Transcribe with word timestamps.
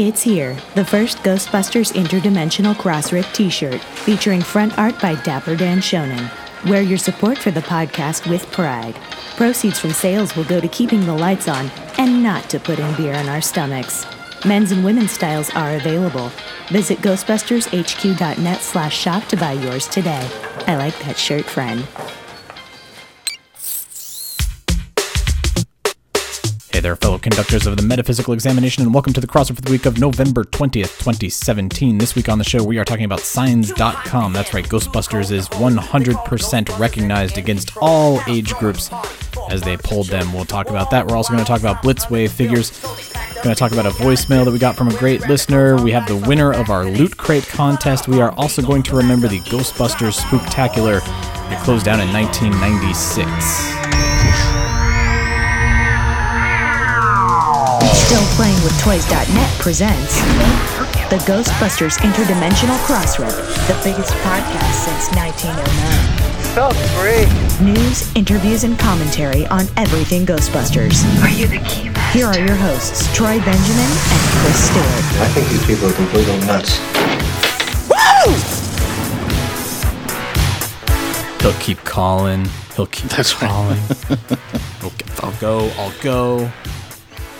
It's 0.00 0.22
here, 0.22 0.56
the 0.76 0.84
first 0.84 1.18
Ghostbusters 1.24 1.92
Interdimensional 1.92 2.76
Crossrip 2.76 3.34
t 3.34 3.50
shirt, 3.50 3.80
featuring 3.80 4.40
front 4.40 4.78
art 4.78 4.94
by 5.00 5.16
Dapper 5.24 5.56
Dan 5.56 5.78
Schoening. 5.78 6.30
Wear 6.70 6.82
your 6.82 6.98
support 6.98 7.36
for 7.36 7.50
the 7.50 7.62
podcast 7.62 8.30
with 8.30 8.48
pride. 8.52 8.94
Proceeds 9.34 9.80
from 9.80 9.90
sales 9.90 10.36
will 10.36 10.44
go 10.44 10.60
to 10.60 10.68
keeping 10.68 11.04
the 11.04 11.12
lights 11.12 11.48
on 11.48 11.68
and 11.98 12.22
not 12.22 12.48
to 12.50 12.60
put 12.60 12.78
in 12.78 12.94
beer 12.94 13.14
in 13.14 13.28
our 13.28 13.40
stomachs. 13.40 14.06
Men's 14.46 14.70
and 14.70 14.84
women's 14.84 15.10
styles 15.10 15.50
are 15.50 15.74
available. 15.74 16.30
Visit 16.68 16.98
ghostbustershq.net 16.98 18.60
slash 18.60 18.96
shop 18.96 19.24
to 19.24 19.36
buy 19.36 19.54
yours 19.54 19.88
today. 19.88 20.30
I 20.68 20.76
like 20.76 20.96
that 21.00 21.18
shirt, 21.18 21.44
friend. 21.44 21.84
There, 26.88 26.96
fellow 26.96 27.18
conductors 27.18 27.66
of 27.66 27.76
the 27.76 27.82
metaphysical 27.82 28.32
examination, 28.32 28.82
and 28.82 28.94
welcome 28.94 29.12
to 29.12 29.20
the 29.20 29.26
crossover 29.26 29.56
for 29.56 29.60
the 29.60 29.70
week 29.70 29.84
of 29.84 29.98
November 29.98 30.42
20th, 30.42 30.98
2017. 31.00 31.98
This 31.98 32.14
week 32.14 32.30
on 32.30 32.38
the 32.38 32.44
show, 32.44 32.64
we 32.64 32.78
are 32.78 32.84
talking 32.86 33.04
about 33.04 33.20
Signs.com. 33.20 34.32
That's 34.32 34.54
right, 34.54 34.64
Ghostbusters 34.64 35.30
is 35.30 35.50
100% 35.50 36.78
recognized 36.78 37.36
against 37.36 37.76
all 37.82 38.22
age 38.26 38.54
groups 38.54 38.88
as 39.50 39.60
they 39.60 39.76
polled 39.76 40.06
them. 40.06 40.32
We'll 40.32 40.46
talk 40.46 40.70
about 40.70 40.90
that. 40.92 41.06
We're 41.06 41.14
also 41.14 41.34
going 41.34 41.44
to 41.44 41.46
talk 41.46 41.60
about 41.60 41.82
Blitzway 41.82 42.30
figures. 42.30 42.70
Going 43.44 43.54
to 43.54 43.54
talk 43.54 43.72
about 43.72 43.84
a 43.84 43.90
voicemail 43.90 44.46
that 44.46 44.50
we 44.50 44.58
got 44.58 44.74
from 44.74 44.88
a 44.88 44.96
great 44.96 45.20
listener. 45.28 45.76
We 45.82 45.92
have 45.92 46.08
the 46.08 46.16
winner 46.16 46.54
of 46.54 46.70
our 46.70 46.86
Loot 46.86 47.18
Crate 47.18 47.46
contest. 47.48 48.08
We 48.08 48.22
are 48.22 48.30
also 48.30 48.62
going 48.62 48.82
to 48.84 48.96
remember 48.96 49.28
the 49.28 49.40
Ghostbusters 49.40 50.20
Spooktacular 50.20 51.04
that 51.04 51.62
closed 51.64 51.84
down 51.84 52.00
in 52.00 52.10
1996. 52.14 54.17
Still 58.08 58.24
Playing 58.40 58.56
with 58.64 58.72
Toys.net 58.80 59.50
presents 59.60 60.16
the 61.12 61.20
Ghostbusters 61.28 61.98
Interdimensional 61.98 62.78
Crossrip, 62.86 63.36
the 63.68 63.74
biggest 63.84 64.14
podcast 64.24 64.72
since 64.72 65.10
1909. 65.12 66.54
So 66.54 66.70
free. 66.96 67.28
News, 67.62 68.10
interviews, 68.16 68.64
and 68.64 68.78
commentary 68.78 69.46
on 69.48 69.66
everything 69.76 70.24
Ghostbusters. 70.24 71.04
Are 71.22 71.28
you 71.28 71.48
the 71.48 71.58
key 71.68 71.90
master? 71.90 72.16
Here 72.18 72.26
are 72.26 72.38
your 72.38 72.54
hosts, 72.56 73.14
Troy 73.14 73.38
Benjamin 73.40 73.84
and 73.84 74.22
Chris 74.40 74.70
Stewart. 74.70 75.04
I 75.20 75.28
think 75.34 75.48
these 75.50 75.66
people 75.66 75.88
are 75.88 75.92
completely 75.92 76.38
nuts. 76.46 76.80
Woo! 77.92 78.32
He'll 81.42 81.60
keep 81.60 81.84
calling. 81.84 82.48
He'll 82.74 82.86
keep 82.86 83.10
That's 83.10 83.42
right. 83.42 83.50
calling. 83.50 83.82
okay, 84.82 85.06
I'll 85.22 85.38
go. 85.40 85.68
I'll 85.76 85.92
go. 86.00 86.50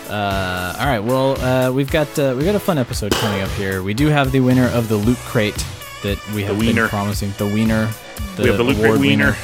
Uh, 0.09 0.75
all 0.79 0.87
right. 0.87 0.99
Well, 0.99 1.39
uh, 1.41 1.71
we've 1.71 1.91
got 1.91 2.17
uh, 2.17 2.33
we 2.37 2.43
got 2.43 2.55
a 2.55 2.59
fun 2.59 2.77
episode 2.77 3.11
coming 3.11 3.41
up 3.41 3.49
here. 3.51 3.83
We 3.83 3.93
do 3.93 4.07
have 4.07 4.31
the 4.31 4.39
winner 4.39 4.67
of 4.67 4.89
the 4.89 4.97
loot 4.97 5.17
crate 5.19 5.63
that 6.03 6.19
we 6.33 6.43
have 6.43 6.59
been 6.59 6.87
promising. 6.87 7.31
The 7.37 7.45
wiener. 7.45 7.89
The 8.35 8.43
We 8.43 8.49
have 8.49 8.57
the 8.57 8.63
Loot 8.63 8.77
Crate 8.77 8.99
wiener. 8.99 9.35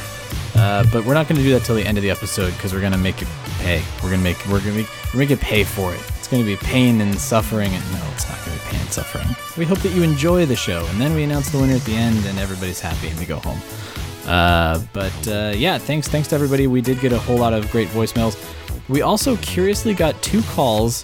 Uh, 0.56 0.86
but 0.92 1.06
we're 1.06 1.14
not 1.14 1.28
going 1.28 1.38
to 1.38 1.44
do 1.44 1.52
that 1.52 1.66
till 1.66 1.76
the 1.76 1.86
end 1.86 1.98
of 1.98 2.02
the 2.02 2.10
episode 2.10 2.52
because 2.54 2.74
we're 2.74 2.80
going 2.80 2.94
to 2.94 2.98
make 2.98 3.22
it 3.22 3.28
pay. 3.60 3.84
We're 4.02 4.10
going 4.10 4.20
to 4.20 4.24
make 4.24 4.38
we're 4.46 4.62
going 4.62 4.72
to 4.72 4.82
make, 4.82 5.14
make 5.14 5.32
it 5.32 5.40
pay 5.40 5.64
for 5.64 5.94
it. 5.94 6.00
It's 6.18 6.28
going 6.28 6.42
to 6.44 6.48
be 6.48 6.56
pain 6.56 7.02
and 7.02 7.14
suffering. 7.20 7.74
And 7.74 7.84
no, 7.92 8.02
it's 8.14 8.28
not 8.28 8.38
going 8.46 8.58
to 8.58 8.64
be 8.64 8.70
pain 8.72 8.80
and 8.82 8.90
suffering. 8.90 9.28
We 9.58 9.66
hope 9.66 9.80
that 9.80 9.94
you 9.94 10.02
enjoy 10.02 10.46
the 10.46 10.56
show, 10.56 10.86
and 10.88 11.00
then 11.00 11.14
we 11.14 11.24
announce 11.24 11.50
the 11.50 11.60
winner 11.60 11.76
at 11.76 11.82
the 11.82 11.96
end, 11.96 12.26
and 12.26 12.40
everybody's 12.40 12.80
happy, 12.80 13.10
and 13.10 13.20
we 13.20 13.26
go 13.26 13.40
home. 13.40 13.60
Uh, 14.26 14.82
but 14.94 15.28
uh, 15.28 15.54
yeah, 15.56 15.78
thanks 15.78 16.08
thanks 16.08 16.30
to 16.30 16.36
everybody. 16.36 16.68
We 16.68 16.82
did 16.82 17.00
get 17.00 17.12
a 17.12 17.20
whole 17.20 17.38
lot 17.38 17.54
of 17.54 17.70
great 17.72 17.90
voicemails. 17.90 18.36
We 18.88 19.02
also 19.02 19.36
curiously 19.38 19.94
got 19.94 20.22
two 20.22 20.42
calls 20.44 21.04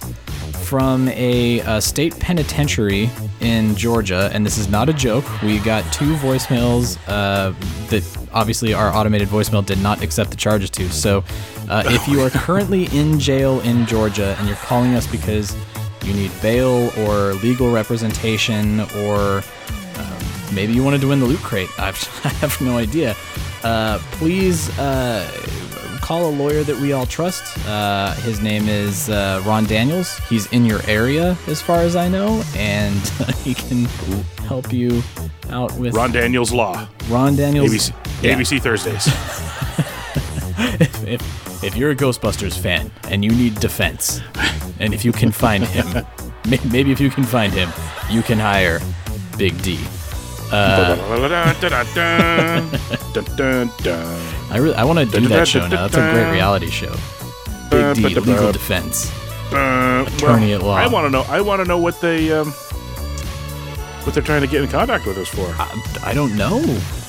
from 0.64 1.08
a, 1.08 1.60
uh 1.62 1.80
state 1.80 2.18
penitentiary 2.18 3.10
in 3.40 3.74
Georgia, 3.74 4.30
and 4.32 4.46
this 4.46 4.56
is 4.56 4.68
not 4.68 4.88
a 4.88 4.92
joke. 4.92 5.24
We 5.42 5.58
got 5.58 5.90
two 5.92 6.14
voicemails 6.16 6.96
uh, 7.08 7.52
that 7.88 8.28
obviously 8.32 8.72
our 8.72 8.92
automated 8.94 9.28
voicemail 9.28 9.64
did 9.66 9.82
not 9.82 10.02
accept 10.02 10.30
the 10.30 10.36
charges 10.36 10.70
to. 10.70 10.88
So, 10.90 11.24
uh, 11.68 11.82
if 11.86 12.06
you 12.06 12.20
are 12.20 12.30
currently 12.46 12.84
in 12.96 13.18
jail 13.18 13.60
in 13.60 13.86
Georgia 13.86 14.36
and 14.38 14.46
you're 14.46 14.56
calling 14.58 14.94
us 14.94 15.06
because 15.06 15.56
you 16.04 16.12
need 16.14 16.30
bail 16.40 16.90
or 16.98 17.34
legal 17.34 17.72
representation 17.72 18.80
or 18.98 19.42
maybe 20.52 20.72
you 20.72 20.84
wanted 20.84 21.00
to 21.00 21.08
win 21.08 21.20
the 21.20 21.26
loot 21.26 21.40
crate. 21.40 21.68
I've, 21.78 21.96
I 22.24 22.28
have 22.28 22.60
no 22.60 22.76
idea. 22.76 23.16
Uh, 23.62 23.98
please 24.12 24.76
uh, 24.78 25.30
call 26.02 26.28
a 26.28 26.32
lawyer 26.34 26.62
that 26.64 26.76
we 26.76 26.92
all 26.92 27.06
trust. 27.06 27.56
Uh, 27.66 28.12
his 28.16 28.40
name 28.40 28.68
is 28.68 29.08
uh, 29.08 29.42
Ron 29.46 29.64
Daniels. 29.64 30.18
He's 30.28 30.46
in 30.52 30.64
your 30.66 30.80
area, 30.86 31.36
as 31.46 31.62
far 31.62 31.78
as 31.78 31.96
I 31.96 32.08
know, 32.08 32.42
and 32.56 32.98
he 33.44 33.54
can 33.54 33.84
help 34.46 34.72
you 34.72 35.02
out 35.50 35.72
with 35.78 35.94
Ron 35.94 36.12
Daniels 36.12 36.52
Law. 36.52 36.86
Ron 37.08 37.36
Daniels. 37.36 37.70
ABC, 37.72 38.22
Yeah. 38.22 38.34
ABC 38.36 38.60
Thursdays. 38.60 39.08
If, 41.04 41.64
if 41.64 41.76
you're 41.76 41.90
a 41.90 41.96
Ghostbusters 41.96 42.56
fan 42.56 42.90
and 43.08 43.24
you 43.24 43.30
need 43.32 43.58
defense, 43.58 44.20
and 44.78 44.94
if 44.94 45.04
you 45.04 45.10
can 45.10 45.32
find 45.32 45.64
him, 45.64 46.06
maybe 46.70 46.92
if 46.92 47.00
you 47.00 47.10
can 47.10 47.24
find 47.24 47.52
him, 47.52 47.70
you 48.08 48.22
can 48.22 48.38
hire 48.38 48.80
Big 49.36 49.60
D. 49.62 49.80
I 54.50 54.58
really 54.58 54.74
I 54.74 54.84
want 54.84 54.98
to 54.98 55.06
do 55.06 55.26
that 55.28 55.48
show 55.48 55.66
now. 55.66 55.88
That's 55.88 55.96
a 55.96 56.12
great 56.12 56.30
reality 56.32 56.70
show. 56.70 56.94
Big 57.70 57.96
D, 57.96 58.14
legal 58.20 58.52
defense. 58.52 59.10
Attorney 59.48 60.52
at 60.52 60.62
law. 60.62 60.76
I 60.76 60.86
want 60.86 61.06
to 61.06 61.10
know. 61.10 61.22
I 61.28 61.40
want 61.40 61.62
to 61.62 61.68
know 61.68 61.78
what 61.78 62.00
they 62.00 62.32
um, 62.32 62.48
what 64.04 64.14
they're 64.14 64.22
trying 64.22 64.42
to 64.42 64.46
get 64.46 64.62
in 64.62 64.68
contact 64.68 65.06
with 65.06 65.18
us 65.18 65.28
for. 65.28 65.46
I, 65.58 66.10
I 66.10 66.14
don't 66.14 66.36
know. 66.36 66.58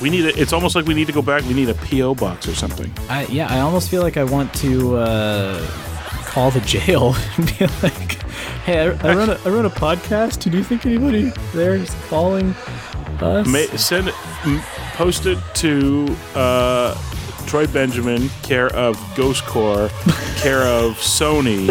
We 0.00 0.10
need. 0.10 0.24
A, 0.26 0.40
it's 0.40 0.52
almost 0.52 0.74
like 0.74 0.86
we 0.86 0.94
need 0.94 1.06
to 1.06 1.12
go 1.12 1.22
back. 1.22 1.42
We 1.44 1.54
need 1.54 1.68
a 1.68 1.74
PO 1.74 2.14
box 2.16 2.48
or 2.48 2.54
something. 2.54 2.92
I 3.08 3.26
yeah, 3.26 3.52
I 3.52 3.60
almost 3.60 3.90
feel 3.90 4.02
like 4.02 4.16
I 4.16 4.24
want 4.24 4.52
to 4.56 4.96
uh, 4.96 5.66
call 6.26 6.50
the 6.50 6.60
jail 6.60 7.14
and 7.36 7.46
be 7.58 7.66
like, 7.82 8.03
"Hey, 8.64 8.80
I, 8.80 9.10
I 9.10 9.14
run 9.14 9.30
a 9.30 9.38
I 9.44 9.48
run 9.48 9.66
a 9.66 9.70
podcast. 9.70 10.50
Do 10.50 10.56
you 10.56 10.64
think 10.64 10.86
anybody 10.86 11.32
there 11.52 11.74
is 11.74 11.94
calling 12.08 12.54
us?" 13.20 13.46
May, 13.46 13.66
send 13.76 14.08
it. 14.08 14.14
Post 14.94 15.26
it 15.26 15.38
to 15.54 16.16
uh, 16.34 16.94
Troy 17.46 17.66
Benjamin, 17.66 18.28
care 18.42 18.68
of 18.74 18.98
Ghost 19.16 19.44
Corps, 19.44 19.88
care 20.36 20.62
of 20.62 20.94
Sony, 20.98 21.70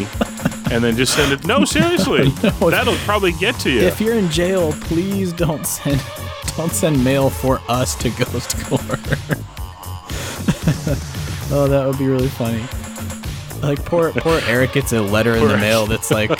and 0.72 0.84
then 0.84 0.96
just 0.96 1.16
send 1.16 1.31
it. 1.31 1.46
No, 1.48 1.66
seriously, 1.66 2.30
that'll 2.59 2.96
probably 2.98 3.31
get 3.34 3.56
to 3.62 3.70
you. 3.72 3.81
If 3.81 4.02
you're 4.02 4.16
in 4.18 4.30
jail, 4.30 4.74
please 4.74 5.34
don't 5.34 5.66
send 5.66 6.02
don't 6.58 6.72
send 6.72 7.04
mail 7.04 7.30
for 7.30 7.62
us 7.68 7.96
to 7.96 8.10
Ghost 8.12 8.58
Corps. 8.66 8.80
oh, 11.52 11.68
that 11.68 11.86
would 11.88 11.98
be 11.98 12.08
really 12.08 12.28
funny. 12.28 12.64
Like 13.63 13.84
poor 13.85 14.12
poor 14.12 14.41
Eric 14.46 14.74
gets 14.74 14.91
a 14.91 15.01
letter 15.01 15.35
in 15.35 15.47
the 15.47 15.57
mail 15.57 15.85
that's 15.85 16.12
like 16.12 16.38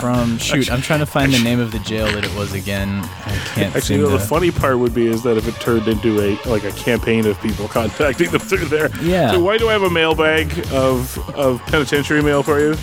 from 0.00 0.36
shoot. 0.38 0.70
I'm 0.70 0.82
trying 0.82 0.98
to 1.00 1.06
find 1.06 1.32
the 1.32 1.38
name 1.42 1.60
of 1.60 1.70
the 1.70 1.78
jail 1.80 2.06
that 2.06 2.24
it 2.24 2.34
was 2.34 2.52
again. 2.52 2.88
I 3.04 3.36
can't 3.54 3.66
Actually, 3.68 3.80
seem 3.82 4.00
you 4.00 4.06
know, 4.06 4.12
to. 4.12 4.18
the 4.18 4.24
funny 4.26 4.50
part 4.50 4.78
would 4.78 4.92
be 4.94 5.06
is 5.06 5.22
that 5.22 5.36
if 5.36 5.46
it 5.46 5.54
turned 5.60 5.86
into 5.86 6.20
a 6.20 6.36
like 6.48 6.64
a 6.64 6.72
campaign 6.72 7.26
of 7.26 7.40
people 7.40 7.68
contacting 7.78 8.30
them 8.30 8.40
through 8.40 8.64
there. 8.66 8.90
Yeah. 9.00 9.30
So 9.32 9.40
why 9.40 9.58
do 9.58 9.68
I 9.68 9.72
have 9.72 9.82
a 9.82 9.90
mailbag 9.90 10.50
of 10.72 11.16
of 11.36 11.60
penitentiary 11.66 12.22
mail 12.22 12.42
for 12.42 12.58
you? 12.58 12.76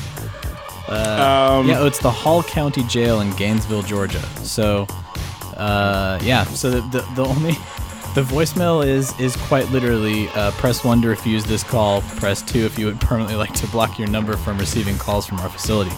um, 0.88 1.68
yeah, 1.68 1.79
oh, 1.79 1.88
it's 1.88 2.00
the 2.00 2.12
Hall 2.12 2.44
County 2.44 2.83
Jail 2.83 3.22
in 3.22 3.31
Gainesville, 3.35 3.83
Georgia. 3.83 4.22
So, 4.44 4.88
uh, 5.56 6.19
yeah. 6.22 6.44
So 6.45 6.69
the, 6.69 6.81
the 6.89 7.01
the 7.16 7.25
only 7.25 7.51
the 8.13 8.22
voicemail 8.23 8.85
is 8.85 9.17
is 9.19 9.35
quite 9.35 9.69
literally 9.69 10.27
uh, 10.29 10.51
press 10.51 10.83
one 10.83 11.01
to 11.01 11.07
refuse 11.07 11.44
this 11.45 11.63
call. 11.63 12.01
Press 12.01 12.41
two 12.41 12.66
if 12.66 12.77
you 12.77 12.85
would 12.88 12.99
permanently 13.09 13.35
like 13.35 13.53
to 13.55 13.67
block 13.67 13.97
your 13.97 14.07
number 14.09 14.35
from 14.38 14.57
receiving 14.57 14.97
calls 14.97 15.25
from 15.25 15.39
our 15.39 15.49
facility. 15.49 15.91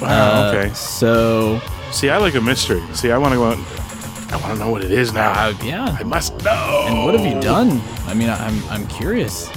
Wow. 0.00 0.48
Uh, 0.48 0.52
okay. 0.54 0.74
So, 0.74 1.60
See, 1.92 2.08
I 2.08 2.16
like 2.16 2.34
a 2.34 2.40
mystery. 2.40 2.82
See, 2.94 3.10
I 3.10 3.18
want 3.18 3.32
to 3.32 3.36
go. 3.36 3.44
Out, 3.50 3.58
I 4.32 4.36
want 4.36 4.54
to 4.54 4.58
know 4.58 4.70
what 4.70 4.82
it 4.82 4.90
is 4.90 5.12
now. 5.12 5.32
uh, 5.32 5.54
yeah. 5.62 5.94
I 5.98 6.02
must 6.04 6.42
know. 6.42 6.84
And 6.88 7.04
what 7.04 7.18
have 7.18 7.26
you 7.26 7.38
done? 7.40 7.80
I 8.06 8.14
mean, 8.14 8.30
I'm 8.30 8.62
I'm 8.70 8.86
curious. 8.88 9.48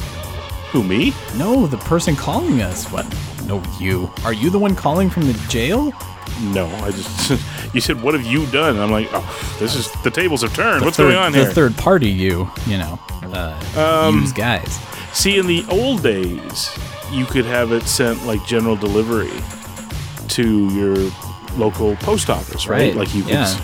Who 0.71 0.83
me? 0.83 1.13
No, 1.37 1.65
the 1.65 1.77
person 1.77 2.15
calling 2.15 2.61
us. 2.61 2.91
What? 2.91 3.05
No, 3.45 3.63
you. 3.79 4.11
Are 4.25 4.33
you 4.33 4.49
the 4.49 4.59
one 4.59 4.75
calling 4.75 5.09
from 5.09 5.27
the 5.27 5.33
jail? 5.47 5.93
No, 6.41 6.67
I 6.83 6.91
just. 6.91 7.73
you 7.73 7.81
said, 7.81 8.01
"What 8.01 8.13
have 8.13 8.25
you 8.25 8.45
done?" 8.47 8.77
I'm 8.79 8.91
like, 8.91 9.07
"Oh, 9.13 9.55
this 9.59 9.75
is 9.75 9.91
the 10.03 10.11
tables 10.11 10.41
have 10.41 10.53
turned. 10.55 10.83
What's 10.83 10.97
third, 10.97 11.03
going 11.13 11.15
on 11.17 11.31
the 11.31 11.39
here?" 11.45 11.51
third 11.53 11.75
party, 11.77 12.09
you. 12.09 12.49
You 12.67 12.77
know, 12.79 12.99
uh, 13.23 14.07
Um, 14.07 14.31
guys. 14.35 14.79
See, 15.13 15.37
in 15.37 15.47
the 15.47 15.65
old 15.69 16.03
days, 16.03 16.69
you 17.11 17.25
could 17.25 17.45
have 17.45 17.71
it 17.71 17.83
sent 17.83 18.25
like 18.25 18.45
general 18.45 18.75
delivery 18.75 19.31
to 20.29 20.69
your 20.73 21.11
local 21.57 21.95
post 21.97 22.29
office, 22.29 22.67
right? 22.67 22.87
Right, 22.89 22.95
Like 22.95 23.15
you 23.15 23.21
could. 23.23 23.31
yeah. 23.33 23.57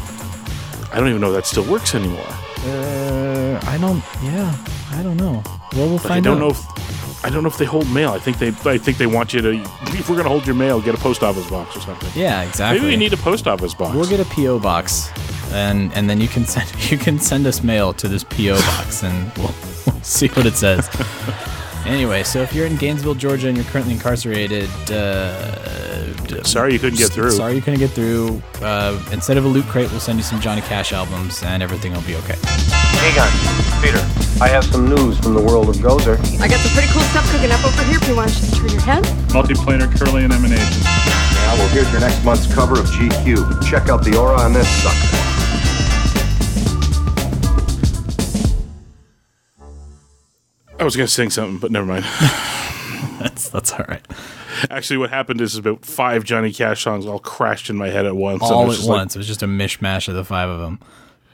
I 0.93 0.99
don't 0.99 1.09
even 1.09 1.19
know 1.21 1.29
if 1.29 1.35
that 1.35 1.45
still 1.45 1.63
works 1.65 1.93
anymore. 1.95 2.25
Uh, 2.65 3.59
I 3.63 3.77
don't. 3.79 4.03
Yeah, 4.23 4.55
I 4.91 5.03
don't 5.03 5.17
know. 5.17 5.41
Well, 5.73 5.87
we'll 5.87 5.95
Like, 5.97 6.11
I 6.11 6.19
don't 6.19 6.35
out. 6.37 6.39
know 6.39 6.49
if 6.51 6.90
I 7.23 7.29
don't 7.29 7.43
know 7.43 7.49
if 7.49 7.57
they 7.57 7.65
hold 7.65 7.89
mail. 7.91 8.11
I 8.11 8.19
think 8.19 8.39
they 8.39 8.47
I 8.69 8.77
think 8.77 8.97
they 8.97 9.05
want 9.05 9.33
you 9.33 9.41
to 9.41 9.51
if 9.99 10.09
we're 10.09 10.17
gonna 10.17 10.29
hold 10.29 10.45
your 10.45 10.55
mail, 10.55 10.81
get 10.81 10.95
a 10.95 10.97
post 10.97 11.21
office 11.21 11.47
box 11.49 11.77
or 11.77 11.81
something. 11.81 12.09
Yeah, 12.15 12.41
exactly. 12.41 12.79
Maybe 12.79 12.91
we 12.91 12.97
need 12.97 13.13
a 13.13 13.17
post 13.17 13.47
office 13.47 13.73
box. 13.73 13.95
We'll 13.95 14.09
get 14.09 14.19
a 14.19 14.25
PO 14.25 14.59
box, 14.59 15.11
and 15.51 15.93
and 15.93 16.09
then 16.09 16.19
you 16.19 16.27
can 16.27 16.45
send 16.53 16.91
you 16.91 16.97
can 16.97 17.19
send 17.19 17.45
us 17.45 17.63
mail 17.63 17.93
to 17.93 18.07
this 18.07 18.23
PO 18.23 18.55
box, 18.55 19.03
and 19.03 19.31
we'll, 19.37 19.53
we'll 19.85 20.01
see 20.01 20.27
what 20.29 20.45
it 20.45 20.55
says. 20.55 20.89
anyway, 21.85 22.23
so 22.23 22.41
if 22.41 22.53
you're 22.53 22.65
in 22.65 22.75
Gainesville, 22.77 23.15
Georgia, 23.15 23.47
and 23.47 23.57
you're 23.57 23.65
currently 23.67 23.93
incarcerated, 23.93 24.69
uh, 24.91 25.71
Sorry 26.43 26.73
you 26.73 26.79
couldn't 26.79 26.97
get 26.97 27.11
through. 27.11 27.31
Sorry 27.31 27.55
you 27.55 27.61
couldn't 27.61 27.79
get 27.79 27.91
through. 27.91 28.41
Uh, 28.61 28.99
instead 29.11 29.37
of 29.37 29.45
a 29.45 29.47
loot 29.47 29.65
crate, 29.65 29.89
we'll 29.91 29.99
send 29.99 30.17
you 30.17 30.23
some 30.23 30.39
Johnny 30.39 30.61
Cash 30.61 30.93
albums, 30.93 31.43
and 31.43 31.61
everything 31.61 31.93
will 31.93 32.01
be 32.01 32.15
okay. 32.15 32.35
Egon, 33.07 33.31
Peter, 33.81 33.99
I 34.41 34.47
have 34.47 34.65
some 34.65 34.89
news 34.89 35.19
from 35.19 35.33
the 35.33 35.41
world 35.41 35.69
of 35.69 35.75
Gozer. 35.77 36.17
I 36.39 36.47
got 36.47 36.59
some 36.59 36.71
pretty 36.73 36.91
cool 36.93 37.01
stuff 37.03 37.29
cooking 37.31 37.51
up 37.51 37.63
over 37.65 37.83
here 37.83 37.97
if 37.97 38.07
you 38.07 38.15
want 38.15 38.31
to 38.31 38.51
turn 38.51 38.69
your 38.69 38.81
head. 38.81 39.03
Multiplanar 39.29 39.87
Kirlian 39.91 40.31
emanation. 40.31 40.83
Now, 40.83 41.55
well, 41.55 41.67
here's 41.69 41.91
your 41.91 42.01
next 42.01 42.23
month's 42.23 42.51
cover 42.53 42.79
of 42.79 42.85
GQ. 42.87 43.63
Check 43.69 43.89
out 43.89 44.03
the 44.03 44.17
aura 44.17 44.39
on 44.39 44.53
this 44.53 44.67
sucker. 44.83 45.20
I 50.81 50.83
was 50.83 50.95
gonna 50.95 51.07
sing 51.07 51.29
something, 51.29 51.59
but 51.59 51.71
never 51.71 51.85
mind. 51.85 52.05
That's 53.19 53.49
that's 53.49 53.71
all 53.71 53.85
right. 53.87 54.03
Actually, 54.71 54.97
what 54.97 55.11
happened 55.11 55.41
is 55.41 55.55
about 55.55 55.85
five 55.85 56.23
Johnny 56.23 56.51
Cash 56.51 56.83
songs 56.83 57.05
all 57.05 57.19
crashed 57.19 57.69
in 57.69 57.75
my 57.77 57.89
head 57.89 58.07
at 58.07 58.15
once. 58.15 58.41
All 58.41 58.63
at 58.63 58.75
just 58.75 58.87
like, 58.87 58.97
once. 58.97 59.15
it 59.15 59.19
was 59.19 59.27
just 59.27 59.43
a 59.43 59.47
mishmash 59.47 60.07
of 60.07 60.15
the 60.15 60.25
five 60.25 60.49
of 60.49 60.59
them. 60.59 60.79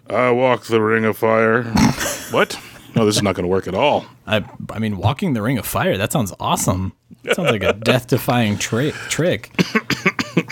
I 0.10 0.32
walk 0.32 0.66
the 0.66 0.82
ring 0.82 1.06
of 1.06 1.18
fire. 1.18 1.64
what? 2.32 2.60
No, 2.94 3.06
this 3.06 3.16
is 3.16 3.24
not 3.24 3.36
going 3.36 3.46
to 3.46 3.50
work 3.50 3.68
at 3.68 3.74
all. 3.74 4.06
I 4.26 4.44
I 4.70 4.80
mean, 4.80 4.98
walking 4.98 5.32
the 5.32 5.42
ring 5.42 5.58
of 5.58 5.66
fire. 5.66 5.98
That 5.98 6.12
sounds 6.12 6.34
awesome. 6.42 6.92
That 7.24 7.38
sounds 7.38 7.52
like 7.52 7.64
a 7.64 7.72
death-defying 7.86 8.58
trick. 8.58 8.94
Trick. 9.10 9.52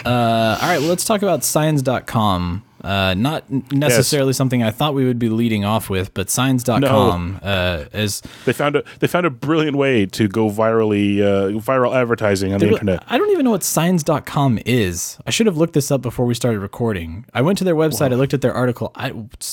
Uh, 0.04 0.58
all 0.62 0.68
right, 0.68 0.80
well, 0.80 0.90
let's 0.90 1.06
talk 1.06 1.22
about 1.22 1.44
Signs.com. 1.44 2.64
Uh, 2.86 3.16
not 3.16 3.44
necessarily 3.72 4.32
something 4.32 4.62
I 4.62 4.70
thought 4.70 4.94
we 4.94 5.06
would 5.06 5.18
be 5.18 5.30
leading 5.30 5.66
off 5.66 5.90
with, 5.90 6.14
but 6.14 6.30
Signs.com 6.30 7.40
uh, 7.42 7.86
is 7.92 8.22
They 8.46 8.54
found 8.54 8.76
a 8.76 8.84
they 9.00 9.08
found 9.08 9.26
a 9.26 9.32
brilliant 9.32 9.76
way 9.76 10.06
to 10.06 10.28
go 10.28 10.52
virally 10.52 11.20
uh, 11.20 11.60
viral 11.60 11.96
advertising 11.96 12.54
on 12.54 12.60
the 12.60 12.70
internet. 12.70 13.04
I 13.08 13.18
don't 13.18 13.32
even 13.32 13.44
know 13.44 13.52
what 13.52 13.64
Signs.com 13.64 14.60
is. 14.68 15.18
I 15.26 15.32
should 15.32 15.48
have 15.48 15.58
looked 15.58 15.74
this 15.74 15.90
up 15.90 16.04
before 16.04 16.28
we 16.28 16.36
started 16.36 16.60
recording. 16.60 17.26
I 17.34 17.42
went 17.42 17.58
to 17.58 17.64
their 17.64 17.76
website. 17.76 18.12
I 18.12 18.16
looked 18.16 18.36
at 18.36 18.42
their 18.42 18.54
article. 18.54 18.92
I, 18.94 19.10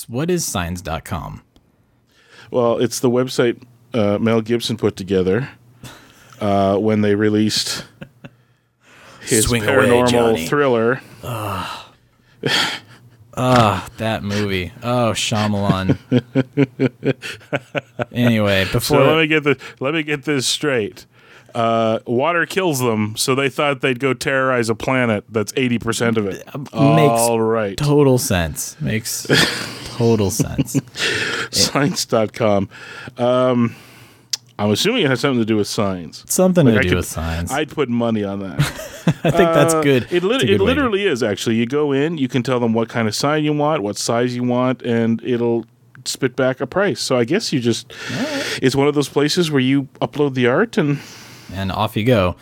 what 0.07 0.29
is 0.29 0.45
Signs.com? 0.45 1.41
Well, 2.51 2.77
it's 2.77 2.99
the 2.99 3.09
website 3.09 3.63
uh, 3.95 4.19
Mel 4.19 4.41
Gibson 4.41 4.77
put 4.77 4.95
together 4.95 5.49
uh, 6.39 6.77
when 6.77 7.01
they 7.01 7.15
released 7.15 7.85
his 9.21 9.45
Swing 9.45 9.63
away, 9.63 9.73
paranormal 9.73 10.47
Johnny. 13.35 13.55
thriller. 13.79 13.81
That 13.97 14.23
movie. 14.23 14.71
Oh, 14.83 15.11
Shyamalan. 15.13 15.97
anyway, 18.11 18.65
So 18.65 18.71
before 18.73 19.03
let 19.03 19.17
me 19.17 19.27
get 19.27 19.43
the 19.43 19.57
let 19.79 19.93
me 19.93 20.03
get 20.03 20.23
this 20.23 20.47
straight. 20.47 21.05
Uh, 21.55 21.99
water 22.07 22.47
kills 22.47 22.79
them, 22.79 23.15
so 23.15 23.35
they 23.35 23.47
thought 23.47 23.81
they'd 23.81 23.99
go 23.99 24.13
terrorize 24.15 24.69
a 24.69 24.75
planet 24.75 25.23
that's 25.29 25.53
eighty 25.55 25.77
percent 25.77 26.17
of 26.17 26.25
it. 26.25 26.43
Makes 26.55 26.73
All 26.73 27.39
right, 27.39 27.77
total 27.77 28.17
sense. 28.17 28.75
Makes 28.81 29.27
total 29.85 30.31
sense. 30.31 30.79
science.com. 31.51 32.69
Um, 33.19 33.75
I'm 34.59 34.69
assuming 34.71 35.03
it 35.03 35.09
has 35.09 35.19
something 35.19 35.39
to 35.39 35.45
do 35.45 35.57
with 35.57 35.67
science. 35.67 36.23
Something 36.27 36.65
Like, 36.67 36.75
to 36.75 36.79
I 36.79 36.83
do 36.83 36.89
could- 36.89 36.95
with 36.97 37.05
science. 37.07 37.51
I, 37.51 37.59
I'd 37.61 37.69
put 37.69 37.89
money 37.89 38.23
on 38.23 38.39
that. 38.39 38.59
I 39.23 39.31
think 39.31 39.51
that's 39.53 39.73
Uh, 39.73 39.81
good. 39.81 40.03
It, 40.11 40.23
It's 40.23 40.23
a 40.23 40.27
good 40.27 40.41
it 40.43 40.51
way 40.51 40.57
to- 40.57 40.63
literally 40.63 41.05
is 41.07 41.23
actually. 41.23 41.55
You 41.55 41.65
go 41.65 41.91
in, 41.91 42.17
you 42.17 42.27
can 42.27 42.43
tell 42.43 42.59
them 42.59 42.73
what 42.73 42.87
kind 42.89 43.07
of 43.07 43.15
sign 43.15 43.43
you 43.43 43.53
want, 43.53 43.81
what 43.81 43.97
size 43.97 44.35
you 44.35 44.43
want, 44.43 44.81
and 44.83 45.21
it'll 45.23 45.65
spit 46.05 46.35
back 46.35 46.59
a 46.61 46.67
price. 46.67 46.99
So 47.01 47.17
I 47.17 47.23
guess 47.23 47.51
you 47.53 47.59
just 47.59 47.91
it's 48.61 48.75
one 48.75 48.87
of 48.87 48.93
those 48.93 49.09
places 49.09 49.49
where 49.49 49.61
you 49.61 49.83
upload 50.01 50.33
the 50.35 50.47
art 50.47 50.77
and 50.77 50.99
and 51.53 51.71
off 51.71 51.95
you 51.97 52.03
go. 52.03 52.35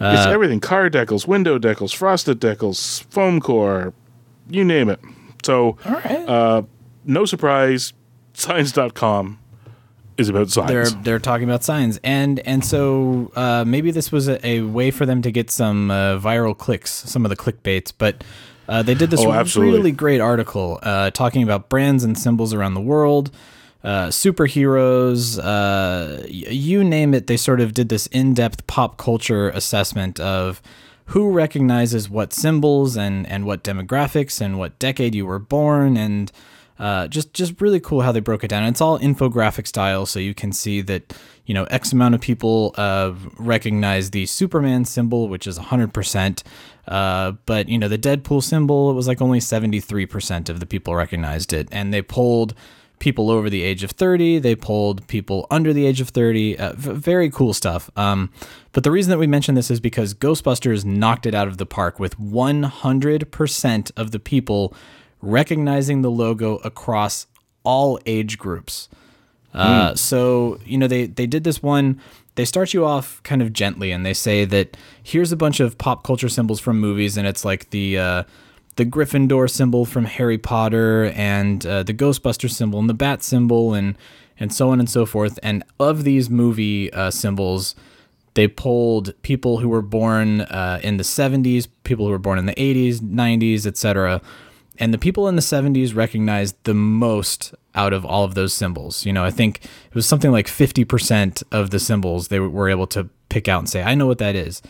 it's 0.00 0.26
Uh, 0.26 0.30
everything: 0.30 0.60
car 0.60 0.88
decals, 0.88 1.26
window 1.26 1.58
decals, 1.58 1.94
frosted 1.94 2.40
decals, 2.40 3.02
foam 3.10 3.40
core, 3.40 3.92
you 4.48 4.64
name 4.64 4.88
it. 4.88 5.00
So 5.44 5.76
right. 5.84 6.28
uh, 6.28 6.62
no 7.04 7.24
surprise, 7.26 7.92
science.com 8.34 9.38
is 10.20 10.28
about 10.28 10.48
they're 10.68 10.84
they're 11.02 11.18
talking 11.18 11.48
about 11.48 11.64
signs. 11.64 11.98
And 12.04 12.38
and 12.40 12.64
so 12.64 13.32
uh, 13.34 13.64
maybe 13.66 13.90
this 13.90 14.12
was 14.12 14.28
a, 14.28 14.44
a 14.46 14.60
way 14.62 14.90
for 14.90 15.06
them 15.06 15.22
to 15.22 15.30
get 15.32 15.50
some 15.50 15.90
uh, 15.90 16.18
viral 16.18 16.56
clicks 16.56 16.90
some 16.90 17.24
of 17.24 17.30
the 17.30 17.36
clickbaits 17.36 17.92
but 17.96 18.22
uh, 18.68 18.82
they 18.82 18.94
did 18.94 19.10
this 19.10 19.20
Oh, 19.20 19.32
really 19.66 19.90
great 19.92 20.20
article 20.20 20.78
uh, 20.82 21.10
talking 21.10 21.42
about 21.42 21.68
brands 21.68 22.04
and 22.04 22.16
symbols 22.16 22.54
around 22.54 22.74
the 22.74 22.80
world 22.80 23.30
uh, 23.82 24.08
superheroes 24.08 25.38
uh, 25.42 26.24
you 26.28 26.84
name 26.84 27.14
it 27.14 27.26
they 27.26 27.36
sort 27.36 27.60
of 27.60 27.74
did 27.74 27.88
this 27.88 28.06
in-depth 28.08 28.66
pop 28.66 28.96
culture 28.96 29.48
assessment 29.50 30.20
of 30.20 30.60
who 31.06 31.30
recognizes 31.30 32.08
what 32.08 32.32
symbols 32.32 32.96
and 32.96 33.26
and 33.26 33.44
what 33.44 33.64
demographics 33.64 34.40
and 34.40 34.58
what 34.58 34.78
decade 34.78 35.14
you 35.14 35.26
were 35.26 35.38
born 35.38 35.96
and 35.96 36.30
uh, 36.80 37.06
just 37.08 37.34
just 37.34 37.60
really 37.60 37.78
cool 37.78 38.00
how 38.00 38.10
they 38.10 38.20
broke 38.20 38.42
it 38.42 38.48
down. 38.48 38.64
It's 38.64 38.80
all 38.80 38.98
infographic 38.98 39.66
style, 39.66 40.06
so 40.06 40.18
you 40.18 40.34
can 40.34 40.50
see 40.50 40.80
that 40.80 41.12
you 41.44 41.52
know 41.52 41.64
X 41.64 41.92
amount 41.92 42.14
of 42.14 42.22
people 42.22 42.74
uh, 42.76 43.12
recognize 43.38 44.10
the 44.10 44.24
Superman 44.24 44.86
symbol, 44.86 45.28
which 45.28 45.46
is 45.46 45.58
100%. 45.58 46.42
Uh, 46.88 47.32
but 47.44 47.68
you 47.68 47.78
know 47.78 47.86
the 47.86 47.98
Deadpool 47.98 48.42
symbol, 48.42 48.90
it 48.90 48.94
was 48.94 49.06
like 49.06 49.20
only 49.20 49.40
73% 49.40 50.48
of 50.48 50.58
the 50.58 50.66
people 50.66 50.94
recognized 50.94 51.52
it, 51.52 51.68
and 51.70 51.92
they 51.92 52.00
polled 52.00 52.54
people 52.98 53.30
over 53.30 53.50
the 53.50 53.62
age 53.62 53.82
of 53.82 53.90
30. 53.90 54.38
They 54.38 54.56
polled 54.56 55.06
people 55.06 55.46
under 55.50 55.74
the 55.74 55.84
age 55.86 56.00
of 56.00 56.10
30. 56.10 56.58
Uh, 56.58 56.72
v- 56.74 56.92
very 56.92 57.30
cool 57.30 57.52
stuff. 57.52 57.90
Um, 57.96 58.30
but 58.72 58.84
the 58.84 58.90
reason 58.90 59.10
that 59.10 59.18
we 59.18 59.26
mention 59.26 59.54
this 59.54 59.70
is 59.70 59.80
because 59.80 60.14
Ghostbusters 60.14 60.84
knocked 60.84 61.26
it 61.26 61.34
out 61.34 61.48
of 61.48 61.56
the 61.56 61.66
park 61.66 61.98
with 61.98 62.18
100% 62.18 63.90
of 63.96 64.10
the 64.10 64.18
people 64.20 64.74
recognizing 65.22 66.02
the 66.02 66.10
logo 66.10 66.56
across 66.56 67.26
all 67.62 67.98
age 68.06 68.38
groups. 68.38 68.88
Uh, 69.52 69.94
So 69.96 70.58
you 70.64 70.78
know 70.78 70.86
they 70.86 71.06
they 71.06 71.26
did 71.26 71.44
this 71.44 71.62
one. 71.62 72.00
They 72.36 72.44
start 72.44 72.72
you 72.72 72.84
off 72.86 73.20
kind 73.24 73.42
of 73.42 73.52
gently, 73.52 73.90
and 73.90 74.06
they 74.06 74.14
say 74.14 74.44
that 74.46 74.76
here's 75.02 75.32
a 75.32 75.36
bunch 75.36 75.60
of 75.60 75.76
pop 75.76 76.04
culture 76.04 76.28
symbols 76.28 76.60
from 76.60 76.78
movies, 76.78 77.16
and 77.16 77.26
it's 77.26 77.44
like 77.44 77.70
the 77.70 77.98
uh, 77.98 78.22
the 78.76 78.86
Gryffindor 78.86 79.50
symbol 79.50 79.84
from 79.84 80.04
Harry 80.04 80.38
Potter, 80.38 81.12
and 81.16 81.66
uh, 81.66 81.82
the 81.82 81.92
Ghostbuster 81.92 82.48
symbol, 82.48 82.78
and 82.78 82.88
the 82.88 82.94
Bat 82.94 83.22
symbol, 83.24 83.74
and 83.74 83.98
and 84.38 84.54
so 84.54 84.70
on 84.70 84.78
and 84.78 84.88
so 84.88 85.04
forth. 85.04 85.38
And 85.42 85.64
of 85.78 86.04
these 86.04 86.30
movie 86.30 86.90
uh, 86.92 87.10
symbols, 87.10 87.74
they 88.34 88.46
polled 88.48 89.12
people 89.22 89.58
who 89.58 89.68
were 89.68 89.82
born 89.82 90.42
uh, 90.42 90.80
in 90.82 90.96
the 90.96 91.02
70s, 91.02 91.66
people 91.84 92.06
who 92.06 92.12
were 92.12 92.18
born 92.18 92.38
in 92.38 92.46
the 92.46 92.54
80s, 92.54 93.00
90s, 93.00 93.66
etc. 93.66 94.22
And 94.80 94.94
the 94.94 94.98
people 94.98 95.28
in 95.28 95.36
the 95.36 95.42
70s 95.42 95.94
recognized 95.94 96.56
the 96.64 96.72
most 96.72 97.54
out 97.74 97.92
of 97.92 98.04
all 98.04 98.24
of 98.24 98.34
those 98.34 98.54
symbols. 98.54 99.04
You 99.04 99.12
know, 99.12 99.22
I 99.22 99.30
think 99.30 99.62
it 99.62 99.94
was 99.94 100.06
something 100.06 100.32
like 100.32 100.46
50% 100.46 101.42
of 101.52 101.68
the 101.68 101.78
symbols 101.78 102.28
they 102.28 102.40
were 102.40 102.70
able 102.70 102.86
to 102.88 103.08
pick 103.28 103.46
out 103.46 103.58
and 103.58 103.68
say, 103.68 103.82
I 103.82 103.94
know 103.94 104.06
what 104.06 104.18
that 104.18 104.34
is. 104.34 104.62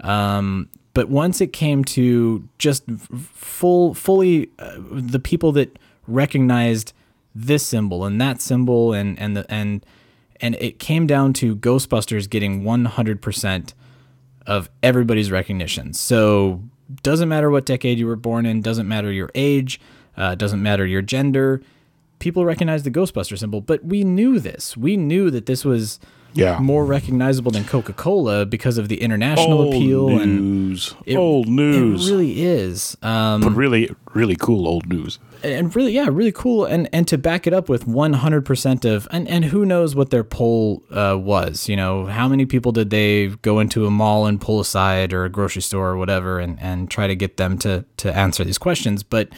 Um, 0.00 0.70
but 0.94 1.10
once 1.10 1.42
it 1.42 1.52
came 1.52 1.84
to 1.84 2.48
just 2.56 2.84
full, 2.90 3.92
fully 3.92 4.48
uh, 4.58 4.78
the 4.90 5.20
people 5.20 5.52
that 5.52 5.78
recognized 6.06 6.94
this 7.34 7.64
symbol 7.64 8.04
and 8.06 8.18
that 8.20 8.40
symbol 8.40 8.94
and, 8.94 9.18
and 9.20 9.36
the, 9.36 9.46
and, 9.52 9.84
and 10.40 10.54
it 10.56 10.78
came 10.78 11.06
down 11.06 11.34
to 11.34 11.54
Ghostbusters 11.54 12.28
getting 12.28 12.62
100% 12.62 13.74
of 14.46 14.70
everybody's 14.82 15.30
recognition. 15.30 15.92
So 15.92 16.62
doesn't 17.02 17.28
matter 17.28 17.50
what 17.50 17.66
decade 17.66 17.98
you 17.98 18.06
were 18.06 18.16
born 18.16 18.46
in, 18.46 18.62
doesn't 18.62 18.88
matter 18.88 19.12
your 19.12 19.30
age, 19.34 19.80
uh, 20.16 20.34
doesn't 20.34 20.62
matter 20.62 20.86
your 20.86 21.02
gender. 21.02 21.62
People 22.18 22.44
recognize 22.44 22.82
the 22.82 22.90
Ghostbuster 22.90 23.38
symbol, 23.38 23.60
but 23.60 23.84
we 23.84 24.02
knew 24.04 24.40
this. 24.40 24.76
We 24.76 24.96
knew 24.96 25.30
that 25.30 25.46
this 25.46 25.64
was 25.64 26.00
Yeah. 26.34 26.58
more 26.60 26.84
recognizable 26.84 27.50
than 27.50 27.64
Coca 27.64 27.92
Cola 27.92 28.46
because 28.46 28.78
of 28.78 28.88
the 28.88 29.00
international 29.00 29.62
Old 29.62 29.74
appeal 29.74 30.18
and 30.20 30.68
news. 30.68 30.94
it- 31.06 31.16
old 31.16 31.48
news. 31.48 32.08
It 32.08 32.12
really 32.12 32.42
is. 32.44 32.96
Um, 33.02 33.40
but 33.40 33.50
really, 33.52 33.90
really 34.14 34.36
cool 34.36 34.68
old 34.68 34.86
news. 34.88 35.18
and 35.42 35.74
really 35.76 35.92
yeah 35.92 36.08
really 36.10 36.32
cool 36.32 36.64
and 36.64 36.88
and 36.92 37.06
to 37.08 37.16
back 37.16 37.46
it 37.46 37.52
up 37.52 37.68
with 37.68 37.86
100% 37.86 38.84
of 38.84 39.06
and 39.12 39.28
and 39.28 39.44
who 39.46 39.64
knows 39.64 39.94
what 39.94 40.10
their 40.10 40.24
poll 40.24 40.82
uh, 40.90 41.16
was 41.16 41.68
you 41.68 41.76
know 41.76 42.06
how 42.06 42.26
many 42.28 42.44
people 42.44 42.72
did 42.72 42.90
they 42.90 43.28
go 43.42 43.60
into 43.60 43.86
a 43.86 43.90
mall 43.90 44.26
and 44.26 44.40
pull 44.40 44.58
aside 44.60 45.12
or 45.12 45.24
a 45.24 45.28
grocery 45.30 45.62
store 45.62 45.90
or 45.90 45.96
whatever 45.96 46.40
and 46.40 46.58
and 46.60 46.90
try 46.90 47.06
to 47.06 47.14
get 47.14 47.36
them 47.36 47.56
to 47.56 47.84
to 47.96 48.12
answer 48.16 48.42
these 48.42 48.58
questions 48.58 49.04
but 49.04 49.28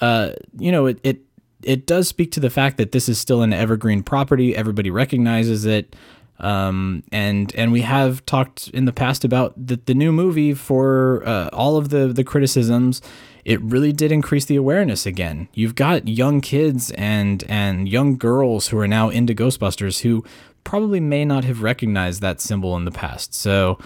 uh 0.00 0.30
you 0.58 0.72
know 0.72 0.86
it 0.86 0.98
it 1.02 1.20
it 1.62 1.86
does 1.86 2.08
speak 2.08 2.30
to 2.32 2.40
the 2.40 2.50
fact 2.50 2.76
that 2.78 2.92
this 2.92 3.06
is 3.08 3.18
still 3.18 3.42
an 3.42 3.52
evergreen 3.52 4.02
property 4.02 4.56
everybody 4.56 4.90
recognizes 4.90 5.66
it 5.66 5.94
Um, 6.38 7.02
and 7.12 7.54
and 7.54 7.72
we 7.72 7.80
have 7.80 8.24
talked 8.26 8.68
in 8.68 8.84
the 8.84 8.92
past 8.92 9.24
about 9.24 9.54
the, 9.56 9.80
the 9.86 9.94
new 9.94 10.12
movie 10.12 10.52
for 10.54 11.22
uh, 11.26 11.48
all 11.52 11.76
of 11.76 11.88
the 11.88 12.08
the 12.08 12.24
criticisms. 12.24 13.00
It 13.44 13.60
really 13.62 13.92
did 13.92 14.10
increase 14.12 14.44
the 14.44 14.56
awareness 14.56 15.06
again. 15.06 15.48
You've 15.54 15.76
got 15.76 16.08
young 16.08 16.40
kids 16.40 16.90
and 16.92 17.44
and 17.48 17.88
young 17.88 18.16
girls 18.16 18.68
who 18.68 18.78
are 18.78 18.88
now 18.88 19.08
into 19.08 19.34
Ghostbusters 19.34 20.00
who 20.00 20.24
probably 20.64 21.00
may 21.00 21.24
not 21.24 21.44
have 21.44 21.62
recognized 21.62 22.20
that 22.22 22.40
symbol 22.40 22.76
in 22.76 22.84
the 22.84 22.90
past. 22.90 23.32
So 23.34 23.78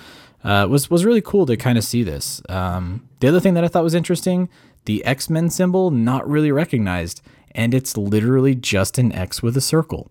uh, 0.43 0.65
it 0.67 0.71
was 0.71 0.91
was 0.91 1.05
really 1.05 1.21
cool 1.21 1.47
to 1.47 1.57
kind 1.57 1.79
of 1.79 1.85
see 1.85 2.03
this. 2.03 2.43
Um, 2.49 3.09
the 3.21 3.29
other 3.29 3.41
thing 3.41 3.55
that 3.55 3.65
I 3.65 3.69
thought 3.69 3.85
was 3.85 3.95
interesting, 3.95 4.49
the 4.87 5.05
X 5.05 5.31
Men 5.31 5.51
symbol 5.51 5.91
not 5.91 6.29
really 6.29 6.51
recognized, 6.51 7.21
and 7.53 7.75
it's 7.75 7.97
literally 7.97 8.55
just 8.55 8.99
an 8.99 9.13
X 9.13 9.43
with 9.43 9.57
a 9.57 9.61
circle. 9.61 10.11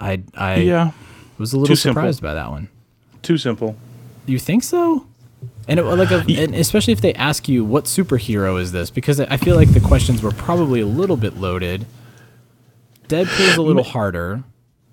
I 0.00 0.22
I 0.34 0.56
Yeah. 0.56 0.92
Was 1.38 1.52
a 1.52 1.58
little 1.58 1.74
Too 1.74 1.76
simple. 1.76 2.00
surprised 2.00 2.22
by 2.22 2.34
that 2.34 2.50
one. 2.50 2.68
Too 3.22 3.38
simple. 3.38 3.76
You 4.26 4.38
think 4.38 4.62
so? 4.62 5.06
And 5.68 5.80
it, 5.80 5.84
like, 5.84 6.10
a, 6.10 6.24
and 6.42 6.54
especially 6.54 6.92
if 6.92 7.00
they 7.00 7.14
ask 7.14 7.48
you 7.48 7.64
what 7.64 7.84
superhero 7.84 8.60
is 8.60 8.72
this, 8.72 8.90
because 8.90 9.20
I 9.20 9.36
feel 9.36 9.56
like 9.56 9.72
the 9.72 9.80
questions 9.80 10.22
were 10.22 10.30
probably 10.32 10.80
a 10.80 10.86
little 10.86 11.16
bit 11.16 11.36
loaded. 11.36 11.86
Deadpool's 13.08 13.56
a 13.56 13.62
little 13.62 13.84
harder. 13.84 14.42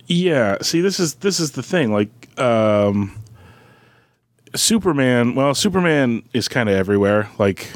Yeah, 0.07 0.57
see 0.62 0.81
this 0.81 1.00
is 1.00 1.15
this 1.15 1.39
is 1.39 1.51
the 1.51 1.63
thing 1.63 1.93
like 1.93 2.10
um 2.38 3.17
Superman, 4.55 5.36
well 5.36 5.53
Superman 5.55 6.24
is 6.33 6.50
kind 6.50 6.67
of 6.67 6.75
everywhere. 6.75 7.29
Like 7.39 7.69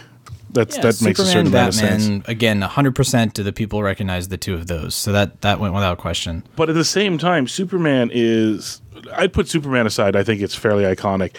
that's 0.56 0.78
Yeah, 0.78 0.82
that 0.84 1.02
makes 1.02 1.20
a 1.20 1.26
certain 1.26 1.46
Superman, 1.48 1.48
amount 1.48 1.68
of 1.68 1.76
sense. 1.76 2.04
Batman. 2.08 2.24
Again, 2.32 2.62
hundred 2.62 2.96
percent. 2.96 3.36
Do 3.36 3.44
the 3.44 3.54
people 3.54 3.84
recognize 3.84 4.30
the 4.30 4.38
two 4.38 4.56
of 4.56 4.66
those? 4.68 4.96
So 4.96 5.12
that 5.12 5.42
that 5.42 5.60
went 5.60 5.74
without 5.76 6.00
question. 6.00 6.44
But 6.56 6.70
at 6.70 6.76
the 6.76 6.86
same 6.86 7.18
time, 7.18 7.48
Superman 7.48 8.10
is. 8.14 8.82
I'd 9.14 9.34
put 9.34 9.48
Superman 9.48 9.86
aside. 9.86 10.16
I 10.16 10.24
think 10.24 10.42
it's 10.42 10.56
fairly 10.56 10.84
iconic. 10.84 11.36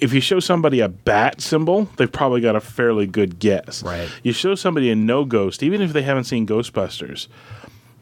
If 0.00 0.12
you 0.12 0.20
show 0.20 0.38
somebody 0.38 0.78
a 0.80 0.88
bat 0.88 1.40
symbol, 1.40 1.88
they've 1.96 2.12
probably 2.12 2.40
got 2.40 2.54
a 2.54 2.60
fairly 2.60 3.06
good 3.06 3.40
guess. 3.40 3.82
Right. 3.82 4.08
You 4.22 4.32
show 4.32 4.54
somebody 4.54 4.90
a 4.90 4.94
no 4.94 5.24
ghost, 5.24 5.62
even 5.64 5.82
if 5.82 5.92
they 5.92 6.02
haven't 6.02 6.24
seen 6.24 6.46
Ghostbusters, 6.46 7.26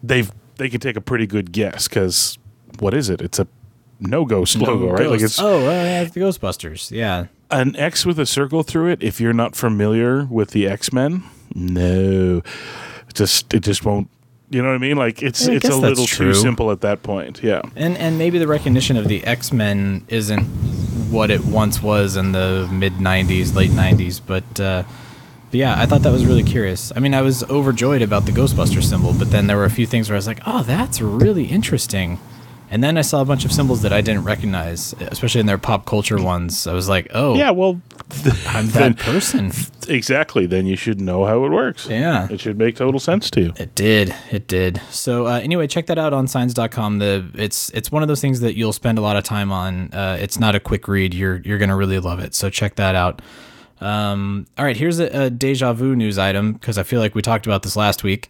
they've 0.02 0.30
they 0.56 0.68
can 0.68 0.80
take 0.80 0.96
a 0.96 1.00
pretty 1.00 1.26
good 1.26 1.52
guess 1.52 1.88
because 1.88 2.36
what 2.78 2.92
is 2.94 3.08
it? 3.08 3.22
It's 3.22 3.38
a 3.38 3.46
no 4.00 4.24
ghost 4.24 4.56
logo, 4.56 4.90
right? 4.90 5.08
Like 5.08 5.20
it's 5.20 5.38
oh, 5.40 5.60
well, 5.64 5.84
yeah, 5.84 6.02
it's 6.02 6.12
the 6.12 6.20
Ghostbusters. 6.20 6.90
Yeah, 6.90 7.26
an 7.50 7.76
X 7.76 8.04
with 8.04 8.18
a 8.18 8.26
circle 8.26 8.62
through 8.62 8.90
it. 8.90 9.02
If 9.02 9.20
you're 9.20 9.32
not 9.32 9.56
familiar 9.56 10.24
with 10.24 10.50
the 10.50 10.66
X 10.68 10.92
Men, 10.92 11.24
no, 11.54 12.42
just 13.14 13.52
it 13.54 13.60
just 13.60 13.84
won't. 13.84 14.08
You 14.48 14.62
know 14.62 14.68
what 14.68 14.76
I 14.76 14.78
mean? 14.78 14.96
Like 14.96 15.22
it's 15.22 15.48
I 15.48 15.52
it's 15.54 15.68
a 15.68 15.76
little 15.76 16.06
true. 16.06 16.32
too 16.32 16.34
simple 16.34 16.70
at 16.70 16.80
that 16.82 17.02
point. 17.02 17.42
Yeah. 17.42 17.62
and 17.74 17.96
and 17.98 18.18
maybe 18.18 18.38
the 18.38 18.46
recognition 18.46 18.96
of 18.96 19.08
the 19.08 19.24
X 19.24 19.52
Men 19.52 20.04
isn't 20.08 20.44
what 21.10 21.30
it 21.30 21.44
once 21.44 21.82
was 21.82 22.16
in 22.16 22.32
the 22.32 22.68
mid 22.72 22.94
'90s, 22.94 23.54
late 23.54 23.70
'90s, 23.70 24.20
but. 24.24 24.60
Uh, 24.60 24.82
but 25.48 25.60
yeah, 25.60 25.80
I 25.80 25.86
thought 25.86 26.02
that 26.02 26.10
was 26.10 26.26
really 26.26 26.42
curious. 26.42 26.92
I 26.96 26.98
mean, 26.98 27.14
I 27.14 27.22
was 27.22 27.44
overjoyed 27.44 28.02
about 28.02 28.26
the 28.26 28.32
Ghostbuster 28.32 28.82
symbol, 28.82 29.12
but 29.12 29.30
then 29.30 29.46
there 29.46 29.56
were 29.56 29.64
a 29.64 29.70
few 29.70 29.86
things 29.86 30.08
where 30.08 30.16
I 30.16 30.18
was 30.18 30.26
like, 30.26 30.40
"Oh, 30.44 30.64
that's 30.64 31.00
really 31.00 31.44
interesting." 31.44 32.18
And 32.70 32.82
then 32.82 32.98
I 32.98 33.02
saw 33.02 33.20
a 33.20 33.24
bunch 33.24 33.44
of 33.44 33.52
symbols 33.52 33.82
that 33.82 33.92
I 33.92 34.00
didn't 34.00 34.24
recognize, 34.24 34.92
especially 35.00 35.40
in 35.40 35.46
their 35.46 35.58
pop 35.58 35.86
culture 35.86 36.20
ones. 36.20 36.66
I 36.66 36.72
was 36.72 36.88
like, 36.88 37.06
"Oh, 37.14 37.36
Yeah, 37.36 37.50
well, 37.52 37.80
I'm 38.48 38.66
then- 38.70 38.92
that 38.94 38.98
person." 38.98 39.52
exactly. 39.88 40.46
Then 40.46 40.66
you 40.66 40.74
should 40.74 41.00
know 41.00 41.24
how 41.26 41.44
it 41.44 41.50
works. 41.50 41.86
Yeah. 41.88 42.26
it 42.28 42.40
should 42.40 42.58
make 42.58 42.74
total 42.74 42.98
sense 42.98 43.30
to 43.30 43.40
you. 43.40 43.52
It 43.56 43.74
did. 43.76 44.12
It 44.32 44.48
did. 44.48 44.80
So 44.90 45.26
uh, 45.28 45.38
anyway, 45.40 45.68
check 45.68 45.86
that 45.86 45.96
out 45.98 46.12
on 46.12 46.26
signs.com. 46.26 46.98
The 46.98 47.30
it's 47.34 47.70
it's 47.70 47.92
one 47.92 48.02
of 48.02 48.08
those 48.08 48.20
things 48.20 48.40
that 48.40 48.56
you'll 48.56 48.72
spend 48.72 48.98
a 48.98 49.00
lot 49.00 49.16
of 49.16 49.22
time 49.22 49.52
on. 49.52 49.92
Uh, 49.92 50.18
it's 50.20 50.40
not 50.40 50.54
a 50.56 50.60
quick 50.60 50.88
read. 50.88 51.14
You're 51.14 51.40
you're 51.44 51.58
gonna 51.58 51.76
really 51.76 52.00
love 52.00 52.18
it. 52.18 52.34
So 52.34 52.50
check 52.50 52.74
that 52.76 52.94
out. 52.96 53.22
Um, 53.80 54.46
all 54.58 54.64
right, 54.64 54.76
here's 54.76 54.98
a, 54.98 55.06
a 55.26 55.30
deja 55.30 55.72
vu 55.72 55.94
news 55.94 56.18
item 56.18 56.54
because 56.54 56.78
I 56.78 56.82
feel 56.82 56.98
like 56.98 57.14
we 57.14 57.22
talked 57.22 57.46
about 57.46 57.62
this 57.62 57.76
last 57.76 58.02
week 58.02 58.28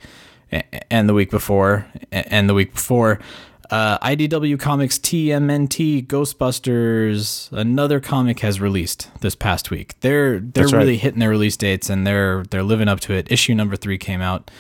and 0.91 1.09
the 1.09 1.15
week 1.15 1.31
before 1.31 1.87
and 2.13 2.49
the 2.49 2.55
week 2.55 2.73
before. 2.75 3.19
Uh, 3.71 3.99
IDW 3.99 4.59
Comics 4.61 4.99
TMNT 4.99 6.07
Ghostbusters, 6.07 7.51
another 7.53 8.01
comic 8.01 8.41
has 8.41 8.61
released 8.61 9.11
this 9.21 9.35
past 9.35 9.71
week. 9.71 9.99
They're 10.01 10.39
they're 10.39 10.65
That's 10.65 10.73
right. 10.73 10.81
really 10.81 10.97
hitting 10.97 11.19
their 11.21 11.31
release 11.31 11.57
dates 11.57 11.91
and 11.91 12.07
they're 12.07 12.45
they're 12.51 12.63
living 12.63 12.89
up 12.89 13.01
to 13.01 13.13
it. 13.15 13.31
Issue 13.31 13.55
number 13.55 13.77
three 13.77 13.99
came 13.99 14.23
out. 14.23 14.51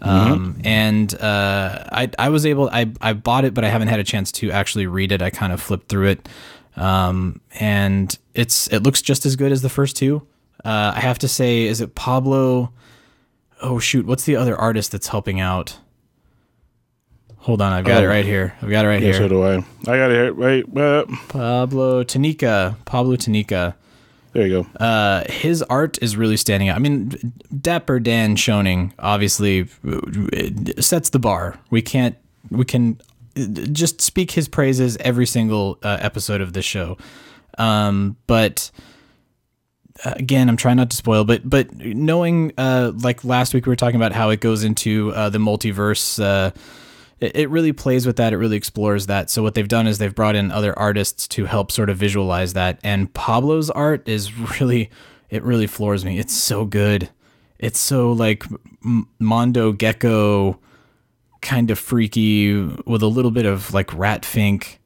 Um, 0.00 0.60
and 0.64 1.14
uh, 1.20 1.84
I 1.90 2.10
I 2.18 2.28
was 2.28 2.44
able 2.44 2.68
I 2.70 2.90
I 3.00 3.12
bought 3.14 3.44
it, 3.44 3.54
but 3.54 3.64
I 3.64 3.68
haven't 3.68 3.88
had 3.88 4.00
a 4.00 4.04
chance 4.04 4.30
to 4.32 4.50
actually 4.50 4.86
read 4.86 5.12
it. 5.12 5.22
I 5.22 5.30
kind 5.30 5.52
of 5.52 5.62
flipped 5.62 5.88
through 5.88 6.08
it, 6.08 6.28
um, 6.76 7.40
and 7.58 8.18
it's 8.34 8.66
it 8.68 8.82
looks 8.82 9.00
just 9.00 9.24
as 9.24 9.34
good 9.36 9.50
as 9.50 9.62
the 9.62 9.70
first 9.70 9.96
two. 9.96 10.26
Uh, 10.64 10.92
I 10.94 11.00
have 11.00 11.18
to 11.20 11.28
say, 11.28 11.64
is 11.64 11.80
it 11.80 11.94
Pablo? 11.94 12.72
Oh 13.62 13.78
shoot, 13.78 14.04
what's 14.04 14.24
the 14.24 14.36
other 14.36 14.56
artist 14.56 14.92
that's 14.92 15.08
helping 15.08 15.40
out? 15.40 15.78
Hold 17.44 17.60
on, 17.60 17.72
I've 17.74 17.84
got 17.84 18.02
it 18.02 18.06
Oh. 18.06 18.08
right 18.08 18.24
here. 18.24 18.54
I've 18.62 18.70
got 18.70 18.86
it 18.86 18.88
right 18.88 19.02
Yeah, 19.02 19.12
here. 19.12 19.18
so 19.18 19.28
do 19.28 19.42
I. 19.42 19.56
I 19.56 19.96
got 19.98 20.10
it 20.10 20.14
here. 20.14 20.32
Wait, 20.34 20.64
uh, 20.76 21.04
Pablo 21.28 22.02
Tunica. 22.02 22.76
Pablo 22.86 23.16
Tunica. 23.16 23.76
there 24.32 24.46
you 24.46 24.62
go. 24.62 24.84
Uh, 24.84 25.24
his 25.30 25.62
art 25.64 25.98
is 26.02 26.16
really 26.16 26.36
standing 26.38 26.68
out. 26.70 26.76
I 26.76 26.78
mean, 26.80 27.12
Dapper 27.60 28.00
Dan 28.00 28.34
Schoening 28.36 28.92
obviously 28.98 29.68
uh, 29.86 30.80
sets 30.80 31.10
the 31.10 31.18
bar. 31.18 31.58
We 31.70 31.82
can't, 31.82 32.16
we 32.50 32.64
can 32.64 32.98
uh, 33.36 33.44
just 33.72 34.00
speak 34.00 34.30
his 34.32 34.48
praises 34.48 34.96
every 35.00 35.26
single 35.26 35.78
uh, 35.82 35.98
episode 36.00 36.40
of 36.40 36.54
this 36.54 36.64
show. 36.64 36.96
Um, 37.58 38.16
but 38.26 38.70
uh, 40.04 40.14
again, 40.16 40.48
I'm 40.48 40.56
trying 40.56 40.78
not 40.78 40.88
to 40.90 40.96
spoil, 40.96 41.24
but 41.24 41.48
but 41.48 41.72
knowing, 41.76 42.52
uh, 42.58 42.90
like 43.02 43.22
last 43.22 43.52
week 43.54 43.66
we 43.66 43.70
were 43.70 43.76
talking 43.76 43.96
about 43.96 44.12
how 44.12 44.30
it 44.30 44.40
goes 44.40 44.64
into 44.64 45.12
uh, 45.12 45.28
the 45.28 45.38
multiverse. 45.38 46.52
It, 47.20 47.36
it 47.36 47.50
really 47.50 47.72
plays 47.72 48.06
with 48.06 48.16
that. 48.16 48.32
It 48.32 48.36
really 48.38 48.56
explores 48.56 49.06
that. 49.06 49.30
So 49.30 49.42
what 49.42 49.54
they've 49.54 49.68
done 49.68 49.86
is 49.86 49.98
they've 49.98 50.14
brought 50.14 50.34
in 50.36 50.50
other 50.50 50.78
artists 50.78 51.26
to 51.28 51.44
help 51.46 51.70
sort 51.72 51.90
of 51.90 51.96
visualize 51.96 52.52
that. 52.54 52.78
And 52.82 53.12
Pablo's 53.14 53.70
art 53.70 54.08
is 54.08 54.36
really, 54.60 54.90
it 55.30 55.42
really 55.42 55.66
floors 55.66 56.04
me. 56.04 56.18
It's 56.18 56.34
so 56.34 56.64
good. 56.64 57.10
It's 57.58 57.78
so 57.80 58.12
like 58.12 58.44
M- 58.84 59.08
Mondo 59.18 59.72
Gecko, 59.72 60.58
kind 61.40 61.70
of 61.70 61.78
freaky 61.78 62.62
with 62.86 63.02
a 63.02 63.06
little 63.06 63.30
bit 63.30 63.46
of 63.46 63.72
like 63.74 63.92
Rat 63.94 64.24
Fink. 64.24 64.80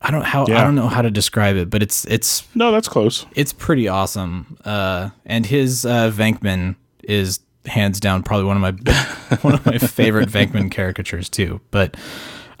I 0.00 0.10
don't 0.10 0.24
how 0.24 0.42
I 0.42 0.62
don't 0.62 0.74
know 0.74 0.88
how 0.88 1.00
to 1.00 1.10
describe 1.10 1.56
it, 1.56 1.70
but 1.70 1.82
it's 1.82 2.04
it's 2.06 2.44
No, 2.54 2.70
that's 2.72 2.88
close. 2.88 3.24
it's 3.34 3.52
pretty 3.54 3.88
awesome. 3.88 4.58
Uh, 4.64 5.10
and 5.24 5.46
his 5.46 5.86
uh, 5.86 6.10
Venkman 6.10 6.76
is 7.02 7.40
hands 7.66 8.00
down 8.00 8.22
probably 8.22 8.44
one 8.44 8.62
of 8.62 8.62
my 8.62 9.36
one 9.42 9.54
of 9.54 9.66
my 9.66 9.78
favorite 9.78 10.28
Venkman 10.28 10.70
caricatures 10.70 11.28
too. 11.28 11.60
But 11.70 11.96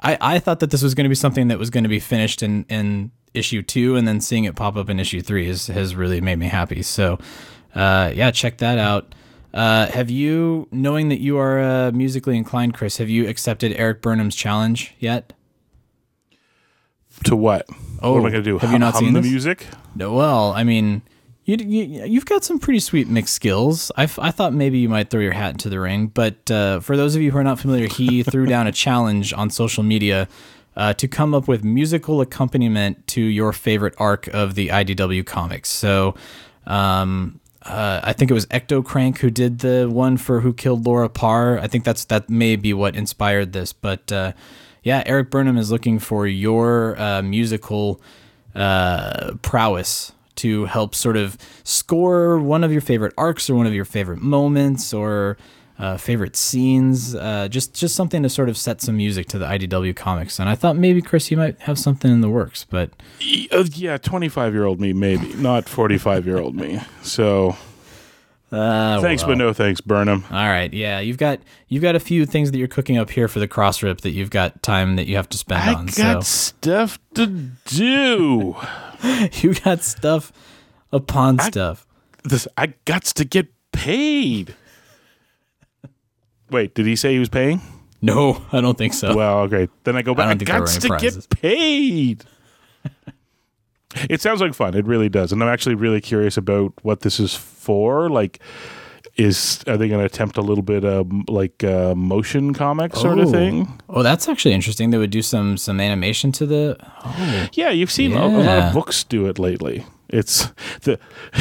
I, 0.00 0.18
I 0.20 0.38
thought 0.38 0.60
that 0.60 0.70
this 0.70 0.82
was 0.82 0.94
going 0.94 1.04
to 1.04 1.08
be 1.08 1.14
something 1.14 1.48
that 1.48 1.58
was 1.58 1.70
going 1.70 1.84
to 1.84 1.90
be 1.90 2.00
finished 2.00 2.42
in 2.42 2.64
in 2.68 3.10
issue 3.32 3.62
two, 3.62 3.96
and 3.96 4.06
then 4.06 4.20
seeing 4.20 4.44
it 4.44 4.54
pop 4.54 4.76
up 4.76 4.88
in 4.88 5.00
issue 5.00 5.20
three 5.20 5.48
is, 5.48 5.66
has 5.66 5.94
really 5.96 6.20
made 6.20 6.38
me 6.38 6.46
happy. 6.46 6.82
So 6.82 7.18
uh, 7.74 8.12
yeah, 8.14 8.30
check 8.30 8.58
that 8.58 8.78
out. 8.78 9.14
Uh, 9.52 9.86
have 9.86 10.10
you, 10.10 10.66
knowing 10.72 11.10
that 11.10 11.20
you 11.20 11.38
are 11.38 11.60
uh, 11.60 11.92
musically 11.92 12.36
inclined, 12.36 12.74
Chris, 12.74 12.96
have 12.96 13.08
you 13.08 13.28
accepted 13.28 13.72
Erik 13.72 14.02
Burnham's 14.02 14.34
challenge 14.34 14.94
yet? 14.98 15.32
To 17.24 17.36
what? 17.36 17.64
Oh, 18.02 18.12
what 18.12 18.18
am 18.18 18.26
I 18.26 18.30
going 18.30 18.42
to 18.44 18.50
do? 18.50 18.58
have 18.58 18.72
you 18.72 18.80
not 18.80 18.94
hum 18.94 19.04
seen 19.04 19.12
the 19.12 19.20
this? 19.20 19.30
music? 19.30 19.68
No, 19.94 20.12
well, 20.12 20.52
I 20.52 20.64
mean, 20.64 21.02
you, 21.44 21.56
you 21.56 22.04
you've 22.04 22.26
got 22.26 22.44
some 22.44 22.58
pretty 22.58 22.80
sweet 22.80 23.08
mixed 23.08 23.34
skills. 23.34 23.92
I, 23.96 24.04
f- 24.04 24.18
I 24.18 24.30
thought 24.30 24.54
maybe 24.54 24.78
you 24.78 24.88
might 24.88 25.10
throw 25.10 25.20
your 25.20 25.32
hat 25.32 25.52
into 25.52 25.68
the 25.68 25.78
ring, 25.80 26.06
but 26.06 26.50
uh, 26.50 26.80
for 26.80 26.96
those 26.96 27.14
of 27.14 27.22
you 27.22 27.30
who 27.30 27.38
are 27.38 27.44
not 27.44 27.58
familiar, 27.58 27.86
he 27.86 28.22
threw 28.24 28.46
down 28.46 28.66
a 28.66 28.72
challenge 28.72 29.32
on 29.32 29.50
social 29.50 29.82
media 29.82 30.28
uh, 30.76 30.94
to 30.94 31.06
come 31.06 31.34
up 31.34 31.46
with 31.46 31.62
musical 31.62 32.20
accompaniment 32.20 33.06
to 33.08 33.20
your 33.20 33.52
favorite 33.52 33.94
arc 33.98 34.26
of 34.28 34.54
the 34.54 34.68
IDW 34.68 35.24
comics. 35.26 35.70
So. 35.70 36.14
Um, 36.66 37.40
uh, 37.60 38.00
I 38.04 38.12
think 38.12 38.30
it 38.30 38.34
was 38.34 38.44
Ecto 38.46 38.84
Crank 38.84 39.20
who 39.20 39.30
did 39.30 39.60
the 39.60 39.88
one 39.90 40.18
for 40.18 40.40
Who 40.40 40.52
Killed 40.52 40.84
Laura 40.84 41.08
Parr. 41.08 41.58
I 41.58 41.66
think 41.66 41.84
that's 41.84 42.04
that 42.06 42.28
may 42.28 42.56
be 42.56 42.74
what 42.74 42.94
inspired 42.94 43.54
this. 43.54 43.72
But 43.72 44.12
uh, 44.12 44.32
yeah, 44.82 45.02
Erik 45.06 45.30
Burnham 45.30 45.56
is 45.56 45.70
looking 45.70 45.98
for 45.98 46.26
your 46.26 46.98
uh, 47.00 47.22
musical 47.22 48.02
uh, 48.54 49.32
prowess 49.40 50.12
to 50.36 50.64
help 50.66 50.94
sort 50.94 51.16
of 51.16 51.36
score 51.64 52.38
one 52.38 52.64
of 52.64 52.72
your 52.72 52.80
favorite 52.80 53.14
arcs 53.16 53.48
or 53.50 53.54
one 53.54 53.66
of 53.66 53.74
your 53.74 53.84
favorite 53.84 54.20
moments 54.20 54.92
or 54.94 55.36
uh, 55.78 55.96
favorite 55.96 56.36
scenes. 56.36 57.14
Uh, 57.14 57.48
just 57.48 57.74
just 57.74 57.96
something 57.96 58.22
to 58.22 58.28
sort 58.28 58.48
of 58.48 58.56
set 58.56 58.80
some 58.80 58.96
music 58.96 59.26
to 59.28 59.38
the 59.38 59.46
IDW 59.46 59.94
comics. 59.96 60.38
And 60.38 60.48
I 60.48 60.54
thought 60.54 60.76
maybe 60.76 61.02
Chris, 61.02 61.30
you 61.30 61.36
might 61.36 61.58
have 61.62 61.78
something 61.78 62.10
in 62.12 62.20
the 62.20 62.28
works, 62.30 62.64
but 62.70 62.90
uh, 63.52 63.64
yeah, 63.72 63.96
25 63.96 64.52
year 64.54 64.64
old 64.64 64.80
me, 64.80 64.92
maybe. 64.92 65.32
Not 65.34 65.68
45 65.68 66.26
year 66.26 66.38
old 66.38 66.54
me. 66.54 66.80
So, 67.02 67.56
Uh, 68.52 69.00
Thanks, 69.00 69.22
well. 69.24 69.30
but 69.32 69.38
no 69.38 69.52
thanks, 69.52 69.80
Burnham. 69.80 70.22
All 70.30 70.46
right, 70.46 70.72
yeah, 70.72 71.00
you've 71.00 71.18
got 71.18 71.40
you've 71.66 71.82
got 71.82 71.96
a 71.96 72.00
few 72.00 72.24
things 72.24 72.52
that 72.52 72.58
you're 72.58 72.68
cooking 72.68 72.96
up 72.96 73.10
here 73.10 73.26
for 73.26 73.40
the 73.40 73.48
cross 73.48 73.82
rip 73.82 74.02
that 74.02 74.10
you've 74.10 74.30
got 74.30 74.62
time 74.62 74.94
that 74.94 75.08
you 75.08 75.16
have 75.16 75.28
to 75.30 75.38
spend 75.38 75.62
I 75.68 75.74
on. 75.74 75.86
got 75.86 76.24
So 76.24 76.52
stuff 76.52 76.98
to 77.14 77.26
do. 77.66 78.54
you 79.42 79.54
got 79.54 79.82
stuff 79.82 80.32
upon 80.92 81.40
I- 81.40 81.48
stuff. 81.50 81.86
this 82.24 82.48
I 82.56 82.74
got 82.84 83.04
to 83.04 83.24
get 83.24 83.48
paid. 83.72 84.54
Wait, 86.50 86.74
did 86.74 86.86
he 86.86 86.94
say 86.96 87.12
he 87.12 87.18
was 87.18 87.28
paying? 87.28 87.60
No, 88.00 88.42
I 88.52 88.60
don't 88.60 88.76
think 88.76 88.92
so. 88.92 89.16
Well, 89.16 89.40
okay. 89.40 89.68
Then 89.84 89.96
I 89.96 90.02
go 90.02 90.14
back. 90.14 90.26
I, 90.26 90.34
there 90.34 90.44
got 90.46 90.66
to 90.66 90.88
prizes. 90.88 91.26
get 91.26 91.40
paid. 91.40 92.24
it 94.10 94.20
sounds 94.20 94.40
like 94.42 94.52
fun. 94.52 94.74
It 94.74 94.86
really 94.86 95.08
does, 95.08 95.32
and 95.32 95.42
I'm 95.42 95.48
actually 95.48 95.74
really 95.74 96.02
curious 96.02 96.36
about 96.36 96.72
what 96.82 97.00
this 97.00 97.18
is 97.18 97.34
for. 97.34 98.10
Like, 98.10 98.40
is 99.16 99.62
are 99.66 99.76
they 99.76 99.88
going 99.88 100.00
to 100.00 100.06
attempt 100.06 100.36
a 100.38 100.40
little 100.42 100.62
bit 100.64 100.84
of 100.84 101.06
like 101.28 101.62
uh, 101.64 101.94
motion 101.94 102.52
comic 102.54 102.96
sort 102.96 103.18
of 103.18 103.28
Oh. 103.28 103.32
thing? 103.32 103.80
Oh, 103.88 104.02
that's 104.02 104.28
actually 104.28 104.54
interesting. 104.54 104.90
They 104.90 104.98
would 104.98 105.10
do 105.10 105.22
some 105.22 105.56
some 105.56 105.80
animation 105.80 106.32
to 106.32 106.46
the. 106.46 106.76
Oh, 107.04 107.48
Yeah, 107.52 107.70
you've 107.70 107.90
seen 107.92 108.12
a, 108.12 108.24
a 108.24 108.28
lot 108.28 108.58
of 108.58 108.72
books 108.74 109.04
do 109.04 109.26
it 109.26 109.38
lately. 109.38 109.84
It's 110.08 110.46
the. 110.82 110.98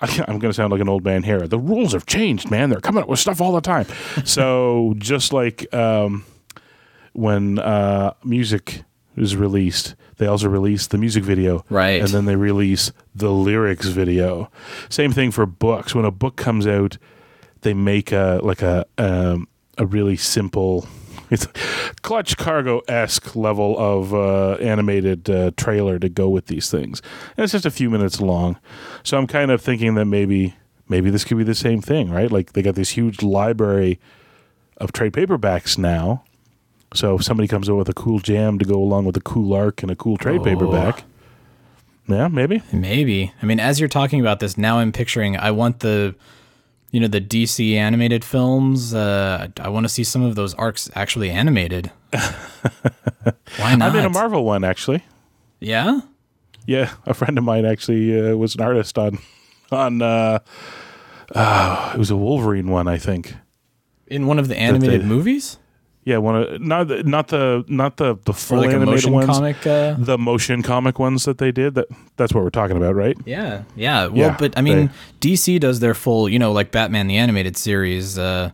I- 0.00 0.24
I'm 0.28 0.38
going 0.38 0.50
to 0.50 0.54
sound 0.54 0.72
like 0.72 0.80
an 0.80 0.88
old 0.88 1.04
man 1.04 1.22
here. 1.22 1.46
The 1.48 1.58
rules 1.58 1.92
have 1.92 2.06
changed, 2.06 2.50
man. 2.50 2.70
They're 2.70 2.80
coming 2.80 3.02
up 3.02 3.08
with 3.08 3.18
stuff 3.18 3.40
all 3.40 3.52
the 3.52 3.60
time. 3.60 3.86
so 4.24 4.94
just 4.98 5.32
like 5.32 5.72
um, 5.74 6.24
when 7.12 7.58
uh, 7.58 8.14
music 8.24 8.82
is 9.16 9.36
released, 9.36 9.94
they 10.18 10.26
also 10.26 10.48
release 10.48 10.86
the 10.86 10.98
music 10.98 11.24
video, 11.24 11.64
Right. 11.70 12.00
And 12.00 12.08
then 12.08 12.24
they 12.24 12.36
release 12.36 12.92
the 13.14 13.30
lyrics 13.30 13.88
video. 13.88 14.50
Same 14.88 15.12
thing 15.12 15.30
for 15.30 15.46
books. 15.46 15.94
When 15.94 16.04
a 16.04 16.10
book 16.10 16.36
comes 16.36 16.66
out, 16.66 16.98
they 17.62 17.74
make 17.74 18.12
a 18.12 18.40
like 18.42 18.62
a 18.62 18.86
um, 18.98 19.48
a 19.78 19.86
really 19.86 20.16
simple. 20.16 20.86
It's 21.30 21.46
clutch 22.02 22.36
cargo 22.36 22.82
esque 22.86 23.34
level 23.34 23.76
of 23.78 24.12
uh, 24.12 24.52
animated 24.62 25.28
uh, 25.30 25.52
trailer 25.56 25.98
to 25.98 26.10
go 26.10 26.28
with 26.28 26.46
these 26.46 26.70
things, 26.70 27.00
and 27.36 27.42
it's 27.42 27.52
just 27.52 27.64
a 27.64 27.70
few 27.70 27.88
minutes 27.88 28.20
long. 28.20 28.58
So 29.02 29.16
I'm 29.16 29.26
kind 29.26 29.50
of 29.50 29.62
thinking 29.62 29.94
that 29.94 30.04
maybe 30.04 30.54
maybe 30.86 31.08
this 31.10 31.24
could 31.24 31.38
be 31.38 31.42
the 31.44 31.54
same 31.54 31.80
thing, 31.80 32.10
right? 32.10 32.30
Like 32.30 32.52
they 32.52 32.60
got 32.62 32.74
this 32.74 32.90
huge 32.90 33.22
library 33.22 33.98
of 34.76 34.92
trade 34.92 35.14
paperbacks 35.14 35.78
now. 35.78 36.24
So 36.94 37.16
if 37.16 37.24
somebody 37.24 37.48
comes 37.48 37.68
up 37.68 37.76
with 37.76 37.88
a 37.88 37.92
cool 37.94 38.20
jam 38.20 38.58
to 38.58 38.64
go 38.64 38.76
along 38.76 39.04
with 39.04 39.16
a 39.16 39.20
cool 39.20 39.52
arc 39.52 39.82
and 39.82 39.90
a 39.90 39.96
cool 39.96 40.16
trade 40.16 40.40
Oh. 40.40 40.44
paperback, 40.44 41.04
yeah, 42.08 42.28
maybe. 42.28 42.62
maybe. 42.72 43.32
I 43.42 43.46
mean, 43.46 43.58
as 43.60 43.80
you're 43.80 43.88
talking 43.88 44.20
about 44.20 44.38
this, 44.40 44.56
now 44.56 44.78
I'm 44.78 44.92
picturing. 44.92 45.36
I 45.36 45.50
want 45.50 45.80
the, 45.80 46.14
you 46.92 47.00
know, 47.00 47.08
the 47.08 47.20
DC 47.20 47.74
animated 47.74 48.24
films. 48.24 48.94
Uh, 48.94 49.48
I 49.58 49.68
want 49.68 49.84
to 49.84 49.88
see 49.88 50.04
some 50.04 50.22
of 50.22 50.34
those 50.36 50.54
arcs 50.54 50.88
actually 50.94 51.30
animated. 51.30 51.90
Why 53.58 53.74
not? 53.74 53.90
I'm 53.90 53.96
in 53.96 54.04
a 54.04 54.10
Marvel 54.10 54.44
one 54.44 54.64
actually. 54.64 55.02
Yeah. 55.60 56.00
Yeah, 56.66 56.92
a 57.04 57.12
friend 57.14 57.36
of 57.36 57.44
mine 57.44 57.64
actually 57.66 58.18
uh, 58.18 58.36
was 58.36 58.54
an 58.54 58.62
artist 58.62 58.96
on 58.98 59.18
on 59.70 60.00
uh, 60.00 60.38
uh, 61.34 61.90
it 61.94 61.98
was 61.98 62.10
a 62.10 62.16
Wolverine 62.16 62.68
one, 62.68 62.88
I 62.88 62.96
think. 62.98 63.34
In 64.06 64.26
one 64.26 64.38
of 64.38 64.48
the 64.48 64.56
animated 64.56 65.02
they- 65.02 65.06
movies, 65.06 65.58
Yeah, 66.04 66.18
one 66.18 66.36
of 66.36 66.60
not 66.60 66.88
the, 66.88 67.02
not 67.02 67.28
the 67.28 67.64
not 67.66 67.96
the 67.96 68.16
the 68.24 68.34
full 68.34 68.58
like 68.58 68.70
a 68.70 68.74
animated 68.74 68.94
motion 68.94 69.12
ones, 69.12 69.26
comic. 69.26 69.66
Uh, 69.66 69.94
the 69.98 70.18
motion 70.18 70.62
comic 70.62 70.98
ones 70.98 71.24
that 71.24 71.38
they 71.38 71.50
did. 71.50 71.74
That 71.74 71.86
that's 72.16 72.34
what 72.34 72.44
we're 72.44 72.50
talking 72.50 72.76
about, 72.76 72.94
right? 72.94 73.16
Yeah, 73.24 73.62
yeah. 73.74 74.06
Well, 74.06 74.16
Yeah, 74.16 74.36
but 74.38 74.56
I 74.58 74.60
mean, 74.60 74.90
DC 75.20 75.58
does 75.60 75.80
their 75.80 75.94
full, 75.94 76.28
you 76.28 76.38
know, 76.38 76.52
like 76.52 76.70
Batman 76.70 77.06
the 77.06 77.16
animated 77.16 77.56
series. 77.56 78.18
Uh, 78.18 78.50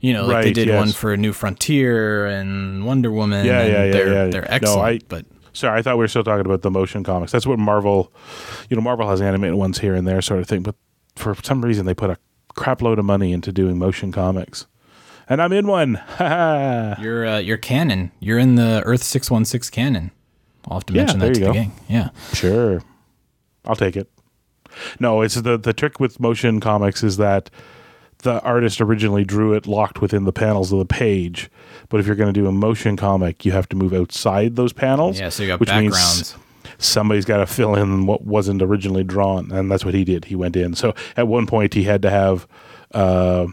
you 0.00 0.12
know, 0.12 0.26
like 0.26 0.44
they 0.44 0.52
did 0.52 0.68
yes. 0.68 0.78
one 0.78 0.92
for 0.92 1.16
New 1.16 1.32
Frontier 1.32 2.26
and 2.26 2.84
Wonder 2.84 3.10
Woman. 3.10 3.46
Yeah, 3.46 3.60
and 3.60 3.72
yeah, 3.72 3.84
yeah, 3.84 3.92
They're, 3.92 4.12
yeah. 4.12 4.26
they're 4.26 4.58
No. 4.60 4.80
I- 4.80 4.98
but 5.08 5.24
Sorry, 5.54 5.78
I 5.78 5.82
thought 5.82 5.94
we 5.96 6.00
were 6.00 6.08
still 6.08 6.24
talking 6.24 6.44
about 6.44 6.62
the 6.62 6.70
motion 6.70 7.04
comics. 7.04 7.30
That's 7.30 7.46
what 7.46 7.60
Marvel, 7.60 8.12
you 8.68 8.76
know, 8.76 8.82
Marvel 8.82 9.08
has 9.08 9.20
animated 9.22 9.54
ones 9.54 9.78
here 9.78 9.94
and 9.94 10.06
there, 10.06 10.20
sort 10.20 10.40
of 10.40 10.48
thing. 10.48 10.62
But 10.62 10.74
for 11.14 11.36
some 11.44 11.64
reason, 11.64 11.86
they 11.86 11.94
put 11.94 12.10
a 12.10 12.18
crap 12.56 12.82
load 12.82 12.98
of 12.98 13.04
money 13.04 13.32
into 13.32 13.52
doing 13.52 13.78
motion 13.78 14.10
comics, 14.10 14.66
and 15.28 15.40
I'm 15.42 15.52
in 15.52 15.66
one. 15.66 16.00
You're 16.20 17.26
uh, 17.26 17.38
you're 17.38 17.56
canon. 17.56 18.12
You're 18.20 18.38
in 18.38 18.54
the 18.56 18.82
Earth 18.84 19.02
six 19.02 19.30
one 19.30 19.44
six 19.44 19.70
canon. 19.70 20.10
I'll 20.66 20.78
have 20.78 20.86
to 20.86 20.92
mention 20.94 21.18
there 21.18 21.28
that 21.28 21.34
to 21.34 21.40
the 21.40 21.46
go. 21.46 21.52
gang. 21.52 21.72
Yeah. 21.88 22.08
Sure. 22.32 22.82
I'll 23.64 23.76
take 23.76 23.96
it. 23.96 24.10
No, 24.98 25.20
it's 25.22 25.34
the 25.36 25.56
the 25.58 25.72
trick 25.72 26.00
with 26.00 26.18
motion 26.20 26.60
comics 26.60 27.02
is 27.02 27.16
that 27.18 27.50
the 28.18 28.40
artist 28.40 28.80
originally 28.80 29.24
drew 29.24 29.52
it 29.52 29.66
locked 29.66 30.00
within 30.00 30.24
the 30.24 30.32
panels 30.32 30.72
of 30.72 30.78
the 30.78 30.86
page. 30.86 31.50
But 31.90 32.00
if 32.00 32.06
you're 32.06 32.16
going 32.16 32.32
to 32.32 32.40
do 32.40 32.46
a 32.46 32.52
motion 32.52 32.96
comic, 32.96 33.44
you 33.44 33.52
have 33.52 33.68
to 33.68 33.76
move 33.76 33.92
outside 33.92 34.56
those 34.56 34.72
panels. 34.72 35.20
Yeah. 35.20 35.28
So 35.28 35.42
you 35.42 35.48
got 35.48 35.60
which 35.60 35.68
means 35.70 35.92
backgrounds. 35.94 36.36
somebody's 36.78 37.24
got 37.26 37.36
to 37.38 37.46
fill 37.46 37.74
in 37.74 38.06
what 38.06 38.24
wasn't 38.24 38.62
originally 38.62 39.04
drawn, 39.04 39.52
and 39.52 39.70
that's 39.70 39.84
what 39.84 39.92
he 39.94 40.04
did. 40.04 40.24
He 40.26 40.34
went 40.36 40.56
in. 40.56 40.74
So 40.74 40.94
at 41.16 41.28
one 41.28 41.46
point, 41.46 41.74
he 41.74 41.84
had 41.84 42.00
to 42.02 42.10
have 42.10 42.46
uh, 42.92 43.46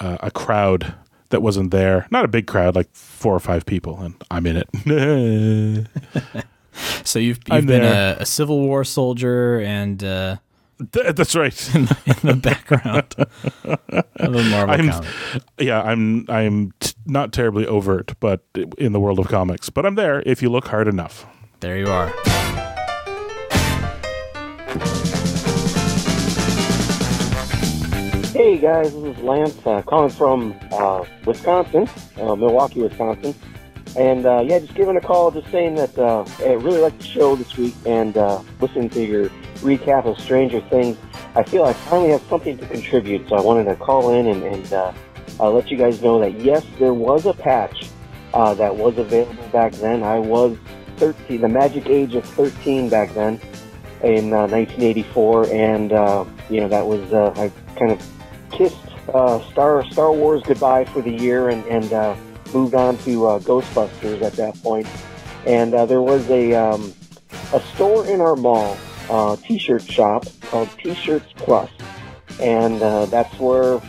uh, 0.00 0.18
a 0.20 0.30
crowd 0.30 0.94
that 1.30 1.42
wasn't 1.42 1.70
there. 1.70 2.06
Not 2.10 2.24
a 2.24 2.28
big 2.28 2.46
crowd, 2.46 2.74
like 2.74 2.88
four 2.94 3.34
or 3.34 3.40
five 3.40 3.66
people, 3.66 3.98
and 4.00 4.14
I'm 4.30 4.46
in 4.46 4.56
it. 4.56 5.86
So 7.04 7.18
you've 7.18 7.40
I'm 7.50 7.56
you've 7.56 7.66
been 7.66 7.82
a, 7.84 8.18
a 8.20 8.26
Civil 8.26 8.60
War 8.60 8.84
soldier 8.84 9.58
and 9.60 10.02
uh, 10.04 10.36
Th- 10.92 11.12
that's 11.12 11.34
right. 11.34 11.74
in 11.74 11.86
the 12.22 12.38
background 12.40 13.16
of 13.64 14.34
a 14.34 14.42
Marvel 14.44 14.70
I'm- 14.76 14.88
comic. 14.90 15.08
yeah, 15.58 15.82
I'm 15.82 16.24
I'm 16.28 16.72
t- 16.78 16.92
not 17.04 17.32
terribly 17.32 17.66
overt, 17.66 18.12
but 18.20 18.44
in 18.78 18.92
the 18.92 19.00
world 19.00 19.18
of 19.18 19.26
comics, 19.26 19.70
but 19.70 19.84
I'm 19.84 19.96
there 19.96 20.22
if 20.24 20.40
you 20.40 20.50
look 20.50 20.68
hard 20.68 20.86
enough. 20.86 21.26
There 21.58 21.76
you 21.78 21.88
are. 21.88 22.12
Hey 28.38 28.56
guys, 28.56 28.94
this 28.94 29.16
is 29.16 29.22
Lance 29.24 29.58
uh, 29.66 29.82
calling 29.82 30.10
from 30.10 30.54
uh, 30.70 31.04
Wisconsin, 31.26 31.88
uh, 32.18 32.36
Milwaukee, 32.36 32.80
Wisconsin. 32.80 33.34
And 33.96 34.24
uh, 34.26 34.44
yeah, 34.46 34.60
just 34.60 34.76
giving 34.76 34.96
a 34.96 35.00
call, 35.00 35.32
just 35.32 35.50
saying 35.50 35.74
that 35.74 35.98
uh, 35.98 36.24
I 36.38 36.52
really 36.52 36.78
liked 36.78 37.00
the 37.00 37.04
show 37.04 37.34
this 37.34 37.56
week 37.56 37.74
and 37.84 38.16
uh, 38.16 38.40
listening 38.60 38.90
to 38.90 39.04
your 39.04 39.28
recap 39.56 40.04
of 40.04 40.20
Stranger 40.20 40.60
Things. 40.60 40.96
I 41.34 41.42
feel 41.42 41.64
I 41.64 41.72
finally 41.72 42.10
have 42.10 42.22
something 42.28 42.56
to 42.58 42.66
contribute, 42.68 43.28
so 43.28 43.34
I 43.34 43.40
wanted 43.40 43.64
to 43.64 43.74
call 43.74 44.14
in 44.14 44.28
and, 44.28 44.44
and 44.44 44.72
uh, 44.72 44.92
uh, 45.40 45.50
let 45.50 45.68
you 45.68 45.76
guys 45.76 46.00
know 46.00 46.20
that 46.20 46.40
yes, 46.40 46.64
there 46.78 46.94
was 46.94 47.26
a 47.26 47.34
patch 47.34 47.88
uh, 48.34 48.54
that 48.54 48.76
was 48.76 48.96
available 48.98 49.48
back 49.48 49.72
then. 49.72 50.04
I 50.04 50.20
was 50.20 50.56
13, 50.98 51.40
the 51.40 51.48
magic 51.48 51.88
age 51.88 52.14
of 52.14 52.24
13 52.24 52.88
back 52.88 53.12
then 53.14 53.40
in 54.04 54.32
uh, 54.32 54.46
1984, 54.46 55.46
and 55.46 55.92
uh, 55.92 56.24
you 56.48 56.60
know 56.60 56.68
that 56.68 56.86
was 56.86 57.12
uh, 57.12 57.32
I 57.34 57.50
kind 57.76 57.90
of 57.90 58.17
kissed 58.50 58.76
uh, 59.12 59.40
Star 59.50 59.84
Star 59.90 60.12
Wars 60.12 60.42
goodbye 60.44 60.84
for 60.86 61.02
the 61.02 61.10
year 61.10 61.48
and 61.48 61.64
and 61.66 61.92
uh, 61.92 62.16
moved 62.52 62.74
on 62.74 62.96
to 62.98 63.26
uh, 63.26 63.38
Ghostbusters 63.40 64.22
at 64.22 64.34
that 64.34 64.60
point. 64.62 64.86
And 65.46 65.74
uh, 65.74 65.86
there 65.86 66.02
was 66.02 66.28
a 66.30 66.54
um, 66.54 66.92
a 67.52 67.60
store 67.74 68.06
in 68.06 68.20
our 68.20 68.36
mall, 68.36 68.76
uh, 69.08 69.36
T-shirt 69.36 69.82
shop 69.82 70.26
called 70.42 70.68
T-shirts 70.82 71.32
Plus, 71.36 71.70
and 72.40 72.82
uh, 72.82 73.06
that's 73.06 73.38
where 73.38 73.80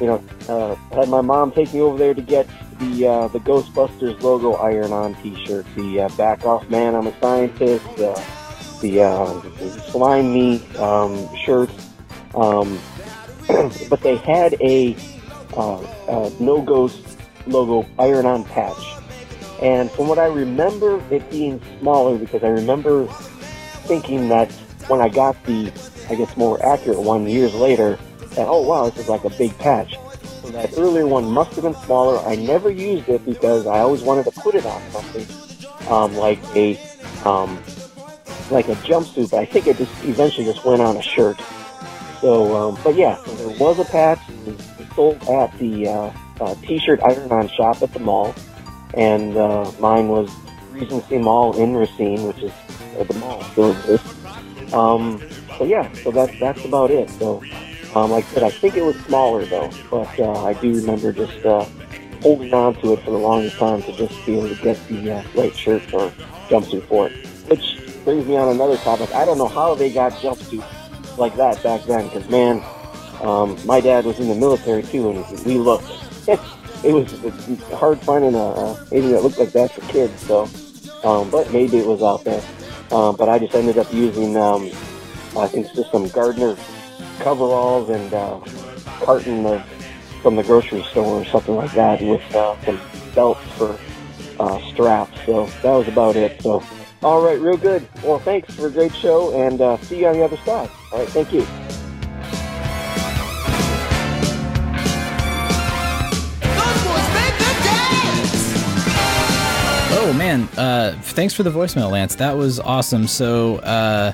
you 0.00 0.06
know 0.06 0.24
uh, 0.48 0.74
had 0.94 1.08
my 1.08 1.20
mom 1.20 1.52
take 1.52 1.72
me 1.72 1.80
over 1.80 1.96
there 1.96 2.14
to 2.14 2.22
get 2.22 2.46
the 2.78 3.28
the 3.32 3.40
Ghostbusters 3.40 4.20
logo 4.22 4.54
iron-on 4.54 5.14
T-shirt, 5.16 5.66
the 5.76 6.12
back 6.16 6.44
off 6.44 6.68
man, 6.68 6.94
I'm 6.94 7.06
a 7.06 7.20
scientist, 7.20 7.84
the 7.96 9.80
slime 9.90 10.32
me 10.32 10.66
um, 10.76 11.28
shirt. 11.36 11.70
Um, 12.34 12.78
but 13.88 14.00
they 14.02 14.16
had 14.16 14.54
a 14.60 14.96
uh, 15.56 16.30
no 16.38 16.62
ghost 16.62 17.18
logo 17.46 17.86
iron 17.98 18.26
on 18.26 18.44
patch. 18.44 18.82
And 19.62 19.90
from 19.90 20.08
what 20.08 20.18
I 20.18 20.26
remember, 20.26 21.02
it 21.10 21.28
being 21.30 21.60
smaller 21.80 22.16
because 22.16 22.42
I 22.42 22.48
remember 22.48 23.06
thinking 23.86 24.28
that 24.28 24.50
when 24.88 25.00
I 25.00 25.08
got 25.08 25.42
the, 25.44 25.72
I 26.08 26.14
guess, 26.14 26.34
more 26.36 26.64
accurate 26.64 26.98
one 26.98 27.26
years 27.26 27.54
later, 27.54 27.98
that, 28.30 28.46
oh 28.46 28.62
wow, 28.62 28.88
this 28.88 29.04
is 29.04 29.08
like 29.08 29.24
a 29.24 29.30
big 29.30 29.56
patch. 29.58 29.98
So 30.42 30.50
that 30.50 30.72
earlier 30.78 31.06
one 31.06 31.30
must 31.30 31.52
have 31.52 31.64
been 31.64 31.74
smaller. 31.74 32.18
I 32.26 32.36
never 32.36 32.70
used 32.70 33.08
it 33.08 33.24
because 33.26 33.66
I 33.66 33.80
always 33.80 34.02
wanted 34.02 34.24
to 34.24 34.40
put 34.40 34.54
it 34.54 34.64
on 34.64 34.80
something, 34.90 35.26
um, 35.88 36.14
like 36.14 36.38
a, 36.56 36.80
um, 37.24 37.56
like 38.50 38.68
a 38.68 38.76
jumpsuit. 38.76 39.30
But 39.30 39.40
I 39.40 39.44
think 39.44 39.66
it 39.66 39.76
just 39.76 39.92
eventually 40.04 40.46
just 40.46 40.64
went 40.64 40.80
on 40.80 40.96
a 40.96 41.02
shirt. 41.02 41.40
So, 42.20 42.54
um, 42.54 42.78
but 42.84 42.96
yeah, 42.96 43.22
so 43.24 43.34
there 43.34 43.58
was 43.58 43.78
a 43.78 43.84
patch 43.84 44.20
sold 44.94 45.22
at 45.28 45.56
the 45.58 45.88
uh, 45.88 46.12
uh, 46.40 46.54
T-shirt 46.56 47.00
iron-on 47.02 47.48
shop 47.48 47.82
at 47.82 47.92
the 47.94 47.98
mall, 47.98 48.34
and 48.94 49.36
uh, 49.36 49.70
mine 49.80 50.08
was 50.08 50.30
Regency 50.70 51.18
Mall 51.18 51.56
in 51.56 51.74
Racine, 51.74 52.26
which 52.26 52.38
is 52.42 52.52
uh, 52.98 53.04
the 53.04 53.14
mall 53.14 53.40
exists. 53.40 54.14
Um, 54.74 55.22
so 55.56 55.64
yeah, 55.64 55.90
so 55.94 56.10
that's 56.10 56.38
that's 56.38 56.64
about 56.64 56.90
it. 56.90 57.08
So, 57.10 57.42
um, 57.94 58.10
like 58.10 58.24
I 58.26 58.34
said, 58.34 58.42
I 58.42 58.50
think 58.50 58.76
it 58.76 58.82
was 58.82 58.96
smaller 59.06 59.46
though, 59.46 59.70
but 59.90 60.18
uh, 60.18 60.44
I 60.44 60.52
do 60.54 60.74
remember 60.74 61.12
just 61.12 61.44
uh, 61.46 61.64
holding 62.20 62.52
on 62.52 62.74
to 62.82 62.92
it 62.92 63.02
for 63.02 63.12
the 63.12 63.18
longest 63.18 63.56
time 63.56 63.82
to 63.82 63.92
just 63.96 64.26
be 64.26 64.36
able 64.36 64.54
to 64.54 64.62
get 64.62 64.76
the 64.88 65.12
uh, 65.12 65.22
right 65.34 65.56
shirt 65.56 65.82
or 65.94 66.12
jumpsuit 66.48 66.86
for 66.86 67.06
it. 67.08 67.26
Which 67.48 67.78
brings 68.04 68.26
me 68.26 68.36
on 68.36 68.48
another 68.50 68.76
topic. 68.78 69.10
I 69.14 69.24
don't 69.24 69.38
know 69.38 69.48
how 69.48 69.74
they 69.74 69.90
got 69.90 70.12
jumpsuits 70.12 70.79
like 71.18 71.36
that 71.36 71.62
back 71.62 71.82
then, 71.84 72.08
because 72.08 72.28
man, 72.28 72.62
um, 73.22 73.58
my 73.66 73.80
dad 73.80 74.04
was 74.04 74.18
in 74.18 74.28
the 74.28 74.34
military 74.34 74.82
too, 74.82 75.10
and 75.10 75.44
we 75.44 75.58
looked. 75.58 75.90
it 76.84 76.92
was 76.92 77.12
hard 77.72 78.00
finding 78.00 78.34
a, 78.34 78.76
anything 78.92 79.12
that 79.12 79.22
looked 79.22 79.38
like 79.38 79.52
that 79.52 79.72
for 79.72 79.80
kids. 79.92 80.20
So, 80.26 80.48
um, 81.04 81.30
but 81.30 81.52
maybe 81.52 81.78
it 81.78 81.86
was 81.86 82.02
out 82.02 82.24
there. 82.24 82.42
Um, 82.90 83.16
but 83.16 83.28
I 83.28 83.38
just 83.38 83.54
ended 83.54 83.78
up 83.78 83.92
using, 83.92 84.36
um, 84.36 84.66
I 85.36 85.46
think, 85.46 85.66
it's 85.66 85.74
just 85.74 85.92
some 85.92 86.08
gardener 86.08 86.56
coveralls 87.20 87.90
and 87.90 88.12
uh, 88.12 88.40
carton 89.00 89.46
of 89.46 89.62
from 90.22 90.36
the 90.36 90.42
grocery 90.42 90.82
store 90.84 91.22
or 91.22 91.24
something 91.26 91.54
like 91.54 91.72
that, 91.72 92.02
with 92.02 92.22
uh, 92.34 92.60
some 92.64 92.80
belts 93.14 93.40
for 93.56 93.78
uh, 94.38 94.60
straps. 94.72 95.18
So 95.24 95.46
that 95.46 95.72
was 95.72 95.88
about 95.88 96.16
it. 96.16 96.42
So, 96.42 96.62
all 97.02 97.22
right, 97.22 97.38
real 97.38 97.56
good. 97.56 97.86
Well, 98.02 98.18
thanks 98.18 98.52
for 98.54 98.66
a 98.66 98.70
great 98.70 98.94
show, 98.94 99.46
and 99.46 99.60
uh, 99.60 99.76
see 99.78 100.00
you 100.00 100.08
on 100.08 100.14
the 100.14 100.24
other 100.24 100.36
side. 100.38 100.70
All 100.92 100.98
right, 100.98 101.08
thank 101.08 101.32
you. 101.32 101.46
Oh 109.92 110.12
man, 110.12 110.48
uh, 110.56 110.98
thanks 111.02 111.32
for 111.34 111.44
the 111.44 111.50
voicemail, 111.50 111.92
Lance. 111.92 112.16
That 112.16 112.36
was 112.36 112.58
awesome. 112.58 113.06
So, 113.06 113.58
uh, 113.58 114.12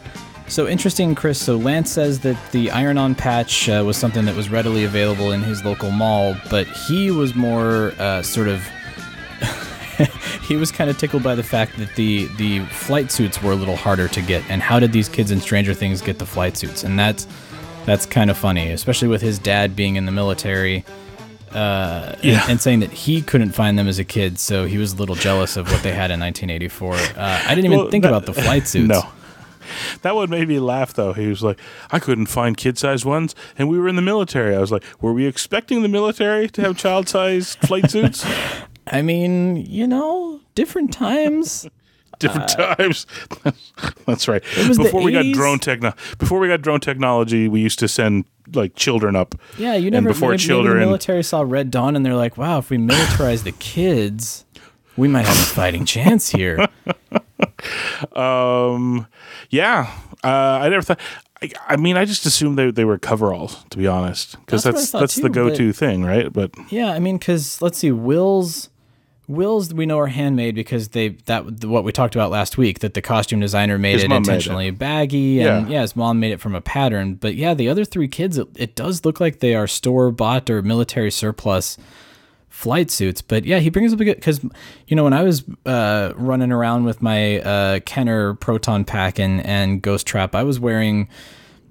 so 0.49 0.69
interesting, 0.69 1.15
Chris. 1.15 1.41
So 1.41 1.57
Lance 1.57 1.91
says 1.91 2.21
that 2.21 2.37
the 2.53 2.71
iron-on 2.71 3.15
patch 3.15 3.71
uh, 3.71 3.83
was 3.87 3.97
something 3.97 4.27
that 4.27 4.37
was 4.37 4.51
readily 4.51 4.85
available 4.85 5.33
in 5.33 5.43
his 5.43 5.65
local 5.65 5.91
mall, 5.91 6.37
but 6.51 6.67
he 6.67 7.11
was 7.11 7.35
more 7.35 7.95
uh, 7.99 8.23
sort 8.23 8.49
of. 8.49 8.63
he 10.47 10.57
was 10.57 10.71
kind 10.73 10.89
of 10.91 10.97
tickled 10.99 11.23
by 11.23 11.35
the 11.35 11.43
fact 11.43 11.77
that 11.79 11.95
the 11.97 12.27
the 12.37 12.61
flight 12.67 13.11
suits 13.11 13.43
were 13.43 13.53
a 13.53 13.57
little 13.57 13.77
harder 13.77 14.09
to 14.09 14.23
get, 14.23 14.43
and 14.51 14.63
how 14.63 14.79
did 14.81 14.93
these 14.93 15.09
kids 15.09 15.31
in 15.31 15.41
Stranger 15.41 15.75
Things 15.75 16.01
get 16.03 16.19
the 16.19 16.27
flight 16.27 16.57
suits? 16.57 16.85
And 16.85 16.99
that's 16.99 17.27
that's 17.85 18.07
kind 18.07 18.31
of 18.31 18.37
funny, 18.39 18.71
especially 18.71 19.09
with 19.09 19.23
his 19.23 19.39
dad 19.39 19.77
being 19.77 19.97
in 19.97 20.07
the 20.07 20.13
military 20.13 20.85
uh, 21.53 22.15
Yeah. 22.23 22.41
and, 22.43 22.51
and 22.53 22.61
saying 22.61 22.81
that 22.81 22.91
he 22.93 23.23
couldn't 23.23 23.53
find 23.53 23.79
them 23.79 23.87
as 23.89 23.99
a 23.99 24.05
kid, 24.05 24.39
so 24.39 24.67
he 24.67 24.77
was 24.79 24.93
a 24.95 24.97
little 24.97 25.15
jealous 25.15 25.57
of 25.57 25.71
what 25.71 25.83
they 25.83 25.93
had 25.93 26.11
in 26.11 26.19
1984. 26.21 26.95
Uh, 26.95 26.99
I 27.47 27.55
didn't 27.55 27.67
even 27.67 27.79
Well, 27.79 27.91
think 27.91 28.03
that- 28.03 28.09
about 28.09 28.27
the 28.27 28.35
flight 28.35 28.67
suits. 28.73 28.89
No. 28.89 29.03
That 30.03 30.15
one 30.15 30.31
made 30.31 30.47
me 30.47 30.61
laugh 30.61 30.93
though. 30.95 31.13
He 31.13 31.27
was 31.27 31.43
like, 31.43 31.59
I 31.91 31.99
couldn't 31.99 32.27
find 32.27 32.57
kid 32.57 32.79
sized 32.79 33.05
ones, 33.05 33.35
and 33.59 33.69
we 33.69 33.79
were 33.79 33.89
in 33.89 33.97
the 33.97 34.03
military. 34.03 34.55
I 34.55 34.61
was 34.61 34.71
like, 34.71 34.85
were 35.01 35.13
we 35.13 35.27
expecting 35.27 35.83
the 35.83 35.89
military 35.89 36.49
to 36.51 36.63
have 36.63 36.77
child 36.77 37.09
sized 37.09 37.59
flight 37.61 37.91
suits? 37.91 38.25
I 38.87 39.03
mean, 39.03 39.57
you 39.57 39.87
know, 39.87 40.41
different 40.55 40.93
times. 40.93 41.69
Different 42.19 42.49
times. 42.49 43.07
That's 44.07 44.27
right. 44.27 44.43
Uh, 44.57 44.75
Before 44.75 45.03
we 45.03 45.13
got 45.13 45.27
drone 45.35 45.59
techno, 45.59 45.93
before 46.19 46.39
we 46.39 46.49
got 46.49 46.63
drone 46.63 46.81
technology, 46.81 47.47
we 47.47 47.61
used 47.61 47.79
to 47.81 47.89
send 47.89 48.25
like 48.55 48.75
children 48.75 49.15
up. 49.15 49.35
Yeah, 49.59 49.75
you 49.75 49.89
And 49.89 49.93
never. 49.93 50.09
before 50.09 50.31
maybe, 50.31 50.39
maybe 50.39 50.47
children- 50.47 50.79
the 50.81 50.87
military 50.87 51.23
saw 51.23 51.43
Red 51.43 51.71
Dawn, 51.71 51.95
and 51.95 52.07
they're 52.07 52.15
like, 52.15 52.39
"Wow, 52.39 52.57
if 52.57 52.71
we 52.71 52.79
militarize 52.79 53.43
the 53.45 53.53
kids, 53.53 54.47
we 54.97 55.09
might 55.09 55.27
have 55.27 55.37
a 55.37 55.43
fighting 55.55 55.85
chance 55.85 56.31
here." 56.31 56.67
Um, 58.15 59.07
yeah, 59.51 59.91
uh, 60.25 60.29
I 60.63 60.69
never 60.69 60.83
thought. 60.83 61.01
I, 61.43 61.51
I 61.69 61.77
mean, 61.77 61.97
I 61.97 62.05
just 62.05 62.25
assumed 62.27 62.59
they, 62.59 62.71
they 62.71 62.85
were 62.85 62.99
coveralls, 62.99 63.63
to 63.71 63.79
be 63.79 63.87
honest, 63.87 64.39
because 64.41 64.63
That's 64.65 64.91
that's 64.91 64.93
that's, 64.93 65.15
the 65.17 65.29
go 65.29 65.55
to 65.55 65.73
thing, 65.73 66.03
right? 66.05 66.33
But 66.33 66.51
Yeah, 66.71 66.93
I 66.93 66.99
mean, 66.99 67.19
because 67.19 67.61
let's 67.61 67.79
see, 67.79 67.93
Will's 67.93 68.71
Will's 69.29 69.75
we 69.75 69.87
know 69.87 69.99
are 69.99 70.07
handmade 70.07 70.55
because 70.55 70.89
they 70.91 71.09
that 71.27 71.65
what 71.65 71.83
we 71.85 71.91
talked 71.93 72.15
about 72.15 72.31
last 72.31 72.57
week 72.57 72.79
that 72.81 72.95
the 72.95 73.03
costume 73.03 73.41
designer 73.41 73.77
made 73.79 73.95
His 73.95 74.05
it 74.05 74.09
mom 74.09 74.23
made 74.23 74.29
it. 74.29 74.31
intentionally 74.31 74.71
baggy 74.71 75.41
and 75.41 75.69
Yeah. 75.69 75.75
yeah. 75.77 75.81
his 75.83 75.97
mom 75.97 76.21
made 76.21 76.33
it 76.33 76.41
from 76.41 76.55
a 76.55 76.61
pattern. 76.61 77.15
But 77.15 77.35
yeah, 77.35 77.53
the 77.55 77.69
other 77.69 77.85
three 77.85 78.09
kids, 78.09 78.39
it, 78.39 78.49
it 78.55 78.75
does 78.77 79.05
look 79.05 79.19
like 79.21 79.41
they 79.41 79.55
are 79.55 79.67
store 79.67 80.11
bought 80.13 80.49
or 80.49 80.63
military 80.63 81.11
surplus 81.11 81.77
flight 82.49 82.91
suits. 82.91 83.21
But 83.21 83.45
yeah, 83.45 83.59
he 83.59 83.69
brings 83.69 83.93
up 83.93 84.01
a 84.01 84.05
good 84.05 84.17
because 84.17 84.41
you 84.87 84.95
know 84.97 85.05
when 85.05 85.13
I 85.13 85.23
was 85.25 85.45
uh, 85.67 86.13
running 86.17 86.53
around 86.53 86.85
with 86.85 87.03
my 87.03 87.41
uh, 87.41 87.81
Kenner 87.81 88.35
Proton 88.35 88.85
Pack 88.85 89.19
and 89.19 89.45
and 89.45 89.83
Ghost 89.83 90.07
Trap, 90.07 90.35
I 90.35 90.43
was 90.45 90.61
wearing 90.61 91.09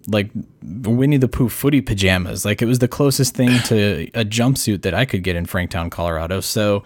like 0.08 0.30
Winnie 0.62 1.18
the 1.18 1.28
Pooh 1.28 1.50
footy 1.50 1.82
pajamas. 1.82 2.46
Like 2.46 2.62
it 2.62 2.66
was 2.66 2.80
the 2.80 2.88
closest 2.88 3.34
thing 3.34 3.60
to 3.64 4.08
a 4.14 4.24
jumpsuit 4.26 4.82
that 4.84 4.94
I 4.94 5.06
could 5.06 5.24
get 5.24 5.36
in 5.36 5.46
Franktown, 5.48 5.90
Colorado. 5.90 6.42
So, 6.42 6.84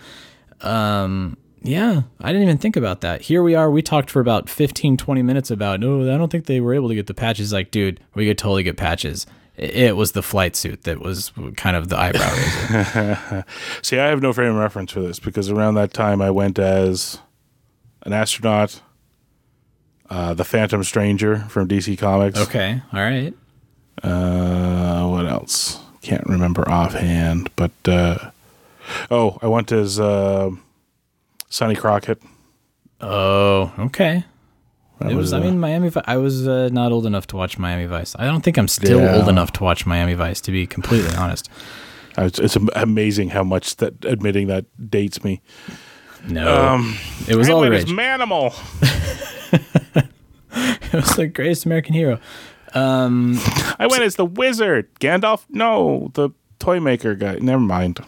um, 0.61 1.37
yeah, 1.61 2.03
I 2.21 2.27
didn't 2.27 2.43
even 2.43 2.57
think 2.57 2.75
about 2.75 3.01
that. 3.01 3.21
Here 3.23 3.43
we 3.43 3.55
are. 3.55 3.69
We 3.69 3.81
talked 3.81 4.09
for 4.09 4.19
about 4.21 4.49
15, 4.49 4.97
20 4.97 5.21
minutes 5.21 5.51
about, 5.51 5.79
no, 5.79 6.01
I 6.03 6.17
don't 6.17 6.31
think 6.31 6.45
they 6.45 6.61
were 6.61 6.73
able 6.73 6.89
to 6.89 6.95
get 6.95 7.07
the 7.07 7.13
patches. 7.13 7.51
Like, 7.51 7.71
dude, 7.71 7.99
we 8.13 8.27
could 8.27 8.37
totally 8.37 8.63
get 8.63 8.77
patches. 8.77 9.25
It 9.57 9.97
was 9.97 10.13
the 10.13 10.23
flight 10.23 10.55
suit 10.55 10.83
that 10.83 11.01
was 11.01 11.33
kind 11.57 11.75
of 11.75 11.89
the 11.89 11.99
eyebrow 11.99 12.31
raiser. 12.71 13.45
see, 13.81 13.99
I 13.99 14.07
have 14.07 14.21
no 14.21 14.31
frame 14.31 14.51
of 14.51 14.55
reference 14.55 14.93
for 14.93 15.01
this 15.01 15.19
because 15.19 15.49
around 15.49 15.75
that 15.75 15.93
time 15.93 16.21
I 16.21 16.31
went 16.31 16.57
as 16.59 17.19
an 18.03 18.13
astronaut, 18.13 18.81
uh, 20.09 20.33
the 20.33 20.45
Phantom 20.45 20.81
Stranger 20.83 21.39
from 21.49 21.67
DC 21.67 21.97
Comics. 21.97 22.39
okay. 22.39 22.81
All 22.93 23.01
right. 23.01 23.33
Uh, 24.01 25.07
what 25.09 25.25
else? 25.27 25.77
Can't 26.01 26.25
remember 26.25 26.67
offhand, 26.69 27.51
but 27.57 27.71
uh, 27.85 28.31
oh, 29.11 29.37
I 29.41 29.47
went 29.47 29.71
as 29.71 29.99
uh, 29.99 30.49
Sonny 31.49 31.75
Crockett. 31.75 32.21
Oh, 33.01 33.71
okay. 33.79 34.23
That 34.99 35.11
It 35.11 35.15
was, 35.15 35.31
I 35.31 35.37
uh, 35.37 35.41
mean, 35.43 35.59
Miami. 35.59 35.89
I 36.05 36.17
was 36.17 36.45
uh, 36.47 36.67
not 36.73 36.91
old 36.91 37.05
enough 37.05 37.25
to 37.27 37.37
watch 37.37 37.57
Miami 37.57 37.85
Vice. 37.85 38.15
I 38.19 38.25
don't 38.25 38.41
think 38.41 38.57
I'm 38.57 38.67
still 38.67 38.99
Yeah. 38.99 39.15
old 39.15 39.29
enough 39.29 39.53
to 39.53 39.63
watch 39.63 39.85
Miami 39.85 40.13
Vice, 40.13 40.41
to 40.41 40.51
be 40.51 40.67
completely 40.67 41.15
honest. 41.17 41.49
I 42.17 42.23
was- 42.23 42.37
it's 42.39 42.57
amazing 42.75 43.29
how 43.29 43.43
much 43.43 43.77
that 43.77 44.03
admitting 44.03 44.47
that 44.47 44.65
dates 44.89 45.23
me. 45.23 45.41
No, 46.27 46.53
Um, 46.73 46.97
it 47.29 47.35
was 47.37 47.47
I 47.49 47.53
all 47.53 47.61
rage. 47.69 47.85
as 47.85 47.89
Manimal. 47.89 48.51
it 50.51 50.93
was 50.93 51.15
the 51.15 51.27
greatest 51.27 51.65
American 51.65 51.93
hero. 51.93 52.19
Um, 52.73 53.39
I 53.79 53.87
went 53.87 54.03
as 54.03 54.15
the 54.15 54.25
Wizard. 54.25 54.89
Gandalf. 54.99 55.45
No, 55.49 56.11
the 56.13 56.31
toy 56.59 56.79
maker 56.81 57.15
guy. 57.15 57.37
Never 57.39 57.61
mind. 57.61 57.99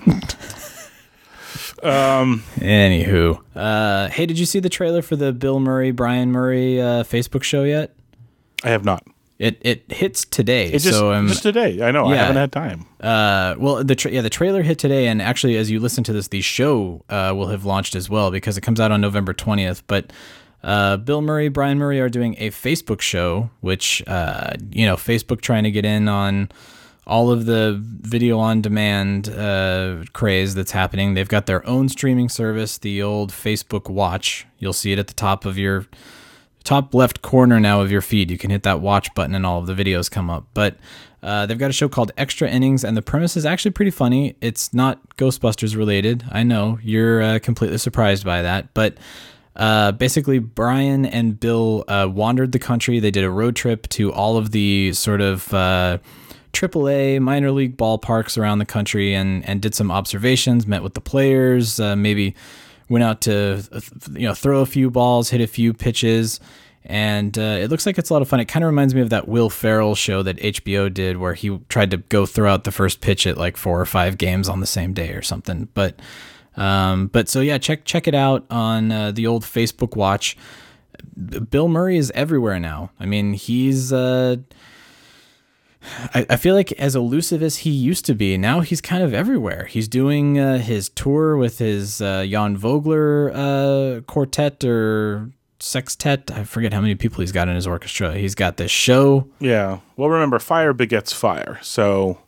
Anywho, 1.83 3.41
uh, 3.55 4.09
hey, 4.09 4.25
did 4.25 4.39
you 4.39 4.45
see 4.45 4.59
the 4.59 4.69
trailer 4.69 5.01
for 5.01 5.15
the 5.15 5.33
Bill 5.33 5.59
Murray 5.59 5.91
Brian 5.91 6.31
Murray 6.31 6.81
uh, 6.81 7.03
Facebook 7.03 7.43
show 7.43 7.63
yet? 7.63 7.95
I 8.63 8.69
have 8.69 8.85
not. 8.85 9.03
It 9.39 9.57
it 9.61 9.91
hits 9.91 10.23
today. 10.23 10.71
It's 10.71 10.83
just, 10.83 10.99
so 10.99 11.11
um, 11.13 11.27
just 11.27 11.41
today. 11.41 11.81
I 11.81 11.89
know. 11.89 12.05
I 12.05 12.15
haven't 12.15 12.35
had 12.35 12.51
time. 12.51 12.85
Uh, 12.99 13.55
well, 13.57 13.83
the 13.83 13.95
tra- 13.95 14.11
yeah, 14.11 14.21
the 14.21 14.29
trailer 14.29 14.61
hit 14.61 14.77
today, 14.77 15.07
and 15.07 15.19
actually, 15.19 15.57
as 15.57 15.71
you 15.71 15.79
listen 15.79 16.03
to 16.03 16.13
this, 16.13 16.27
the 16.27 16.41
show 16.41 17.03
uh, 17.09 17.33
will 17.35 17.47
have 17.47 17.65
launched 17.65 17.95
as 17.95 18.07
well 18.07 18.29
because 18.29 18.55
it 18.55 18.61
comes 18.61 18.79
out 18.79 18.91
on 18.91 19.01
November 19.01 19.33
twentieth. 19.33 19.81
But 19.87 20.13
uh, 20.61 20.97
Bill 20.97 21.23
Murray, 21.23 21.49
Brian 21.49 21.79
Murray 21.79 21.99
are 21.99 22.09
doing 22.09 22.35
a 22.37 22.51
Facebook 22.51 23.01
show, 23.01 23.49
which 23.61 24.03
uh, 24.05 24.53
you 24.69 24.85
know, 24.85 24.95
Facebook 24.95 25.41
trying 25.41 25.63
to 25.63 25.71
get 25.71 25.85
in 25.85 26.07
on 26.07 26.51
all 27.07 27.31
of 27.31 27.45
the 27.45 27.77
video 27.81 28.37
on 28.37 28.61
demand 28.61 29.29
uh, 29.29 30.03
craze 30.13 30.53
that's 30.53 30.71
happening. 30.71 31.13
They've 31.13 31.27
got 31.27 31.45
their 31.45 31.65
own 31.67 31.89
streaming 31.89 32.29
service, 32.29 32.77
the 32.77 33.01
old 33.01 33.31
Facebook 33.31 33.89
Watch. 33.89 34.45
You'll 34.59 34.73
see 34.73 34.91
it 34.91 34.99
at 34.99 35.07
the 35.07 35.13
top 35.13 35.45
of 35.45 35.57
your 35.57 35.87
top 36.63 36.93
left 36.93 37.21
corner 37.21 37.59
now 37.59 37.81
of 37.81 37.91
your 37.91 38.01
feed. 38.01 38.29
You 38.29 38.37
can 38.37 38.51
hit 38.51 38.63
that 38.63 38.81
watch 38.81 39.13
button 39.15 39.33
and 39.33 39.45
all 39.45 39.59
of 39.59 39.65
the 39.65 39.73
videos 39.73 40.11
come 40.11 40.29
up. 40.29 40.45
But 40.53 40.77
uh, 41.23 41.45
they've 41.47 41.57
got 41.57 41.69
a 41.69 41.73
show 41.73 41.89
called 41.89 42.11
Extra 42.17 42.49
Innings, 42.49 42.83
and 42.83 42.95
the 42.95 43.01
premise 43.01 43.35
is 43.35 43.45
actually 43.45 43.71
pretty 43.71 43.91
funny. 43.91 44.35
It's 44.41 44.73
not 44.73 45.17
Ghostbusters 45.17 45.75
related. 45.75 46.23
I 46.31 46.43
know 46.43 46.79
you're 46.83 47.21
uh, 47.21 47.39
completely 47.39 47.77
surprised 47.77 48.25
by 48.25 48.41
that, 48.41 48.73
but. 48.73 48.97
Uh, 49.53 49.91
basically, 49.91 50.39
Brian 50.39 51.05
and 51.05 51.37
Bill 51.37 51.83
uh, 51.89 52.07
wandered 52.09 52.53
the 52.53 52.57
country. 52.57 53.01
They 53.01 53.11
did 53.11 53.25
a 53.25 53.29
road 53.29 53.53
trip 53.53 53.85
to 53.89 54.13
all 54.13 54.37
of 54.37 54.51
the 54.51 54.93
sort 54.93 55.19
of 55.19 55.53
uh, 55.53 55.97
AAA 56.53 57.19
minor 57.19 57.51
league 57.51 57.77
ballparks 57.77 58.37
around 58.37 58.59
the 58.59 58.65
country 58.65 59.13
and, 59.13 59.45
and 59.47 59.61
did 59.61 59.75
some 59.75 59.91
observations, 59.91 60.67
met 60.67 60.83
with 60.83 60.93
the 60.93 61.01
players, 61.01 61.79
uh, 61.79 61.95
maybe 61.95 62.35
went 62.89 63.03
out 63.03 63.21
to 63.21 63.63
you 64.11 64.27
know 64.27 64.33
throw 64.33 64.59
a 64.59 64.65
few 64.65 64.91
balls, 64.91 65.29
hit 65.29 65.41
a 65.41 65.47
few 65.47 65.73
pitches, 65.73 66.39
and 66.83 67.37
uh, 67.37 67.57
it 67.59 67.69
looks 67.69 67.85
like 67.85 67.97
it's 67.97 68.09
a 68.09 68.13
lot 68.13 68.21
of 68.21 68.27
fun. 68.27 68.39
It 68.39 68.45
kind 68.45 68.63
of 68.63 68.67
reminds 68.67 68.93
me 68.93 69.01
of 69.01 69.09
that 69.09 69.27
Will 69.27 69.49
Ferrell 69.49 69.95
show 69.95 70.21
that 70.23 70.37
HBO 70.37 70.93
did, 70.93 71.17
where 71.17 71.33
he 71.33 71.57
tried 71.69 71.91
to 71.91 71.97
go 71.97 72.25
throw 72.25 72.51
out 72.51 72.65
the 72.65 72.71
first 72.71 72.99
pitch 72.99 73.25
at 73.25 73.37
like 73.37 73.55
four 73.55 73.79
or 73.79 73.85
five 73.85 74.17
games 74.17 74.49
on 74.49 74.59
the 74.59 74.65
same 74.65 74.93
day 74.93 75.13
or 75.13 75.21
something. 75.21 75.69
But 75.73 75.99
um, 76.57 77.07
but 77.07 77.29
so 77.29 77.39
yeah, 77.39 77.57
check 77.57 77.85
check 77.85 78.07
it 78.07 78.15
out 78.15 78.45
on 78.49 78.91
uh, 78.91 79.11
the 79.11 79.25
old 79.25 79.43
Facebook 79.43 79.95
Watch. 79.95 80.35
Bill 81.49 81.67
Murray 81.69 81.97
is 81.97 82.11
everywhere 82.13 82.59
now. 82.59 82.91
I 82.99 83.05
mean, 83.05 83.33
he's. 83.33 83.93
Uh, 83.93 84.37
I, 86.13 86.25
I 86.29 86.35
feel 86.37 86.55
like 86.55 86.71
as 86.73 86.95
elusive 86.95 87.41
as 87.41 87.57
he 87.57 87.69
used 87.69 88.05
to 88.05 88.13
be, 88.15 88.37
now 88.37 88.61
he's 88.61 88.81
kind 88.81 89.03
of 89.03 89.13
everywhere. 89.13 89.65
He's 89.65 89.87
doing 89.87 90.39
uh, 90.39 90.59
his 90.59 90.89
tour 90.89 91.37
with 91.37 91.59
his 91.59 92.01
uh, 92.01 92.25
Jan 92.29 92.57
Vogler 92.57 93.31
uh, 93.33 94.01
quartet 94.01 94.63
or 94.63 95.31
sextet. 95.59 96.31
I 96.31 96.43
forget 96.43 96.73
how 96.73 96.81
many 96.81 96.95
people 96.95 97.21
he's 97.21 97.31
got 97.31 97.47
in 97.47 97.55
his 97.55 97.67
orchestra. 97.67 98.15
He's 98.15 98.35
got 98.35 98.57
this 98.57 98.71
show. 98.71 99.27
Yeah. 99.39 99.79
Well, 99.95 100.09
remember, 100.09 100.39
fire 100.39 100.73
begets 100.73 101.13
fire. 101.13 101.59
So 101.61 102.19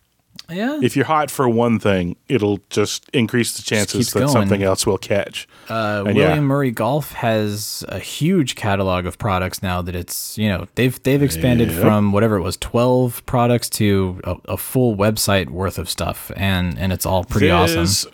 Yeah. 0.53 0.79
if 0.81 0.95
you're 0.95 1.05
hot 1.05 1.31
for 1.31 1.49
one 1.49 1.79
thing, 1.79 2.15
it'll 2.27 2.59
just 2.69 3.09
increase 3.09 3.55
the 3.55 3.63
chances 3.63 4.11
that 4.13 4.19
going. 4.19 4.31
something 4.31 4.63
else 4.63 4.85
will 4.85 4.97
catch. 4.97 5.47
Uh, 5.69 6.03
William 6.05 6.17
yeah. 6.17 6.39
Murray 6.39 6.71
Golf 6.71 7.13
has 7.13 7.83
a 7.89 7.99
huge 7.99 8.55
catalog 8.55 9.05
of 9.05 9.17
products 9.17 9.61
now 9.63 9.81
that 9.81 9.95
it's 9.95 10.37
you 10.37 10.49
know 10.49 10.67
they've 10.75 11.01
they've 11.03 11.23
expanded 11.23 11.71
from 11.71 12.11
whatever 12.11 12.35
it 12.37 12.41
was 12.41 12.57
twelve 12.57 13.25
products 13.25 13.69
to 13.71 14.21
a, 14.23 14.35
a 14.45 14.57
full 14.57 14.95
website 14.95 15.49
worth 15.49 15.77
of 15.77 15.89
stuff 15.89 16.31
and 16.35 16.77
and 16.77 16.93
it's 16.93 17.05
all 17.05 17.23
pretty 17.23 17.49
awesome. 17.49 17.81
This 17.81 18.05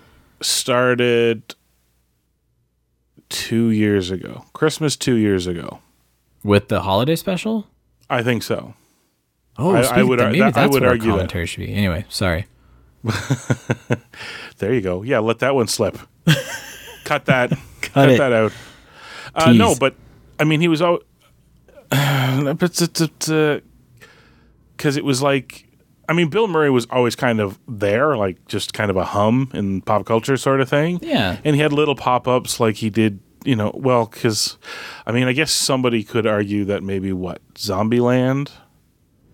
started 0.41 1.55
two 3.29 3.69
years 3.69 4.11
ago. 4.11 4.45
Christmas 4.53 4.95
two 4.95 5.15
years 5.15 5.47
ago. 5.47 5.79
With 6.43 6.69
the 6.69 6.81
holiday 6.81 7.15
special. 7.15 7.67
I 8.09 8.23
think 8.23 8.43
so. 8.43 8.73
Oh, 9.59 9.75
I- 9.75 9.99
I 9.99 10.03
would 10.03 10.19
then 10.19 10.25
ar- 10.27 10.31
maybe 10.31 10.39
that- 10.41 10.57
I 10.57 10.61
that's 10.61 10.73
would 10.73 10.81
what 10.81 10.87
our 10.87 10.89
argue 10.91 11.07
that. 11.11 11.17
commentary 11.17 11.45
should 11.45 11.59
be. 11.59 11.73
Anyway, 11.73 12.05
sorry. 12.09 12.45
There 14.57 14.73
you 14.73 14.81
go. 14.81 15.03
Yeah, 15.03 15.19
let 15.19 15.39
that 15.39 15.55
one 15.55 15.67
slip. 15.67 15.97
Cut 17.05 17.25
that. 17.25 17.53
Cut 17.81 18.09
it. 18.09 18.17
that 18.17 18.33
out. 18.33 18.51
Uh, 19.33 19.53
no, 19.53 19.73
but 19.75 19.95
I 20.39 20.43
mean, 20.43 20.59
he 20.61 20.67
was 20.67 20.81
all. 20.81 20.99
Because 24.77 24.95
it 24.95 25.03
was 25.05 25.21
like, 25.21 25.65
I 26.07 26.13
mean, 26.13 26.29
Bill 26.29 26.47
Murray 26.47 26.69
was 26.69 26.87
always 26.89 27.15
kind 27.15 27.39
of 27.41 27.59
there, 27.67 28.15
like 28.15 28.45
just 28.47 28.73
kind 28.73 28.89
of 28.89 28.97
a 28.97 29.03
hum 29.05 29.49
in 29.53 29.81
pop 29.81 30.05
culture 30.05 30.37
sort 30.37 30.61
of 30.61 30.69
thing. 30.69 30.99
Yeah. 31.01 31.37
And 31.43 31.55
he 31.55 31.61
had 31.61 31.73
little 31.73 31.95
pop 31.95 32.27
ups 32.27 32.59
like 32.59 32.75
he 32.75 32.89
did, 32.89 33.19
you 33.43 33.55
know, 33.55 33.71
well, 33.73 34.05
because, 34.05 34.57
I 35.05 35.11
mean, 35.11 35.27
I 35.27 35.33
guess 35.33 35.51
somebody 35.51 36.03
could 36.03 36.25
argue 36.25 36.63
that 36.65 36.81
maybe 36.83 37.11
what, 37.11 37.41
Zombieland? 37.55 38.51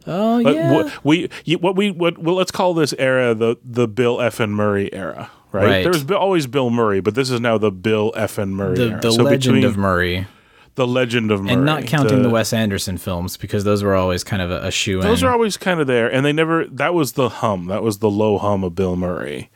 Oh 0.07 0.43
But 0.43 0.55
yeah. 0.55 0.71
what 0.71 1.03
we 1.05 1.29
what 1.59 1.75
we 1.75 1.91
what 1.91 2.17
well 2.17 2.35
let's 2.35 2.51
call 2.51 2.73
this 2.73 2.93
era 2.99 3.33
the 3.33 3.57
the 3.63 3.87
Bill 3.87 4.21
F 4.21 4.39
and 4.39 4.53
Murray 4.55 4.93
era, 4.93 5.31
right? 5.51 5.63
Right. 5.65 5.81
There 5.83 5.91
was 5.91 6.09
always 6.11 6.47
Bill 6.47 6.69
Murray, 6.69 6.99
but 6.99 7.15
this 7.15 7.29
is 7.29 7.39
now 7.41 7.57
the 7.57 7.71
Bill 7.71 8.13
F 8.15 8.37
and 8.37 8.55
Murray 8.55 8.75
the 8.75 8.89
era. 8.91 9.01
the 9.01 9.11
So 9.11 9.23
legend 9.23 9.55
between 9.55 9.63
of 9.65 9.77
Murray, 9.77 10.27
the 10.75 10.85
legend 10.85 11.31
of 11.31 11.41
Murray, 11.41 11.53
and 11.53 11.65
not 11.65 11.85
counting 11.87 12.21
the, 12.21 12.29
Wes 12.29 12.53
Anderson 12.53 12.97
films 12.97 13.37
because 13.37 13.63
those 13.63 13.81
were 13.83 13.95
always 13.95 14.23
kind 14.23 14.41
of 14.41 14.51
a, 14.51 14.67
a 14.67 14.71
shoe 14.71 14.97
in. 14.99 15.01
Those 15.07 15.23
are 15.23 15.31
always 15.31 15.57
kind 15.57 15.79
of 15.79 15.87
there, 15.87 16.11
and 16.11 16.25
they 16.25 16.33
never. 16.33 16.65
That 16.65 16.93
was 16.93 17.13
the 17.13 17.29
hum. 17.29 17.65
That 17.67 17.81
was 17.81 17.99
the 17.99 18.09
low 18.09 18.37
hum 18.37 18.63
of 18.63 18.75
Bill 18.75 18.95
Murray. 18.95 19.49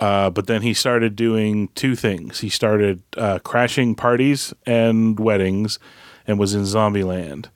Uh, 0.00 0.28
but 0.28 0.46
then 0.48 0.62
he 0.62 0.74
started 0.74 1.14
doing 1.16 1.68
two 1.76 1.94
things. 1.94 2.40
He 2.40 2.48
started 2.48 3.02
uh, 3.16 3.38
crashing 3.40 3.94
parties 3.94 4.52
and 4.66 5.18
weddings, 5.18 5.78
and 6.26 6.38
was 6.38 6.54
in 6.54 6.62
Zombieland. 6.62 7.46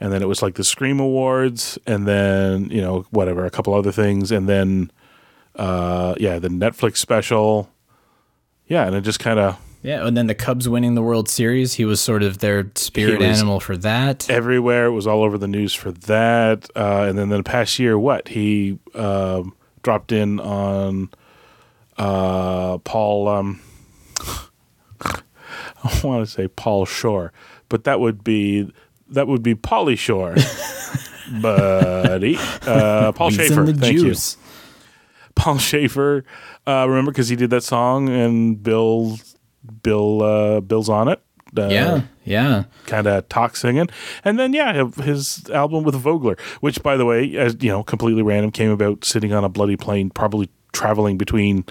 And 0.00 0.12
then 0.12 0.22
it 0.22 0.28
was 0.28 0.42
like 0.42 0.54
the 0.54 0.64
Scream 0.64 1.00
Awards, 1.00 1.78
and 1.86 2.06
then 2.06 2.70
you 2.70 2.80
know 2.80 3.04
whatever, 3.10 3.44
a 3.44 3.50
couple 3.50 3.74
other 3.74 3.90
things, 3.92 4.30
and 4.30 4.48
then 4.48 4.90
uh, 5.56 6.14
yeah, 6.18 6.38
the 6.38 6.48
Netflix 6.48 6.98
special. 6.98 7.68
Yeah, 8.66 8.86
and 8.86 8.94
it 8.94 9.00
just 9.00 9.18
kind 9.18 9.38
of 9.40 9.58
Yeah, 9.82 10.06
and 10.06 10.16
then 10.16 10.26
the 10.28 10.34
Cubs 10.34 10.68
winning 10.68 10.94
the 10.94 11.02
World 11.02 11.28
Series, 11.28 11.74
he 11.74 11.84
was 11.84 12.00
sort 12.00 12.22
of 12.22 12.38
their 12.38 12.70
spirit 12.76 13.22
animal 13.22 13.58
for 13.58 13.76
that. 13.78 14.28
everywhere. 14.30 14.86
It 14.86 14.92
was 14.92 15.06
all 15.06 15.22
over 15.24 15.36
the 15.38 15.48
news 15.48 15.74
for 15.74 15.90
that. 15.90 16.68
Uh, 16.76 17.06
and 17.08 17.18
then 17.18 17.28
the 17.30 17.42
past 17.42 17.78
year, 17.78 17.98
what 17.98 18.28
he 18.28 18.78
um, 18.94 19.54
dropped 19.82 20.12
in 20.12 20.38
on 20.38 21.10
uh, 21.96 22.78
Paul. 22.78 23.28
Um, 23.28 23.60
I 25.84 26.00
want 26.04 26.26
to 26.26 26.30
say 26.30 26.48
Paul 26.48 26.84
Shore, 26.84 27.32
but 27.68 27.84
that 27.84 28.00
would 28.00 28.22
be 28.22 28.72
that 29.10 29.26
would 29.28 29.42
be 29.42 29.54
Pauly 29.54 29.96
Shore, 29.98 30.34
buddy. 31.40 32.36
Uh, 32.66 33.12
Paul 33.12 33.30
He's 33.30 33.36
Schaefer. 33.38 33.66
thank 33.72 33.92
you. 33.94 34.00
juice. 34.00 34.36
Paul 35.34 35.58
Shaffer. 35.58 36.24
Uh, 36.66 36.86
remember 36.88 37.10
because 37.10 37.28
he 37.28 37.36
did 37.36 37.50
that 37.50 37.62
song 37.62 38.08
and 38.08 38.62
Bill, 38.62 39.18
Bill, 39.82 40.22
uh, 40.22 40.60
Bill's 40.60 40.88
on 40.88 41.08
it. 41.08 41.20
Uh, 41.56 41.68
Yeah, 41.68 42.00
yeah. 42.24 42.64
kind 42.86 43.06
of 43.06 43.26
talk 43.30 43.56
singing, 43.56 43.88
and 44.22 44.38
then 44.38 44.52
yeah, 44.52 44.84
his 45.02 45.48
album 45.48 45.82
with 45.82 45.94
Vogler, 45.94 46.36
which 46.60 46.82
by 46.82 46.98
the 46.98 47.06
way, 47.06 47.34
as 47.36 47.56
you 47.60 47.70
know, 47.70 47.82
completely 47.82 48.20
random, 48.22 48.50
came 48.50 48.70
about 48.70 49.02
sitting 49.02 49.32
on 49.32 49.44
a 49.44 49.48
bloody 49.48 49.76
plane, 49.76 50.10
probably 50.10 50.50
traveling 50.72 51.16
between, 51.16 51.64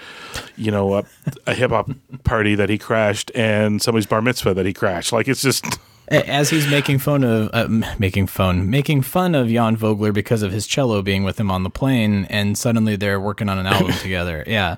you 0.56 0.71
know, 0.71 0.95
a, 0.95 1.04
a 1.45 1.54
hip 1.54 1.69
hop 1.69 1.91
party 2.23 2.56
that 2.56 2.69
he 2.69 2.80
crashed 2.80 3.30
and 3.36 3.80
somebody's 3.80 4.08
bar 4.08 4.19
mitzvah 4.23 4.56
that 4.56 4.65
he 4.65 4.73
crashed. 4.73 5.12
Like 5.13 5.28
it's 5.28 5.43
just 5.43 5.63
As 6.10 6.50
he's 6.50 6.67
making 6.67 7.00
fun 7.00 7.24
of 7.26 7.50
uh, 7.52 7.67
making 8.00 8.28
fun, 8.28 8.70
making 8.70 9.02
fun 9.02 9.36
of 9.36 9.50
Jan 9.50 9.76
Vogler 9.76 10.13
because 10.13 10.41
of 10.41 10.54
his 10.54 10.65
cello 10.65 11.02
being 11.02 11.24
with 11.24 11.38
him 11.38 11.52
on 11.52 11.63
the 11.63 11.70
plane, 11.70 12.26
and 12.30 12.58
suddenly 12.58 12.96
they're 12.96 13.20
working 13.20 13.50
on 13.50 13.58
an 13.58 13.65
album 13.65 13.91
together. 14.02 14.43
Yeah, 14.48 14.78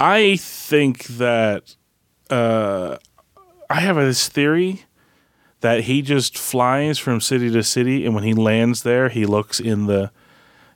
I 0.00 0.36
think 0.36 1.04
that 1.06 1.76
uh, 2.30 2.96
I 3.68 3.80
have 3.80 3.96
this 3.96 4.28
theory 4.30 4.84
that 5.60 5.84
he 5.84 6.00
just 6.00 6.38
flies 6.38 6.98
from 6.98 7.20
city 7.20 7.50
to 7.50 7.62
city, 7.62 8.06
and 8.06 8.14
when 8.14 8.24
he 8.24 8.32
lands 8.32 8.82
there, 8.82 9.10
he 9.10 9.26
looks 9.26 9.60
in 9.60 9.86
the, 9.86 10.10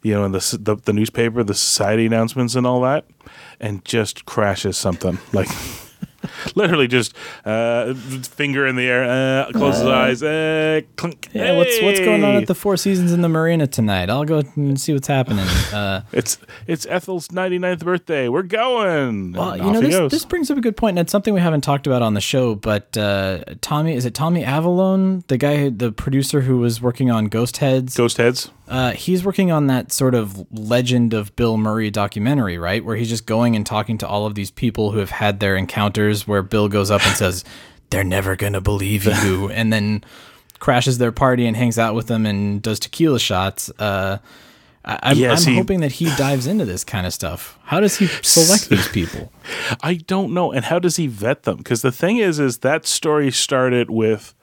you 0.03 0.13
know, 0.13 0.25
in 0.27 0.33
the 0.33 0.59
the, 0.61 0.77
the 0.77 0.93
newspaper, 0.93 1.43
the 1.43 1.55
society 1.55 2.05
announcements, 2.05 2.55
and 2.55 2.67
all 2.67 2.83
that, 2.83 3.07
and 3.59 3.83
just 3.85 4.27
crashes 4.27 4.77
something 4.77 5.19
like. 5.33 5.49
Literally, 6.55 6.87
just 6.89 7.15
uh, 7.45 7.95
finger 7.95 8.67
in 8.67 8.77
the 8.77 8.87
air, 8.87 9.05
uh, 9.47 9.51
close 9.53 9.79
his 9.79 9.87
eyes, 9.87 10.23
uh, 10.23 10.81
clink. 10.97 11.29
yeah. 11.33 11.57
What's 11.57 11.81
what's 11.83 12.01
going 12.01 12.25
on 12.25 12.37
at 12.37 12.47
the 12.47 12.55
Four 12.55 12.77
Seasons 12.77 13.13
in 13.13 13.21
the 13.23 13.29
Marina 13.29 13.67
tonight? 13.67 14.11
I'll 14.11 14.25
go 14.25 14.43
and 14.57 14.81
see 14.81 14.93
what's 14.93 15.09
happening. 15.09 15.47
Uh, 15.71 16.03
It's 16.13 16.37
it's 16.67 16.85
Ethel's 16.87 17.29
99th 17.29 17.85
birthday. 17.85 18.29
We're 18.29 18.43
going. 18.43 19.33
Well, 19.33 19.51
And 19.53 19.65
you 19.65 19.73
know, 19.73 19.81
this, 19.81 20.11
this 20.13 20.25
brings 20.25 20.51
up 20.51 20.59
a 20.59 20.61
good 20.61 20.77
point, 20.77 20.99
and 20.99 21.07
it's 21.07 21.13
something 21.13 21.33
we 21.33 21.41
haven't 21.41 21.61
talked 21.61 21.87
about 21.87 22.03
on 22.03 22.15
the 22.15 22.21
show. 22.21 22.55
But 22.57 22.97
uh, 22.97 23.45
Tommy, 23.61 23.95
is 23.95 24.05
it 24.05 24.13
Tommy 24.15 24.43
Avallone, 24.43 25.25
the 25.29 25.39
guy, 25.39 25.69
the 25.69 25.93
producer 25.93 26.41
who 26.41 26.59
was 26.59 26.83
working 26.83 27.11
on 27.11 27.27
Ghost 27.27 27.59
Heads? 27.59 27.97
Ghost 27.97 28.17
heads. 28.17 28.51
Uh, 28.71 28.93
he's 28.93 29.25
working 29.25 29.51
on 29.51 29.67
that 29.67 29.93
sort 29.93 30.15
of 30.15 30.47
legend 30.53 31.13
of 31.13 31.35
Bill 31.35 31.57
Murray 31.57 31.91
documentary, 31.91 32.57
right? 32.57 32.85
Where 32.85 32.95
he's 32.97 33.09
just 33.09 33.27
going 33.27 33.57
and 33.57 33.67
talking 33.67 33.99
to 33.99 34.07
all 34.09 34.27
of 34.27 34.37
these 34.37 34.53
people 34.53 34.93
who 34.93 34.99
have 35.01 35.11
had 35.11 35.41
their 35.41 35.57
encounters 35.57 36.27
where 36.27 36.43
Bill 36.43 36.69
goes 36.69 36.91
up 36.91 37.05
and 37.05 37.17
says, 37.17 37.45
They're 37.91 38.05
never 38.05 38.37
going 38.37 38.53
to 38.53 38.61
believe 38.61 39.05
you. 39.05 39.51
and 39.53 39.73
then 39.73 40.05
crashes 40.61 40.99
their 40.99 41.11
party 41.11 41.47
and 41.47 41.57
hangs 41.57 41.77
out 41.77 41.97
with 41.97 42.07
them 42.07 42.25
and 42.25 42.63
does 42.63 42.79
tequila 42.79 43.19
shots. 43.19 43.69
Uh, 43.81 44.19
I, 44.85 44.99
I'm 45.29 45.37
see- 45.37 45.57
hoping 45.57 45.81
that 45.81 45.93
he 45.93 46.05
dives 46.17 46.47
into 46.47 46.65
this 46.65 46.85
kind 46.85 47.07
of 47.07 47.13
stuff. 47.13 47.59
How 47.65 47.81
does 47.81 47.97
he 47.97 48.07
select 48.07 48.69
these 48.69 48.87
people? 48.93 49.33
I 49.83 49.95
don't 49.95 50.33
know. 50.33 50.53
And 50.53 50.65
how 50.67 50.79
does 50.79 50.97
he 50.97 51.09
vet 51.09 51.43
them? 51.43 51.57
Because 51.59 51.83
the 51.83 51.91
thing 51.93 52.19
is, 52.19 52.39
is 52.39 52.59
that 52.59 52.87
story 52.87 53.33
started 53.33 53.91
with 53.91 54.35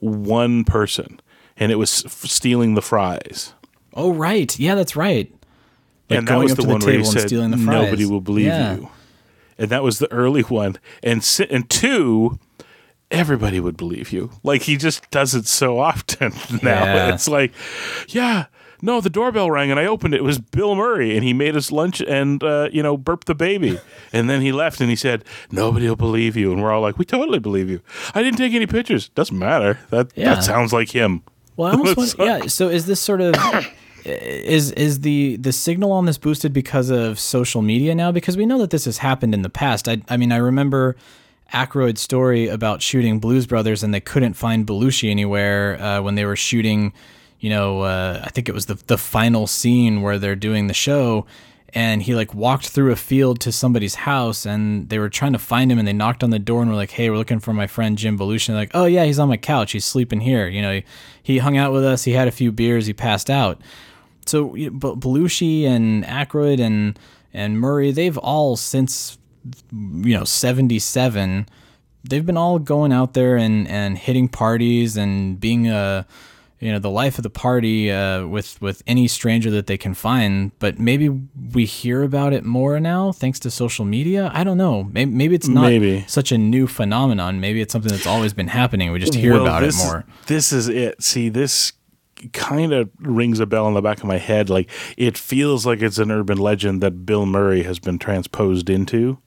one 0.00 0.64
person, 0.64 1.20
and 1.56 1.72
it 1.72 1.76
was 1.76 2.04
f- 2.04 2.24
stealing 2.24 2.74
the 2.74 2.82
fries. 2.82 3.54
Oh, 3.98 4.12
right. 4.12 4.58
Yeah, 4.58 4.74
that's 4.76 4.94
right. 4.96 5.30
Like 6.08 6.18
and 6.20 6.28
that 6.28 6.32
going 6.32 6.42
was 6.44 6.52
up 6.52 6.56
the 6.56 6.62
to 6.62 6.66
the 6.68 6.72
one 6.72 6.80
where 6.80 6.90
he 6.92 6.96
table 6.98 7.10
and 7.10 7.20
said, 7.20 7.28
stealing 7.28 7.50
the 7.50 7.56
fries. 7.58 7.66
"Nobody 7.84 8.06
will 8.06 8.20
believe 8.20 8.46
Yeah. 8.46 8.76
you." 8.76 8.88
And 9.58 9.68
that 9.70 9.82
was 9.82 9.98
the 9.98 10.10
early 10.12 10.42
one. 10.42 10.76
And 11.02 11.28
and 11.50 11.68
two, 11.68 12.38
everybody 13.10 13.60
would 13.60 13.76
believe 13.76 14.12
you. 14.12 14.30
Like 14.42 14.62
he 14.62 14.76
just 14.76 15.10
does 15.10 15.34
it 15.34 15.46
so 15.46 15.78
often 15.80 16.32
now. 16.62 16.84
Yeah. 16.84 17.14
It's 17.14 17.28
like, 17.28 17.52
yeah. 18.08 18.46
No, 18.80 19.00
the 19.00 19.10
doorbell 19.10 19.50
rang 19.50 19.72
and 19.72 19.80
I 19.80 19.86
opened 19.86 20.14
it. 20.14 20.18
It 20.18 20.22
was 20.24 20.38
Bill 20.38 20.76
Murray 20.76 21.16
and 21.16 21.24
he 21.24 21.32
made 21.32 21.56
us 21.56 21.72
lunch 21.72 22.00
and 22.00 22.40
uh, 22.44 22.68
you 22.72 22.82
know 22.82 22.96
burped 22.96 23.26
the 23.26 23.34
baby. 23.34 23.78
And 24.12 24.30
then 24.30 24.40
he 24.40 24.52
left 24.52 24.80
and 24.80 24.88
he 24.88 24.96
said, 24.96 25.24
"Nobody 25.50 25.88
will 25.88 25.96
believe 25.96 26.36
you." 26.36 26.52
And 26.52 26.62
we're 26.62 26.72
all 26.72 26.80
like, 26.80 26.96
"We 26.96 27.04
totally 27.04 27.40
believe 27.40 27.68
you." 27.68 27.80
I 28.14 28.22
didn't 28.22 28.38
take 28.38 28.54
any 28.54 28.66
pictures. 28.66 29.08
Doesn't 29.10 29.38
matter. 29.38 29.80
That 29.90 30.12
Yeah. 30.14 30.34
that 30.36 30.44
sounds 30.44 30.72
like 30.72 30.90
him. 30.94 31.22
Well, 31.56 31.68
I 31.68 31.72
almost 31.76 31.96
want, 32.18 32.30
yeah. 32.44 32.46
So 32.46 32.68
is 32.70 32.86
this 32.86 33.00
sort 33.00 33.20
of 33.20 33.34
is 34.04 34.70
is 34.72 35.00
the 35.00 35.36
the 35.36 35.52
signal 35.52 35.92
on 35.92 36.06
this 36.06 36.18
boosted 36.18 36.52
because 36.52 36.90
of 36.90 37.18
social 37.18 37.62
media 37.62 37.94
now? 37.94 38.12
Because 38.12 38.36
we 38.36 38.46
know 38.46 38.58
that 38.58 38.70
this 38.70 38.84
has 38.84 38.98
happened 38.98 39.34
in 39.34 39.42
the 39.42 39.50
past. 39.50 39.88
I 39.88 40.02
I 40.08 40.16
mean, 40.16 40.32
I 40.32 40.36
remember 40.36 40.96
Aykroyd's 41.52 42.00
story 42.00 42.48
about 42.48 42.82
shooting 42.82 43.18
Blues 43.18 43.46
Brothers 43.46 43.82
and 43.82 43.92
they 43.92 44.00
couldn't 44.00 44.34
find 44.34 44.66
Belushi 44.66 45.10
anywhere 45.10 45.80
uh, 45.80 46.02
when 46.02 46.14
they 46.14 46.24
were 46.24 46.36
shooting. 46.36 46.92
You 47.40 47.50
know, 47.50 47.82
uh, 47.82 48.20
I 48.24 48.30
think 48.30 48.48
it 48.48 48.52
was 48.52 48.66
the 48.66 48.74
the 48.74 48.98
final 48.98 49.46
scene 49.46 50.02
where 50.02 50.18
they're 50.18 50.36
doing 50.36 50.66
the 50.66 50.74
show. 50.74 51.26
And 51.74 52.02
he 52.02 52.14
like 52.14 52.34
walked 52.34 52.68
through 52.68 52.92
a 52.92 52.96
field 52.96 53.40
to 53.40 53.52
somebody's 53.52 53.94
house 53.94 54.46
and 54.46 54.88
they 54.88 54.98
were 54.98 55.08
trying 55.08 55.32
to 55.32 55.38
find 55.38 55.70
him 55.70 55.78
and 55.78 55.86
they 55.86 55.92
knocked 55.92 56.24
on 56.24 56.30
the 56.30 56.38
door 56.38 56.62
and 56.62 56.70
were 56.70 56.76
like 56.76 56.92
hey 56.92 57.10
we're 57.10 57.16
looking 57.16 57.40
for 57.40 57.52
my 57.52 57.66
friend 57.66 57.98
jim 57.98 58.18
and 58.20 58.54
like 58.54 58.70
oh 58.74 58.86
yeah 58.86 59.04
he's 59.04 59.18
on 59.18 59.28
my 59.28 59.36
couch. 59.36 59.72
He's 59.72 59.84
sleeping 59.84 60.20
here. 60.20 60.48
You 60.48 60.62
know 60.62 60.72
he, 60.72 60.84
he 61.22 61.38
hung 61.38 61.56
out 61.56 61.72
with 61.72 61.84
us. 61.84 62.04
He 62.04 62.12
had 62.12 62.28
a 62.28 62.32
few 62.32 62.52
beers. 62.52 62.86
He 62.86 62.92
passed 62.92 63.28
out. 63.28 63.60
So 64.26 64.54
you 64.54 64.70
belushi 64.70 65.64
and 65.64 66.04
Aykroyd 66.04 66.60
and 66.60 66.98
and 67.32 67.60
murray 67.60 67.92
they've 67.92 68.18
all 68.18 68.56
since 68.56 69.18
you 69.72 70.16
know 70.16 70.24
77 70.24 71.46
they've 72.08 72.26
been 72.26 72.36
all 72.36 72.58
going 72.58 72.92
out 72.92 73.14
there 73.14 73.36
and 73.36 73.68
and 73.68 73.98
hitting 73.98 74.28
parties 74.28 74.96
and 74.96 75.38
being 75.38 75.68
a 75.68 76.06
you 76.60 76.72
know 76.72 76.78
the 76.80 76.90
life 76.90 77.18
of 77.18 77.22
the 77.22 77.30
party 77.30 77.90
uh, 77.92 78.26
with 78.26 78.60
with 78.60 78.82
any 78.86 79.06
stranger 79.08 79.50
that 79.52 79.66
they 79.68 79.76
can 79.78 79.94
find. 79.94 80.50
But 80.58 80.78
maybe 80.78 81.08
we 81.08 81.64
hear 81.64 82.02
about 82.02 82.32
it 82.32 82.44
more 82.44 82.80
now 82.80 83.12
thanks 83.12 83.38
to 83.40 83.50
social 83.50 83.84
media. 83.84 84.30
I 84.34 84.42
don't 84.44 84.58
know. 84.58 84.84
Maybe, 84.84 85.10
maybe 85.10 85.34
it's 85.34 85.48
not 85.48 85.62
Maybe. 85.62 86.04
such 86.08 86.32
a 86.32 86.38
new 86.38 86.66
phenomenon. 86.66 87.40
Maybe 87.40 87.60
it's 87.60 87.72
something 87.72 87.90
that's 87.92 88.06
always 88.06 88.32
been 88.32 88.48
happening. 88.48 88.90
We 88.92 88.98
just 88.98 89.14
hear 89.14 89.34
Well, 89.34 89.42
about 89.42 89.62
it 89.62 89.68
is- 89.68 89.78
more. 89.84 90.04
this 90.26 90.52
is 90.52 90.68
it. 90.68 91.02
See, 91.02 91.28
this 91.28 91.72
kind 92.32 92.72
of 92.72 92.90
rings 92.98 93.38
a 93.38 93.46
bell 93.46 93.68
in 93.68 93.74
the 93.74 93.80
back 93.80 93.98
of 93.98 94.04
my 94.04 94.18
head. 94.18 94.50
Like 94.50 94.68
it 94.96 95.16
feels 95.16 95.64
like 95.64 95.80
it's 95.80 95.98
an 95.98 96.10
urban 96.10 96.38
legend 96.38 96.82
that 96.82 97.06
Bill 97.06 97.24
Murray 97.26 97.62
has 97.62 97.78
been 97.78 97.98
transposed 98.00 98.68
into. 98.68 99.18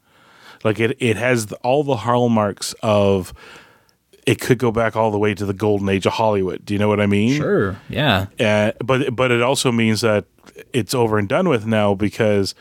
Like 0.66 0.80
it, 0.80 0.98
it 1.00 1.16
has 1.16 1.52
all 1.64 1.84
the 1.86 1.96
hallmarks 1.98 2.76
of. 2.84 3.34
It 4.28 4.40
could 4.40 4.60
go 4.60 4.72
back 4.72 4.96
all 4.96 5.10
the 5.12 5.18
way 5.18 5.34
to 5.34 5.46
the 5.46 5.54
golden 5.54 5.90
age 5.90 6.06
of 6.06 6.14
Hollywood. 6.14 6.64
Do 6.64 6.74
you 6.74 6.80
know 6.80 6.88
what 6.88 7.00
I 7.02 7.08
mean? 7.08 7.36
Sure. 7.38 7.80
Yeah. 7.90 8.28
Uh, 8.40 8.72
but 8.84 9.16
but 9.16 9.32
it 9.32 9.42
also 9.42 9.72
means 9.72 10.02
that 10.02 10.26
it's 10.74 10.94
over 10.94 11.18
and 11.18 11.28
done 11.28 11.50
with 11.50 11.66
now 11.66 11.96
because 11.96 12.54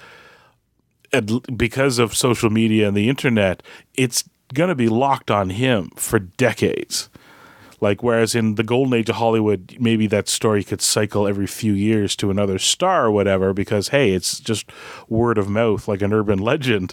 at- 1.12 1.56
because 1.56 1.98
of 1.98 2.14
social 2.16 2.48
media 2.50 2.88
and 2.88 2.96
the 2.96 3.08
internet, 3.08 3.62
it's 3.94 4.24
going 4.54 4.68
to 4.68 4.74
be 4.74 4.88
locked 4.88 5.30
on 5.30 5.50
him 5.50 5.90
for 5.96 6.18
decades. 6.18 7.08
Like 7.82 8.02
whereas 8.02 8.34
in 8.34 8.56
the 8.56 8.62
golden 8.62 8.94
age 8.94 9.08
of 9.08 9.16
Hollywood, 9.16 9.76
maybe 9.80 10.06
that 10.08 10.28
story 10.28 10.62
could 10.64 10.82
cycle 10.82 11.26
every 11.26 11.46
few 11.46 11.72
years 11.72 12.14
to 12.16 12.30
another 12.30 12.58
star 12.58 13.06
or 13.06 13.10
whatever 13.10 13.52
because 13.54 13.88
hey, 13.88 14.12
it's 14.12 14.38
just 14.40 14.66
word 15.08 15.38
of 15.38 15.48
mouth 15.48 15.88
like 15.88 16.02
an 16.02 16.12
urban 16.12 16.38
legend. 16.38 16.92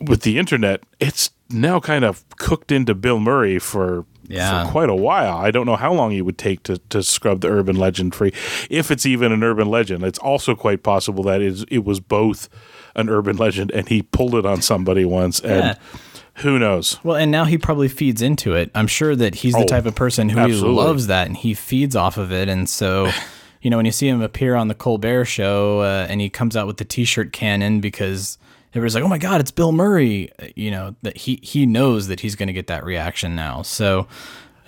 With 0.00 0.22
the 0.22 0.38
internet, 0.38 0.82
it's 1.00 1.30
now 1.50 1.80
kind 1.80 2.04
of 2.04 2.24
cooked 2.36 2.70
into 2.72 2.94
Bill 2.94 3.18
Murray 3.20 3.58
for 3.58 4.04
Yeah. 4.28 4.64
for 4.66 4.70
quite 4.72 4.88
a 4.90 4.94
while. 4.94 5.38
I 5.38 5.50
don't 5.50 5.64
know 5.66 5.76
how 5.76 5.92
long 5.92 6.12
it 6.12 6.22
would 6.22 6.36
take 6.38 6.62
to, 6.64 6.78
to 6.90 7.02
scrub 7.02 7.40
the 7.40 7.48
urban 7.48 7.76
legend 7.76 8.14
free, 8.14 8.32
if 8.68 8.90
it's 8.90 9.06
even 9.06 9.32
an 9.32 9.42
urban 9.42 9.68
legend. 9.70 10.04
It's 10.04 10.18
also 10.18 10.54
quite 10.54 10.82
possible 10.82 11.24
that 11.24 11.40
it, 11.40 11.64
it 11.70 11.84
was 11.84 12.00
both 12.00 12.48
an 12.94 13.08
urban 13.08 13.36
legend 13.44 13.70
and 13.72 13.88
he 13.88 14.02
pulled 14.02 14.34
it 14.34 14.44
on 14.44 14.60
somebody 14.62 15.04
once, 15.06 15.40
and 15.40 15.50
Yeah. 15.64 15.74
who 16.42 16.58
knows? 16.58 16.98
Well, 17.02 17.16
and 17.16 17.30
now 17.30 17.44
he 17.46 17.56
probably 17.56 17.88
feeds 17.88 18.20
into 18.20 18.54
it. 18.54 18.70
I'm 18.74 18.86
sure 18.86 19.16
that 19.16 19.36
he's 19.36 19.54
the 19.54 19.60
Oh, 19.60 19.66
type 19.66 19.86
of 19.86 19.94
person 19.94 20.28
who 20.28 20.46
loves 20.46 21.06
that 21.06 21.26
and 21.26 21.36
he 21.36 21.54
feeds 21.54 21.96
off 21.96 22.18
of 22.18 22.30
it. 22.30 22.48
And 22.50 22.68
so, 22.68 23.10
you 23.62 23.70
know, 23.70 23.76
when 23.78 23.86
you 23.86 23.92
see 23.92 24.08
him 24.08 24.20
appear 24.20 24.54
on 24.54 24.68
the 24.68 24.74
Colbert 24.74 25.24
show 25.24 25.80
uh, 25.80 26.06
and 26.10 26.20
he 26.20 26.28
comes 26.28 26.54
out 26.56 26.66
with 26.66 26.76
the 26.76 26.84
t-shirt 26.84 27.32
cannon 27.32 27.80
because 27.80 28.36
everybody's 28.70 28.94
like, 28.94 29.04
"Oh 29.04 29.08
my 29.08 29.18
god, 29.18 29.40
it's 29.40 29.50
Bill 29.50 29.72
Murray," 29.72 30.30
uh, 30.40 30.46
you 30.56 30.70
know, 30.70 30.94
that 31.02 31.16
he 31.18 31.40
he 31.42 31.66
knows 31.66 32.08
that 32.08 32.20
he's 32.20 32.34
going 32.36 32.46
to 32.48 32.52
get 32.52 32.66
that 32.68 32.84
reaction 32.84 33.34
now. 33.34 33.62
So, 33.62 34.00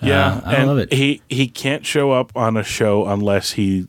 uh, 0.01 0.07
Yeah, 0.07 0.41
I 0.45 0.55
and 0.55 0.67
love 0.67 0.77
it. 0.79 0.93
He 0.93 1.21
he 1.29 1.47
can't 1.47 1.85
show 1.85 2.11
up 2.11 2.31
on 2.35 2.57
a 2.57 2.63
show 2.63 3.05
unless 3.07 3.51
he 3.53 3.87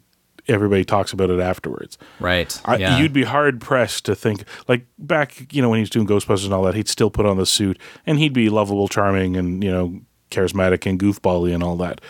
everybody 0.48 0.84
talks 0.84 1.12
about 1.12 1.30
it 1.30 1.38
afterwards. 1.38 1.96
right. 2.18 2.60
I, 2.64 2.76
yeah. 2.76 2.98
You'd 2.98 3.12
be 3.12 3.22
hard 3.22 3.60
pressed 3.60 4.04
to 4.06 4.14
think 4.16 4.44
like 4.66 4.86
back, 4.98 5.52
you 5.54 5.62
know, 5.62 5.68
when 5.70 5.76
he 5.78 5.82
was 5.82 5.90
doing 5.90 6.06
Ghostbusters 6.06 6.46
and 6.46 6.52
all 6.52 6.64
that, 6.64 6.74
he'd 6.74 6.88
still 6.88 7.10
put 7.10 7.26
on 7.26 7.36
the 7.36 7.46
suit 7.46 7.78
and 8.06 8.18
he'd 8.18 8.32
be 8.32 8.48
lovable, 8.48 8.88
charming, 8.88 9.36
and 9.36 9.62
you 9.62 9.70
know, 9.70 10.00
charismatic 10.32 10.84
and 10.84 10.98
goofbally 10.98 11.54
and 11.54 11.62
all 11.62 11.76
that. 11.76 12.00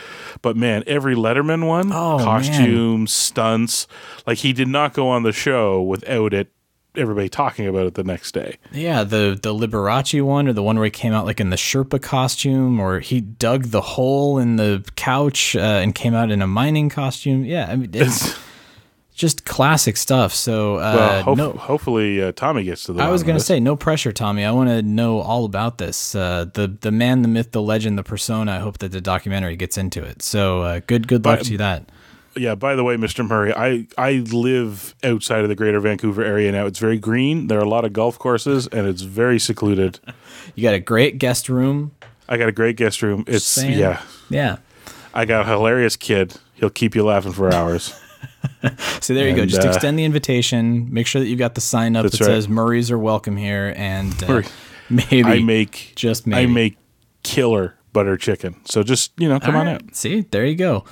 But 0.40 0.56
man, 0.56 0.82
every 0.86 1.14
Letterman 1.14 1.66
one, 1.66 1.92
Oh, 1.92 2.16
man. 2.16 2.24
costumes, 2.24 3.12
stunts, 3.12 3.86
like 4.26 4.38
he 4.38 4.54
did 4.54 4.68
not 4.68 4.94
go 4.94 5.08
on 5.10 5.24
the 5.24 5.32
show 5.32 5.82
without 5.82 6.32
it. 6.32 6.50
Everybody 6.94 7.31
talking 7.31 7.66
about 7.66 7.87
it 7.87 7.94
the 7.94 8.05
next 8.05 8.33
day. 8.33 8.59
Yeah, 8.70 9.02
the 9.02 9.38
the 9.40 9.55
Liberace 9.55 10.20
one, 10.22 10.46
or 10.46 10.52
the 10.52 10.62
one 10.62 10.76
where 10.76 10.85
he 10.85 10.90
came 10.90 11.14
out 11.14 11.24
like 11.24 11.40
in 11.40 11.48
the 11.48 11.57
Sherpa 11.57 12.02
costume, 12.02 12.78
or 12.78 13.00
he 13.00 13.20
dug 13.22 13.66
the 13.68 13.81
hole 13.81 14.37
in 14.38 14.57
the 14.57 14.85
couch 14.94 15.57
uh, 15.57 15.61
and 15.61 15.94
came 15.94 16.12
out 16.14 16.31
in 16.31 16.42
a 16.42 16.46
mining 16.46 16.90
costume. 16.90 17.46
Yeah, 17.46 17.66
I 17.70 17.76
mean 17.76 17.90
it's 17.94 18.35
just 19.14 19.46
classic 19.46 19.96
stuff. 19.96 20.35
So 20.35 20.76
uh, 20.76 20.94
well, 20.94 21.22
hope, 21.22 21.38
no, 21.38 21.52
hopefully 21.52 22.20
uh, 22.22 22.33
Tommy 22.33 22.64
gets 22.64 22.85
to 22.85 22.92
the. 22.92 23.02
I 23.02 23.09
was 23.09 23.22
gonna 23.22 23.40
say 23.40 23.59
no 23.59 23.74
pressure, 23.74 24.12
Tommy. 24.12 24.44
I 24.44 24.50
want 24.50 24.68
to 24.68 24.83
know 24.83 25.20
all 25.20 25.46
about 25.46 25.78
this. 25.78 26.14
Uh, 26.14 26.44
the 26.52 26.66
the 26.83 26.90
man, 26.92 27.22
the 27.22 27.28
myth, 27.28 27.52
the 27.52 27.62
legend, 27.62 27.96
the 27.96 28.02
persona. 28.02 28.52
I 28.52 28.59
hope 28.59 28.78
that 28.78 28.92
the 28.92 29.00
documentary 29.00 29.57
gets 29.57 29.78
into 29.78 30.05
it. 30.05 30.20
So 30.20 30.61
uh, 30.61 30.81
good 30.87 31.09
good 31.09 31.24
luck 31.24 31.38
But- 31.38 31.46
to 31.46 31.52
you 31.52 31.59
that. 31.59 31.88
Yeah. 32.36 32.54
By 32.54 32.74
the 32.74 32.84
way, 32.84 32.96
Mr. 32.96 33.26
Murray, 33.26 33.52
I 33.54 33.86
I 33.96 34.24
live 34.32 34.94
outside 35.02 35.42
of 35.42 35.48
the 35.48 35.54
Greater 35.54 35.80
Vancouver 35.80 36.22
area 36.22 36.50
now. 36.52 36.66
It's 36.66 36.78
very 36.78 36.98
green. 36.98 37.46
There 37.46 37.58
are 37.58 37.64
a 37.64 37.68
lot 37.68 37.84
of 37.84 37.92
golf 37.92 38.18
courses, 38.18 38.66
and 38.68 38.86
it's 38.86 39.02
very 39.02 39.38
secluded. 39.38 40.00
You 40.54 40.62
got 40.64 40.74
a 40.74 40.80
great 40.80 41.18
guest 41.18 41.48
room. 41.48 41.92
I 42.28 42.36
got 42.36 42.48
a 42.48 42.52
great 42.52 42.76
guest 42.76 43.00
room. 43.00 43.24
It's 43.26 43.44
Saying- 43.44 43.78
yeah. 43.78 44.02
Yeah. 44.28 44.56
I 45.14 45.24
got 45.24 45.46
a 45.46 45.48
hilarious 45.48 45.96
kid. 45.96 46.34
He'll 46.54 46.68
keep 46.68 46.94
you 46.94 47.04
laughing 47.04 47.32
for 47.32 47.52
hours. 47.52 47.98
So 49.00 49.14
there 49.14 49.28
you 49.28 49.34
go. 49.34 49.44
Just 49.44 49.66
uh, 49.66 49.70
extend 49.70 49.98
the 49.98 50.04
invitation. 50.04 50.92
Make 50.92 51.06
sure 51.06 51.20
that 51.20 51.26
you've 51.26 51.38
got 51.38 51.54
the 51.54 51.60
sign 51.60 51.96
up 51.96 52.04
that 52.04 52.20
right. 52.20 52.26
says 52.26 52.48
Murray's 52.48 52.90
are 52.90 52.98
welcome 52.98 53.36
here, 53.36 53.74
and 53.76 54.22
uh, 54.22 54.42
maybe 54.90 55.24
I 55.24 55.40
make 55.40 55.92
just 55.96 56.28
I 56.28 56.46
make 56.46 56.76
killer 57.24 57.76
butter 57.92 58.16
chicken. 58.16 58.56
So 58.64 58.82
just 58.82 59.12
you 59.18 59.28
know, 59.28 59.40
come 59.40 59.56
on 59.56 59.68
out. 59.68 59.82
See, 59.94 60.20
there 60.30 60.46
you 60.46 60.54
go. 60.54 60.84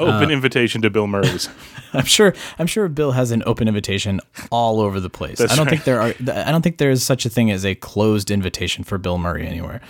Open 0.00 0.30
invitation 0.30 0.82
to 0.82 0.90
Bill 0.90 1.06
Murray's. 1.06 1.48
I'm 1.92 2.04
sure. 2.04 2.34
I'm 2.58 2.66
sure 2.66 2.88
Bill 2.88 3.12
has 3.12 3.30
an 3.30 3.42
open 3.46 3.68
invitation 3.68 4.20
all 4.50 4.80
over 4.80 5.00
the 5.00 5.10
place. 5.10 5.38
That's 5.38 5.52
I 5.52 5.56
don't 5.56 5.66
right. 5.66 5.70
think 5.72 5.84
there 5.84 6.00
are. 6.00 6.14
I 6.46 6.50
don't 6.50 6.62
think 6.62 6.78
there 6.78 6.90
is 6.90 7.02
such 7.02 7.26
a 7.26 7.28
thing 7.28 7.50
as 7.50 7.64
a 7.64 7.74
closed 7.74 8.30
invitation 8.30 8.84
for 8.84 8.98
Bill 8.98 9.18
Murray 9.18 9.46
anywhere. 9.46 9.80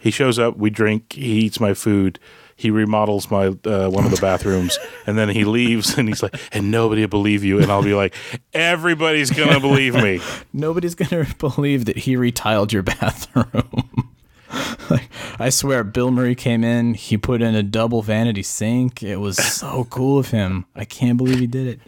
he 0.00 0.10
shows 0.10 0.38
up. 0.38 0.56
We 0.56 0.70
drink. 0.70 1.12
He 1.14 1.40
eats 1.40 1.58
my 1.60 1.74
food. 1.74 2.18
He 2.56 2.70
remodels 2.72 3.30
my 3.30 3.54
uh, 3.64 3.88
one 3.88 4.04
of 4.04 4.10
the 4.10 4.18
bathrooms, 4.20 4.78
and 5.06 5.16
then 5.16 5.28
he 5.28 5.44
leaves. 5.44 5.96
And 5.96 6.08
he's 6.08 6.22
like, 6.24 6.34
"And 6.52 6.70
nobody 6.72 7.02
will 7.02 7.08
believe 7.08 7.44
you." 7.44 7.60
And 7.60 7.70
I'll 7.70 7.84
be 7.84 7.94
like, 7.94 8.14
"Everybody's 8.52 9.30
gonna 9.30 9.60
believe 9.60 9.94
me." 9.94 10.20
Nobody's 10.52 10.94
gonna 10.96 11.26
believe 11.38 11.84
that 11.84 11.98
he 11.98 12.16
retiled 12.16 12.72
your 12.72 12.82
bathroom. 12.82 14.10
like, 14.90 15.08
I 15.38 15.50
swear, 15.50 15.84
Bill 15.84 16.10
Murray 16.10 16.34
came 16.34 16.64
in. 16.64 16.94
He 16.94 17.16
put 17.16 17.42
in 17.42 17.54
a 17.54 17.62
double 17.62 18.02
vanity 18.02 18.42
sink. 18.42 19.02
It 19.02 19.16
was 19.16 19.36
so 19.56 19.84
cool 19.90 20.18
of 20.18 20.30
him. 20.30 20.66
I 20.74 20.84
can't 20.84 21.16
believe 21.16 21.38
he 21.38 21.46
did 21.46 21.80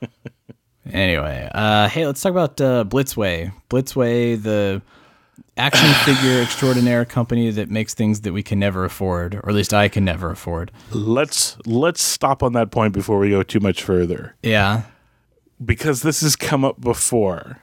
it. 0.00 0.10
anyway, 0.90 1.48
uh, 1.54 1.88
hey, 1.88 2.06
let's 2.06 2.20
talk 2.20 2.30
about 2.32 2.60
uh, 2.60 2.84
Blitzway. 2.84 3.52
Blitzway, 3.68 4.40
the 4.42 4.82
action 5.56 5.92
figure 6.04 6.40
extraordinaire 6.40 7.04
company 7.04 7.50
that 7.50 7.70
makes 7.70 7.92
things 7.94 8.22
that 8.22 8.32
we 8.32 8.42
can 8.42 8.58
never 8.58 8.84
afford, 8.84 9.34
or 9.34 9.48
at 9.48 9.54
least 9.54 9.74
I 9.74 9.88
can 9.88 10.04
never 10.04 10.30
afford. 10.30 10.70
Let's 10.90 11.56
let's 11.66 12.02
stop 12.02 12.42
on 12.42 12.52
that 12.54 12.70
point 12.70 12.94
before 12.94 13.18
we 13.18 13.30
go 13.30 13.42
too 13.42 13.60
much 13.60 13.82
further. 13.82 14.36
Yeah. 14.42 14.82
because 15.62 16.00
this 16.02 16.22
has 16.22 16.36
come 16.36 16.64
up 16.64 16.80
before 16.80 17.58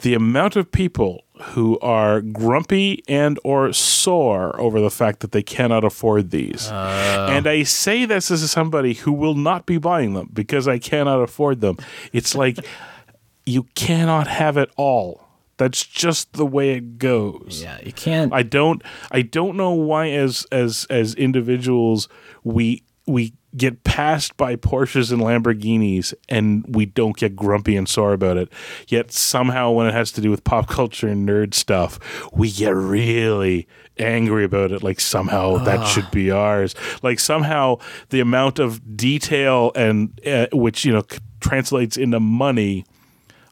the 0.00 0.14
amount 0.14 0.56
of 0.56 0.70
people 0.70 1.24
who 1.42 1.78
are 1.80 2.20
grumpy 2.20 3.02
and 3.08 3.38
or 3.44 3.72
sore 3.72 4.58
over 4.60 4.80
the 4.80 4.90
fact 4.90 5.20
that 5.20 5.32
they 5.32 5.42
cannot 5.42 5.84
afford 5.84 6.30
these. 6.30 6.68
Uh. 6.68 7.28
And 7.30 7.46
i 7.46 7.62
say 7.62 8.04
this 8.04 8.30
as 8.30 8.48
somebody 8.50 8.94
who 8.94 9.12
will 9.12 9.34
not 9.34 9.66
be 9.66 9.78
buying 9.78 10.14
them 10.14 10.30
because 10.32 10.66
i 10.66 10.78
cannot 10.78 11.20
afford 11.20 11.60
them. 11.60 11.76
It's 12.12 12.34
like 12.34 12.58
you 13.46 13.64
cannot 13.74 14.26
have 14.26 14.56
it 14.56 14.70
all. 14.76 15.24
That's 15.58 15.84
just 15.84 16.34
the 16.34 16.46
way 16.46 16.70
it 16.70 16.98
goes. 16.98 17.60
Yeah, 17.62 17.78
you 17.84 17.92
can't. 17.92 18.32
I 18.32 18.42
don't 18.42 18.80
I 19.10 19.22
don't 19.22 19.56
know 19.56 19.72
why 19.72 20.10
as 20.10 20.46
as 20.52 20.86
as 20.88 21.14
individuals 21.14 22.08
we 22.44 22.84
we 23.08 23.32
get 23.56 23.82
passed 23.82 24.36
by 24.36 24.54
Porsches 24.54 25.10
and 25.10 25.22
Lamborghinis 25.22 26.12
and 26.28 26.64
we 26.68 26.84
don't 26.86 27.16
get 27.16 27.34
grumpy 27.34 27.76
and 27.76 27.88
sore 27.88 28.12
about 28.12 28.36
it. 28.36 28.50
Yet 28.86 29.10
somehow 29.10 29.70
when 29.70 29.86
it 29.86 29.94
has 29.94 30.12
to 30.12 30.20
do 30.20 30.30
with 30.30 30.44
pop 30.44 30.68
culture 30.68 31.08
and 31.08 31.26
nerd 31.26 31.54
stuff, 31.54 31.98
we 32.32 32.52
get 32.52 32.74
really 32.74 33.66
angry 33.98 34.44
about 34.44 34.70
it 34.70 34.82
like 34.82 35.00
somehow 35.00 35.56
that 35.64 35.86
should 35.86 36.10
be 36.10 36.30
ours. 36.30 36.74
Like 37.02 37.18
somehow 37.18 37.78
the 38.10 38.20
amount 38.20 38.58
of 38.58 38.96
detail 38.96 39.72
and 39.74 40.20
uh, 40.26 40.46
which 40.52 40.84
you 40.84 40.92
know 40.92 41.02
translates 41.40 41.96
into 41.96 42.20
money 42.20 42.84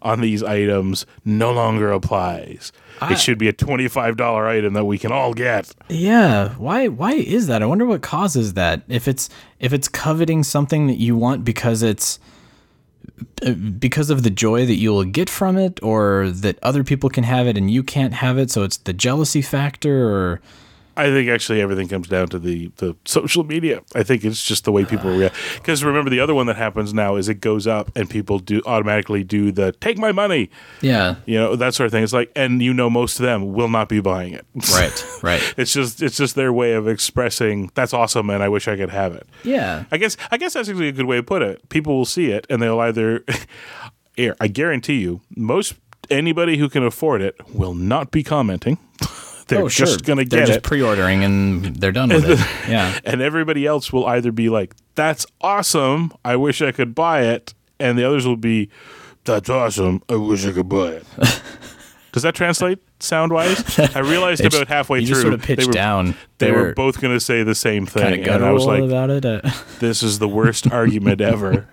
on 0.06 0.20
these 0.20 0.42
items 0.42 1.04
no 1.24 1.52
longer 1.52 1.90
applies. 1.90 2.72
it 3.10 3.18
should 3.18 3.38
be 3.38 3.48
a 3.48 3.52
$25 3.52 4.46
item 4.46 4.72
that 4.74 4.84
we 4.84 4.98
can 4.98 5.10
all 5.12 5.34
get. 5.34 5.74
Yeah, 5.88 6.54
why 6.54 6.88
why 6.88 7.12
is 7.12 7.46
that? 7.48 7.62
I 7.62 7.66
wonder 7.66 7.84
what 7.84 8.02
causes 8.02 8.54
that. 8.54 8.82
If 8.88 9.08
it's 9.08 9.28
if 9.58 9.72
it's 9.72 9.88
coveting 9.88 10.44
something 10.44 10.86
that 10.86 10.98
you 10.98 11.16
want 11.16 11.44
because 11.44 11.82
it's 11.82 12.18
uh, 13.44 13.52
because 13.52 14.08
of 14.10 14.22
the 14.22 14.30
joy 14.30 14.64
that 14.66 14.76
you'll 14.76 15.04
get 15.04 15.28
from 15.28 15.56
it, 15.58 15.82
or 15.82 16.30
that 16.30 16.58
other 16.62 16.84
people 16.84 17.10
can 17.10 17.24
have 17.24 17.46
it 17.46 17.56
and 17.56 17.70
you 17.70 17.82
can't 17.82 18.14
have 18.14 18.38
it, 18.38 18.50
so 18.50 18.62
it's 18.62 18.78
the 18.78 18.92
jealousy 18.92 19.42
factor, 19.42 20.08
or 20.08 20.40
I 20.96 21.10
think 21.10 21.28
actually 21.28 21.60
everything 21.60 21.88
comes 21.88 22.08
down 22.08 22.28
to 22.28 22.38
the, 22.38 22.70
the 22.76 22.96
social 23.04 23.44
media. 23.44 23.82
I 23.94 24.02
think 24.02 24.24
it's 24.24 24.42
just 24.44 24.64
the 24.64 24.72
way 24.72 24.84
people 24.84 25.10
react. 25.16 25.34
Because 25.56 25.84
remember, 25.84 26.10
the 26.10 26.20
other 26.20 26.34
one 26.34 26.46
that 26.46 26.56
happens 26.56 26.94
now 26.94 27.16
is 27.16 27.28
it 27.28 27.40
goes 27.40 27.66
up 27.66 27.90
and 27.94 28.08
people 28.08 28.38
do 28.38 28.62
automatically 28.66 29.22
do 29.24 29.52
the 29.52 29.72
take 29.72 29.98
my 29.98 30.12
money, 30.12 30.50
yeah, 30.80 31.16
you 31.26 31.36
know, 31.38 31.56
that 31.56 31.74
sort 31.74 31.86
of 31.86 31.92
thing. 31.92 32.02
It's 32.02 32.12
like, 32.12 32.32
and 32.34 32.62
you 32.62 32.72
know, 32.72 32.88
most 32.88 33.18
of 33.20 33.24
them 33.26 33.52
will 33.52 33.68
not 33.68 33.88
be 33.88 34.00
buying 34.00 34.32
it. 34.32 34.46
right, 34.72 35.06
right, 35.22 35.54
It's 35.56 35.72
just 35.72 36.02
it's 36.02 36.16
just 36.16 36.34
their 36.34 36.52
way 36.52 36.72
of 36.72 36.88
expressing 36.88 37.70
that's 37.74 37.92
awesome 37.92 38.30
and 38.30 38.42
I 38.42 38.48
wish 38.48 38.68
I 38.68 38.76
could 38.76 38.90
have 38.90 39.14
it. 39.14 39.26
yeah, 39.44 39.84
I 39.90 39.96
guess 39.98 40.16
I 40.30 40.36
guess 40.38 40.54
that's 40.54 40.68
actually 40.68 40.88
a 40.88 40.92
good 40.92 41.06
way 41.06 41.16
to 41.16 41.22
put 41.22 41.42
it. 41.42 41.68
People 41.68 41.96
will 41.96 42.04
see 42.04 42.30
it 42.30 42.46
and 42.48 42.62
they'll 42.62 42.80
either 42.80 43.24
here, 44.16 44.36
I 44.40 44.48
guarantee 44.48 45.00
you, 45.00 45.20
most 45.36 45.74
anybody 46.10 46.56
who 46.56 46.68
can 46.68 46.82
afford 46.84 47.20
it 47.20 47.34
will 47.52 47.74
not 47.74 48.10
be 48.10 48.22
commenting. 48.22 48.78
They're 49.48 49.62
oh 49.62 49.68
sure, 49.68 49.86
just 49.86 50.04
gonna 50.04 50.24
get 50.24 50.30
they're 50.30 50.46
just 50.46 50.58
it. 50.58 50.62
pre-ordering 50.64 51.22
and 51.22 51.76
they're 51.76 51.92
done 51.92 52.08
with 52.08 52.28
it. 52.28 52.38
Yeah, 52.68 52.98
and 53.04 53.20
everybody 53.20 53.64
else 53.64 53.92
will 53.92 54.06
either 54.06 54.32
be 54.32 54.48
like, 54.48 54.74
"That's 54.96 55.24
awesome! 55.40 56.12
I 56.24 56.34
wish 56.36 56.60
I 56.62 56.72
could 56.72 56.94
buy 56.94 57.22
it," 57.22 57.54
and 57.78 57.96
the 57.96 58.04
others 58.04 58.26
will 58.26 58.36
be, 58.36 58.70
"That's 59.24 59.48
awesome! 59.48 60.02
I 60.08 60.16
wish 60.16 60.44
I 60.44 60.52
could 60.52 60.68
buy 60.68 60.88
it." 60.88 61.06
Does 62.12 62.22
that 62.22 62.34
translate 62.34 62.78
sound 62.98 63.30
wise? 63.30 63.78
I 63.94 64.00
realized 64.00 64.44
about 64.44 64.68
halfway 64.68 65.00
you 65.00 65.06
through 65.06 65.14
just 65.14 65.22
sort 65.22 65.34
of 65.34 65.46
they 65.46 65.66
were, 65.66 65.72
down. 65.72 66.16
They 66.38 66.50
were 66.50 66.72
both 66.72 66.98
going 67.00 67.14
to 67.14 67.20
say 67.20 67.42
the 67.42 67.54
same 67.54 67.86
kind 67.86 68.14
thing, 68.14 68.28
of 68.28 68.36
and 68.36 68.44
I 68.44 68.52
was 68.52 68.64
like, 68.64 68.82
about 68.82 69.10
it. 69.10 69.24
Uh, 69.24 69.42
"This 69.78 70.02
is 70.02 70.18
the 70.18 70.28
worst 70.28 70.72
argument 70.72 71.20
ever." 71.20 71.68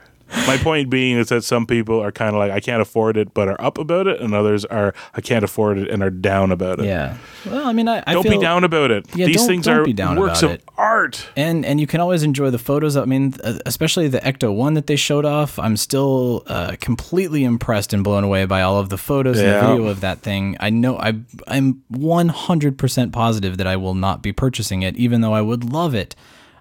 My 0.47 0.57
point 0.57 0.89
being 0.89 1.17
is 1.17 1.29
that 1.29 1.43
some 1.43 1.65
people 1.65 1.99
are 2.01 2.11
kind 2.11 2.35
of 2.35 2.39
like, 2.39 2.51
"I 2.51 2.59
can't 2.59 2.81
afford 2.81 3.17
it," 3.17 3.33
but 3.33 3.47
are 3.47 3.61
up 3.61 3.77
about 3.77 4.07
it, 4.07 4.19
and 4.19 4.33
others 4.33 4.65
are, 4.65 4.93
"I 5.13 5.21
can't 5.21 5.43
afford 5.43 5.77
it," 5.77 5.89
and 5.89 6.01
are 6.03 6.09
down 6.09 6.51
about 6.51 6.79
it. 6.79 6.85
yeah. 6.85 7.17
Well, 7.45 7.67
I 7.67 7.73
mean, 7.73 7.87
I, 7.87 8.03
I 8.07 8.13
Don't 8.13 8.23
feel, 8.23 8.33
be 8.33 8.37
down 8.39 8.63
about 8.63 8.89
it. 8.91 9.05
Yeah, 9.15 9.25
These 9.27 9.37
don't- 9.37 9.47
things 9.47 9.65
don't 9.65 9.77
are 9.79 9.83
be 9.85 9.93
down 9.93 10.19
works 10.19 10.41
about 10.41 10.51
of 10.55 10.59
it. 10.59 10.63
art. 10.77 11.25
and 11.35 11.65
and 11.65 11.79
you 11.79 11.87
can 11.87 11.99
always 12.01 12.23
enjoy 12.23 12.49
the 12.49 12.57
photos. 12.57 12.97
I 12.97 13.05
mean, 13.05 13.33
uh, 13.43 13.59
especially 13.65 14.07
the 14.07 14.19
Ecto 14.19 14.53
one 14.53 14.73
that 14.73 14.87
they 14.87 14.95
showed 14.95 15.25
off. 15.25 15.59
I'm 15.59 15.77
still 15.77 16.43
uh, 16.47 16.75
completely 16.81 17.43
impressed 17.43 17.93
and 17.93 18.03
blown 18.03 18.23
away 18.23 18.45
by 18.45 18.61
all 18.61 18.79
of 18.79 18.89
the 18.89 18.97
photos 18.97 19.39
and 19.39 19.47
the 19.47 19.59
video 19.67 19.85
of 19.85 20.01
that 20.01 20.19
thing. 20.19 20.57
I 20.59 20.69
know 20.69 20.97
I 20.97 21.13
I'm 21.47 21.83
100 21.89 22.77
percent 22.77 23.11
positive 23.11 23.57
that 23.57 23.67
I 23.67 23.75
will 23.75 23.93
not 23.95 24.21
be 24.21 24.31
purchasing 24.33 24.81
it, 24.83 24.95
even 24.97 25.21
though 25.21 25.33
I 25.33 25.41
would 25.41 25.63
love 25.63 25.93
it. 25.95 26.15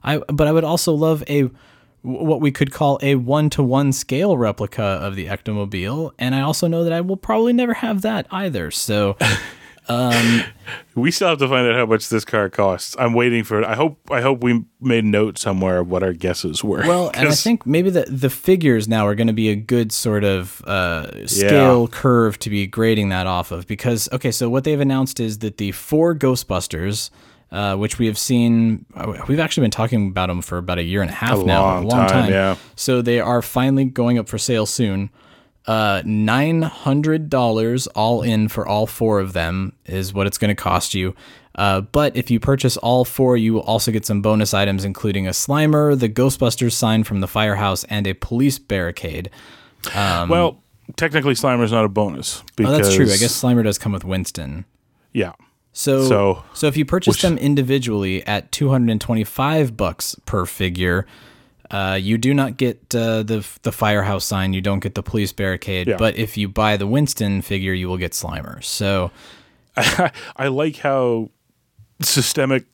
I 0.05 0.19
but 0.19 0.47
I 0.47 0.53
would 0.53 0.65
also 0.65 0.93
love 0.93 1.23
a 1.29 1.49
what 2.03 2.41
we 2.41 2.51
could 2.51 2.73
call 2.73 2.99
a 3.03 3.15
one 3.15 3.51
to 3.51 3.63
one 3.63 3.93
scale 3.93 4.37
replica 4.37 4.83
of 4.83 5.17
the 5.17 5.27
Ectomobile, 5.27 6.13
and 6.19 6.35
I 6.35 6.43
also 6.43 6.67
know 6.67 6.85
that 6.85 6.93
I 6.93 7.01
will 7.01 7.17
probably 7.17 7.53
never 7.53 7.75
have 7.75 8.03
that 8.03 8.27
either. 8.31 8.71
So. 8.71 9.17
We 10.95 11.11
still 11.11 11.29
have 11.29 11.39
to 11.39 11.49
find 11.49 11.67
out 11.67 11.75
how 11.75 11.87
much 11.87 12.09
this 12.09 12.25
car 12.25 12.49
costs. 12.49 12.95
I'm 12.99 13.15
waiting 13.15 13.45
for 13.45 13.61
it. 13.61 13.65
I 13.65 13.75
hope 13.75 13.99
I 14.11 14.21
hope 14.21 14.43
we 14.43 14.65
made 14.81 15.05
note 15.05 15.39
somewhere 15.39 15.79
of 15.79 15.89
what 15.89 16.03
our 16.03 16.13
guesses 16.13 16.63
were. 16.63 16.87
Well, 16.87 17.11
and 17.15 17.29
I 17.29 17.33
think 17.33 17.67
maybe 17.67 17.91
the 17.91 18.05
the 18.05 18.31
figures 18.31 18.89
now 18.89 19.07
are 19.07 19.15
going 19.15 19.27
to 19.27 19.33
be 19.33 19.49
a 19.49 19.57
good 19.57 19.91
sort 19.91 20.25
of 20.25 20.63
uh, 20.63 21.27
scale 21.27 21.89
curve 21.89 22.39
to 22.41 22.51
be 22.51 22.67
grading 22.67 23.09
that 23.09 23.27
off 23.27 23.51
of 23.51 23.67
because 23.67 24.09
okay, 24.13 24.31
so 24.31 24.49
what 24.49 24.65
they've 24.65 24.81
announced 24.81 25.19
is 25.19 25.39
that 25.39 25.57
the 25.57 25.73
four 25.73 26.15
Ghostbusters, 26.15 27.11
uh, 27.53 27.77
which 27.77 27.99
we 27.99 28.07
have 28.07 28.19
seen, 28.19 28.85
uh, 28.95 29.13
we've 29.29 29.39
actually 29.39 29.63
been 29.65 29.71
talking 29.71 30.09
about 30.09 30.27
them 30.29 30.43
for 30.43 30.59
about 30.59 30.79
a 30.79 30.83
year 30.83 31.03
and 31.03 31.11
a 31.11 31.15
half 31.15 31.39
A 31.39 31.45
now, 31.45 31.63
long 31.63 31.85
a 31.85 31.87
long 31.87 31.99
time, 32.09 32.09
time. 32.09 32.31
yeah. 32.33 32.57
So 32.75 33.03
they 33.03 33.21
are 33.21 33.43
finally 33.43 33.85
going 33.85 34.19
up 34.19 34.29
for 34.29 34.39
sale 34.39 34.67
soon. 34.67 35.11
Uh, 35.65 36.03
nine 36.05 36.63
hundred 36.63 37.31
dollars 37.31 37.87
all 37.89 38.23
in 38.23 38.49
for 38.49 38.67
all 38.67 38.85
four 38.87 39.21
of 39.21 39.33
them 39.33 39.73
is 39.85 40.13
what 40.13 40.27
it's 40.27 40.37
going 40.39 40.49
to 40.49 40.61
cost 40.61 40.93
you. 40.93 41.15
Uh, 41.55 41.83
but 41.83 42.17
if 42.17 42.31
you 42.31 42.41
purchase 42.41 42.77
all 42.79 43.05
four, 43.05 43.37
you 43.37 43.53
will 43.53 43.61
also 43.61 43.93
get 43.93 44.05
some 44.07 44.23
bonus 44.23 44.55
items, 44.55 44.85
including 44.85 45.27
a 45.29 45.31
Slimer, 45.31 45.97
the 45.97 46.09
Ghostbusters 46.09 46.73
sign 46.73 47.05
from 47.05 47.21
the 47.21 47.29
firehouse, 47.29 47.85
and 47.85 48.07
a 48.09 48.15
police 48.15 48.59
barricade. 48.59 49.31
well, 49.95 50.63
technically, 50.97 51.35
Slimer's 51.35 51.71
not 51.71 51.85
a 51.85 51.89
bonus. 51.89 52.43
Oh, 52.59 52.71
that's 52.73 52.95
true. 52.95 53.05
I 53.05 53.17
guess 53.19 53.41
Slimer 53.41 53.63
does 53.63 53.79
come 53.79 53.93
with 53.93 54.05
Winston. 54.05 54.65
Yeah. 55.13 55.33
So, 55.73 56.07
So- 56.07 56.45
so, 56.53 56.67
if 56.67 56.77
you 56.77 56.85
purchase 56.85 57.15
which- 57.15 57.23
them 57.23 57.39
individually 57.39 58.25
at 58.27 58.53
225 58.53 59.77
bucks 59.77 60.15
per 60.27 60.45
figure, 60.47 61.07
uh, 61.71 61.99
you 62.01 62.19
do 62.19 62.35
not 62.35 62.59
get 62.59 62.95
uh, 62.95 63.23
the 63.23 63.47
the 63.63 63.73
firehouse 63.73 64.27
sign. 64.27 64.53
You 64.53 64.61
don't 64.61 64.81
get 64.81 64.95
the 64.95 65.03
police 65.03 65.33
barricade. 65.33 65.89
Yeah. 65.89 65.97
But 65.97 66.17
if 66.17 66.37
you 66.37 66.49
buy 66.49 66.77
the 66.77 66.87
Winston 66.87 67.41
figure, 67.41 67.73
you 67.73 67.89
will 67.89 67.97
get 67.97 68.13
Slimer. 68.13 68.63
So 68.63 69.11
I 69.77 70.49
like 70.49 70.77
how 70.77 71.31
systemic 72.03 72.67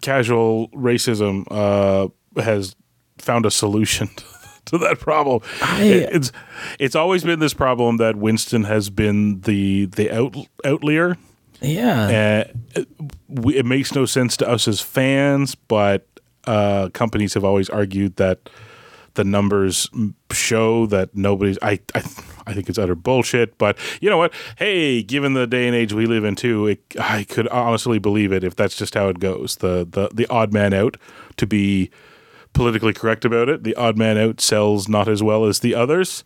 casual 0.00 0.68
racism 0.70 1.44
uh, 1.50 2.08
has 2.42 2.74
found 3.18 3.46
a 3.46 3.50
solution 3.52 4.08
to 4.64 4.78
that 4.78 4.98
problem. 4.98 5.40
it's 5.78 6.32
it's 6.80 6.96
always 6.96 7.22
been 7.22 7.38
this 7.38 7.54
problem 7.54 7.98
that 7.98 8.16
Winston 8.16 8.64
has 8.64 8.90
been 8.90 9.42
the 9.42 9.86
the 9.86 10.10
out, 10.10 10.34
outlier. 10.64 11.16
Yeah, 11.62 12.50
it 12.74 13.66
makes 13.66 13.94
no 13.94 14.04
sense 14.06 14.36
to 14.38 14.48
us 14.48 14.68
as 14.68 14.80
fans, 14.80 15.54
but 15.54 16.06
uh, 16.46 16.88
companies 16.92 17.34
have 17.34 17.44
always 17.44 17.70
argued 17.70 18.16
that 18.16 18.50
the 19.14 19.24
numbers 19.24 19.88
show 20.32 20.86
that 20.86 21.14
nobody's. 21.14 21.58
I, 21.62 21.80
I 21.94 22.02
I 22.46 22.54
think 22.54 22.68
it's 22.68 22.78
utter 22.78 22.94
bullshit. 22.94 23.56
But 23.58 23.78
you 24.00 24.10
know 24.10 24.18
what? 24.18 24.32
Hey, 24.56 25.02
given 25.02 25.34
the 25.34 25.46
day 25.46 25.66
and 25.66 25.76
age 25.76 25.92
we 25.92 26.06
live 26.06 26.24
in, 26.24 26.34
too, 26.34 26.66
it, 26.66 26.82
I 26.98 27.24
could 27.24 27.46
honestly 27.48 27.98
believe 27.98 28.32
it 28.32 28.42
if 28.42 28.56
that's 28.56 28.76
just 28.76 28.94
how 28.94 29.08
it 29.08 29.20
goes. 29.20 29.56
The 29.56 29.86
the 29.88 30.08
the 30.12 30.26
odd 30.28 30.52
man 30.52 30.72
out 30.72 30.96
to 31.36 31.46
be 31.46 31.90
politically 32.52 32.92
correct 32.92 33.24
about 33.24 33.48
it. 33.48 33.64
The 33.64 33.74
odd 33.76 33.96
man 33.96 34.18
out 34.18 34.40
sells 34.40 34.88
not 34.88 35.08
as 35.08 35.22
well 35.22 35.44
as 35.44 35.60
the 35.60 35.74
others. 35.74 36.24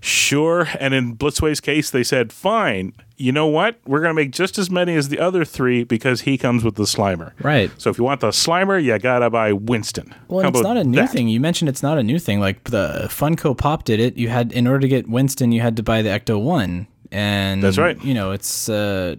Sure. 0.00 0.68
And 0.78 0.94
in 0.94 1.16
Blitzway's 1.16 1.60
case, 1.60 1.90
they 1.90 2.04
said, 2.04 2.32
fine, 2.32 2.92
you 3.18 3.32
know 3.32 3.48
what? 3.48 3.78
We're 3.84 4.00
going 4.00 4.10
to 4.10 4.14
make 4.14 4.30
just 4.30 4.58
as 4.58 4.70
many 4.70 4.94
as 4.94 5.08
the 5.08 5.18
other 5.18 5.44
three 5.44 5.84
because 5.84 6.22
he 6.22 6.38
comes 6.38 6.64
with 6.64 6.76
the 6.76 6.84
Slimer. 6.84 7.32
right. 7.42 7.70
So 7.76 7.90
if 7.90 7.98
you 7.98 8.04
want 8.04 8.20
the 8.20 8.28
Slimer, 8.28 8.82
you 8.82 8.96
got 8.98 9.18
to 9.18 9.30
buy 9.30 9.52
Winston. 9.52 10.14
Well, 10.28 10.48
it's 10.48 10.60
not 10.60 10.76
a 10.76 10.84
new 10.84 10.96
that? 10.96 11.10
thing. 11.10 11.28
You 11.28 11.40
mentioned 11.40 11.68
it's 11.68 11.82
not 11.82 11.98
a 11.98 12.02
new 12.02 12.18
thing. 12.18 12.40
Like 12.40 12.64
the 12.64 13.08
Funko 13.10 13.56
Pop 13.58 13.84
did 13.84 14.00
it. 14.00 14.16
You 14.16 14.28
had 14.28 14.52
in 14.52 14.66
order 14.66 14.80
to 14.80 14.88
get 14.88 15.08
Winston, 15.08 15.52
you 15.52 15.60
had 15.60 15.76
to 15.76 15.82
buy 15.82 16.00
the 16.00 16.10
Ecto 16.10 16.40
One, 16.40 16.86
and 17.10 17.62
That's 17.62 17.78
right. 17.78 18.02
You 18.04 18.14
know, 18.14 18.30
it's 18.30 18.68
uh, 18.68 19.16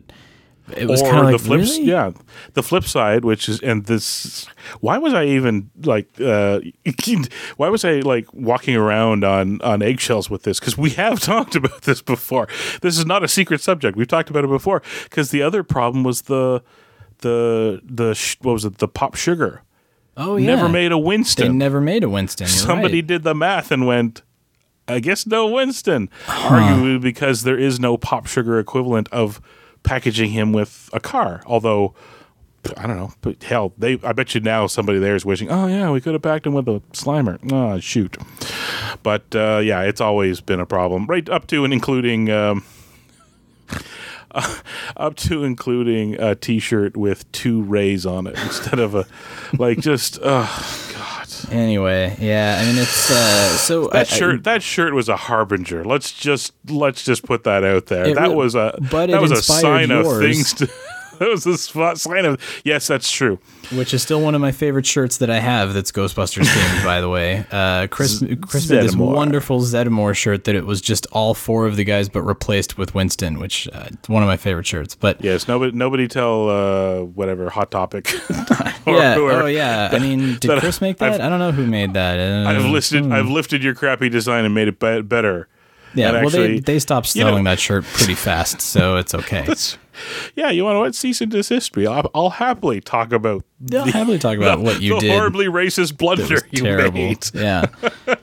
it 0.76 0.88
was 0.88 1.02
or 1.02 1.10
kind 1.10 1.18
of 1.20 1.26
like 1.26 1.34
the 1.34 1.40
flip, 1.40 1.60
really? 1.62 1.84
yeah, 1.84 2.12
the 2.54 2.64
flip 2.64 2.84
side, 2.84 3.26
which 3.26 3.50
is, 3.50 3.60
and 3.62 3.86
this, 3.86 4.46
why 4.80 4.98
was 4.98 5.14
I 5.14 5.26
even 5.26 5.70
like, 5.84 6.10
uh, 6.20 6.60
why 7.58 7.70
was 7.70 7.86
I 7.86 8.00
like 8.00 8.28
walking 8.34 8.76
around 8.76 9.24
on 9.24 9.62
on 9.62 9.82
eggshells 9.82 10.30
with 10.30 10.44
this? 10.44 10.60
Because 10.60 10.78
we 10.78 10.92
have 10.92 11.20
talked 11.34 11.56
about 11.56 11.82
this 11.84 12.02
before. 12.02 12.48
This 12.82 12.98
is 12.98 13.06
not 13.06 13.24
a 13.24 13.28
secret 13.28 13.62
subject. 13.62 13.98
We've 13.98 14.08
talked 14.08 14.30
about 14.30 14.44
it 14.44 14.50
before. 14.50 14.82
Because 15.04 15.32
the 15.32 15.42
other 15.42 15.64
problem 15.64 16.04
was 16.04 16.24
the 16.24 16.64
the 17.20 17.82
the 17.84 18.36
what 18.42 18.54
was 18.54 18.66
it? 18.66 18.78
The 18.78 18.88
pop 18.88 19.16
sugar 19.16 19.64
Oh 20.18 20.36
yeah, 20.36 20.48
never 20.48 20.68
made 20.68 20.92
a 20.92 20.96
They 20.96 21.02
Winston. 21.02 21.58
never 21.58 21.80
made 21.80 22.04
a 22.04 22.10
Winston. 22.10 22.46
You're 22.46 22.52
Somebody 22.52 22.96
right. 22.98 23.08
did 23.08 23.24
the 23.24 23.34
math 23.34 23.72
and 23.72 23.88
went. 23.88 24.22
I 24.88 25.00
guess 25.00 25.26
no 25.26 25.48
Winston. 25.48 26.10
Arguably 26.26 27.00
because 27.00 27.44
there 27.44 27.58
is 27.58 27.80
no 27.80 27.96
pop 27.98 28.26
sugar 28.26 28.60
equivalent 28.60 29.08
of 29.12 29.40
packaging 29.84 30.32
him 30.32 30.54
with 30.54 30.90
a 30.94 31.00
car. 31.00 31.42
Although 31.46 31.94
I 32.78 32.88
don't 32.88 32.98
know, 32.98 33.14
but 33.22 33.42
hell, 33.44 33.74
they 33.78 34.00
I 34.04 34.14
bet 34.14 34.36
you 34.36 34.42
now 34.42 34.68
somebody 34.68 35.00
there 35.00 35.16
is 35.16 35.26
wishing, 35.26 35.50
oh 35.50 35.68
yeah, 35.68 35.92
we 35.92 36.02
could 36.02 36.14
have 36.14 36.22
packed 36.22 36.46
him 36.46 36.54
with 36.54 36.68
a 36.68 36.82
Slimer. 36.92 37.40
Oh 37.52 37.80
shoot. 37.80 38.18
But 39.02 39.34
uh, 39.36 39.62
yeah, 39.64 39.82
it's 39.82 40.02
always 40.02 40.42
been 40.42 40.60
a 40.60 40.66
problem, 40.66 41.06
right 41.08 41.28
up 41.30 41.48
to 41.48 41.64
and 41.64 41.74
including. 41.74 42.30
Um, 42.30 42.66
up 44.98 45.16
to 45.16 45.44
including 45.44 46.14
a 46.22 46.36
T-shirt 46.36 46.96
with 46.96 47.30
two 47.32 47.64
rays 47.64 48.06
on 48.06 48.28
it 48.28 48.38
instead 48.38 48.78
of 48.78 48.94
a, 48.94 49.08
like 49.58 49.80
just 49.80 50.22
god. 50.22 50.89
Anyway, 51.52 52.16
yeah. 52.20 52.60
I 52.62 52.66
mean, 52.66 52.78
it's 52.78 53.10
uh, 53.12 53.50
so 53.58 53.84
I- 53.86 53.86
I- 53.86 53.90
That 54.00 54.08
shirt, 54.08 54.44
that 54.44 54.64
shirt 54.64 54.94
was 54.94 55.10
a 55.10 55.16
harbinger. 55.16 55.84
Let's 55.84 56.12
just 56.12 56.54
let's 56.70 57.04
just 57.04 57.24
put 57.26 57.44
that 57.46 57.64
out 57.64 57.88
there. 57.88 58.14
That 58.14 58.30
re- 58.30 58.36
was 58.36 58.56
a 58.56 58.78
that 59.12 59.22
was 59.22 59.32
a 59.32 59.36
sign 59.62 59.92
of 59.92 60.06
things 60.20 60.54
to. 60.56 60.70
that 61.20 61.30
was 61.30 61.46
a 61.46 61.58
spot 61.58 62.00
sign 62.00 62.26
of 62.26 62.42
yes, 62.64 62.88
that's 62.88 63.12
true. 63.12 63.40
which 63.74 63.94
is 63.94 64.02
still 64.02 64.22
one 64.22 64.36
of 64.36 64.42
my 64.42 64.52
favorite 64.52 64.86
shirts 64.86 65.18
that 65.18 65.30
I 65.30 65.40
have. 65.40 65.74
That's 65.74 65.92
Ghostbusters 65.92 66.46
themed, 66.46 66.84
by 66.84 67.02
the 67.02 67.10
way. 67.10 67.46
Uh, 67.60 67.88
Chris 67.88 68.24
Chris 68.48 68.70
made 68.70 68.84
this 68.84 68.96
wonderful 68.96 69.60
Zeddemore 69.62 70.16
shirt 70.16 70.46
that 70.46 70.56
it 70.56 70.66
was 70.66 70.82
just 70.82 71.06
all 71.12 71.34
four 71.34 71.66
of 71.68 71.76
the 71.76 71.84
guys, 71.84 72.08
but 72.08 72.22
replaced 72.22 72.78
with 72.78 72.94
Winston, 72.96 73.40
which 73.40 73.68
uh, 73.74 73.86
it's 73.88 74.08
one 74.08 74.24
of 74.24 74.28
my 74.28 74.38
favorite 74.38 74.66
shirts. 74.66 74.96
But 74.96 75.22
Yes, 75.24 75.48
nobody 75.48 75.72
nobody 75.76 76.08
tell 76.08 76.50
uh, 76.50 77.02
whatever 77.04 77.50
hot 77.50 77.72
topic. 77.72 78.10
or 78.86 78.94
yeah, 78.96 79.16
whoever. 79.16 79.44
oh 79.44 79.46
yeah. 79.48 79.90
I 79.92 80.00
mean, 80.00 80.38
did 80.40 80.60
Chris 80.60 80.80
make 80.82 80.98
that? 81.00 81.14
I've- 81.14 81.24
I 81.24 81.30
don't 81.30 81.40
know 81.40 81.52
who 81.52 81.66
made 81.66 81.94
that. 81.94 82.20
Uh, 82.20 82.50
I've 82.50 82.66
listed 82.66 83.12
I've 83.12 83.28
lifted 83.28 83.64
your 83.64 83.76
crappy 83.76 84.10
design 84.10 84.46
and 84.46 84.54
made 84.54 84.68
it 84.68 84.80
be- 84.80 85.02
better. 85.02 85.48
Yeah. 85.94 86.12
Well, 86.12 86.30
they 86.30 86.44
actually- 86.44 86.60
they 86.60 86.80
stopped 86.80 87.16
you 87.16 87.24
know- 87.24 87.30
selling 87.32 87.44
that 87.46 87.60
shirt 87.60 87.84
pretty 87.86 88.16
fast, 88.16 88.62
so 88.74 88.98
it's 88.98 89.14
okay. 89.14 89.48
Yeah, 90.36 90.50
you 90.50 90.64
want 90.64 90.76
to 90.76 90.80
what? 90.80 90.96
Cease 90.96 91.20
and 91.20 91.30
desist 91.30 91.76
me. 91.76 91.86
I'll, 91.86 92.10
I'll 92.16 92.30
happily 92.30 92.80
talk 92.80 93.12
about 93.12 93.44
I'll 93.74 93.84
happily 93.86 94.18
talk 94.18 94.38
about 94.38 94.60
what 94.62 94.82
you 94.82 94.94
the 94.96 95.00
did. 95.02 95.12
horribly 95.12 95.48
racist 95.48 95.98
blunder 95.98 96.38
you 96.52 96.64
terrible. 96.64 96.94
made. 96.98 97.26
Yeah. 97.34 97.66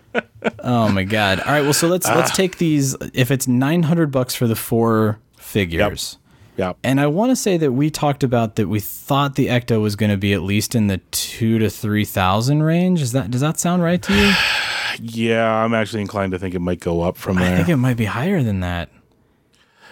oh 0.61 0.89
my 0.89 1.05
god. 1.05 1.41
All 1.41 1.53
right. 1.53 1.61
Well, 1.62 1.75
so 1.75 1.87
let's 1.89 2.07
Ah. 2.09 2.14
let's 2.14 2.35
take 2.35 2.57
these. 2.59 2.97
If 3.12 3.31
it's 3.31 3.47
nine 3.47 3.83
hundred 3.83 4.11
bucks 4.11 4.35
for 4.35 4.47
the 4.47 4.57
four 4.57 5.19
figures, 5.37 6.17
Yeah. 6.57 6.73
and 6.83 6.99
I 6.99 7.09
want 7.09 7.31
to 7.31 7.37
say 7.37 7.59
that 7.59 7.73
we 7.73 7.91
talked 7.91 8.25
about 8.25 8.57
that 8.57 8.69
we 8.69 8.81
thought 8.81 9.35
the 9.35 9.49
Ecto 9.49 9.83
was 9.83 9.97
going 9.97 10.11
to 10.11 10.17
be 10.17 10.33
at 10.33 10.41
least 10.43 10.75
in 10.75 10.87
the 10.87 10.99
two 11.11 11.59
to 11.59 11.69
three 11.69 12.07
thousand 12.07 12.62
range. 12.62 13.03
Is 13.03 13.12
that 13.12 13.31
does 13.31 13.43
that 13.43 13.59
sound 13.61 13.83
right 13.83 14.01
to 14.01 14.14
you? 14.14 14.33
Yeah, 15.01 15.63
I'm 15.63 15.75
actually 15.75 16.01
inclined 16.03 16.33
to 16.33 16.39
think 16.39 16.55
it 16.55 16.61
might 16.61 16.81
go 16.81 17.03
up 17.03 17.17
from 17.17 17.37
there. 17.37 17.53
I 17.55 17.57
think 17.57 17.69
it 17.69 17.77
might 17.77 17.97
be 17.97 18.07
higher 18.07 18.43
than 18.43 18.61
that. 18.61 18.89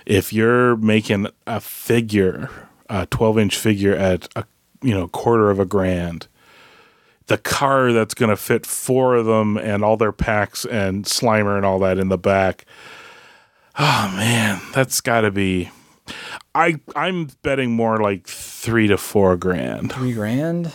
if 0.06 0.32
you're 0.32 0.76
making 0.76 1.28
a 1.46 1.60
figure, 1.60 2.50
a 2.90 3.06
12 3.06 3.38
inch 3.38 3.56
figure 3.56 3.94
at 3.94 4.28
a 4.36 4.44
you 4.82 4.92
know 4.94 5.08
quarter 5.08 5.50
of 5.50 5.58
a 5.58 5.64
grand, 5.64 6.28
the 7.26 7.38
car 7.38 7.92
that's 7.92 8.12
going 8.14 8.28
to 8.28 8.36
fit 8.36 8.66
four 8.66 9.14
of 9.14 9.24
them 9.26 9.56
and 9.56 9.82
all 9.82 9.96
their 9.96 10.12
packs 10.12 10.64
and 10.66 11.04
Slimer 11.06 11.56
and 11.56 11.64
all 11.64 11.78
that 11.78 11.98
in 11.98 12.08
the 12.08 12.18
back. 12.18 12.66
Oh 13.78 14.12
man, 14.14 14.60
that's 14.74 15.00
got 15.00 15.22
to 15.22 15.30
be. 15.30 15.70
I 16.54 16.78
I'm 16.94 17.30
betting 17.42 17.72
more 17.72 17.98
like 17.98 18.26
three 18.28 18.86
to 18.88 18.98
four 18.98 19.36
grand. 19.36 19.92
Three 19.92 20.12
grand. 20.12 20.70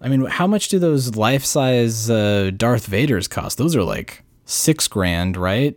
I 0.00 0.08
mean, 0.08 0.26
how 0.26 0.46
much 0.46 0.68
do 0.68 0.78
those 0.78 1.16
life 1.16 1.44
size 1.44 2.10
uh, 2.10 2.50
Darth 2.56 2.88
Vaders 2.88 3.28
cost? 3.28 3.58
Those 3.58 3.74
are 3.74 3.82
like 3.82 4.22
six 4.44 4.86
grand, 4.88 5.36
right? 5.36 5.76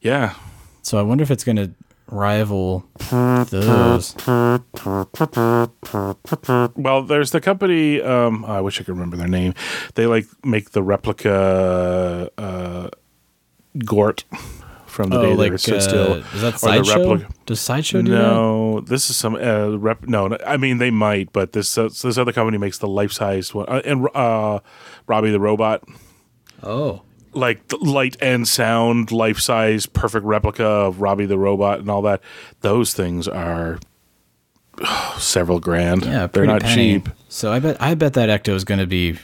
Yeah, 0.00 0.34
So 0.82 0.98
I 0.98 1.02
wonder 1.02 1.22
if 1.22 1.30
it's 1.30 1.42
going 1.44 1.56
to 1.56 1.70
rival 2.10 2.86
those. 3.50 4.14
Well, 6.76 7.02
there's 7.02 7.32
the 7.32 7.40
company. 7.42 8.00
Um, 8.00 8.44
I 8.44 8.60
wish 8.60 8.80
I 8.80 8.84
could 8.84 8.94
remember 8.94 9.16
their 9.16 9.28
name. 9.28 9.54
They 9.94 10.06
like 10.06 10.26
make 10.44 10.70
the 10.70 10.82
replica 10.82 12.30
uh, 12.38 12.88
Gort 13.84 14.24
from 14.98 15.10
the 15.10 15.18
Oh, 15.18 15.22
day 15.22 15.28
like 15.34 15.62
they 15.62 15.70
were 15.72 15.78
uh, 15.78 15.80
still. 15.80 16.12
is 16.34 16.40
that 16.42 16.58
sideshow? 16.58 16.98
replica- 17.14 17.32
Does 17.46 17.60
sideshow 17.60 18.02
do 18.02 18.10
that? 18.10 18.18
No, 18.18 18.80
this 18.80 19.08
is 19.10 19.16
some 19.16 19.36
uh, 19.36 19.76
rep. 19.76 20.02
No, 20.08 20.36
I 20.44 20.56
mean 20.56 20.78
they 20.78 20.90
might, 20.90 21.32
but 21.32 21.52
this 21.52 21.78
uh, 21.78 21.84
this 21.84 22.18
other 22.18 22.32
company 22.32 22.58
makes 22.58 22.78
the 22.78 22.88
life 22.88 23.12
sized 23.12 23.54
one. 23.54 23.66
Uh, 23.68 23.80
and 23.84 24.08
uh, 24.12 24.58
Robbie 25.06 25.30
the 25.30 25.38
robot, 25.38 25.84
Oh, 26.64 27.02
like 27.32 27.68
the 27.68 27.76
light 27.76 28.16
and 28.20 28.48
sound, 28.48 29.12
life 29.12 29.38
size, 29.38 29.86
perfect 29.86 30.24
replica 30.26 30.64
of 30.64 31.00
Robbie 31.00 31.26
the 31.26 31.38
robot 31.38 31.78
and 31.78 31.88
all 31.88 32.02
that. 32.02 32.20
Those 32.62 32.92
things 32.92 33.28
are 33.28 33.78
oh, 34.82 35.16
several 35.20 35.60
grand. 35.60 36.04
yeah, 36.04 36.26
they're 36.26 36.44
not 36.44 36.62
penny. 36.62 36.94
cheap. 37.00 37.08
So 37.28 37.52
I 37.52 37.60
bet 37.60 37.80
I 37.80 37.94
bet 37.94 38.14
that 38.14 38.28
Ecto 38.28 38.52
is 38.54 38.64
going 38.64 38.80
to 38.80 38.86
be 38.86 39.16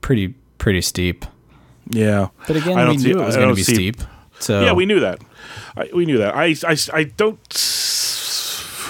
pretty 0.00 0.28
pretty 0.56 0.80
steep. 0.80 1.26
Yeah, 1.92 2.28
But 2.46 2.54
again, 2.56 2.78
I 2.78 2.88
we 2.88 2.98
see- 2.98 3.12
knew 3.12 3.20
it 3.20 3.26
was 3.26 3.36
going 3.36 3.48
to 3.48 3.54
be 3.54 3.62
see- 3.64 3.74
steep. 3.74 3.96
So 4.40 4.62
Yeah, 4.62 4.72
we 4.72 4.86
knew 4.86 5.00
that. 5.00 5.20
I, 5.76 5.88
we 5.94 6.06
knew 6.06 6.18
that. 6.18 6.34
I, 6.34 6.54
I, 6.66 6.76
I 6.92 7.04
don't. 7.04 7.38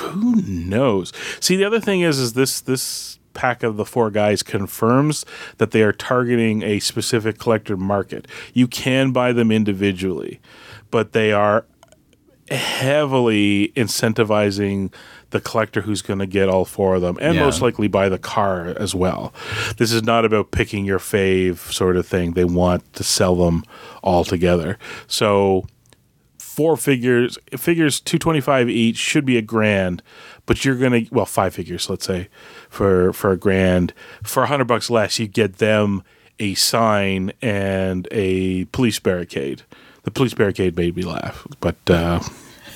Who 0.01 0.43
knows? 0.43 1.13
See, 1.41 1.57
the 1.57 1.65
other 1.65 1.81
thing 1.81 2.01
is, 2.01 2.19
is 2.19 2.33
this 2.33 2.61
this 2.61 3.19
pack 3.33 3.63
of 3.63 3.77
the 3.77 3.85
four 3.85 4.11
guys 4.11 4.43
confirms 4.43 5.25
that 5.59 5.71
they 5.71 5.83
are 5.83 5.93
targeting 5.93 6.63
a 6.63 6.81
specific 6.81 7.39
collector 7.39 7.77
market. 7.77 8.27
You 8.53 8.67
can 8.67 9.13
buy 9.13 9.33
them 9.33 9.53
individually, 9.53 10.41
but 10.91 11.13
they 11.13 11.33
are 11.33 11.65
heavily 12.51 13.73
incentivizing 13.77 14.93
the 15.31 15.41
collector 15.41 15.81
who's 15.83 16.03
going 16.03 16.19
to 16.19 16.27
get 16.27 16.49
all 16.49 16.65
four 16.65 16.97
of 16.97 17.03
them 17.03 17.17
and 17.21 17.35
Yeah. 17.37 17.45
most 17.45 17.63
likely 17.63 17.89
buy 17.89 18.09
the 18.09 18.19
car 18.19 18.75
as 18.77 18.95
well. 18.95 19.33
This 19.77 19.93
is 19.93 20.03
not 20.03 20.25
about 20.25 20.51
picking 20.51 20.85
your 20.85 20.99
fave 20.99 21.59
sort 21.73 21.97
of 21.97 22.07
thing. 22.07 22.33
They 22.33 22.45
want 22.45 22.93
to 22.95 23.05
sell 23.05 23.37
them 23.37 23.63
all 24.03 24.25
together. 24.25 24.79
So 25.07 25.67
four 26.39 26.77
figures 26.77 27.39
figures 27.57 28.01
225 28.01 28.69
each 28.69 28.97
should 28.97 29.25
be 29.25 29.37
a 29.39 29.43
grand 29.43 30.03
but 30.47 30.65
you're 30.65 30.75
gonna 30.75 31.03
well 31.13 31.25
five 31.25 31.55
figures 31.55 31.89
let's 31.89 32.05
say 32.05 32.29
for 32.69 33.13
for 33.13 33.31
a 33.31 33.37
grand 33.37 33.95
for 34.23 34.43
a 34.43 34.47
hundred 34.47 34.65
bucks 34.67 34.91
less 34.91 35.19
you 35.19 35.27
get 35.29 35.57
them 35.59 36.03
a 36.41 36.55
sign 36.55 37.31
and 37.41 38.09
a 38.11 38.65
police 38.67 38.99
barricade 38.99 39.63
the 40.03 40.11
police 40.11 40.35
barricade 40.35 40.77
made 40.77 40.97
me 40.97 41.03
laugh 41.03 41.47
but 41.61 41.77
uh 41.89 42.19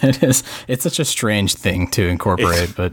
it 0.09 0.22
is. 0.22 0.42
It's 0.68 0.82
such 0.82 0.98
a 0.98 1.05
strange 1.05 1.55
thing 1.55 1.88
to 1.92 2.07
incorporate, 2.07 2.74
but 2.76 2.92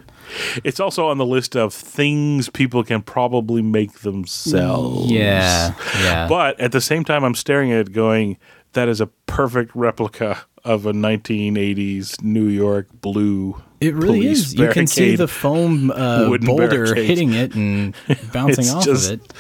it's 0.64 0.80
also 0.80 1.08
on 1.08 1.18
the 1.18 1.26
list 1.26 1.56
of 1.56 1.74
things 1.74 2.50
people 2.50 2.84
can 2.84 3.02
probably 3.02 3.62
make 3.62 4.00
themselves 4.00 5.12
yeah, 5.12 5.74
yeah. 6.00 6.28
But 6.28 6.60
at 6.60 6.72
the 6.72 6.82
same 6.82 7.04
time, 7.04 7.24
I'm 7.24 7.36
staring 7.36 7.72
at 7.72 7.88
it 7.88 7.92
going, 7.94 8.38
that 8.74 8.88
is 8.88 9.02
a 9.02 9.08
perfect 9.08 9.76
replica 9.76 10.46
of 10.64 10.86
a 10.86 10.94
1980s 10.94 12.22
New 12.22 12.48
York 12.48 12.88
blue. 13.02 13.62
It 13.82 13.96
really 13.96 14.28
is. 14.28 14.54
You 14.54 14.70
can 14.70 14.86
see 14.88 15.16
the 15.16 15.28
foam 15.28 15.90
uh, 15.92 16.30
boulder 16.42 16.68
barricade. 16.86 17.06
hitting 17.08 17.34
it 17.34 17.56
and 17.56 17.96
bouncing 18.32 18.70
off 18.70 18.86
just- 18.86 19.12
of 19.12 19.20
it. 19.22 19.34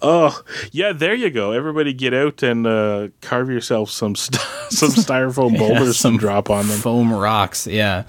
Oh, 0.00 0.40
yeah, 0.70 0.92
there 0.92 1.14
you 1.14 1.30
go. 1.30 1.50
Everybody 1.52 1.92
get 1.92 2.14
out 2.14 2.42
and 2.44 2.66
uh, 2.66 3.08
carve 3.20 3.50
yourself 3.50 3.90
some 3.90 4.14
st- 4.14 4.40
some 4.70 4.90
styrofoam 4.90 5.52
Yeah, 5.54 5.58
boulders 5.58 5.96
some 5.96 6.18
drop 6.18 6.50
on 6.50 6.68
them. 6.68 6.78
Foam 6.78 7.12
rocks. 7.12 7.66
Yeah. 7.66 8.04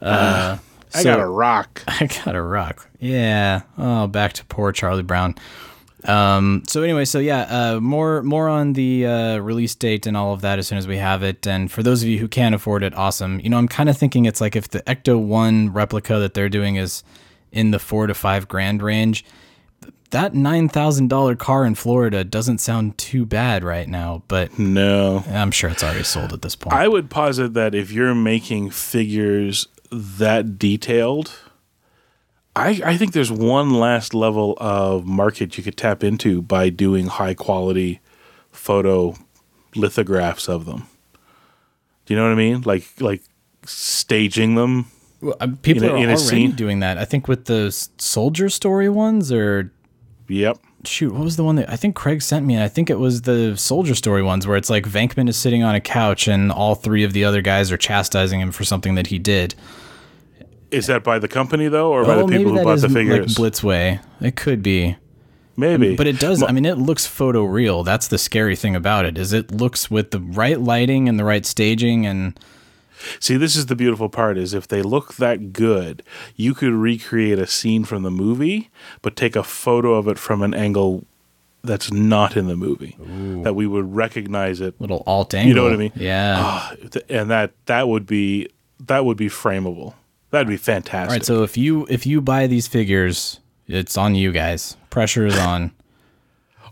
Uh, 0.00 0.56
I 0.94 1.02
so- 1.02 1.04
got 1.04 1.20
a 1.20 1.26
rock. 1.26 1.82
I 1.88 2.06
got 2.24 2.34
a 2.36 2.40
rock. 2.42 2.88
Yeah. 3.00 3.62
Oh, 3.76 4.06
back 4.06 4.32
to 4.34 4.44
poor 4.46 4.72
Charlie 4.72 5.02
Brown. 5.02 5.34
Um, 6.08 6.62
so 6.68 6.82
anyway, 6.82 7.04
so 7.04 7.18
yeah, 7.18 7.42
uh, 7.42 7.80
more 7.80 8.22
more 8.22 8.48
on 8.48 8.74
the 8.74 9.06
uh, 9.06 9.38
release 9.38 9.74
date 9.74 10.06
and 10.06 10.16
all 10.16 10.32
of 10.32 10.40
that 10.42 10.58
as 10.58 10.66
soon 10.66 10.78
as 10.78 10.86
we 10.86 10.96
have 10.98 11.22
it. 11.22 11.46
And 11.46 11.70
for 11.70 11.82
those 11.82 12.02
of 12.02 12.08
you 12.08 12.18
who 12.18 12.28
can 12.28 12.54
afford 12.54 12.82
it, 12.82 12.94
awesome. 12.94 13.40
You 13.40 13.48
know, 13.50 13.58
I'm 13.58 13.68
kind 13.68 13.88
of 13.88 13.96
thinking 13.96 14.24
it's 14.24 14.40
like 14.40 14.54
if 14.56 14.68
the 14.68 14.82
Ecto 14.82 15.20
One 15.20 15.72
replica 15.72 16.18
that 16.18 16.34
they're 16.34 16.48
doing 16.48 16.76
is 16.76 17.02
in 17.52 17.70
the 17.70 17.78
four 17.78 18.06
to 18.06 18.14
five 18.14 18.46
grand 18.48 18.82
range, 18.82 19.24
that 20.10 20.34
nine 20.34 20.68
thousand 20.68 21.08
dollar 21.08 21.34
car 21.34 21.64
in 21.64 21.74
Florida 21.74 22.22
doesn't 22.24 22.58
sound 22.58 22.96
too 22.98 23.26
bad 23.26 23.64
right 23.64 23.88
now. 23.88 24.22
But 24.28 24.58
No. 24.58 25.24
I'm 25.28 25.50
sure 25.50 25.70
it's 25.70 25.82
already 25.82 26.04
sold 26.04 26.32
at 26.32 26.42
this 26.42 26.54
point. 26.54 26.74
I 26.74 26.86
would 26.88 27.10
posit 27.10 27.54
that 27.54 27.74
if 27.74 27.90
you're 27.90 28.14
making 28.14 28.70
figures 28.70 29.66
that 29.90 30.58
detailed, 30.58 31.32
I, 32.56 32.80
I 32.84 32.96
think 32.96 33.12
there's 33.12 33.30
one 33.30 33.74
last 33.74 34.14
level 34.14 34.56
of 34.58 35.04
market 35.06 35.58
you 35.58 35.62
could 35.62 35.76
tap 35.76 36.02
into 36.02 36.40
by 36.42 36.70
doing 36.70 37.06
high 37.06 37.34
quality 37.34 38.00
photo 38.50 39.14
lithographs 39.74 40.48
of 40.48 40.64
them. 40.64 40.86
Do 42.06 42.14
you 42.14 42.18
know 42.18 42.24
what 42.24 42.32
I 42.32 42.36
mean? 42.36 42.62
Like 42.62 42.84
like 42.98 43.22
staging 43.64 44.54
them. 44.54 44.86
Well, 45.20 45.36
uh, 45.40 45.48
people 45.62 45.84
in 45.84 45.90
a- 45.90 45.92
are 45.94 45.96
in 45.98 46.10
already 46.10 46.48
doing 46.48 46.80
that. 46.80 46.98
I 46.98 47.04
think 47.04 47.28
with 47.28 47.44
the 47.44 47.70
soldier 47.98 48.48
story 48.48 48.88
ones 48.88 49.30
or 49.32 49.70
Yep. 50.28 50.58
shoot, 50.84 51.12
what 51.12 51.22
was 51.24 51.36
the 51.36 51.44
one 51.44 51.56
that 51.56 51.70
I 51.70 51.76
think 51.76 51.94
Craig 51.94 52.20
sent 52.22 52.44
me? 52.46 52.54
And 52.54 52.62
I 52.62 52.68
think 52.68 52.90
it 52.90 52.98
was 52.98 53.22
the 53.22 53.54
soldier 53.56 53.94
story 53.94 54.22
ones 54.22 54.46
where 54.46 54.56
it's 54.56 54.70
like 54.70 54.84
Venkman 54.84 55.28
is 55.28 55.36
sitting 55.36 55.62
on 55.62 55.74
a 55.74 55.80
couch 55.80 56.26
and 56.26 56.50
all 56.50 56.74
three 56.74 57.04
of 57.04 57.12
the 57.12 57.24
other 57.24 57.42
guys 57.42 57.70
are 57.70 57.76
chastising 57.76 58.40
him 58.40 58.50
for 58.50 58.64
something 58.64 58.94
that 58.96 59.08
he 59.08 59.18
did. 59.18 59.54
Is 60.70 60.86
that 60.88 61.04
by 61.04 61.18
the 61.18 61.28
company 61.28 61.68
though, 61.68 61.92
or 61.92 62.04
by 62.04 62.14
oh, 62.16 62.26
the 62.26 62.36
people 62.36 62.56
who 62.56 62.64
bought 62.64 62.80
the 62.80 62.88
like? 62.88 63.22
Blitzway. 63.28 64.00
It 64.20 64.36
could 64.36 64.62
be. 64.62 64.96
Maybe, 65.58 65.96
But 65.96 66.06
it 66.06 66.20
does. 66.20 66.42
I 66.42 66.52
mean, 66.52 66.66
it 66.66 66.76
looks 66.76 67.06
photo 67.06 67.44
real. 67.44 67.82
That's 67.82 68.08
the 68.08 68.18
scary 68.18 68.56
thing 68.56 68.76
about 68.76 69.06
it. 69.06 69.16
Is 69.16 69.32
it 69.32 69.50
looks 69.50 69.90
with 69.90 70.10
the 70.10 70.20
right 70.20 70.60
lighting 70.60 71.08
and 71.08 71.18
the 71.18 71.24
right 71.24 71.46
staging 71.46 72.04
and 72.04 72.38
See, 73.20 73.36
this 73.36 73.56
is 73.56 73.66
the 73.66 73.76
beautiful 73.76 74.08
part: 74.08 74.38
is 74.38 74.54
if 74.54 74.68
they 74.68 74.82
look 74.82 75.14
that 75.14 75.52
good, 75.52 76.02
you 76.34 76.54
could 76.54 76.72
recreate 76.72 77.38
a 77.38 77.46
scene 77.46 77.84
from 77.84 78.02
the 78.02 78.10
movie, 78.10 78.70
but 79.02 79.16
take 79.16 79.36
a 79.36 79.42
photo 79.42 79.94
of 79.94 80.08
it 80.08 80.18
from 80.18 80.42
an 80.42 80.54
angle 80.54 81.04
that's 81.62 81.92
not 81.92 82.36
in 82.36 82.46
the 82.46 82.56
movie, 82.56 82.96
that 83.42 83.54
we 83.54 83.66
would 83.66 83.94
recognize 83.94 84.60
it, 84.60 84.80
little 84.80 85.02
alt 85.06 85.34
angle. 85.34 85.48
You 85.48 85.54
know 85.54 85.64
what 85.64 85.72
I 85.72 85.76
mean? 85.76 85.92
Yeah. 85.94 86.36
Ah, 86.38 86.74
th- 86.90 87.04
and 87.08 87.30
that 87.30 87.52
that 87.66 87.88
would 87.88 88.06
be 88.06 88.48
that 88.86 89.04
would 89.04 89.16
be 89.16 89.28
frameable. 89.28 89.94
That'd 90.30 90.48
be 90.48 90.56
fantastic. 90.56 91.08
All 91.10 91.14
right, 91.14 91.24
so 91.24 91.42
if 91.42 91.56
you 91.56 91.86
if 91.88 92.06
you 92.06 92.20
buy 92.20 92.46
these 92.46 92.66
figures, 92.66 93.40
it's 93.66 93.96
on 93.96 94.14
you 94.14 94.32
guys. 94.32 94.76
Pressure 94.90 95.26
is 95.26 95.38
on. 95.38 95.72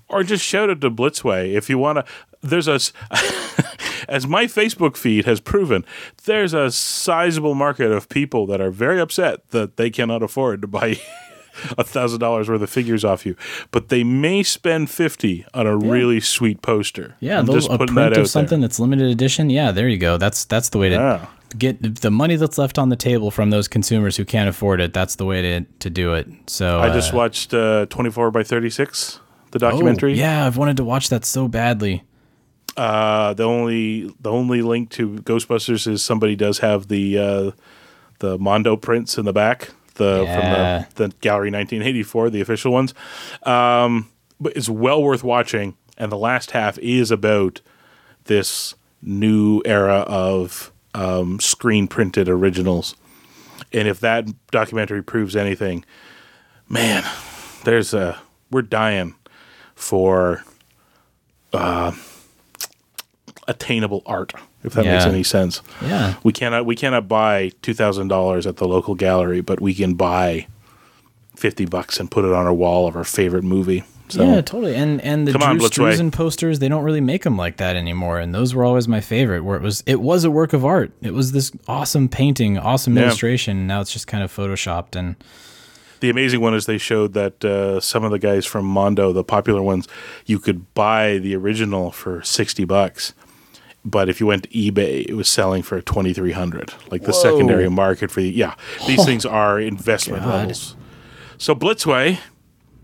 or 0.09 0.23
just 0.23 0.45
shout 0.45 0.71
it 0.71 0.81
to 0.83 0.91
Blitzway 0.91 1.53
if 1.55 1.69
you 1.71 1.79
want 1.79 1.99
to. 1.99 2.05
There's 2.43 2.69
a, 2.69 2.75
as 4.09 4.27
my 4.27 4.45
Facebook 4.45 4.97
feed 4.99 5.25
has 5.25 5.41
proven, 5.41 5.85
there's 6.25 6.53
a 6.53 6.71
sizable 6.71 7.55
market 7.55 7.91
of 7.91 8.09
people 8.11 8.47
that 8.49 8.61
are 8.61 8.71
very 8.71 9.01
upset 9.01 9.49
that 9.51 9.77
they 9.77 9.89
cannot 9.89 10.23
afford 10.23 10.61
to 10.61 10.69
buy 10.69 11.01
a 11.79 11.85
thousand 11.85 12.21
dollars 12.21 12.49
worth 12.51 12.61
of 12.61 12.69
figures 12.69 13.03
off 13.05 13.25
you, 13.25 13.35
but 13.71 13.89
they 13.89 14.05
may 14.05 14.43
spend 14.43 14.91
fifty 14.91 15.47
on 15.55 15.67
a 15.67 15.77
really 15.77 16.21
sweet 16.21 16.61
poster. 16.61 17.15
Yeah, 17.21 17.41
those, 17.43 17.67
just 17.67 17.71
a 17.71 17.79
print 17.87 18.17
of 18.17 18.29
something 18.29 18.61
there. 18.61 18.69
that's 18.69 18.79
limited 18.81 19.07
edition. 19.11 19.49
Yeah, 19.49 19.71
there 19.73 19.89
you 19.89 19.99
go. 19.99 20.19
That's 20.19 20.45
that's 20.45 20.69
the 20.69 20.79
way 20.79 20.91
to 20.91 20.97
Yeah. 20.97 21.27
Get 21.59 22.01
the 22.01 22.11
money 22.11 22.37
that's 22.37 22.59
left 22.59 22.79
on 22.79 22.89
the 22.89 22.97
table 22.97 23.31
from 23.31 23.51
those 23.51 23.69
consumers 23.69 24.17
who 24.17 24.25
can't 24.25 24.49
afford 24.49 24.81
it. 24.81 24.93
That's 24.93 25.17
the 25.17 25.25
way 25.25 25.43
to 25.43 25.61
to 25.81 25.91
do 25.91 26.15
it. 26.15 26.29
So 26.47 26.81
I 26.81 26.91
just 26.91 27.13
uh, 27.13 27.17
watched 27.17 27.55
uh, 27.55 27.87
twenty 27.87 28.11
four 28.11 28.31
by 28.31 28.43
thirty 28.43 28.71
six, 28.71 29.21
the 29.53 29.59
oh, 29.65 29.71
documentary. 29.71 30.15
yeah, 30.15 30.47
I've 30.47 30.57
wanted 30.57 30.77
to 30.79 30.85
watch 30.85 31.09
that 31.09 31.25
so 31.25 31.49
badly. 31.49 32.03
Uh, 32.77 33.35
the 33.35 33.45
only 33.45 34.13
the 34.21 34.31
only 34.31 34.63
link 34.63 34.91
to 34.91 35.17
Ghostbusters 35.21 35.87
is 35.87 36.03
somebody 36.05 36.35
does 36.35 36.59
have 36.59 36.89
the 36.89 37.19
uh, 37.19 37.51
the 38.19 38.39
Mondo 38.39 38.77
prints 38.77 39.17
in 39.17 39.25
the 39.25 39.33
back, 39.33 39.71
the 39.95 40.25
Yeah. 40.25 40.83
from 40.83 40.97
the, 40.97 41.09
the 41.09 41.15
gallery 41.21 41.51
1984, 41.51 42.31
the 42.31 42.41
official 42.41 42.73
ones. 42.73 42.95
Um, 43.45 44.11
but 44.41 44.57
it's 44.57 44.69
well 44.69 45.03
worth 45.03 45.23
watching, 45.23 45.77
and 45.97 46.11
the 46.11 46.19
last 46.19 46.51
half 46.51 46.79
is 46.79 47.11
about 47.11 47.61
this 48.25 48.75
new 49.01 49.63
era 49.65 49.99
of 50.09 50.73
um, 50.95 51.41
screen 51.41 51.89
printed 51.89 52.29
originals. 52.29 52.97
And 53.73 53.89
if 53.89 54.01
that 54.01 54.27
documentary 54.51 55.03
proves 55.03 55.37
anything, 55.37 55.85
man, 56.69 57.05
there's 57.65 57.93
a 57.95 58.19
we're 58.51 58.63
dying 58.63 59.15
for 59.75 60.45
attainable 63.47 64.03
art, 64.07 64.33
if 64.63 64.75
that 64.75 64.85
makes 64.85 65.05
any 65.05 65.23
sense. 65.23 65.63
Yeah. 65.83 66.15
We 66.23 66.33
cannot 66.33 66.67
we 66.67 66.77
cannot 66.77 67.09
buy 67.09 67.53
two 67.63 67.75
thousand 67.75 68.09
dollars 68.09 68.47
at 68.47 68.57
the 68.57 68.69
local 68.69 68.95
gallery, 68.95 69.41
but 69.41 69.61
we 69.61 69.75
can 69.75 69.95
buy 69.95 70.47
fifty 71.37 71.65
bucks 71.65 72.01
and 72.01 72.11
put 72.11 72.25
it 72.25 72.33
on 72.33 72.47
our 72.47 72.55
wall 72.55 72.87
of 72.87 72.97
our 72.97 73.05
favorite 73.05 73.45
movie. 73.45 73.85
So 74.09 74.23
yeah, 74.25 74.41
totally. 74.43 74.75
And 74.75 75.01
and 75.01 75.27
the 75.27 75.33
Come 75.33 75.43
on, 75.43 75.57
Drew 75.59 75.69
Struzan 75.69 76.13
posters, 76.13 76.59
they 76.59 76.69
don't 76.69 76.85
really 76.85 77.01
make 77.01 77.23
them 77.23 77.37
like 77.39 77.57
that 77.57 77.75
anymore. 77.75 78.19
And 78.19 78.35
those 78.35 78.55
were 78.55 78.65
always 78.65 78.87
my 78.87 79.01
favorite. 79.01 79.43
Where 79.45 79.57
it 79.57 79.63
was, 79.63 79.83
it 79.87 80.01
was 80.01 80.25
a 80.25 80.31
work 80.31 80.53
of 80.53 80.65
art. 80.65 80.93
It 81.01 81.15
was 81.15 81.33
this 81.33 81.51
awesome 81.69 82.09
painting, 82.09 82.59
awesome 82.59 82.97
Yeah. 82.97 83.05
illustration. 83.05 83.67
Now 83.67 83.81
it's 83.81 83.93
just 83.93 84.07
kind 84.07 84.23
of 84.23 84.31
photoshopped. 84.35 84.95
And 84.95 85.17
the 86.01 86.11
amazing 86.11 86.43
one 86.43 86.55
is 86.55 86.67
they 86.67 86.77
showed 86.77 87.15
that 87.15 87.43
uh, 87.45 87.81
some 87.81 88.05
of 88.05 88.11
the 88.11 88.19
guys 88.19 88.45
from 88.45 88.67
Mondo, 88.67 89.13
the 89.13 89.25
popular 89.25 89.63
ones, 89.63 89.89
you 90.27 90.39
could 90.39 90.75
buy 90.75 91.17
the 91.17 91.35
original 91.35 91.91
for 91.91 92.23
sixty 92.23 92.65
bucks. 92.67 93.15
But 93.87 94.09
if 94.11 94.21
you 94.21 94.27
went 94.27 94.45
to 94.45 94.49
eBay, 94.51 95.07
it 95.07 95.15
was 95.15 95.29
selling 95.31 95.63
for 95.63 95.81
twenty 95.81 96.13
three 96.13 96.33
hundred, 96.33 96.75
like 96.91 97.03
the 97.05 97.13
secondary 97.13 97.71
market 97.71 98.11
for 98.11 98.21
the 98.21 98.29
yeah. 98.31 98.55
These 98.87 99.05
things 99.07 99.25
are 99.25 99.59
investment 99.59 100.23
God. 100.25 100.35
levels. 100.35 100.77
So 101.39 101.55
Blitzway, 101.55 102.19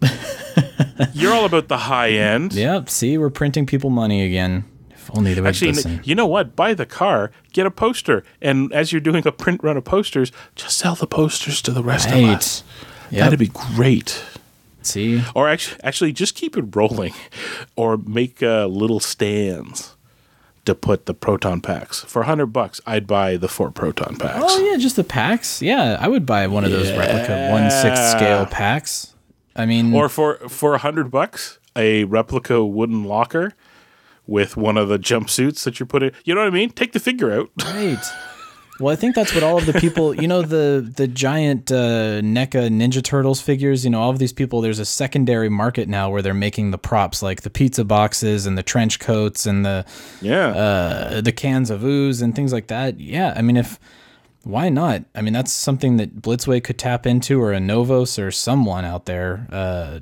you're 1.13 1.33
all 1.33 1.45
about 1.45 1.69
the 1.69 1.77
high 1.79 2.11
end. 2.11 2.53
Yep. 2.53 2.89
see, 2.89 3.19
we're 3.19 3.31
printing 3.31 3.67
people 3.67 3.91
money 3.91 4.25
again. 4.25 4.65
If 4.91 5.11
only 5.17 5.35
they 5.35 5.41
would 5.41 5.49
Actually, 5.49 5.73
listen. 5.73 6.01
you 6.05 6.15
know 6.15 6.27
what? 6.27 6.55
Buy 6.55 6.75
the 6.75 6.87
car, 6.87 7.31
get 7.53 7.67
a 7.67 7.71
poster, 7.71 8.23
and 8.43 8.73
as 8.73 8.93
you're 8.93 9.01
doing 9.01 9.27
a 9.27 9.33
print 9.33 9.63
run 9.63 9.77
of 9.77 9.85
posters, 9.85 10.31
just 10.55 10.77
sell 10.77 10.95
the 10.95 11.07
posters 11.07 11.63
to 11.63 11.71
the 11.71 11.83
rest 11.83 12.09
of 12.11 12.15
us. 12.25 12.63
Yep. 13.11 13.25
That'd 13.25 13.39
be 13.39 13.49
great. 13.49 14.23
See, 14.83 15.23
Or 15.35 15.49
actually, 15.49 15.81
actually, 15.85 16.13
just 16.13 16.35
keep 16.35 16.57
it 16.57 16.75
rolling, 16.75 17.13
or 17.77 17.97
make 17.99 18.43
uh, 18.43 18.67
little 18.67 19.01
stands 19.01 19.95
to 20.65 20.75
put 20.75 21.07
the 21.07 21.15
proton 21.15 21.61
packs 21.61 22.01
for 22.05 22.23
hundred 22.25 22.47
bucks. 22.47 22.81
I'd 22.87 23.07
buy 23.07 23.37
the 23.37 23.49
four 23.49 23.71
proton 23.71 24.17
packs. 24.17 24.39
oh 24.47 24.71
yeah, 24.71 24.77
just 24.79 24.97
the 24.97 25.05
packs. 25.05 25.61
Yeah, 25.61 25.97
I 26.01 26.09
would 26.09 26.25
buy 26.27 26.47
one 26.47 26.65
of 26.65 26.71
those 26.71 26.91
replica 26.93 27.49
one 27.51 27.71
sixth 27.71 28.11
scale 28.11 28.47
packs. 28.47 29.10
I 29.57 29.67
mean, 29.67 29.93
Or 29.93 30.09
for 30.09 30.37
for 30.49 30.75
a 30.75 30.79
hundred 30.79 31.11
bucks, 31.11 31.59
a 31.77 32.05
replica 32.05 32.65
wooden 32.65 33.05
locker 33.05 33.55
with 34.27 34.57
one 34.57 34.77
of 34.77 34.89
the 34.89 34.99
jumpsuits 34.99 35.65
that 35.65 35.81
you're 35.81 35.87
putting. 35.87 36.13
You 36.25 36.35
know 36.35 36.43
what 36.43 36.47
I 36.47 36.51
mean? 36.51 36.71
Take 36.71 36.93
the 36.93 37.01
figure 37.01 37.33
out. 37.33 37.51
Right. 37.65 37.99
Well, 38.79 38.91
I 38.91 38.97
think 38.97 39.15
that's 39.15 39.35
what 39.35 39.43
all 39.43 39.59
of 39.59 39.67
the 39.67 39.75
people, 39.75 40.15
you 40.15 40.27
know, 40.27 40.41
the 40.41 40.91
the 40.97 41.07
giant 41.07 41.71
uh, 41.71 42.23
NECA 42.23 42.71
Ninja 42.71 43.05
Turtles 43.05 43.39
figures. 43.39 43.85
You 43.85 43.91
know, 43.91 44.01
all 44.01 44.09
of 44.09 44.19
these 44.19 44.33
people. 44.33 44.63
There's 44.63 44.79
a 44.79 44.87
secondary 44.87 45.51
market 45.51 45.87
now 45.87 46.09
where 46.09 46.23
they're 46.23 46.33
making 46.33 46.71
the 46.71 46.79
props, 46.79 47.23
like 47.23 47.43
the 47.43 47.51
pizza 47.51 47.85
boxes 47.85 48.47
and 48.47 48.57
the 48.57 48.63
trench 48.63 48.99
coats 48.99 49.45
and 49.45 49.67
the 49.67 49.85
yeah. 50.23 50.49
uh, 50.49 51.21
the 51.21 51.31
cans 51.31 51.69
of 51.69 51.85
ooze 51.85 52.23
and 52.23 52.35
things 52.35 52.55
like 52.55 52.69
that. 52.69 52.99
Yeah, 52.99 53.35
I 53.37 53.43
mean, 53.43 53.59
if 53.59 53.79
why 54.45 54.69
not? 54.69 55.05
I 55.15 55.21
mean, 55.23 55.33
that's 55.33 55.53
something 55.53 55.97
that 55.99 56.23
Blitzway 56.23 56.63
could 56.65 56.79
tap 56.79 57.07
into, 57.07 57.41
or 57.43 57.53
Anovos, 57.53 58.23
or 58.23 58.31
someone 58.31 58.85
out 58.85 59.05
there 59.07 59.47
uh, 59.53 60.01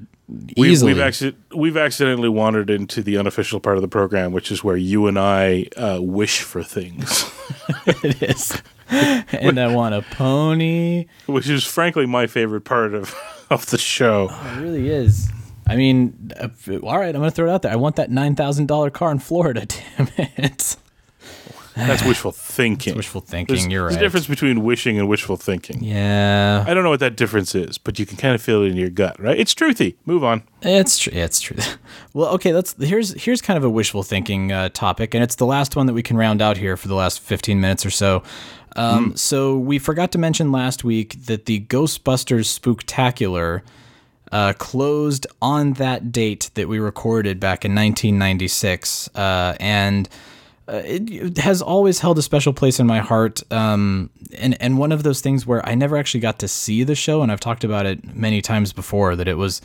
We, 0.56 0.70
easily. 0.70 0.94
we've 0.94 1.02
acci- 1.02 1.34
we've 1.54 1.76
accidentally 1.76 2.28
wandered 2.28 2.70
into 2.70 3.02
the 3.02 3.16
unofficial 3.16 3.60
part 3.60 3.76
of 3.76 3.82
the 3.82 3.88
program, 3.88 4.32
which 4.32 4.50
is 4.52 4.62
where 4.62 4.76
you 4.76 5.06
and 5.06 5.18
I 5.18 5.66
uh, 5.76 5.98
wish 6.00 6.40
for 6.42 6.62
things, 6.62 7.24
it 7.86 8.22
is. 8.22 8.62
and 8.90 9.58
I 9.60 9.74
want 9.74 9.94
a 9.94 10.02
pony. 10.02 11.06
which 11.26 11.48
is 11.48 11.64
frankly 11.64 12.06
my 12.06 12.26
favorite 12.26 12.62
part 12.62 12.94
of 12.94 13.14
of 13.50 13.66
the 13.66 13.78
show. 13.78 14.28
It 14.30 14.60
really 14.60 14.88
is. 14.88 15.28
I 15.66 15.76
mean, 15.76 16.30
uh, 16.40 16.48
all 16.82 16.98
right, 16.98 17.08
I'm 17.14 17.20
going 17.20 17.24
to 17.24 17.30
throw 17.30 17.46
it 17.50 17.52
out 17.52 17.60
there. 17.62 17.72
I 17.72 17.76
want 17.76 17.96
that 17.96 18.08
$9,000 18.10 18.90
car 18.94 19.10
in 19.10 19.18
Florida, 19.18 19.66
damn 19.66 20.08
it. 20.16 20.76
That's 21.86 22.04
wishful 22.04 22.32
thinking. 22.32 22.96
Wishful 22.96 23.20
thinking, 23.20 23.54
There's, 23.56 23.66
you're 23.66 23.82
there's 23.84 23.94
right. 23.96 24.02
a 24.02 24.04
difference 24.06 24.26
between 24.26 24.62
wishing 24.64 24.98
and 24.98 25.08
wishful 25.08 25.36
thinking. 25.36 25.82
Yeah. 25.82 26.64
I 26.66 26.74
don't 26.74 26.82
know 26.84 26.90
what 26.90 27.00
that 27.00 27.16
difference 27.16 27.54
is, 27.54 27.78
but 27.78 27.98
you 27.98 28.06
can 28.06 28.16
kind 28.16 28.34
of 28.34 28.42
feel 28.42 28.62
it 28.62 28.68
in 28.68 28.76
your 28.76 28.90
gut, 28.90 29.18
right? 29.20 29.38
It's 29.38 29.54
truthy. 29.54 29.94
Move 30.06 30.24
on. 30.24 30.42
It's 30.62 30.98
true. 30.98 31.12
It's 31.14 31.40
true. 31.40 31.56
Well, 32.14 32.30
okay. 32.34 32.50
That's 32.52 32.74
here's 32.82 33.12
here's 33.22 33.40
kind 33.40 33.56
of 33.56 33.62
a 33.64 33.70
wishful 33.70 34.02
thinking 34.02 34.50
uh, 34.50 34.70
topic, 34.70 35.14
and 35.14 35.22
it's 35.22 35.36
the 35.36 35.46
last 35.46 35.76
one 35.76 35.86
that 35.86 35.92
we 35.92 36.02
can 36.02 36.16
round 36.16 36.42
out 36.42 36.56
here 36.56 36.76
for 36.76 36.88
the 36.88 36.94
last 36.96 37.20
15 37.20 37.60
minutes 37.60 37.86
or 37.86 37.90
so. 37.90 38.22
Um, 38.74 39.14
So 39.16 39.56
we 39.56 39.78
forgot 39.78 40.10
to 40.12 40.18
mention 40.18 40.50
last 40.50 40.82
week 40.84 41.26
that 41.26 41.46
the 41.46 41.60
Ghostbusters 41.60 42.58
Spooktacular 42.58 43.60
uh, 44.32 44.52
closed 44.58 45.26
on 45.40 45.74
that 45.74 46.10
date 46.12 46.50
that 46.54 46.66
we 46.68 46.78
recorded 46.80 47.38
back 47.38 47.64
in 47.64 47.72
1996, 47.74 49.08
uh, 49.14 49.54
and 49.60 50.08
uh, 50.68 50.82
it, 50.84 51.38
has 51.38 51.62
always 51.62 52.00
held 52.00 52.18
a 52.18 52.22
special 52.22 52.52
place 52.52 52.78
in 52.78 52.86
my 52.86 52.98
heart. 52.98 53.42
Um, 53.50 54.10
and 54.36 54.60
and 54.60 54.78
one 54.78 54.92
of 54.92 55.02
those 55.02 55.20
things 55.20 55.46
where 55.46 55.66
I 55.66 55.74
never 55.74 55.96
actually 55.96 56.20
got 56.20 56.38
to 56.40 56.48
see 56.48 56.84
the 56.84 56.94
show, 56.94 57.22
and 57.22 57.32
I've 57.32 57.40
talked 57.40 57.64
about 57.64 57.86
it 57.86 58.14
many 58.14 58.42
times 58.42 58.72
before. 58.72 59.16
That 59.16 59.28
it 59.28 59.38
was 59.38 59.62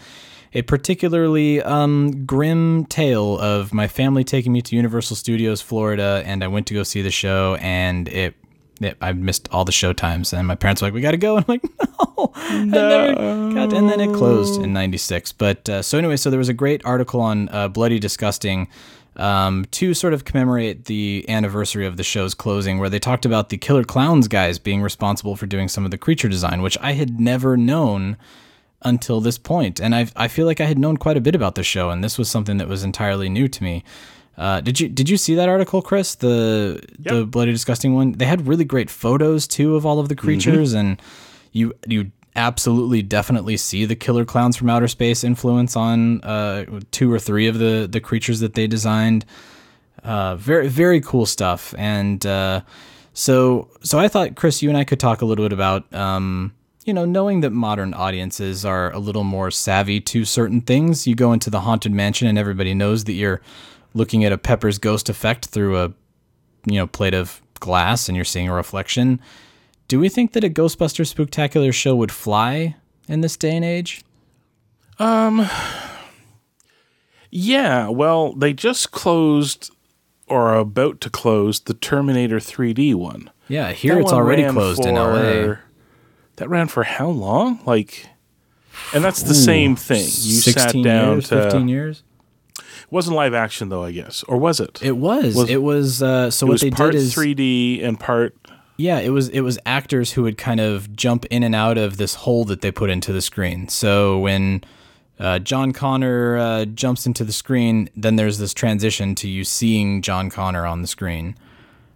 a 0.54 0.62
particularly 0.62 1.62
um, 1.62 2.26
grim 2.26 2.86
tale 2.86 3.38
of 3.39 3.74
my 3.74 3.88
family 3.88 4.24
taking 4.24 4.54
me 4.54 4.62
to 4.62 4.76
Universal 4.76 5.18
Studios 5.18 5.62
Florida, 5.62 6.24
and 6.26 6.43
I 6.43 6.47
went 6.47 6.68
to 6.68 6.74
go 6.74 6.84
see 6.84 7.01
the 7.01 7.12
show, 7.12 7.56
and 7.60 8.08
it. 8.08 8.36
it 8.80 8.97
I 9.01 9.12
missed 9.12 9.49
all 9.51 9.66
the 9.66 9.74
show 9.74 9.91
times, 9.91 10.32
and 10.32 10.47
my 10.47 10.56
parents 10.56 10.82
were 10.82 10.88
like, 10.88 10.93
"We 10.93 11.01
got 11.01 11.12
to 11.12 11.18
go," 11.18 11.36
and 11.36 11.45
I'm 11.47 11.60
like, 11.60 11.64
"No, 12.16 12.34
never 12.64 13.54
got." 13.54 13.74
And 13.74 13.89
then 13.89 13.99
it 13.99 14.14
closed 14.16 14.62
in 14.62 14.72
'96. 14.72 15.34
But 15.34 15.68
uh, 15.68 15.82
so 15.82 15.97
anyway, 15.97 16.16
so 16.16 16.30
there 16.30 16.39
was 16.39 16.49
a 16.49 16.54
great 16.54 16.86
article 16.86 17.20
on 17.20 17.49
uh, 17.49 17.68
Bloody 17.68 17.99
Disgusting 17.99 18.70
um, 19.16 19.66
to 19.72 19.93
sort 19.93 20.14
of 20.14 20.26
commemorate 20.26 20.86
the 20.86 21.26
anniversary 21.28 21.86
of 21.86 21.97
the 21.97 22.03
show's 22.03 22.34
closing, 22.34 22.80
where 22.80 22.89
they 22.89 22.99
talked 22.99 23.26
about 23.26 23.49
the 23.49 23.57
Killer 23.57 23.84
Clowns 23.84 24.28
guys 24.28 24.59
being 24.59 24.82
responsible 24.82 25.36
for 25.36 25.45
doing 25.45 25.68
some 25.68 25.86
of 25.86 25.91
the 25.91 25.97
creature 25.97 26.30
design, 26.30 26.61
which 26.61 26.78
I 26.82 26.93
had 26.93 27.20
never 27.20 27.55
known 27.57 28.18
until 28.82 29.22
this 29.22 29.38
point. 29.38 29.80
And 29.80 29.95
I 29.95 30.07
I 30.16 30.28
feel 30.28 30.45
like 30.45 30.61
I 30.61 30.66
had 30.66 30.80
known 30.80 30.97
quite 30.97 31.18
a 31.18 31.22
bit 31.22 31.36
about 31.36 31.55
the 31.55 31.64
show, 31.64 31.89
and 31.89 32.03
this 32.03 32.18
was 32.18 32.30
something 32.30 32.57
that 32.57 32.68
was 32.68 32.84
entirely 32.84 33.30
new 33.30 33.47
to 33.47 33.64
me. 33.64 33.84
Uh, 34.38 34.61
did 34.61 34.80
you 34.80 34.89
did 34.89 35.09
you 35.09 35.18
see 35.18 35.36
that 35.36 35.47
article, 35.47 35.82
Chris? 35.82 36.16
The 36.16 36.82
the 36.97 37.26
bloody 37.26 37.51
disgusting 37.51 37.93
one. 37.93 38.14
They 38.14 38.26
had 38.26 38.47
really 38.47 38.66
great 38.66 38.89
photos 38.89 39.47
too 39.47 39.76
of 39.76 39.86
all 39.86 39.99
of 39.99 40.09
the 40.09 40.16
creatures, 40.16 40.74
and 40.74 41.01
you 41.51 41.74
you 41.88 42.11
absolutely 42.36 43.01
definitely 43.01 43.57
see 43.57 43.86
the 43.86 43.95
killer 43.95 44.25
clowns 44.25 44.57
from 44.57 44.69
outer 44.69 44.88
space 44.88 45.23
influence 45.23 45.75
on 45.75 46.21
uh, 46.21 46.65
two 46.91 47.11
or 47.11 47.19
three 47.19 47.47
of 47.47 47.59
the 47.59 47.88
the 47.89 47.99
creatures 47.99 48.39
that 48.39 48.53
they 48.53 48.67
designed. 48.67 49.25
Uh, 50.03 50.36
very 50.36 50.67
very 50.67 50.99
cool 51.01 51.25
stuff, 51.25 51.73
and 51.77 52.25
uh, 52.25 52.61
so 53.13 53.69
so 53.81 53.99
I 53.99 54.07
thought 54.07 54.36
Chris, 54.36 54.61
you 54.61 54.69
and 54.69 54.77
I 54.77 54.84
could 54.84 54.99
talk 54.99 55.21
a 55.21 55.25
little 55.25 55.45
bit 55.45 55.53
about. 55.53 55.91
Um, 55.93 56.53
you 56.86 56.93
know, 56.93 57.05
knowing 57.05 57.39
that 57.39 57.51
modern 57.51 57.93
audiences 57.93 58.65
are 58.65 58.91
a 58.91 58.99
little 58.99 59.23
more 59.23 59.49
savvy 59.49 60.01
to 60.01 60.25
certain 60.25 60.59
things, 60.59 61.07
you 61.07 61.15
go 61.15 61.31
into 61.31 61.49
the 61.49 61.61
haunted 61.61 61.93
mansion 61.93 62.27
and 62.27 62.38
everybody 62.38 62.73
knows 62.73 63.05
that 63.05 63.13
you're 63.13 63.39
looking 63.93 64.25
at 64.25 64.34
a 64.34 64.38
Pepper's 64.38 64.79
ghost 64.79 65.07
effect 65.07 65.45
through 65.45 65.77
a 65.77 65.93
you 66.65 66.75
know 66.75 66.88
plate 66.88 67.13
of 67.13 67.41
glass 67.61 68.09
and 68.09 68.17
you're 68.17 68.25
seeing 68.25 68.49
a 68.49 68.53
reflection. 68.53 69.21
Do 69.93 69.99
we 69.99 70.09
think 70.09 70.31
that 70.31 70.43
a 70.43 70.49
Ghostbuster 70.49 71.05
Spooktacular 71.05 71.71
show 71.71 71.95
would 71.95 72.11
fly 72.11 72.77
in 73.07 73.21
this 73.21 73.37
day 73.37 73.55
and 73.55 73.63
age? 73.63 74.01
Um, 74.97 75.47
Yeah, 77.29 77.89
well, 77.89 78.33
they 78.33 78.53
just 78.53 78.89
closed 78.89 79.69
or 80.25 80.49
are 80.49 80.57
about 80.57 80.99
to 81.01 81.11
close 81.11 81.59
the 81.59 81.75
Terminator 81.75 82.37
3D 82.39 82.95
one. 82.95 83.29
Yeah, 83.47 83.71
here 83.71 83.93
That 83.93 84.01
it's 84.01 84.11
already 84.11 84.49
closed 84.49 84.83
in 84.83 84.95
LA. 84.95 85.57
That 86.37 86.49
ran 86.49 86.69
for 86.69 86.85
how 86.85 87.09
long? 87.09 87.59
Like, 87.63 88.07
and 88.95 89.03
that's 89.03 89.21
the 89.21 89.35
same 89.35 89.75
thing. 89.75 89.99
You 90.05 90.05
sat 90.07 90.73
down 90.73 91.17
years, 91.17 91.29
to. 91.29 91.43
15 91.43 91.67
years. 91.67 92.01
It 92.57 92.63
wasn't 92.89 93.15
live 93.15 93.35
action 93.35 93.69
though, 93.69 93.83
I 93.83 93.91
guess, 93.91 94.23
or 94.23 94.37
was 94.37 94.59
it? 94.59 94.81
It 94.81 94.97
was. 94.97 95.35
Was- 95.35 95.49
it 95.51 95.61
was. 95.61 96.01
Uh, 96.01 96.31
so 96.31 96.47
It 96.47 96.49
what 96.49 96.51
was 96.53 96.61
they 96.61 96.71
part 96.71 96.93
did 96.93 96.97
is 97.01 97.13
3D 97.13 97.83
and 97.83 97.99
part. 97.99 98.35
Yeah, 98.78 98.99
it 98.99 99.09
was 99.09 99.30
it 99.30 99.41
was 99.41 99.59
actors 99.65 100.13
who 100.13 100.24
would 100.24 100.38
kind 100.38 100.59
of 100.59 100.95
jump 100.95 101.26
in 101.26 101.43
and 101.43 101.53
out 101.53 101.78
of 101.78 101.97
this 101.97 102.15
hole 102.15 102.43
that 102.45 102.61
they 102.61 102.71
put 102.71 102.89
into 102.89 103.13
the 103.13 103.21
screen. 103.21 103.67
So 103.69 104.19
when 104.19 104.63
uh, 105.19 105.39
John 105.39 105.74
Connor 105.74 106.38
uh, 106.38 106.65
jumps 106.65 107.05
into 107.05 107.24
the 107.24 107.34
screen, 107.34 107.89
then 107.95 108.15
there's 108.15 108.39
this 108.39 108.53
transition 108.53 109.13
to 109.15 109.30
you 109.30 109.43
seeing 109.43 110.01
John 110.01 110.30
Connor 110.30 110.65
on 110.65 110.82
the 110.82 110.88
screen. 110.88 111.36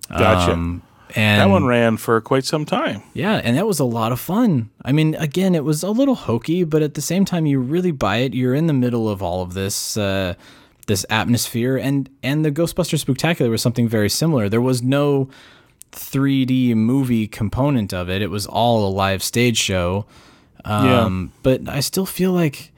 Gotcha. 0.10 0.54
Um, 0.54 0.84
and 1.16 1.42
that 1.42 1.50
one 1.50 1.66
ran 1.66 1.98
for 1.98 2.20
quite 2.22 2.44
some 2.44 2.66
time. 2.66 3.02
yeah, 3.14 3.42
and 3.44 3.58
that 3.58 3.66
was 3.66 3.80
a 3.80 3.86
lot 3.86 4.12
of 4.12 4.20
fun. 4.20 4.70
I 4.84 4.92
mean, 4.92 5.16
again, 5.16 5.56
it 5.56 5.64
was 5.64 5.82
a 5.82 5.90
little 5.90 6.16
hokey, 6.16 6.64
but 6.64 6.82
at 6.82 6.96
the 6.96 7.02
same 7.02 7.24
time, 7.26 7.46
you 7.46 7.60
really 7.60 7.92
buy 7.92 8.18
it. 8.18 8.34
You're 8.34 8.54
in 8.54 8.68
the 8.68 8.74
middle 8.74 9.10
of 9.10 9.24
all 9.24 9.42
of 9.42 9.54
this, 9.54 9.96
uh, 9.96 10.36
this 10.88 11.06
atmosphere, 11.10 11.78
and 11.78 12.10
and 12.24 12.44
the 12.44 12.52
Ghostbuster 12.52 13.04
Spooktacular 13.04 13.50
was 13.50 13.62
something 13.62 13.88
very 13.88 14.10
similar. 14.10 14.50
There 14.50 14.62
was 14.62 14.84
no 14.84 15.30
3D 15.98 16.76
movie 16.76 17.28
component 17.28 17.94
of 17.94 18.10
it. 18.10 18.22
It 18.22 18.30
was 18.30 18.46
all 18.46 18.88
a 18.88 18.92
live 18.92 19.22
stage 19.24 19.58
show. 19.58 20.06
Um, 20.66 20.84
But 21.44 21.68
I 21.68 21.80
still 21.80 22.06
feel 22.06 22.32
like, 22.32 22.72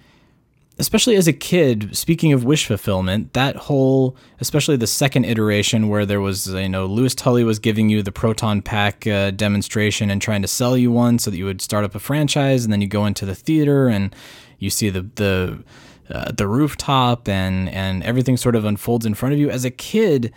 especially 0.78 1.15
as 1.15 1.28
a 1.28 1.34
kid, 1.34 1.95
speaking 1.95 2.34
of 2.34 2.43
wish 2.43 2.65
fulfillment, 2.65 3.34
that 3.34 3.55
whole, 3.55 4.15
especially 4.39 4.78
the 4.78 4.88
second 4.88 5.26
iteration 5.26 5.89
where 5.89 6.05
there 6.05 6.22
was, 6.22 6.47
you 6.47 6.70
know, 6.70 6.86
Louis 6.86 7.15
Tully 7.15 7.43
was 7.43 7.59
giving 7.59 7.89
you 7.89 8.01
the 8.03 8.11
proton 8.11 8.61
pack 8.61 9.05
uh, 9.07 9.32
demonstration 9.32 10.09
and 10.09 10.22
trying 10.22 10.41
to 10.41 10.47
sell 10.47 10.78
you 10.78 10.91
one 10.91 11.20
so 11.20 11.32
that 11.32 11.38
you 11.38 11.45
would 11.45 11.61
start 11.61 11.84
up 11.84 11.95
a 11.95 11.99
franchise, 11.99 12.63
and 12.63 12.72
then 12.72 12.82
you 12.82 12.88
go 12.88 13.05
into 13.05 13.26
the 13.26 13.36
theater 13.36 13.88
and 13.88 14.15
you 14.59 14.70
see 14.70 14.89
the 14.89 15.05
the 15.15 15.63
uh, 16.11 16.32
the 16.32 16.47
rooftop 16.47 17.28
and 17.28 17.70
and 17.70 18.03
everything 18.03 18.38
sort 18.38 18.55
of 18.55 18.65
unfolds 18.65 19.05
in 19.05 19.13
front 19.13 19.34
of 19.34 19.39
you. 19.39 19.49
As 19.49 19.65
a 19.65 19.72
kid, 19.72 20.32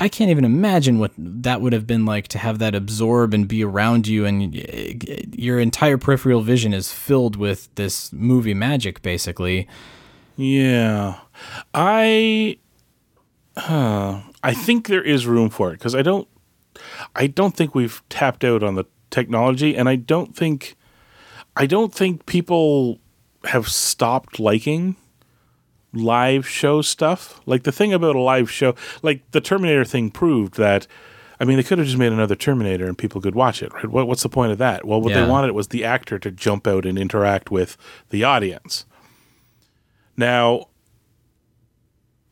I 0.00 0.08
can't 0.08 0.30
even 0.30 0.46
imagine 0.46 0.98
what 0.98 1.12
that 1.18 1.60
would 1.60 1.74
have 1.74 1.86
been 1.86 2.06
like 2.06 2.26
to 2.28 2.38
have 2.38 2.58
that 2.58 2.74
absorb 2.74 3.34
and 3.34 3.46
be 3.46 3.62
around 3.62 4.08
you, 4.08 4.24
and 4.24 4.54
your 5.36 5.60
entire 5.60 5.98
peripheral 5.98 6.40
vision 6.40 6.72
is 6.72 6.90
filled 6.90 7.36
with 7.36 7.68
this 7.74 8.10
movie 8.10 8.54
magic, 8.54 9.02
basically. 9.02 9.68
Yeah, 10.36 11.20
I, 11.74 12.56
uh, 13.56 14.22
I 14.42 14.54
think 14.54 14.88
there 14.88 15.02
is 15.02 15.26
room 15.26 15.50
for 15.50 15.68
it 15.68 15.74
because 15.74 15.94
I 15.94 16.00
don't, 16.00 16.26
I 17.14 17.26
don't 17.26 17.54
think 17.54 17.74
we've 17.74 18.02
tapped 18.08 18.42
out 18.42 18.62
on 18.62 18.76
the 18.76 18.86
technology, 19.10 19.76
and 19.76 19.86
I 19.86 19.96
don't 19.96 20.34
think, 20.34 20.76
I 21.56 21.66
don't 21.66 21.92
think 21.92 22.24
people 22.24 23.00
have 23.44 23.68
stopped 23.68 24.40
liking 24.40 24.96
live 25.92 26.46
show 26.48 26.82
stuff. 26.82 27.40
Like 27.46 27.62
the 27.64 27.72
thing 27.72 27.92
about 27.92 28.16
a 28.16 28.20
live 28.20 28.50
show, 28.50 28.74
like 29.02 29.28
the 29.32 29.40
Terminator 29.40 29.84
thing 29.84 30.10
proved 30.10 30.56
that. 30.56 30.86
I 31.38 31.44
mean, 31.46 31.56
they 31.56 31.62
could 31.62 31.78
have 31.78 31.86
just 31.86 31.98
made 31.98 32.12
another 32.12 32.34
Terminator 32.36 32.86
and 32.86 32.98
people 32.98 33.20
could 33.22 33.34
watch 33.34 33.62
it, 33.62 33.72
right? 33.72 33.86
What, 33.86 34.06
what's 34.06 34.22
the 34.22 34.28
point 34.28 34.52
of 34.52 34.58
that? 34.58 34.84
Well, 34.84 35.00
what 35.00 35.12
Yeah. 35.12 35.22
they 35.22 35.26
wanted 35.30 35.52
was 35.52 35.68
the 35.68 35.84
actor 35.84 36.18
to 36.18 36.30
jump 36.30 36.66
out 36.66 36.84
and 36.84 36.98
interact 36.98 37.50
with 37.50 37.78
the 38.10 38.24
audience. 38.24 38.84
Now, 40.18 40.66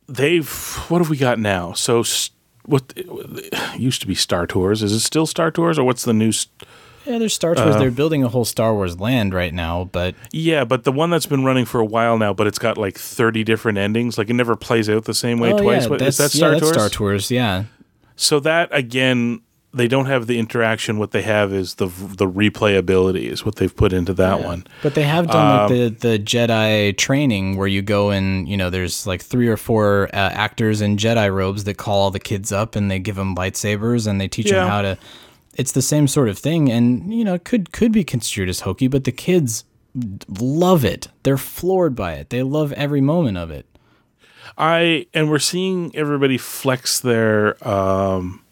they've 0.09 0.51
what 0.89 0.99
have 1.01 1.11
we 1.11 1.17
got 1.17 1.39
now? 1.39 1.73
So, 1.73 2.05
what 2.67 2.93
used 3.79 4.01
to 4.03 4.07
be 4.07 4.15
Star 4.15 4.47
Tours? 4.47 4.83
Is 4.83 4.93
it 4.93 5.01
still 5.01 5.27
Star 5.27 5.51
Tours, 5.51 5.79
or 5.79 5.85
what's 5.85 6.05
the 6.05 6.13
new? 6.13 6.29
s- 6.29 6.49
Yeah, 7.09 7.19
there's 7.19 7.35
Star 7.35 7.55
Wars. 7.55 7.77
They're 7.77 7.91
building 7.91 8.23
a 8.23 8.29
whole 8.29 8.45
Star 8.45 8.75
Wars 8.75 9.01
land 9.01 9.33
right 9.33 9.55
now, 9.55 9.85
but 9.93 10.15
Yeah, 10.33 10.65
but 10.65 10.85
the 10.85 10.93
one 10.93 11.11
that's 11.11 11.27
been 11.27 11.45
running 11.45 11.65
for 11.65 11.81
a 11.81 11.85
while 11.87 12.19
now, 12.19 12.35
but 12.35 12.47
it's 12.47 12.59
got 12.59 12.77
like 12.77 12.99
thirty 12.99 13.45
different 13.45 13.79
endings. 13.79 14.19
Like 14.19 14.29
it 14.31 14.35
never 14.35 14.57
plays 14.57 14.89
out 14.91 15.05
the 15.05 15.15
same 15.15 15.39
way 15.41 15.53
oh, 15.53 15.59
twice. 15.59 15.85
yeah, 15.85 15.89
What- 15.89 15.99
that's, 16.01 16.21
is 16.21 16.33
that 16.33 16.39
yeah, 16.39 16.41
Star 16.41 16.51
that's 16.51 16.63
Tours? 16.63 16.73
Star 16.75 16.89
Tours, 16.89 17.31
yeah. 17.31 17.65
So 18.17 18.41
that 18.41 18.69
again, 18.73 19.41
they 19.73 19.87
don't 19.87 20.07
have 20.07 20.27
the 20.27 20.39
interaction. 20.39 20.99
What 20.99 21.13
they 21.13 21.23
have 21.23 21.53
is 21.53 21.75
the 21.77 21.87
the 21.87 22.27
replayability 22.27 23.25
is 23.31 23.45
what 23.45 23.57
they've 23.57 23.75
put 23.75 23.93
into 23.93 24.13
that 24.15 24.43
one. 24.43 24.67
But 24.83 24.95
they 24.95 25.05
have 25.05 25.29
done 25.29 25.47
Um, 25.47 25.59
like 25.61 25.99
the 26.01 26.09
the 26.11 26.19
Jedi 26.19 26.97
training 26.97 27.57
where 27.57 27.69
you 27.69 27.81
go 27.83 28.11
and 28.11 28.49
you 28.49 28.57
know 28.57 28.71
there's 28.71 29.07
like 29.07 29.23
three 29.23 29.49
or 29.49 29.57
four 29.57 30.09
uh, 30.13 30.17
actors 30.17 30.81
in 30.81 30.97
Jedi 30.97 31.33
robes 31.33 31.65
that 31.65 31.77
call 31.77 32.01
all 32.01 32.11
the 32.11 32.19
kids 32.21 32.51
up 32.53 32.77
and 32.77 32.91
they 32.91 32.99
give 32.99 33.17
them 33.17 33.35
lightsabers 33.35 34.07
and 34.07 34.21
they 34.21 34.29
teach 34.29 34.47
Yeah. 34.51 34.61
them 34.61 34.69
how 34.69 34.83
to. 34.83 34.99
It's 35.55 35.73
the 35.73 35.83
same 35.83 36.07
sort 36.09 36.29
of 36.29 36.39
thing, 36.39 36.71
and 36.71 37.13
you 37.13 37.25
know 37.25 37.35
it 37.35 37.45
could 37.45 37.73
could 37.73 37.93
be 37.93 38.05
construed 38.05 38.49
as 38.49 38.61
hokey, 38.61 38.87
but 38.89 39.05
the 39.05 39.13
kids 39.13 39.65
love 40.39 40.85
it. 40.85 41.09
They're 41.25 41.37
floored 41.39 41.97
by 41.97 42.13
it. 42.15 42.31
They 42.31 42.43
love 42.43 42.73
every 42.75 43.01
moment 43.01 43.39
of 43.39 43.51
it. 43.51 43.67
I 44.57 45.07
and 45.15 45.29
we're 45.31 45.39
seeing 45.41 45.95
everybody 45.97 46.39
flex 46.39 47.01
their 47.01 47.57
um 47.67 48.43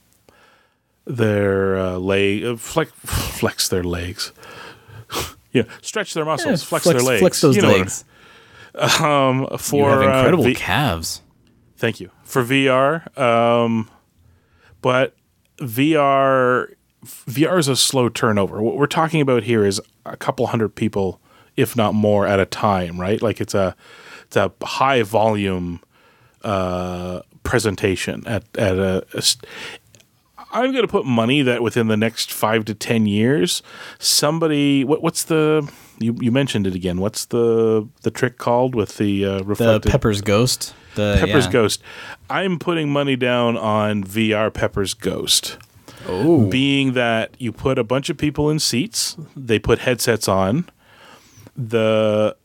their 1.05 1.76
uh, 1.78 1.99
leg 1.99 2.44
uh, 2.44 2.57
flex 2.57 2.90
flex 3.05 3.68
their 3.68 3.84
legs. 3.84 4.32
yeah, 5.53 5.62
stretch 5.82 6.14
their 6.14 6.24
muscles, 6.24 6.62
flex, 6.62 6.84
their 6.84 7.01
legs. 7.01 7.20
Flex 7.20 7.40
those 7.40 7.57
You 7.57 7.62
know 7.62 7.68
legs. 7.72 8.05
I- 8.74 9.28
um, 9.28 9.47
You 9.51 9.59
for 9.59 9.90
have 9.90 10.03
incredible 10.03 10.44
uh, 10.44 10.49
V- 10.49 10.55
calves. 10.55 11.22
Thank 11.78 12.01
you 12.01 12.11
for 12.24 12.42
VR. 12.42 13.16
Um, 13.18 13.88
but 14.82 15.14
VR 15.59 16.74
VR 17.07 17.59
is 17.59 17.69
a 17.69 17.77
slow 17.77 18.09
turnover. 18.09 18.63
What 18.63 18.77
we're 18.77 18.87
talking 18.87 19.21
about 19.21 19.45
here 19.45 19.65
is 19.65 19.81
a 20.05 20.17
couple 20.17 20.47
hundred 20.49 20.75
people, 20.75 21.21
if 21.57 21.77
not 21.77 21.95
more, 21.95 22.27
at 22.27 22.41
a 22.41 22.47
time. 22.47 23.01
Right? 23.01 23.21
Like 23.23 23.41
it's 23.41 23.55
a 23.55 23.77
it's 24.27 24.37
a 24.37 24.53
high 24.63 25.03
volume 25.03 25.81
uh, 26.43 27.23
presentation 27.43 28.27
at 28.27 28.45
at 28.57 28.79
a. 28.79 29.07
a 29.15 29.23
st- 29.23 29.45
I'm 30.53 30.71
going 30.71 30.85
to 30.85 30.89
put 30.89 31.05
money 31.05 31.43
that 31.43 31.63
within 31.63 31.89
the 31.89 31.97
next 31.97 32.33
five 32.33 32.65
to 32.67 32.75
ten 32.75 33.05
years, 33.05 33.63
somebody. 33.99 34.85
What, 34.85 35.03
what's 35.03 35.25
the? 35.25 35.71
You, 35.99 36.17
you 36.21 36.31
mentioned 36.31 36.67
it 36.67 36.75
again. 36.75 36.99
What's 36.99 37.27
the 37.27 37.89
the 38.03 38.11
trick 38.11 38.39
called 38.39 38.75
with 38.75 38.97
the 38.97 39.25
uh, 39.25 39.43
The 39.83 39.91
Pepper's 39.91 40.21
Ghost. 40.21 40.75
The 40.95 41.17
Pepper's 41.21 41.47
yeah. 41.47 41.53
Ghost. 41.53 41.83
I'm 42.31 42.59
putting 42.59 42.89
money 42.89 43.17
down 43.17 43.57
on 43.57 44.03
VR 44.05 44.53
Pepper's 44.53 44.95
Ghost. 44.95 45.59
Oh, 46.09 46.47
Being 46.49 46.93
that 46.93 47.35
you 47.39 47.53
put 47.53 47.79
a 47.79 47.85
bunch 47.85 48.11
of 48.11 48.17
people 48.17 48.51
in 48.51 48.59
seats, 48.59 49.17
they 49.35 49.59
put 49.59 49.81
headsets 49.81 50.29
on. 50.29 50.69
The 51.57 52.37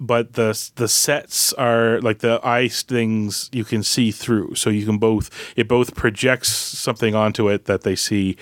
but 0.00 0.34
the 0.34 0.70
the 0.76 0.88
sets 0.88 1.52
are 1.54 2.00
like 2.00 2.18
the 2.20 2.40
ice 2.46 2.82
things 2.82 3.50
you 3.52 3.64
can 3.64 3.82
see 3.82 4.10
through, 4.10 4.54
so 4.54 4.70
you 4.70 4.86
can 4.86 4.98
both 4.98 5.30
it 5.56 5.68
both 5.68 5.94
projects 5.94 6.48
something 6.48 7.14
onto 7.14 7.48
it 7.48 7.64
that 7.66 7.82
they 7.82 7.96
see, 7.96 8.36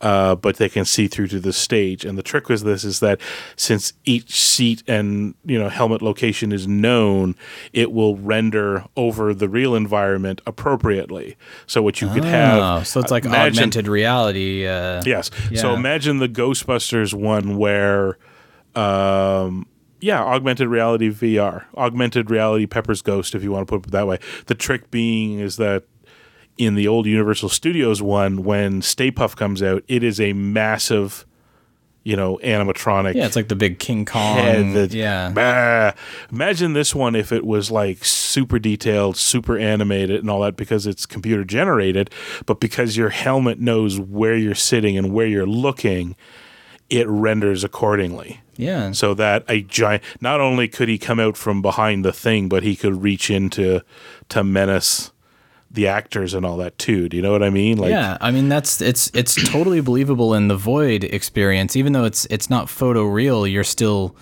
uh, 0.00 0.34
but 0.36 0.56
they 0.56 0.68
can 0.68 0.84
see 0.84 1.08
through 1.08 1.26
to 1.28 1.40
the 1.40 1.52
stage. 1.52 2.04
And 2.04 2.16
the 2.16 2.22
trick 2.22 2.48
with 2.48 2.62
this 2.62 2.84
is 2.84 3.00
that 3.00 3.20
since 3.56 3.92
each 4.04 4.30
seat 4.40 4.82
and 4.86 5.34
you 5.44 5.58
know 5.58 5.68
helmet 5.68 6.02
location 6.02 6.52
is 6.52 6.66
known, 6.68 7.34
it 7.72 7.90
will 7.92 8.16
render 8.16 8.84
over 8.96 9.34
the 9.34 9.48
real 9.48 9.74
environment 9.74 10.40
appropriately. 10.46 11.36
So 11.66 11.82
what 11.82 12.00
you 12.00 12.08
could 12.10 12.24
Oh, 12.24 12.28
have, 12.28 12.86
so 12.86 13.00
it's 13.00 13.10
like 13.10 13.24
imagine- 13.24 13.58
augmented 13.58 13.88
reality. 13.88 14.66
Uh, 14.66 15.02
Yes. 15.04 15.30
So 15.54 15.74
imagine 15.74 16.18
the 16.18 16.28
Ghostbusters 16.28 17.12
one 17.14 17.56
where, 17.56 18.18
um, 18.74 19.66
yeah, 20.00 20.22
augmented 20.22 20.68
reality 20.68 21.10
VR, 21.10 21.64
augmented 21.76 22.30
reality 22.30 22.66
Pepper's 22.66 23.02
Ghost, 23.02 23.34
if 23.34 23.42
you 23.42 23.50
want 23.50 23.66
to 23.66 23.78
put 23.78 23.86
it 23.86 23.90
that 23.92 24.06
way. 24.06 24.18
The 24.46 24.54
trick 24.54 24.90
being 24.90 25.40
is 25.40 25.56
that 25.56 25.84
in 26.58 26.74
the 26.74 26.86
old 26.88 27.06
Universal 27.06 27.48
Studios 27.50 28.02
one, 28.02 28.42
when 28.44 28.82
Stay 28.82 29.10
Puft 29.10 29.36
comes 29.36 29.62
out, 29.62 29.82
it 29.88 30.02
is 30.02 30.20
a 30.20 30.32
massive, 30.32 31.24
you 32.04 32.16
know, 32.16 32.38
animatronic. 32.42 33.14
Yeah, 33.14 33.26
it's 33.26 33.36
like 33.36 33.48
the 33.48 33.56
big 33.56 33.78
King 33.78 34.04
Kong. 34.04 34.36
head 34.36 34.74
that- 34.74 34.92
yeah. 34.92 35.30
Bah. 35.30 35.92
Imagine 36.32 36.72
this 36.72 36.94
one 36.94 37.14
if 37.14 37.30
it 37.32 37.46
was 37.46 37.70
like 37.70 38.04
super 38.04 38.58
detailed, 38.58 39.16
super 39.16 39.56
animated, 39.56 40.20
and 40.20 40.28
all 40.30 40.40
that 40.40 40.56
because 40.56 40.86
it's 40.86 41.06
computer 41.06 41.44
generated, 41.44 42.10
but 42.44 42.60
because 42.60 42.96
your 42.96 43.10
helmet 43.10 43.60
knows 43.60 43.98
where 44.00 44.36
you're 44.36 44.54
sitting 44.54 44.98
and 44.98 45.12
where 45.12 45.26
you're 45.26 45.46
looking, 45.46 46.16
it 46.90 47.06
renders 47.06 47.62
accordingly. 47.64 48.40
Yeah. 48.56 48.90
So 48.90 49.14
that 49.14 49.44
a 49.48 49.62
giant, 49.62 50.02
not 50.20 50.40
only 50.40 50.66
could 50.66 50.88
he 50.88 50.98
come 50.98 51.20
out 51.20 51.36
from 51.36 51.62
behind 51.62 52.04
the 52.04 52.12
thing, 52.12 52.48
but 52.48 52.64
he 52.64 52.74
could 52.74 53.02
reach 53.02 53.30
into 53.30 53.82
to 54.30 54.42
menace 54.42 55.12
the 55.70 55.86
actors 55.86 56.32
and 56.34 56.46
all 56.46 56.56
that 56.58 56.78
too. 56.78 57.08
Do 57.08 57.16
you 57.16 57.22
know 57.22 57.30
what 57.32 57.42
I 57.42 57.50
mean? 57.50 57.76
Like, 57.78 57.90
yeah, 57.90 58.16
I 58.20 58.30
mean 58.30 58.48
that's 58.48 58.80
it's 58.80 59.10
it's 59.14 59.34
totally 59.50 59.80
believable 59.80 60.34
in 60.34 60.48
the 60.48 60.56
void 60.56 61.04
experience, 61.04 61.76
even 61.76 61.92
though 61.92 62.04
it's 62.04 62.26
it's 62.30 62.48
not 62.48 62.68
photo 62.70 63.04
real. 63.04 63.46
You're 63.46 63.64
still 63.64 64.16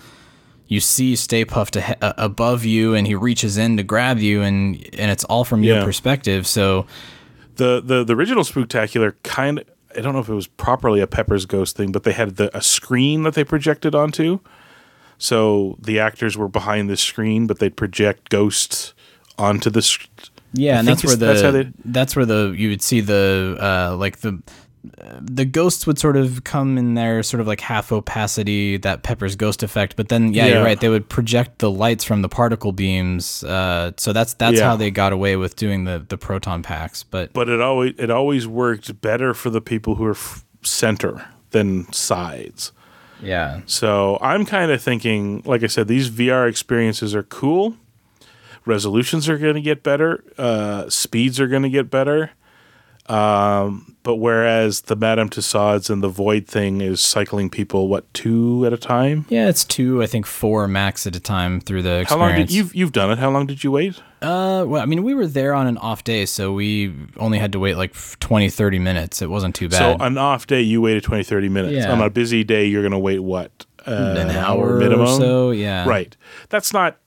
you 0.67 0.81
see 0.81 1.15
Stay 1.15 1.45
Puft 1.45 1.77
ahe- 1.79 1.95
uh, 2.01 2.13
above 2.17 2.65
you, 2.65 2.93
and 2.93 3.07
he 3.07 3.15
reaches 3.15 3.57
in 3.57 3.77
to 3.77 3.83
grab 3.83 4.19
you, 4.19 4.41
and 4.41 4.75
and 4.99 5.09
it's 5.11 5.23
all 5.23 5.45
from 5.45 5.63
your 5.63 5.77
Yeah. 5.77 5.85
perspective. 5.85 6.45
So 6.45 6.85
the 7.55 7.81
the 7.81 8.03
the 8.03 8.13
original 8.13 8.43
Spooktacular 8.43 9.13
kind 9.23 9.59
of 9.59 9.65
I 9.97 10.01
don't 10.01 10.13
know 10.13 10.19
if 10.19 10.27
it 10.29 10.33
was 10.33 10.47
properly 10.47 10.99
a 10.99 11.07
Pepper's 11.07 11.45
Ghost 11.45 11.77
thing, 11.77 11.91
but 11.93 12.03
they 12.03 12.11
had 12.11 12.35
the, 12.35 12.55
a 12.55 12.61
screen 12.61 13.23
that 13.23 13.33
they 13.35 13.43
projected 13.45 13.95
onto. 13.95 14.39
So 15.17 15.77
the 15.81 15.97
actors 15.99 16.37
were 16.37 16.49
behind 16.49 16.89
the 16.89 16.97
screen, 16.97 17.47
but 17.47 17.59
they'd 17.59 17.75
project 17.77 18.29
ghosts 18.29 18.93
onto 19.37 19.69
the. 19.69 19.81
Yeah, 20.53 20.79
and 20.79 20.87
that's 20.87 21.03
where 21.03 21.15
the 21.15 21.25
that's 21.25 21.41
how 21.41 21.63
that's, 21.85 22.15
where 22.15 22.25
the 22.25 22.53
you 22.57 22.69
would 22.69 22.81
see 22.81 23.01
the 23.01 23.57
uh, 23.59 23.95
like 23.97 24.17
the 24.19 24.41
the 25.19 25.43
ghosts 25.43 25.85
would 25.85 25.99
sort 25.99 26.15
of 26.15 26.43
come 26.45 26.77
in 26.77 26.93
there, 26.93 27.21
sort 27.21 27.41
of 27.41 27.47
like 27.47 27.59
half 27.59 27.91
opacity, 27.91 28.77
that 28.77 29.03
Pepper's 29.03 29.35
ghost 29.35 29.61
effect. 29.61 29.97
But 29.97 30.07
then, 30.07 30.33
yeah, 30.33 30.45
Yeah. 30.45 30.53
you're 30.55 30.63
right. 30.63 30.79
They 30.79 30.87
would 30.87 31.09
project 31.09 31.59
the 31.59 31.69
lights 31.69 32.05
from 32.05 32.21
the 32.21 32.29
particle 32.29 32.71
beams. 32.71 33.43
Uh, 33.43 33.91
so 33.97 34.13
that's 34.13 34.33
that's 34.35 34.59
Yeah. 34.59 34.63
how 34.65 34.75
they 34.77 34.89
got 34.89 35.11
away 35.11 35.35
with 35.35 35.55
doing 35.57 35.83
the 35.83 36.05
the 36.07 36.17
proton 36.17 36.63
packs. 36.63 37.03
But 37.03 37.33
But 37.33 37.49
it 37.49 37.59
always 37.61 37.95
it 37.97 38.09
always 38.09 38.47
worked 38.47 39.01
better 39.01 39.33
for 39.33 39.49
the 39.49 39.59
people 39.61 39.95
who 39.95 40.05
are 40.05 40.11
f- 40.11 40.45
center 40.63 41.25
than 41.51 41.91
sides. 41.91 42.71
yeah, 43.21 43.61
So 43.65 44.17
I'm 44.21 44.45
kind 44.45 44.71
of 44.71 44.81
thinking, 44.81 45.41
like 45.45 45.63
I 45.63 45.67
said, 45.67 45.87
these 45.87 46.09
VR 46.09 46.47
experiences 46.47 47.15
are 47.15 47.23
cool. 47.23 47.75
Resolutions 48.67 49.27
are 49.29 49.37
going 49.37 49.55
to 49.55 49.61
get 49.61 49.81
better. 49.83 50.23
Uh, 50.37 50.89
speeds 50.89 51.39
are 51.39 51.47
going 51.47 51.63
to 51.63 51.69
get 51.69 51.89
better. 51.89 52.31
Um, 53.09 53.95
but 54.03 54.15
whereas 54.17 54.81
the 54.81 54.95
Madame 54.97 55.29
Tussauds 55.29 55.89
and 55.89 56.03
the 56.03 56.09
Void 56.09 56.45
thing 56.45 56.81
is 56.81 56.99
cycling 56.99 57.49
people, 57.49 57.87
what 57.87 58.13
two 58.13 58.65
at 58.65 58.73
a 58.73 58.77
time? 58.77 59.25
yeah, 59.29 59.47
it's 59.47 59.63
two, 59.63 60.03
I 60.03 60.07
think 60.07 60.25
four 60.25 60.67
max 60.67 61.07
at 61.07 61.15
a 61.15 61.19
time 61.21 61.61
through 61.61 61.83
the 61.83 62.05
How 62.07 62.17
long 62.17 62.35
did 62.35 62.51
you've 62.51 62.75
you've 62.75 62.91
done 62.91 63.09
it? 63.09 63.17
How 63.17 63.29
long 63.29 63.47
did 63.47 63.63
you 63.63 63.71
wait? 63.71 63.97
Uh, 64.21 64.65
well, 64.67 64.81
I 64.81 64.85
mean, 64.85 65.03
we 65.03 65.13
were 65.13 65.27
there 65.27 65.53
on 65.53 65.67
an 65.67 65.77
off 65.77 66.03
day, 66.03 66.25
so 66.25 66.51
we 66.51 66.93
only 67.15 67.39
had 67.39 67.53
to 67.53 67.59
wait 67.59 67.77
like 67.77 67.93
20, 68.19 68.49
30 68.49 68.79
minutes. 68.79 69.21
It 69.21 69.29
wasn't 69.29 69.55
too 69.55 69.69
bad. 69.69 69.77
So 69.99 70.03
an 70.03 70.17
off 70.17 70.45
day, 70.45 70.61
you 70.61 70.81
waited 70.81 71.03
20, 71.03 71.23
30 71.23 71.47
minutes. 71.49 71.75
Yeah. 71.75 71.93
On 71.93 72.01
a 72.01 72.09
busy 72.09 72.43
day, 72.43 72.65
you're 72.65 72.81
going 72.81 72.91
to 72.91 72.99
wait 72.99 73.19
what? 73.19 73.65
Uh, 73.85 74.15
an 74.17 74.31
hour 74.31 74.79
minimum. 74.79 75.07
or 75.07 75.17
so, 75.17 75.51
yeah. 75.51 75.87
Right. 75.87 76.17
That's 76.49 76.73
not. 76.73 76.97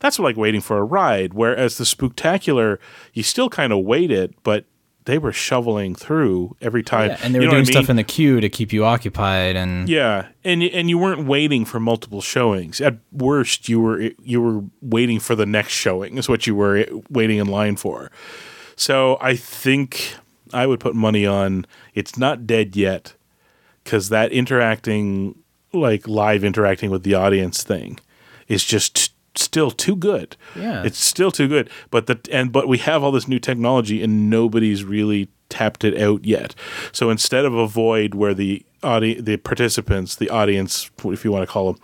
That's 0.00 0.18
like 0.18 0.36
waiting 0.36 0.60
for 0.60 0.78
a 0.78 0.84
ride. 0.84 1.34
Whereas 1.34 1.78
the 1.78 1.84
Spooktacular, 1.84 2.78
you 3.12 3.22
still 3.22 3.48
kind 3.48 3.72
of 3.72 3.84
waited, 3.84 4.34
but 4.42 4.64
they 5.06 5.18
were 5.18 5.32
shoveling 5.32 5.94
through 5.94 6.56
every 6.60 6.80
oh, 6.80 6.84
time. 6.84 7.10
Yeah, 7.10 7.18
and 7.22 7.34
they 7.34 7.38
were 7.38 7.44
You 7.44 7.48
know 7.48 7.54
doing 7.54 7.68
I 7.68 7.70
stuff 7.70 7.88
in 7.88 7.96
the 7.96 8.04
queue 8.04 8.40
to 8.40 8.48
keep 8.48 8.72
you 8.72 8.84
occupied, 8.84 9.56
and 9.56 9.88
Yeah, 9.88 10.26
and 10.44 10.62
and 10.62 10.90
you 10.90 10.98
weren't 10.98 11.26
waiting 11.26 11.64
for 11.64 11.80
multiple 11.80 12.20
showings. 12.20 12.80
At 12.80 12.98
worst, 13.12 13.68
you 13.68 13.80
were 13.80 14.10
you 14.22 14.42
were 14.42 14.64
waiting 14.82 15.20
for 15.20 15.34
the 15.34 15.46
next 15.46 15.72
showing. 15.72 16.18
Is 16.18 16.28
what 16.28 16.46
you 16.46 16.54
were 16.54 16.84
waiting 17.08 17.38
in 17.38 17.46
line 17.46 17.76
for. 17.76 18.10
So 18.74 19.16
I 19.20 19.36
think 19.36 20.16
I 20.52 20.66
would 20.66 20.80
put 20.80 20.94
money 20.94 21.24
on 21.24 21.66
it's 21.94 22.18
not 22.18 22.46
dead 22.46 22.76
yet, 22.76 23.14
because 23.82 24.08
that 24.10 24.32
interacting 24.32 25.36
like 25.72 26.08
live 26.08 26.42
interacting 26.44 26.90
with 26.90 27.02
the 27.02 27.14
audience 27.14 27.62
thing 27.62 27.98
is 28.48 28.64
just 28.64 29.12
still 29.42 29.70
too 29.70 29.96
good. 29.96 30.36
Yeah. 30.54 30.82
it's 30.84 30.98
still 30.98 31.30
too 31.30 31.48
good. 31.48 31.70
But 31.90 32.06
the 32.06 32.18
and 32.30 32.52
but 32.52 32.68
we 32.68 32.78
have 32.78 33.02
all 33.02 33.12
this 33.12 33.28
new 33.28 33.38
technology 33.38 34.02
and 34.02 34.30
nobody's 34.30 34.84
really 34.84 35.28
tapped 35.48 35.84
it 35.84 36.00
out 36.00 36.24
yet. 36.24 36.54
So 36.92 37.10
instead 37.10 37.44
of 37.44 37.54
a 37.54 37.66
void 37.66 38.14
where 38.14 38.34
the 38.34 38.64
audi- 38.82 39.20
the 39.20 39.36
participants, 39.36 40.16
the 40.16 40.30
audience, 40.30 40.90
if 41.04 41.24
you 41.24 41.32
want 41.32 41.42
to 41.42 41.52
call 41.52 41.72
them, 41.72 41.82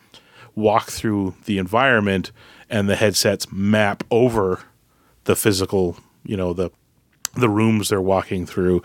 walk 0.55 0.91
through 0.91 1.35
the 1.45 1.59
environment 1.59 2.33
and 2.69 2.89
the 2.89 2.97
headsets 2.97 3.51
map 3.53 4.05
over 4.11 4.61
the 5.25 5.37
physical, 5.37 5.97
you 6.25 6.37
know, 6.37 6.53
the 6.53 6.71
the 7.35 7.49
rooms 7.49 7.89
they're 7.89 8.01
walking 8.01 8.45
through. 8.45 8.83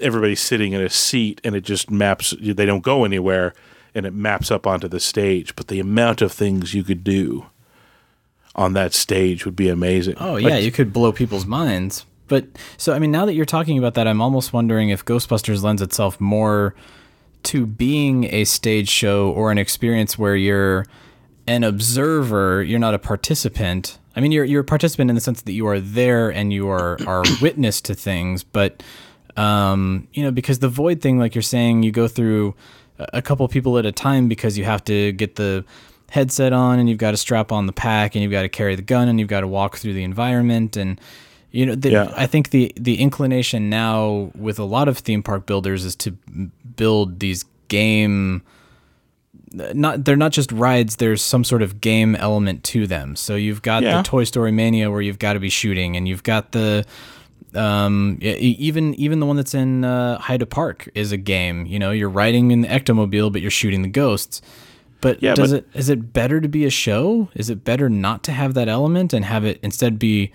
Everybody's 0.00 0.40
sitting 0.40 0.72
in 0.72 0.80
a 0.80 0.88
seat 0.88 1.40
and 1.42 1.56
it 1.56 1.62
just 1.64 1.90
maps 1.90 2.34
they 2.40 2.66
don't 2.66 2.84
go 2.84 3.04
anywhere 3.04 3.52
and 3.96 4.06
it 4.06 4.12
maps 4.12 4.50
up 4.50 4.66
onto 4.66 4.88
the 4.88 5.00
stage, 5.00 5.54
but 5.56 5.68
the 5.68 5.80
amount 5.80 6.20
of 6.20 6.32
things 6.32 6.74
you 6.74 6.82
could 6.84 7.04
do 7.04 7.46
on 8.54 8.72
that 8.74 8.94
stage 8.94 9.44
would 9.44 9.56
be 9.56 9.68
amazing. 9.68 10.14
oh 10.18 10.34
Like, 10.34 10.44
yeah, 10.44 10.56
you 10.56 10.70
could 10.70 10.92
blow 10.92 11.12
people's 11.12 11.46
minds. 11.46 12.06
But 12.28 12.46
so 12.76 12.92
I 12.92 12.98
mean, 12.98 13.10
now 13.10 13.26
that 13.26 13.34
you're 13.34 13.44
talking 13.44 13.78
about 13.78 13.94
that, 13.94 14.06
I'm 14.06 14.20
almost 14.20 14.52
wondering 14.52 14.88
if 14.88 15.04
Ghostbusters 15.04 15.62
lends 15.62 15.82
itself 15.82 16.20
more 16.20 16.74
to 17.44 17.66
being 17.66 18.24
a 18.24 18.44
stage 18.44 18.88
show 18.88 19.30
or 19.30 19.50
an 19.50 19.58
experience 19.58 20.18
where 20.18 20.34
you're 20.34 20.86
an 21.46 21.62
observer, 21.62 22.62
you're 22.62 22.78
not 22.78 22.94
a 22.94 22.98
participant. 22.98 23.98
I 24.16 24.20
mean, 24.20 24.32
you're 24.32 24.44
you're 24.44 24.62
a 24.62 24.64
participant 24.64 25.10
in 25.10 25.14
the 25.14 25.20
sense 25.20 25.42
that 25.42 25.52
you 25.52 25.66
are 25.66 25.80
there 25.80 26.30
and 26.30 26.52
you 26.52 26.68
are 26.68 26.98
are 27.06 27.24
witness 27.42 27.80
to 27.82 27.94
things, 27.94 28.42
but 28.42 28.82
um, 29.36 30.08
you 30.12 30.22
know, 30.22 30.30
because 30.30 30.60
the 30.60 30.68
void 30.68 31.00
thing, 31.00 31.18
like 31.18 31.34
you're 31.34 31.42
saying, 31.42 31.82
you 31.82 31.90
go 31.90 32.08
through 32.08 32.54
a 32.98 33.20
couple 33.20 33.46
people 33.48 33.76
at 33.78 33.84
a 33.84 33.92
time 33.92 34.28
because 34.28 34.56
you 34.56 34.64
have 34.64 34.84
to 34.84 35.12
get 35.12 35.34
the 35.34 35.64
headset 36.14 36.52
on 36.52 36.78
and 36.78 36.88
you've 36.88 36.98
got 36.98 37.10
to 37.10 37.16
strap 37.16 37.50
on 37.52 37.66
the 37.66 37.72
pack 37.72 38.14
and 38.14 38.22
you've 38.22 38.32
got 38.32 38.42
to 38.42 38.48
carry 38.48 38.74
the 38.76 38.82
gun 38.82 39.08
and 39.08 39.18
you've 39.18 39.28
got 39.28 39.40
to 39.40 39.48
walk 39.48 39.76
through 39.76 39.94
the 39.94 40.04
environment 40.04 40.76
and 40.76 41.00
you 41.50 41.66
know 41.66 41.74
the, 41.74 41.90
Yeah. 41.90 42.12
I 42.16 42.26
think 42.26 42.50
the 42.50 42.72
the 42.76 43.00
inclination 43.00 43.68
now 43.68 44.30
with 44.36 44.58
a 44.58 44.64
lot 44.64 44.86
of 44.88 44.98
theme 44.98 45.22
park 45.22 45.46
builders 45.46 45.84
is 45.84 45.96
to 45.96 46.12
build 46.76 47.18
these 47.20 47.44
game 47.68 48.42
not 49.52 50.04
they're 50.04 50.16
not 50.16 50.32
just 50.32 50.50
rides 50.52 50.96
there's 50.96 51.22
some 51.22 51.44
sort 51.44 51.62
of 51.62 51.80
game 51.80 52.16
element 52.16 52.64
to 52.64 52.86
them 52.86 53.14
so 53.16 53.36
you've 53.36 53.62
got 53.62 53.82
Yeah. 53.82 53.98
the 53.98 54.02
toy 54.02 54.24
story 54.24 54.50
mania 54.52 54.90
where 54.90 55.00
you've 55.00 55.18
got 55.18 55.34
to 55.34 55.40
be 55.40 55.48
shooting 55.48 55.96
and 55.96 56.08
you've 56.08 56.22
got 56.24 56.52
the 56.52 56.84
um 57.54 58.18
even 58.22 58.94
even 58.94 59.20
the 59.20 59.26
one 59.26 59.36
that's 59.36 59.54
in 59.54 59.84
uh, 59.84 60.18
Heide 60.18 60.48
Park 60.50 60.88
is 60.94 61.12
a 61.12 61.16
game 61.16 61.66
you 61.66 61.78
know 61.78 61.92
you're 61.92 62.08
riding 62.10 62.50
in 62.50 62.62
the 62.62 62.68
ectomobile 62.68 63.30
but 63.32 63.40
you're 63.42 63.50
shooting 63.50 63.82
the 63.82 63.88
ghosts 63.88 64.42
but 65.04 65.22
Yeah, 65.22 65.34
does 65.34 65.52
but- 65.52 65.58
it 65.58 65.68
is 65.74 65.88
it 65.88 66.12
better 66.12 66.40
to 66.40 66.48
be 66.48 66.64
a 66.64 66.70
show 66.70 67.28
is 67.34 67.48
it 67.50 67.62
better 67.64 67.88
not 67.88 68.22
to 68.24 68.32
have 68.32 68.54
that 68.54 68.68
element 68.68 69.12
and 69.12 69.24
have 69.24 69.44
it 69.44 69.60
instead 69.62 69.98
be 69.98 70.32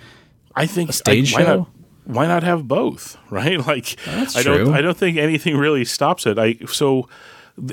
I 0.56 0.66
think 0.66 0.90
a 0.92 0.94
stage 0.94 1.34
I- 1.34 1.38
why 1.40 1.46
show? 1.46 1.58
Not, 1.58 1.70
why 2.06 2.26
not 2.28 2.44
have 2.44 2.68
both? 2.68 3.18
Right? 3.30 3.60
Like 3.66 3.98
That's 4.06 4.36
I 4.38 4.42
don't. 4.44 4.74
I 4.74 4.82
don't 4.82 4.98
think 4.98 5.18
anything 5.18 5.56
really 5.58 5.86
stops 5.86 6.26
it. 6.26 6.40
I 6.40 6.56
so 6.68 7.08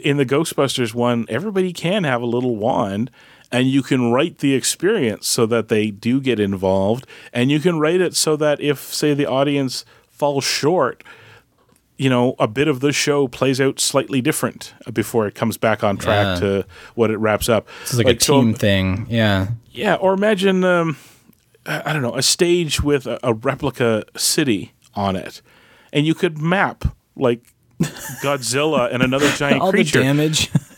in 0.03 0.17
the 0.17 0.27
Ghostbusters 0.27 0.93
one, 0.95 1.25
everybody 1.29 1.73
can 1.73 2.05
have 2.05 2.21
a 2.21 2.27
little 2.27 2.57
wand 2.57 3.11
and 3.53 3.69
you 3.69 3.83
can 3.83 4.11
write 4.11 4.39
the 4.39 4.53
experience 4.55 5.29
so 5.29 5.47
that 5.47 5.69
they 5.69 5.91
do 5.93 6.21
get 6.21 6.41
involved 6.41 7.07
and 7.33 7.51
you 7.51 7.61
can 7.61 7.79
write 7.79 8.01
it 8.01 8.15
so 8.17 8.35
that 8.37 8.61
if 8.61 8.93
say 8.93 9.15
the 9.15 9.27
audience 9.27 9.85
falls 10.11 10.45
short 10.45 11.05
you 11.99 12.11
know, 12.11 12.35
a 12.39 12.47
bit 12.47 12.69
of 12.69 12.81
the 12.81 12.93
show 12.93 13.27
plays 13.29 13.61
out 13.61 13.81
slightly 13.81 14.21
different 14.21 14.75
before 14.93 15.27
it 15.27 15.35
comes 15.35 15.57
back 15.57 15.83
on 15.83 15.97
track 15.97 16.27
Yeah. 16.27 16.41
to 16.41 16.67
what 16.95 17.11
it 17.11 17.17
wraps 17.19 17.49
up. 17.49 17.67
it's 17.83 17.95
like, 17.95 18.07
a 18.07 18.21
so- 18.23 18.41
team 18.43 18.55
thing 18.55 19.07
yeah 19.09 19.49
yeah, 19.73 19.95
or 19.97 20.15
imagine 20.15 20.65
um, 20.65 20.97
I 21.67 21.83
I 21.87 21.93
don't 21.93 22.03
know 22.03 22.17
a 22.17 22.23
stage 22.23 22.83
with 22.83 23.07
a, 23.07 23.19
a 23.23 23.33
replica 23.35 24.05
city 24.17 24.73
on 24.95 25.17
it, 25.17 25.43
and 25.93 26.07
you 26.07 26.15
could 26.15 26.39
map 26.39 26.85
like 27.15 27.41
Godzilla 28.23 28.93
and 28.93 29.03
another 29.03 29.31
giant 29.33 29.61
all 29.63 29.71
creature. 29.71 29.99
the 29.99 30.05
damage 30.05 30.51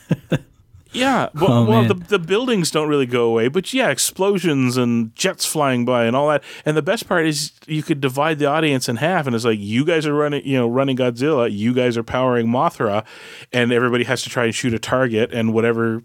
Yeah, 0.98 1.28
well, 1.34 1.52
Oh, 1.52 1.64
well 1.64 1.84
the, 1.84 1.94
the 1.94 2.18
buildings 2.18 2.70
don't 2.70 2.88
really 2.88 3.06
go 3.06 3.24
away, 3.24 3.48
but 3.48 3.72
yeah, 3.72 3.88
explosions 3.90 4.76
and 4.76 5.14
jets 5.14 5.44
flying 5.44 5.84
by 5.84 6.04
and 6.04 6.14
all 6.14 6.28
that. 6.28 6.42
And 6.64 6.76
the 6.76 6.82
best 6.82 7.08
part 7.08 7.26
is 7.26 7.52
you 7.66 7.82
could 7.82 8.00
divide 8.00 8.38
the 8.38 8.46
audience 8.46 8.88
in 8.88 8.96
half, 8.96 9.26
and 9.26 9.34
it's 9.34 9.44
like 9.44 9.58
you 9.58 9.84
guys 9.84 10.06
are 10.06 10.14
running, 10.14 10.44
you 10.46 10.56
know, 10.56 10.68
running 10.68 10.96
Godzilla, 10.96 11.50
you 11.50 11.72
guys 11.74 11.96
are 11.96 12.02
powering 12.02 12.46
Mothra, 12.48 13.04
and 13.52 13.72
everybody 13.72 14.04
has 14.04 14.22
to 14.22 14.30
try 14.30 14.44
and 14.44 14.54
shoot 14.54 14.74
a 14.74 14.78
target, 14.78 15.32
and 15.32 15.52
whatever 15.54 16.02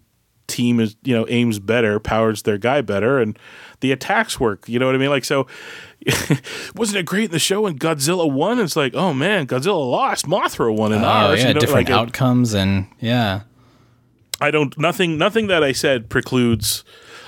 team 0.47 0.79
is, 0.79 0.95
you 1.03 1.15
know, 1.15 1.25
aims 1.29 1.57
better, 1.59 1.99
powers 1.99 2.43
their 2.43 2.57
guy 2.57 2.81
better, 2.81 3.19
and 3.19 3.37
the 3.79 3.91
attacks 3.91 4.39
work. 4.39 4.67
You 4.67 4.77
know 4.79 4.85
what 4.85 4.95
I 4.95 4.97
mean? 4.97 5.09
Like 5.09 5.25
so. 5.25 5.47
Wasn't 6.75 6.97
it 6.97 7.05
great 7.05 7.25
in 7.25 7.31
the 7.31 7.39
show 7.39 7.61
when 7.61 7.79
Godzilla 7.79 8.29
won? 8.29 8.59
It's 8.59 8.75
like, 8.75 8.93
oh 8.93 9.13
man, 9.13 9.47
Godzilla 9.47 9.89
lost, 9.89 10.25
Mothra 10.25 10.75
won 10.75 10.91
in 10.91 11.01
oh 11.01 11.05
ours. 11.05 11.39
yeah 11.41 11.47
you 11.47 11.53
know, 11.53 11.59
different 11.61 11.87
like, 11.87 11.97
outcomes 11.97 12.53
and 12.53 12.87
yeah 12.99 13.43
I 14.43 14.51
don't 14.51 14.77
nothing 14.77 15.17
nothing 15.17 15.47
that 15.47 15.63
I 15.63 15.71
said 15.71 16.09
precludes 16.09 16.83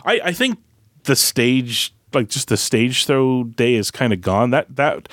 I, 0.05 0.19
I 0.25 0.31
think 0.33 0.59
the 1.03 1.15
stage 1.15 1.93
like 2.13 2.29
just 2.29 2.47
the 2.49 2.57
stage 2.57 3.05
throw 3.05 3.43
day 3.45 3.75
is 3.75 3.91
kind 3.91 4.13
of 4.13 4.21
gone. 4.21 4.51
That 4.51 4.75
that 4.75 5.09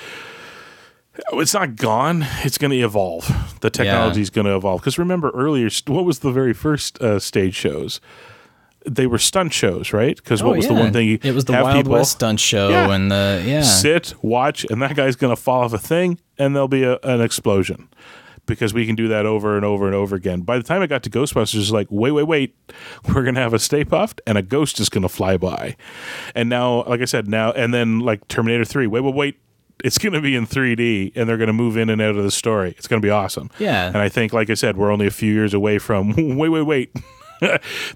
it's 1.33 1.53
not 1.53 1.75
gone. 1.75 2.25
It's 2.43 2.57
going 2.57 2.71
to 2.71 2.79
evolve. 2.79 3.27
The 3.61 3.69
technology 3.69 4.21
is 4.21 4.29
going 4.31 4.45
to 4.45 4.55
evolve. 4.55 4.81
Because 4.81 4.97
remember 4.97 5.29
earlier, 5.31 5.69
what 5.87 6.05
was 6.05 6.19
the 6.19 6.31
very 6.31 6.53
first 6.53 6.99
uh, 7.01 7.19
stage 7.19 7.55
shows? 7.55 8.01
they 8.85 9.07
were 9.07 9.17
stunt 9.17 9.53
shows, 9.53 9.93
right? 9.93 10.17
Because 10.17 10.43
what 10.43 10.53
Oh, 10.53 10.57
was 10.57 10.67
the 10.67 10.73
one 10.73 10.91
thing? 10.91 11.17
It 11.23 11.33
was 11.33 11.45
the 11.45 11.53
Wild 11.53 11.77
people 11.77 11.93
West 11.93 12.11
stunt 12.11 12.37
show 12.41 12.67
Yeah. 12.69 12.91
and 12.93 13.09
the 13.09 13.41
yeah. 13.45 13.61
sit, 13.61 14.13
watch, 14.21 14.65
and 14.69 14.81
that 14.81 14.93
guy's 14.97 15.15
going 15.15 15.33
to 15.33 15.41
fall 15.41 15.61
off 15.63 15.71
a 15.71 15.77
thing, 15.77 16.19
and 16.37 16.53
there'll 16.53 16.67
be 16.67 16.83
a, 16.83 16.97
an 17.03 17.21
explosion 17.21 17.87
because 18.45 18.73
we 18.73 18.85
can 18.85 18.95
do 18.95 19.07
that 19.07 19.25
over 19.25 19.55
and 19.55 19.65
over 19.65 19.85
and 19.85 19.95
over 19.95 20.15
again. 20.15 20.41
By 20.41 20.57
the 20.57 20.63
time 20.63 20.81
I 20.81 20.87
got 20.87 21.03
to 21.03 21.09
Ghostbusters, 21.09 21.61
it's 21.61 21.71
like, 21.71 21.87
wait, 21.89 22.11
wait, 22.11 22.23
wait, 22.23 22.55
we're 23.07 23.23
going 23.23 23.35
to 23.35 23.41
have 23.41 23.53
a 23.53 23.59
Stay 23.59 23.85
Puft, 23.85 24.19
and 24.27 24.37
a 24.37 24.41
ghost 24.41 24.79
is 24.79 24.89
going 24.89 25.03
to 25.03 25.09
fly 25.09 25.37
by. 25.37 25.75
And 26.35 26.49
now, 26.49 26.83
like 26.83 27.01
I 27.01 27.05
said, 27.05 27.27
now, 27.27 27.51
and 27.51 27.73
then 27.73 27.99
like 27.99 28.27
Terminator 28.27 28.65
3, 28.65 28.87
wait, 28.87 29.01
wait, 29.01 29.15
wait. 29.15 29.39
It's 29.83 29.97
going 29.97 30.13
to 30.13 30.21
be 30.21 30.35
in 30.35 30.45
3D, 30.45 31.13
and 31.15 31.27
they're 31.27 31.37
going 31.37 31.47
to 31.47 31.53
move 31.53 31.75
in 31.77 31.89
and 31.89 32.01
out 32.01 32.15
of 32.15 32.23
the 32.23 32.31
story. 32.31 32.73
It's 32.77 32.87
going 32.87 33.01
to 33.01 33.05
be 33.05 33.09
awesome. 33.09 33.49
Yeah. 33.59 33.87
And 33.87 33.97
I 33.97 34.07
think, 34.07 34.31
like 34.31 34.49
I 34.49 34.53
said, 34.53 34.77
we're 34.77 34.91
only 34.91 35.07
a 35.07 35.11
few 35.11 35.33
years 35.33 35.53
away 35.53 35.77
from, 35.77 36.13
wait, 36.37 36.49
wait, 36.49 36.61
wait. 36.61 36.95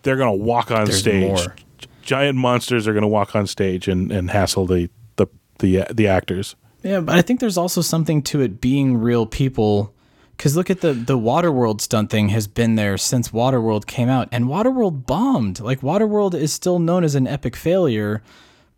they're 0.03 0.17
going 0.17 0.37
to 0.37 0.43
walk 0.43 0.71
on 0.71 0.85
There's 0.85 0.99
stage 0.99 1.27
more. 1.29 1.55
giant 2.01 2.37
monsters 2.37 2.87
are 2.87 2.93
going 2.93 3.03
to 3.03 3.07
walk 3.07 3.35
on 3.35 3.47
stage 3.47 3.87
and, 3.87 4.11
and 4.11 4.29
hassle 4.31 4.65
the 4.65 4.89
the 5.15 5.27
the 5.59 5.85
the 5.93 6.07
actors. 6.07 6.55
Yeah, 6.83 6.99
but 6.99 7.15
I 7.15 7.21
think 7.21 7.39
there's 7.39 7.57
also 7.57 7.81
something 7.81 8.21
to 8.23 8.41
it 8.41 8.59
being 8.59 8.97
real 8.97 9.25
people. 9.25 9.93
Because 10.37 10.55
look 10.55 10.69
at 10.69 10.81
the 10.81 10.93
the 10.93 11.17
Waterworld 11.17 11.81
stunt 11.81 12.09
thing 12.11 12.29
has 12.29 12.47
been 12.47 12.75
there 12.75 12.97
since 12.97 13.29
Waterworld 13.29 13.87
came 13.87 14.07
out, 14.07 14.29
and 14.31 14.45
Waterworld 14.45 15.05
bombed. 15.07 15.59
Like 15.59 15.81
Waterworld 15.81 16.35
is 16.35 16.53
still 16.53 16.77
known 16.79 17.03
as 17.03 17.15
an 17.15 17.25
epic 17.27 17.55
failure, 17.55 18.21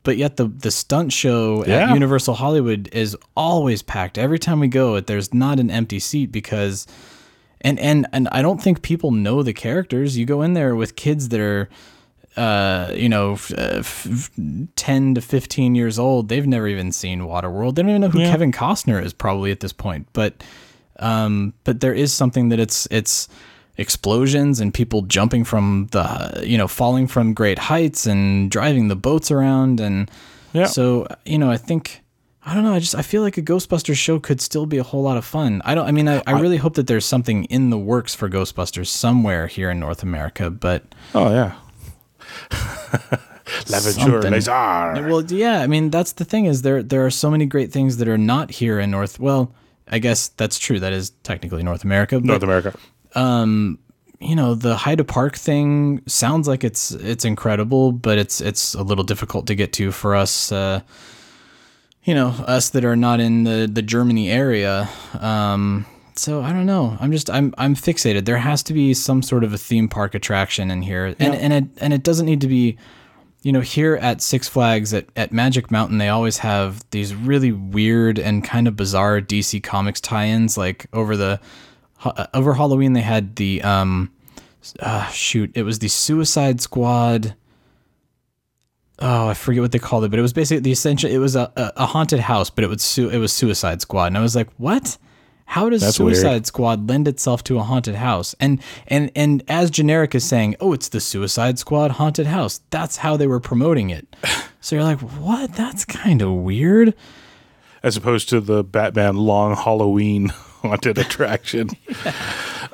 but 0.04 0.16
yet 0.16 0.38
the 0.38 0.48
the 0.48 0.72
stunt 0.72 1.12
show 1.12 1.66
Yeah. 1.66 1.90
at 1.90 1.94
Universal 1.94 2.36
Hollywood 2.36 2.88
is 2.94 3.18
always 3.36 3.82
packed. 3.82 4.18
Every 4.18 4.40
time 4.40 4.60
we 4.62 4.68
go, 4.70 4.96
it 4.96 5.08
there's 5.08 5.34
not 5.34 5.60
an 5.60 5.70
empty 5.70 6.00
seat 6.00 6.32
because, 6.32 6.88
and 7.60 7.78
and 7.80 8.08
and 8.14 8.30
I 8.32 8.42
don't 8.42 8.62
think 8.62 8.82
people 8.82 9.12
know 9.12 9.44
the 9.44 9.54
characters. 9.54 10.18
You 10.18 10.26
go 10.26 10.42
in 10.42 10.54
there 10.54 10.76
with 10.78 10.96
kids 10.96 11.28
that 11.30 11.42
are 11.42 11.68
uh, 12.38 12.94
you 12.96 13.10
know, 13.10 13.34
f- 13.34 13.52
uh, 13.52 13.80
f- 13.80 14.08
f- 14.10 14.32
10 14.78 15.16
to 15.16 15.20
15 15.20 15.76
years 15.76 16.00
old, 16.00 16.30
they've 16.30 16.48
never 16.48 16.68
even 16.70 16.92
seen 16.94 17.22
Waterworld. 17.22 17.76
They 17.76 17.82
don't 17.82 17.90
even 17.90 18.02
know 18.02 18.08
who 18.10 18.20
Kevin 18.20 18.54
Costner 18.54 19.04
is 19.04 19.12
probably 19.14 19.52
at 19.52 19.60
this 19.60 19.74
point. 19.74 20.08
But, 20.14 20.42
um, 21.00 21.54
but 21.64 21.80
there 21.82 21.94
is 21.94 22.14
something 22.14 22.50
that 22.50 22.60
it's, 22.60 22.88
it's 22.92 23.28
explosions 23.78 24.60
and 24.60 24.74
people 24.74 25.02
jumping 25.04 25.44
from 25.46 25.88
the, 25.92 26.44
you 26.46 26.58
know, 26.58 26.68
falling 26.68 27.08
from 27.08 27.34
great 27.34 27.58
heights 27.60 28.06
and 28.06 28.52
driving 28.52 28.88
the 28.90 28.96
boats 28.96 29.32
around. 29.32 29.80
And 29.80 30.12
Yeah. 30.54 30.66
so, 30.66 31.08
you 31.26 31.38
know, 31.38 31.50
I 31.50 31.58
think, 31.58 32.02
I 32.46 32.54
don't 32.56 32.64
know. 32.64 32.74
I 32.74 32.80
just, 32.80 32.96
I 32.96 33.02
feel 33.02 33.22
like 33.22 33.38
a 33.38 33.42
Ghostbusters 33.42 33.96
show 33.96 34.20
could 34.20 34.42
still 34.42 34.66
be 34.66 34.78
a 34.78 34.84
whole 34.84 35.02
lot 35.04 35.16
of 35.18 35.24
fun. 35.26 35.62
I 35.66 35.76
don't, 35.76 35.88
I 35.88 35.92
mean, 35.92 36.08
I, 36.10 36.22
I 36.28 36.40
really 36.40 36.58
hope 36.58 36.74
that 36.76 36.88
there's 36.88 37.06
something 37.06 37.46
in 37.46 37.70
the 37.70 37.78
works 37.78 38.14
for 38.16 38.28
Ghostbusters 38.30 38.88
somewhere 38.88 39.48
here 39.48 39.70
in 39.72 39.80
North 39.80 40.04
America, 40.04 40.50
but, 40.50 40.84
Oh 41.16 41.32
yeah. 41.32 41.54
L'Aventure 43.70 44.22
Something. 44.22 44.34
Lézard. 44.34 45.10
Well, 45.10 45.24
yeah, 45.26 45.62
I 45.62 45.68
mean 45.68 45.90
that's 45.90 46.12
the 46.14 46.26
thing 46.26 46.46
is 46.46 46.62
there 46.62 46.84
there 46.84 47.04
are 47.06 47.10
so 47.10 47.32
many 47.32 47.46
great 47.46 47.72
things 47.72 47.98
that 47.98 48.08
are 48.08 48.18
not 48.18 48.52
here 48.52 48.80
in 48.80 48.92
North. 48.92 49.20
Well, 49.20 49.52
I 49.90 50.00
guess 50.00 50.30
that's 50.30 50.60
true. 50.60 50.80
That 50.80 50.94
is 50.94 51.12
technically 51.24 51.64
North 51.64 51.84
America. 51.84 52.20
But, 52.20 52.26
North 52.26 52.44
America. 52.44 52.78
You 54.22 54.36
know, 54.36 54.54
the 54.54 54.76
Heide 54.76 55.08
Park 55.08 55.38
thing 55.38 56.02
sounds 56.06 56.46
like 56.46 56.66
it's 56.66 56.92
it's 56.92 57.24
incredible, 57.24 57.94
but 57.94 58.18
it's 58.18 58.42
it's 58.42 58.74
a 58.74 58.84
little 58.84 59.06
difficult 59.06 59.48
to 59.48 59.56
get 59.56 59.72
to 59.74 59.92
for 59.94 60.14
us. 60.14 60.52
Uh, 60.52 60.82
you 62.04 62.14
know, 62.14 62.30
us 62.46 62.70
that 62.72 62.84
are 62.84 62.98
not 62.98 63.22
in 63.22 63.46
the 63.46 63.70
the 63.72 63.82
Germany 63.82 64.30
area. 64.30 64.90
Um, 65.20 65.86
so 66.16 66.42
I 66.42 66.52
don't 66.52 66.66
know. 66.66 66.98
I'm 67.00 67.14
just 67.14 67.30
I'm 67.30 67.54
I'm 67.58 67.76
fixated. 67.76 68.26
There 68.26 68.38
has 68.38 68.62
to 68.64 68.74
be 68.74 68.94
some 68.94 69.22
sort 69.22 69.46
of 69.46 69.54
a 69.54 69.58
theme 69.58 69.88
park 69.88 70.14
attraction 70.16 70.70
in 70.70 70.82
here, 70.82 71.16
and 71.18 71.34
and 71.34 71.54
it 71.54 71.64
and 71.78 71.94
it 71.94 72.04
doesn't 72.04 72.26
need 72.26 72.42
to 72.42 72.48
be. 72.48 72.78
You 73.42 73.54
know, 73.54 73.62
here 73.62 73.96
at 73.96 74.22
Six 74.22 74.50
Flags 74.50 74.94
at, 74.94 75.06
at 75.16 75.32
Magic 75.32 75.72
Mountain, 75.72 75.98
they 75.98 76.10
always 76.10 76.40
have 76.40 76.84
these 76.92 77.16
really 77.16 77.54
weird 77.54 78.20
and 78.20 78.44
kind 78.44 78.68
of 78.68 78.76
bizarre 78.76 79.22
DC 79.22 79.64
Comics 79.64 80.02
tie-ins. 80.02 80.58
Like 80.58 80.88
over 80.92 81.16
the 81.16 81.40
uh, 82.04 82.28
over 82.34 82.54
Halloween, 82.54 82.94
they 82.94 83.02
had 83.02 83.38
the 83.38 83.62
um, 83.64 84.12
uh, 84.80 85.08
shoot, 85.08 85.52
it 85.56 85.64
was 85.64 85.80
the 85.80 85.88
Suicide 85.88 86.62
Squad. 86.62 87.36
Oh, 89.00 89.30
I 89.30 89.34
forget 89.34 89.62
what 89.62 89.72
they 89.72 89.80
called 89.80 90.04
it, 90.04 90.10
but 90.10 90.20
it 90.20 90.22
was 90.22 90.34
basically 90.34 90.60
the 90.60 90.72
essential. 90.74 91.10
It 91.10 91.20
was 91.20 91.36
a, 91.36 91.52
a, 91.56 91.86
haunted 91.86 92.20
house, 92.20 92.50
but 92.50 92.66
it 92.66 92.68
was 92.68 92.82
su- 92.82 93.10
it 93.10 93.18
was 93.18 93.32
Suicide 93.32 93.82
Squad, 93.82 94.08
and 94.08 94.18
I 94.18 94.22
was 94.22 94.36
like, 94.36 94.50
what? 94.58 94.98
How 95.54 95.68
does 95.70 95.82
That's 95.82 95.96
Suicide 95.98 96.30
weird. 96.30 96.46
Squad 96.46 96.88
lend 96.88 97.08
itself 97.08 97.44
to 97.46 97.58
a 97.58 97.64
haunted 97.64 97.96
house? 97.96 98.36
And 98.40 98.62
and 98.88 99.12
and 99.16 99.42
as 99.48 99.72
generic 99.72 100.14
as 100.14 100.24
saying, 100.24 100.56
oh, 100.60 100.74
it's 100.74 100.90
the 100.90 101.00
Suicide 101.00 101.58
Squad 101.58 101.92
haunted 101.92 102.28
house. 102.28 102.62
That's 102.70 102.98
how 102.98 103.18
they 103.18 103.26
were 103.28 103.40
promoting 103.40 103.90
it. 103.90 104.08
So 104.62 104.76
you're 104.76 104.84
like, 104.84 105.00
what? 105.00 105.54
That's 105.54 105.86
kind 105.86 106.22
of 106.22 106.34
weird. 106.34 106.94
As 107.82 107.96
opposed 107.96 108.28
to 108.28 108.42
the 108.42 108.62
Batman 108.62 109.16
Long 109.16 109.56
Halloween 109.56 110.28
haunted 110.62 110.98
attraction. 111.06 111.70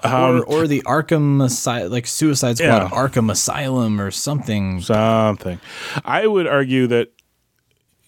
Um, 0.04 0.14
or 0.14 0.44
or 0.46 0.68
the 0.68 0.82
Arkham 0.82 1.44
Asylum, 1.44 1.92
like 1.92 2.08
Suicide 2.08 2.58
Squad 2.58 2.68
Yeah. 2.68 2.90
Arkham 2.90 3.30
Asylum 3.32 4.02
or 4.02 4.10
something. 4.10 4.82
Something. 4.82 5.60
I 6.04 6.26
would 6.26 6.48
argue 6.48 6.88
that 6.88 7.10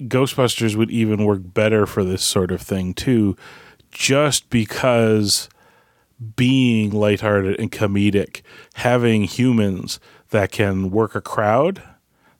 Ghostbusters 0.01 0.75
would 0.75 0.89
even 0.91 1.23
work 1.25 1.41
better 1.43 1.85
for 1.85 2.03
this 2.03 2.23
sort 2.23 2.51
of 2.51 2.61
thing 2.61 2.95
too, 2.95 3.37
just 3.97 4.51
because 4.51 5.49
being 6.35 6.91
lighthearted 6.91 7.59
and 7.59 7.71
comedic, 7.71 8.41
having 8.75 9.23
humans 9.23 9.99
that 10.29 10.51
can 10.51 10.91
work 10.91 11.15
a 11.15 11.21
crowd. 11.21 11.81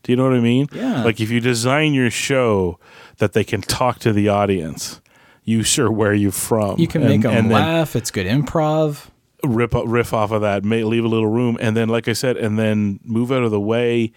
Do 0.03 0.11
you 0.11 0.15
know 0.15 0.23
what 0.25 0.33
I 0.35 0.39
mean? 0.39 0.67
Yeah. 0.71 1.03
Like 1.03 1.19
if 1.19 1.31
you 1.31 1.39
design 1.39 1.93
your 1.95 2.11
show 2.11 2.79
that 3.17 3.33
they 3.33 3.43
can 3.43 3.61
talk 3.61 3.97
to 3.99 4.13
the 4.13 4.29
audience, 4.29 5.01
you 5.43 5.63
sure 5.63 5.91
where 5.91 6.13
you 6.13 6.29
from. 6.29 6.79
You 6.79 6.87
can 6.87 7.01
And- 7.01 7.09
make 7.09 7.21
them 7.21 7.33
and 7.33 7.49
laugh. 7.49 7.95
It's 7.95 8.11
good 8.11 8.27
improv. 8.27 9.07
rip 9.43 9.73
riff 9.73 10.13
off 10.13 10.31
of 10.31 10.41
that, 10.41 10.63
may, 10.63 10.83
leave 10.83 11.05
a 11.05 11.07
little 11.07 11.27
room, 11.27 11.57
and 11.59 11.75
then, 11.75 11.89
like 11.89 12.07
I 12.07 12.13
said, 12.13 12.37
and 12.37 12.57
then 12.59 12.99
move 13.03 13.31
out 13.31 13.43
of 13.43 13.51
the 13.51 13.59
way, 13.59 14.11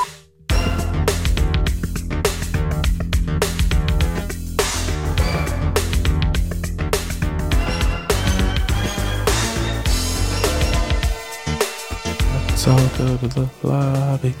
Let's 12.63 12.99
all 12.99 13.07
go 13.07 13.17
to 13.17 13.27
the 13.27 13.49
lobby. 13.63 14.35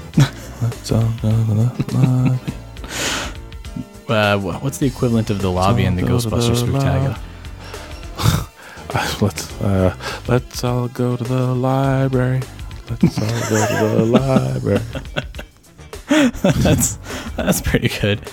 Let's 0.61 0.91
all 0.91 1.11
go 1.23 1.31
to 1.31 1.43
the 1.43 1.55
lobby. 1.91 2.53
Uh, 4.07 4.37
what's 4.59 4.77
the 4.77 4.85
equivalent 4.85 5.31
of 5.31 5.41
the 5.41 5.49
lobby 5.49 5.85
in 5.85 5.95
the 5.95 6.03
Ghostbusters 6.03 6.61
Spooktacular? 6.61 7.17
Let's 9.21 9.61
uh, 9.61 9.95
let's 10.27 10.63
all 10.63 10.87
go 10.89 11.17
to 11.17 11.23
the 11.23 11.47
library. 11.55 12.41
Let's 12.91 13.17
all 13.17 13.49
go 13.49 13.65
to 13.65 13.95
the 13.95 14.05
library. 14.05 14.81
that's 16.43 16.97
that's 17.35 17.61
pretty 17.61 17.89
good. 18.01 18.29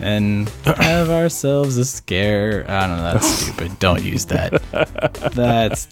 And 0.00 0.50
have 0.66 1.08
ourselves 1.08 1.78
a 1.78 1.86
scare. 1.86 2.66
I 2.68 2.86
don't 2.86 2.98
know. 2.98 3.12
That's 3.14 3.26
stupid. 3.40 3.78
Don't 3.78 4.02
use 4.02 4.26
that. 4.26 4.60
That's 5.32 5.88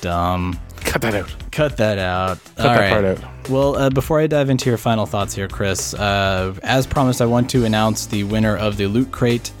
dumb. 0.00 0.60
Cut 1.00 1.12
that 1.12 1.14
out. 1.14 1.34
Cut 1.52 1.76
that 1.76 1.98
out. 1.98 2.38
Cut 2.56 2.66
All 2.66 2.72
that 2.74 2.80
right. 2.80 2.90
part 2.90 3.04
out. 3.04 3.48
Well, 3.50 3.76
uh, 3.76 3.90
before 3.90 4.18
I 4.20 4.26
dive 4.26 4.50
into 4.50 4.68
your 4.70 4.78
final 4.78 5.06
thoughts 5.06 5.34
here, 5.34 5.46
Chris, 5.48 5.94
uh, 5.94 6.54
as 6.62 6.86
promised, 6.86 7.20
I 7.20 7.26
want 7.26 7.50
to 7.50 7.64
announce 7.64 8.06
the 8.06 8.24
winner 8.24 8.56
of 8.56 8.76
the 8.76 8.86
Loot 8.86 9.12
Crate. 9.12 9.52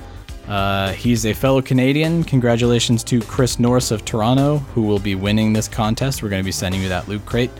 Uh, 0.48 0.92
he's 0.92 1.26
a 1.26 1.32
fellow 1.32 1.60
Canadian. 1.60 2.22
Congratulations 2.24 3.02
to 3.04 3.20
Chris 3.22 3.58
Norris 3.58 3.90
of 3.90 4.04
Toronto, 4.04 4.58
who 4.58 4.82
will 4.82 4.98
be 5.00 5.14
winning 5.14 5.52
this 5.52 5.68
contest. 5.68 6.22
We're 6.22 6.28
going 6.28 6.42
to 6.42 6.44
be 6.46 6.52
sending 6.52 6.80
you 6.82 6.88
that 6.88 7.08
Loot 7.08 7.26
Crate. 7.26 7.50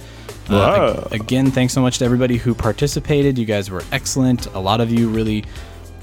Uh, 0.49 0.53
Wow. 0.53 1.09
again, 1.11 1.51
thanks 1.51 1.73
so 1.73 1.81
much 1.81 1.99
to 1.99 2.05
everybody 2.05 2.37
who 2.37 2.55
participated. 2.55 3.37
You 3.37 3.45
guys 3.45 3.71
were 3.71 3.83
excellent. 3.91 4.47
A 4.55 4.59
lot 4.61 4.81
of 4.81 4.93
you 4.93 5.09
really, 5.09 5.45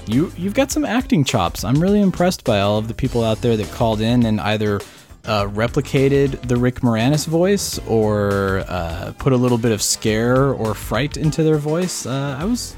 you 0.06 0.30
you've 0.36 0.52
got 0.54 0.70
some 0.70 0.84
acting 0.84 1.24
chops. 1.24 1.64
I'm 1.64 1.80
really 1.80 2.02
impressed 2.02 2.44
by 2.44 2.60
all 2.60 2.76
of 2.78 2.86
the 2.88 2.94
people 2.94 3.24
out 3.24 3.40
there 3.40 3.56
that 3.56 3.70
called 3.72 4.02
in 4.02 4.26
and 4.26 4.38
either 4.42 4.80
uh, 5.26 5.44
replicated 5.46 6.40
the 6.48 6.56
Rick 6.56 6.80
Moranis 6.80 7.26
voice 7.26 7.78
or 7.86 8.64
uh, 8.68 9.12
put 9.18 9.32
a 9.32 9.36
little 9.36 9.58
bit 9.58 9.72
of 9.72 9.82
scare 9.82 10.52
or 10.52 10.74
fright 10.74 11.16
into 11.16 11.42
their 11.42 11.58
voice. 11.58 12.06
Uh, 12.06 12.36
I 12.38 12.44
was 12.44 12.76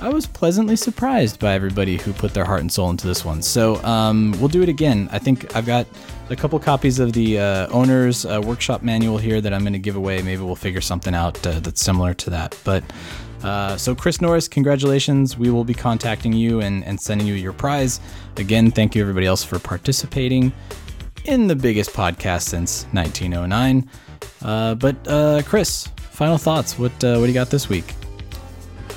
I 0.00 0.08
was 0.08 0.26
pleasantly 0.26 0.76
surprised 0.76 1.38
by 1.40 1.52
everybody 1.52 1.98
who 1.98 2.14
put 2.14 2.32
their 2.32 2.46
heart 2.46 2.62
and 2.62 2.72
soul 2.72 2.88
into 2.88 3.06
this 3.06 3.22
one. 3.22 3.42
So 3.42 3.76
um, 3.84 4.34
we'll 4.38 4.48
do 4.48 4.62
it 4.62 4.68
again. 4.70 5.10
I 5.12 5.18
think 5.18 5.54
I've 5.54 5.66
got 5.66 5.86
a 6.30 6.36
couple 6.36 6.58
copies 6.58 6.98
of 6.98 7.12
the 7.12 7.38
uh, 7.38 7.68
owner's 7.68 8.24
uh, 8.24 8.40
workshop 8.42 8.82
manual 8.82 9.18
here 9.18 9.42
that 9.42 9.52
I'm 9.52 9.60
going 9.60 9.74
to 9.74 9.78
give 9.78 9.96
away. 9.96 10.22
Maybe 10.22 10.42
we'll 10.42 10.56
figure 10.56 10.80
something 10.80 11.14
out 11.14 11.46
uh, 11.46 11.60
that's 11.60 11.82
similar 11.82 12.14
to 12.14 12.30
that. 12.30 12.58
But 12.64 12.82
uh, 13.42 13.76
so, 13.76 13.94
Chris 13.94 14.22
Norris, 14.22 14.48
congratulations. 14.48 15.36
We 15.36 15.50
will 15.50 15.64
be 15.64 15.74
contacting 15.74 16.32
you 16.32 16.60
and, 16.60 16.82
and 16.84 16.98
sending 16.98 17.26
you 17.26 17.34
your 17.34 17.52
prize. 17.52 18.00
Again, 18.38 18.70
thank 18.70 18.94
you 18.94 19.02
everybody 19.02 19.26
else 19.26 19.44
for 19.44 19.58
participating 19.58 20.50
in 21.24 21.46
the 21.46 21.56
biggest 21.56 21.90
podcast 21.92 22.42
since 22.42 22.84
1909. 22.92 23.88
Uh, 24.42 24.74
but 24.74 24.96
uh, 25.06 25.42
Chris, 25.44 25.88
final 26.10 26.38
thoughts. 26.38 26.78
What 26.78 26.92
uh, 27.04 27.16
what 27.16 27.22
do 27.22 27.26
you 27.28 27.34
got 27.34 27.50
this 27.50 27.68
week? 27.68 27.94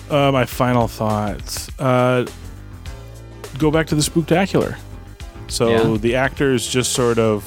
Uh, 0.09 0.31
my 0.31 0.45
final 0.45 0.87
thoughts. 0.87 1.69
Uh, 1.79 2.25
go 3.57 3.71
back 3.71 3.87
to 3.87 3.95
the 3.95 4.01
spooktacular. 4.01 4.77
So 5.47 5.69
Yeah. 5.93 5.97
the 5.97 6.15
actors 6.15 6.67
just 6.67 6.93
sort 6.93 7.19
of 7.19 7.43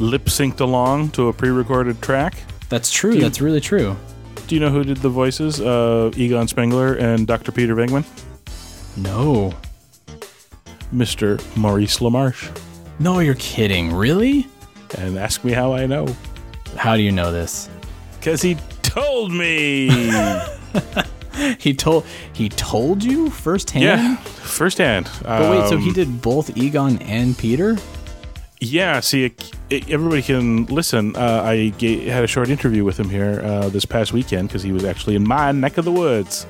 lip 0.00 0.26
synced 0.26 0.60
along 0.60 1.10
to 1.10 1.28
a 1.28 1.32
pre-recorded 1.32 2.00
track. 2.02 2.34
That's 2.68 2.90
true. 2.90 3.14
You- 3.14 3.20
That's 3.20 3.40
really 3.40 3.60
true. 3.60 3.96
Do 4.46 4.54
you 4.56 4.60
know 4.60 4.70
who 4.70 4.82
did 4.84 4.96
the 4.98 5.08
voices? 5.08 5.60
Uh, 5.60 6.10
Egon 6.16 6.48
Spengler 6.48 6.94
and 6.94 7.26
Dr. 7.26 7.52
Peter 7.52 7.74
Venkman. 7.76 8.04
No. 8.96 9.54
Mr. 10.92 11.40
Maurice 11.56 11.98
LaMarche. 12.00 12.50
No, 13.00 13.18
you're 13.18 13.34
kidding. 13.34 13.92
Really? 13.92 14.46
And 14.98 15.18
ask 15.18 15.42
me 15.42 15.52
how 15.52 15.72
I 15.72 15.86
know. 15.86 16.06
How 16.76 16.96
do 16.96 17.02
you 17.02 17.10
know 17.12 17.32
this? 17.32 17.68
Because 18.18 18.42
he 18.42 18.56
told 18.82 19.32
me. 19.32 19.88
He 21.58 21.72
told 21.72 22.04
he 22.34 22.50
told 22.50 23.02
you 23.02 23.30
firsthand. 23.30 23.82
yeah, 23.84 24.16
firsthand. 24.16 25.08
But 25.22 25.50
wait, 25.50 25.68
so 25.70 25.78
he 25.78 25.88
Um, 25.88 25.94
did 25.94 26.20
both 26.20 26.54
Egon 26.54 26.98
and 26.98 27.38
Peter? 27.38 27.78
Yeah, 28.60 29.00
see, 29.00 29.24
it, 29.26 29.50
it- 29.70 29.88
everybody 29.88 30.20
can 30.20 30.66
listen. 30.66 31.16
Uh, 31.16 31.42
I 31.42 31.72
had 31.80 32.24
a 32.24 32.26
short 32.26 32.50
interview 32.50 32.84
with 32.84 33.00
him 33.00 33.08
here 33.08 33.40
uh, 33.42 33.70
this 33.70 33.86
past 33.86 34.12
weekend 34.12 34.48
because 34.48 34.62
he 34.62 34.70
was 34.72 34.84
actually 34.84 35.16
in 35.16 35.26
my 35.26 35.50
neck 35.52 35.78
of 35.78 35.86
the 35.86 35.92
woods. 35.92 36.46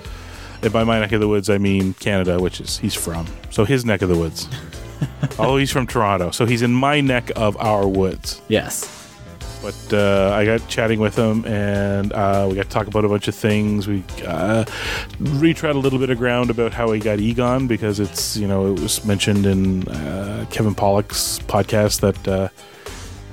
And 0.63 0.73
by 0.73 0.83
my 0.83 0.99
neck 0.99 1.13
of 1.13 1.21
the 1.21 1.29
woods, 1.29 1.49
I 1.49 1.59
mean 1.59 1.95
Canada, 1.95 2.41
which 2.41 2.61
is 2.61 2.79
he's 2.79 2.95
from. 2.95 3.27
So 3.51 3.65
his 3.65 3.85
neck 3.85 4.03
of 4.03 4.09
the 4.09 4.17
woods. 4.17 4.49
Although 5.39 5.57
he's 5.57 5.71
from 5.71 5.87
Toronto, 5.87 6.31
so 6.31 6.47
he's 6.47 6.63
in 6.63 6.73
my 6.73 7.01
neck 7.01 7.31
of 7.37 7.57
our 7.59 7.87
woods. 7.87 8.41
Yes. 8.49 8.97
But 9.63 9.93
uh, 9.93 10.35
I 10.35 10.47
got 10.47 10.67
chatting 10.69 11.01
with 11.01 11.17
him, 11.17 11.45
and 11.45 12.15
uh, 12.15 12.47
we 12.49 12.55
got 12.57 12.65
to 12.65 12.71
talk 12.71 12.87
about 12.87 13.05
a 13.05 13.09
bunch 13.09 13.29
of 13.29 13.35
things. 13.35 13.87
We 13.87 14.03
uh, 14.27 14.65
retread 15.19 15.77
a 15.77 15.79
little 15.79 15.99
bit 15.99 16.09
of 16.09 16.17
ground 16.17 16.49
about 16.49 16.73
how 16.73 16.93
he 16.93 17.01
got 17.01 17.21
Egon 17.21 17.67
because 17.67 18.01
it's 18.01 18.39
you 18.39 18.49
know 18.49 18.73
it 18.73 18.81
was 18.81 19.05
mentioned 19.05 19.45
in 19.45 19.87
uh, 19.89 20.47
Kevin 20.51 20.75
Pollak's 20.75 21.41
podcast 21.41 22.01
that 22.01 22.29
uh, 22.29 22.49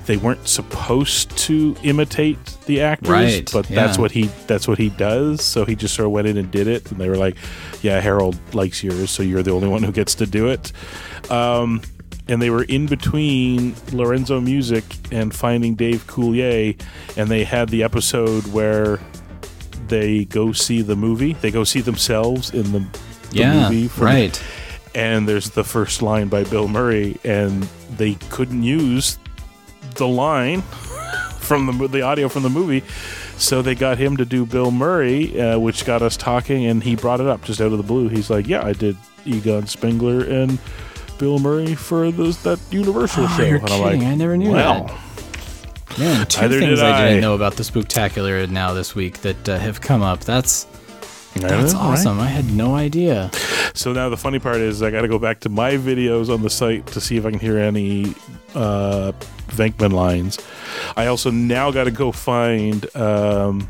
they 0.04 0.18
weren't 0.18 0.46
supposed 0.46 1.34
to 1.38 1.74
imitate 1.82 2.38
the 2.66 2.82
actors, 2.82 3.08
Right, 3.08 3.50
but 3.50 3.66
that's 3.66 3.96
what 3.96 4.10
he 4.10 4.24
that's 4.46 4.68
what 4.68 4.76
he 4.76 4.90
does. 4.90 5.42
So 5.42 5.64
he 5.64 5.74
just 5.74 5.94
sort 5.94 6.06
of 6.06 6.12
went 6.12 6.26
in 6.26 6.36
and 6.36 6.50
did 6.50 6.66
it, 6.66 6.90
and 6.90 7.00
they 7.00 7.08
were 7.08 7.16
like, 7.16 7.36
"Yeah, 7.80 8.00
Harold 8.00 8.36
likes 8.54 8.84
yours, 8.84 9.10
so 9.10 9.22
you're 9.22 9.42
the 9.42 9.52
only 9.52 9.68
one 9.68 9.82
who 9.82 9.92
gets 9.92 10.14
to 10.16 10.26
do 10.26 10.48
it." 10.48 10.72
Um, 11.30 11.82
and 12.28 12.42
they 12.42 12.50
were 12.50 12.64
in 12.64 12.86
between 12.86 13.74
Lorenzo 13.92 14.40
Music 14.40 14.84
and 15.10 15.34
Finding 15.34 15.74
Dave 15.74 16.06
Coulier, 16.06 16.78
and 17.16 17.28
they 17.30 17.44
had 17.44 17.70
the 17.70 17.82
episode 17.82 18.46
where 18.48 19.00
they 19.88 20.26
go 20.26 20.52
see 20.52 20.82
the 20.82 20.96
movie. 20.96 21.32
They 21.34 21.50
go 21.50 21.64
see 21.64 21.80
themselves 21.80 22.50
in 22.50 22.72
the, 22.72 22.80
the 23.30 23.36
Yeah. 23.38 23.62
movie, 23.70 23.88
from- 23.88 24.04
Right. 24.04 24.42
And 24.94 25.28
there's 25.28 25.50
the 25.50 25.64
first 25.64 26.02
line 26.02 26.28
by 26.28 26.44
Bill 26.44 26.68
Murray, 26.68 27.18
and 27.24 27.66
they 27.96 28.14
couldn't 28.30 28.62
use 28.62 29.18
the 29.94 30.06
line 30.08 30.62
from 31.40 31.66
the 31.78 31.88
the 31.88 32.02
audio 32.02 32.28
from 32.28 32.42
the 32.42 32.50
movie, 32.50 32.82
so 33.38 33.62
they 33.62 33.74
got 33.74 33.96
him 33.98 34.16
to 34.18 34.24
do 34.24 34.44
Bill 34.44 34.70
Murray, 34.70 35.40
uh, 35.40 35.58
which 35.58 35.84
got 35.86 36.02
us 36.02 36.16
talking, 36.16 36.66
and 36.66 36.82
he 36.82 36.94
brought 36.96 37.20
it 37.20 37.26
up 37.26 37.42
just 37.44 37.60
out 37.60 37.70
of 37.72 37.78
the 37.78 37.84
blue. 37.84 38.08
He's 38.08 38.28
like, 38.28 38.46
"Yeah, 38.48 38.64
I 38.64 38.72
did 38.72 38.96
Egon 39.24 39.66
Spengler 39.66 40.20
and 40.24 40.58
Bill 41.18 41.38
Murray 41.38 41.74
for 41.74 42.10
those 42.10 42.42
that 42.42 42.60
Universal 42.70 43.24
Oh, 43.24 43.36
show." 43.36 43.44
you're 43.44 43.56
and 43.58 43.70
I'm 43.70 43.80
like, 43.80 43.92
kidding. 43.94 44.08
I 44.08 44.14
never 44.14 44.36
knew 44.36 44.52
well, 44.52 44.84
that. 44.84 45.98
Man, 45.98 46.26
two 46.26 46.48
things 46.48 46.60
did 46.60 46.80
I. 46.80 47.00
I. 47.04 47.08
didn't 47.08 47.22
know 47.22 47.34
about 47.34 47.54
the 47.54 47.62
Spooktacular 47.64 48.48
now 48.48 48.72
this 48.72 48.94
week 48.94 49.18
that 49.22 49.48
uh, 49.48 49.58
have 49.58 49.80
come 49.80 50.02
up. 50.02 50.20
That's 50.20 50.66
that's 51.34 51.72
know, 51.72 51.80
right? 51.80 51.92
awesome. 51.92 52.20
I 52.20 52.26
had 52.26 52.46
no 52.52 52.74
idea. 52.74 53.30
So 53.74 53.92
now 53.92 54.08
the 54.08 54.16
funny 54.16 54.38
part 54.38 54.56
is 54.56 54.82
I 54.82 54.90
got 54.90 55.02
to 55.02 55.08
go 55.08 55.18
back 55.18 55.40
to 55.40 55.48
my 55.48 55.72
videos 55.72 56.32
on 56.32 56.42
the 56.42 56.50
site 56.50 56.86
to 56.88 57.00
see 57.00 57.16
if 57.16 57.24
I 57.26 57.30
can 57.30 57.38
hear 57.38 57.58
any 57.58 58.14
uh, 58.54 59.12
Venkman 59.48 59.92
lines. 59.92 60.38
I 60.96 61.06
also 61.06 61.30
now 61.30 61.70
got 61.70 61.84
to 61.84 61.90
go 61.90 62.10
find 62.12 62.84
um, 62.96 63.68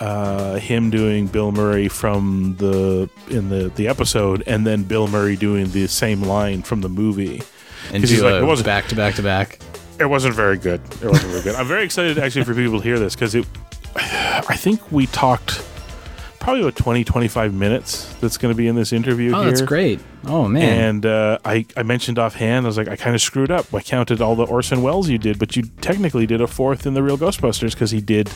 uh, 0.00 0.58
him 0.58 0.90
doing 0.90 1.26
Bill 1.26 1.52
Murray 1.52 1.88
from 1.88 2.56
the 2.58 3.08
in 3.28 3.50
the 3.50 3.68
the 3.76 3.86
episode, 3.86 4.42
and 4.46 4.66
then 4.66 4.82
Bill 4.84 5.06
Murray 5.06 5.36
doing 5.36 5.70
the 5.70 5.86
same 5.86 6.22
line 6.22 6.62
from 6.62 6.80
the 6.80 6.88
movie. 6.88 7.42
And 7.92 8.02
he's 8.02 8.22
like, 8.22 8.42
it 8.42 8.44
wasn't 8.44 8.66
back 8.66 8.88
to 8.88 8.96
back 8.96 9.14
to 9.16 9.22
back. 9.22 9.58
it 9.98 10.06
wasn't 10.06 10.34
very 10.34 10.56
good. 10.56 10.80
It 11.02 11.06
wasn't 11.06 11.32
very 11.32 11.42
good. 11.42 11.54
I'm 11.54 11.66
very 11.66 11.84
excited 11.84 12.18
actually 12.18 12.44
for 12.44 12.54
people 12.54 12.78
to 12.78 12.84
hear 12.84 12.98
this 12.98 13.14
because 13.14 13.34
it. 13.34 13.46
I 13.96 14.56
think 14.56 14.90
we 14.90 15.06
talked 15.06 15.64
probably 16.38 16.62
about 16.62 16.76
20, 16.76 17.04
25 17.04 17.52
minutes. 17.52 18.12
That's 18.20 18.38
going 18.38 18.52
to 18.52 18.56
be 18.56 18.66
in 18.66 18.74
this 18.74 18.92
interview. 18.92 19.32
Oh, 19.34 19.42
here. 19.42 19.50
that's 19.50 19.62
great. 19.62 20.00
Oh 20.24 20.48
man. 20.48 20.62
And 20.62 21.06
uh, 21.06 21.38
I, 21.44 21.66
I 21.76 21.82
mentioned 21.82 22.18
offhand, 22.18 22.64
I 22.64 22.68
was 22.68 22.78
like, 22.78 22.88
I 22.88 22.96
kind 22.96 23.14
of 23.14 23.20
screwed 23.20 23.50
up. 23.50 23.72
I 23.74 23.80
counted 23.80 24.20
all 24.20 24.34
the 24.34 24.46
Orson 24.46 24.82
Welles 24.82 25.08
you 25.08 25.18
did, 25.18 25.38
but 25.38 25.56
you 25.56 25.64
technically 25.80 26.26
did 26.26 26.40
a 26.40 26.46
fourth 26.46 26.86
in 26.86 26.94
the 26.94 27.02
Real 27.02 27.18
Ghostbusters 27.18 27.72
because 27.72 27.90
he 27.90 28.00
did 28.00 28.30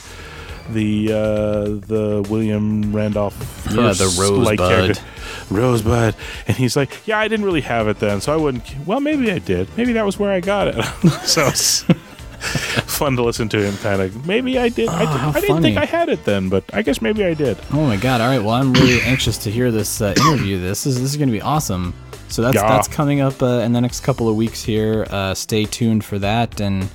the 0.71 1.13
uh, 1.13 1.65
the 1.87 2.27
William 2.31 2.95
Randolph. 2.95 3.35
Yeah, 3.71 3.93
the 3.93 4.15
Rosebud. 4.19 4.59
character. 4.59 5.03
Rosebud, 5.51 6.15
and 6.49 6.57
he's 6.57 6.77
like, 6.77 7.07
"Yeah, 7.07 7.19
I 7.19 7.29
didn't 7.29 7.45
really 7.45 7.61
have 7.63 7.89
it 7.89 7.99
then, 7.99 8.21
so 8.21 8.33
I 8.33 8.37
wouldn't." 8.37 8.65
Well, 8.87 9.01
maybe 9.01 9.31
I 9.31 9.39
did. 9.39 9.69
Maybe 9.77 9.93
that 9.93 10.05
was 10.07 10.19
where 10.19 10.31
I 10.33 10.41
got 10.41 10.69
it. 10.69 10.83
so 11.25 11.47
it's 11.47 11.83
fun 12.87 13.17
to 13.17 13.23
listen 13.23 13.49
to 13.51 13.59
him. 13.63 13.77
Kind 13.79 14.01
of. 14.01 14.27
Maybe 14.27 14.59
I 14.59 14.69
did. 14.69 14.89
I, 14.89 15.03
Oh, 15.03 15.07
how 15.07 15.31
I 15.31 15.41
didn't 15.41 15.63
think. 15.63 15.77
I 15.77 15.85
had 15.85 16.09
it 16.09 16.25
then, 16.25 16.49
but 16.49 16.65
I 16.73 16.83
guess 16.83 17.01
maybe 17.03 17.25
I 17.25 17.35
did. 17.35 17.59
Oh 17.73 17.85
my 17.87 17.97
god! 17.97 18.21
All 18.21 18.29
right, 18.29 18.39
well, 18.41 18.55
I'm 18.55 18.73
really 18.73 19.01
anxious 19.03 19.39
to 19.39 19.51
hear 19.51 19.71
this 19.71 20.01
uh, 20.01 20.15
interview. 20.17 20.59
This 20.61 20.87
is 20.87 21.01
this 21.01 21.11
is 21.11 21.17
going 21.17 21.29
to 21.29 21.33
be 21.35 21.43
awesome. 21.43 21.95
So 22.29 22.43
that's 22.43 22.55
Yeah. 22.57 22.67
that's 22.69 22.89
coming 22.89 23.21
up 23.21 23.43
uh, 23.43 23.61
in 23.61 23.73
the 23.73 23.81
next 23.81 24.01
couple 24.01 24.29
of 24.29 24.37
weeks 24.37 24.63
here. 24.65 25.07
Uh, 25.11 25.35
stay 25.35 25.67
tuned 25.67 26.05
for 26.05 26.19
that 26.19 26.61
and 26.61 26.89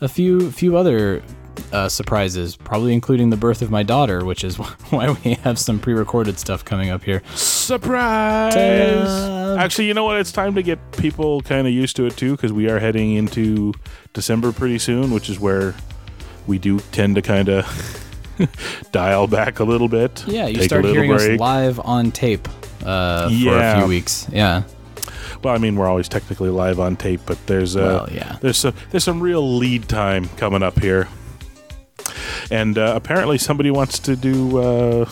a 0.00 0.08
few 0.08 0.50
few 0.50 0.76
other 0.76 1.22
uh, 1.72 1.88
surprises, 1.88 2.56
probably 2.56 2.92
including 2.92 3.30
the 3.30 3.36
birth 3.36 3.62
of 3.62 3.70
my 3.70 3.82
daughter, 3.82 4.24
which 4.24 4.44
is 4.44 4.56
why 4.90 5.10
we 5.24 5.34
have 5.34 5.58
some 5.58 5.78
pre-recorded 5.78 6.38
stuff 6.38 6.64
coming 6.64 6.90
up 6.90 7.02
here. 7.04 7.22
Surprise! 7.34 8.54
Ta-da! 8.54 9.56
Actually, 9.62 9.86
you 9.88 9.94
know 9.94 10.04
what? 10.04 10.18
It's 10.18 10.32
time 10.32 10.54
to 10.54 10.62
get 10.62 10.78
people 10.92 11.40
kind 11.42 11.66
of 11.66 11.72
used 11.72 11.96
to 11.96 12.06
it 12.06 12.16
too, 12.16 12.32
because 12.36 12.52
we 12.52 12.68
are 12.68 12.78
heading 12.78 13.14
into 13.14 13.72
December 14.12 14.52
pretty 14.52 14.78
soon, 14.78 15.10
which 15.10 15.28
is 15.28 15.38
where 15.40 15.74
we 16.46 16.58
do 16.58 16.78
tend 16.92 17.14
to 17.16 17.22
kind 17.22 17.48
of 17.48 18.02
dial 18.92 19.26
back 19.26 19.60
a 19.60 19.64
little 19.64 19.88
bit. 19.88 20.24
Yeah, 20.26 20.46
you 20.46 20.62
start 20.62 20.84
a 20.84 20.88
little 20.88 21.02
hearing 21.02 21.16
break. 21.16 21.32
us 21.34 21.40
live 21.40 21.80
on 21.80 22.12
tape 22.12 22.48
uh, 22.84 23.28
for 23.28 23.34
a 23.34 23.36
Yeah. 23.36 23.78
few 23.80 23.88
weeks. 23.88 24.26
Yeah. 24.32 24.62
Well, 25.42 25.54
I 25.54 25.58
mean, 25.58 25.76
we're 25.76 25.86
always 25.88 26.08
technically 26.08 26.50
live 26.50 26.80
on 26.80 26.96
tape, 26.96 27.20
but 27.26 27.44
there's 27.46 27.76
uh, 27.76 27.80
Well, 28.06 28.08
yeah. 28.12 28.36
there's 28.40 28.58
some 28.58 28.74
there's 28.90 29.04
some 29.04 29.20
real 29.20 29.56
lead 29.58 29.88
time 29.88 30.28
coming 30.36 30.62
up 30.62 30.78
here, 30.80 31.08
and 32.50 32.78
uh, 32.78 32.92
apparently 32.96 33.38
somebody 33.38 33.70
wants 33.70 33.98
to 34.00 34.16
do. 34.16 34.58
Uh, 34.58 35.08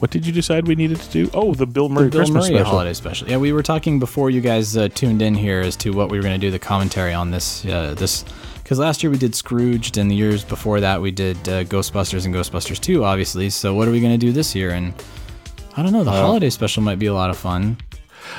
what 0.00 0.10
did 0.10 0.26
you 0.26 0.32
decide 0.32 0.66
we 0.66 0.74
needed 0.74 0.98
to 1.00 1.10
do? 1.10 1.30
Oh, 1.32 1.54
the 1.54 1.66
Bill 1.66 1.88
Murray 1.88 2.06
the 2.06 2.10
Bill 2.10 2.20
Christmas 2.20 2.44
Murray 2.50 2.56
special. 2.58 2.70
holiday 2.70 2.92
special. 2.92 3.28
Yeah, 3.28 3.36
we 3.38 3.52
were 3.52 3.62
talking 3.62 3.98
before 3.98 4.28
you 4.28 4.40
guys 4.40 4.76
uh, 4.76 4.88
tuned 4.88 5.22
in 5.22 5.34
here 5.34 5.60
as 5.60 5.76
to 5.76 5.90
what 5.92 6.10
we 6.10 6.18
were 6.18 6.22
going 6.22 6.38
to 6.38 6.46
do 6.46 6.50
the 6.50 6.58
commentary 6.58 7.14
on 7.14 7.30
this. 7.30 7.64
Uh, 7.64 7.94
this 7.96 8.24
because 8.62 8.78
last 8.78 9.02
year 9.02 9.10
we 9.10 9.18
did 9.18 9.34
Scrooged, 9.34 9.96
and 9.98 10.10
the 10.10 10.14
years 10.14 10.42
before 10.44 10.80
that 10.80 11.00
we 11.00 11.10
did 11.10 11.36
uh, 11.48 11.64
Ghostbusters 11.64 12.24
and 12.26 12.34
Ghostbusters 12.34 12.80
Two, 12.80 13.04
obviously. 13.04 13.48
So 13.50 13.74
what 13.74 13.86
are 13.88 13.90
we 13.92 14.00
going 14.00 14.12
to 14.18 14.26
do 14.26 14.32
this 14.32 14.54
year? 14.54 14.70
And 14.70 14.92
I 15.76 15.82
don't 15.82 15.92
know. 15.92 16.04
The 16.04 16.10
Uh, 16.10 16.20
holiday 16.20 16.50
special 16.50 16.82
might 16.82 16.98
be 16.98 17.06
a 17.06 17.14
lot 17.14 17.30
of 17.30 17.36
fun. 17.38 17.76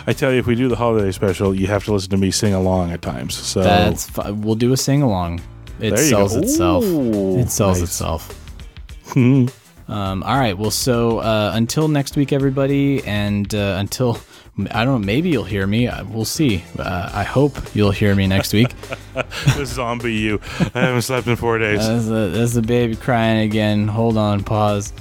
I 0.08 0.14
tell 0.14 0.32
you, 0.34 0.40
if 0.40 0.48
we 0.48 0.56
do 0.56 0.68
the 0.68 0.76
holiday 0.76 1.12
special, 1.12 1.54
you 1.56 1.68
have 1.68 1.84
to 1.86 1.94
listen 1.94 2.10
to 2.10 2.18
me 2.18 2.32
sing 2.32 2.54
along 2.54 2.92
at 2.92 3.02
times. 3.04 3.36
So 3.36 3.62
That's 3.64 4.10
fu- 4.10 4.34
we'll 4.34 4.56
do 4.56 4.74
a 4.74 4.78
sing 4.78 5.02
along. 5.04 5.42
It 5.80 5.98
sells 5.98 6.36
itself. 6.36 6.84
It 6.86 7.50
sells 7.50 7.80
nice. 7.80 7.90
itself. 7.90 9.16
um, 9.16 9.50
all 10.24 10.40
right. 10.40 10.58
Well, 10.58 10.72
so 10.72 11.20
uh, 11.20 11.52
until 11.54 11.88
next 11.88 12.16
week, 12.16 12.34
everybody, 12.34 13.04
and 13.06 13.54
uh, 13.54 13.78
until 13.80 14.20
I 14.72 14.86
don't 14.86 15.02
know, 15.02 15.06
maybe 15.06 15.30
you'll 15.30 15.44
hear 15.44 15.68
me. 15.68 15.88
Uh, 15.88 16.06
We'll 16.06 16.24
see. 16.24 16.64
Uh, 16.80 17.10
I 17.14 17.24
hope 17.24 17.76
you'll 17.76 17.92
hear 17.92 18.16
me 18.16 18.26
next 18.26 18.54
week. 18.54 18.70
the 19.14 19.66
zombie 19.66 20.14
you. 20.14 20.40
I 20.74 20.82
haven't 20.82 21.02
slept 21.02 21.28
in 21.28 21.36
four 21.36 21.58
days. 21.58 21.86
There's 21.86 22.06
the, 22.06 22.30
there's 22.30 22.54
the 22.54 22.62
baby 22.62 22.96
crying 22.96 23.42
again. 23.42 23.88
Hold 23.88 24.18
on, 24.18 24.44
pause. 24.44 24.94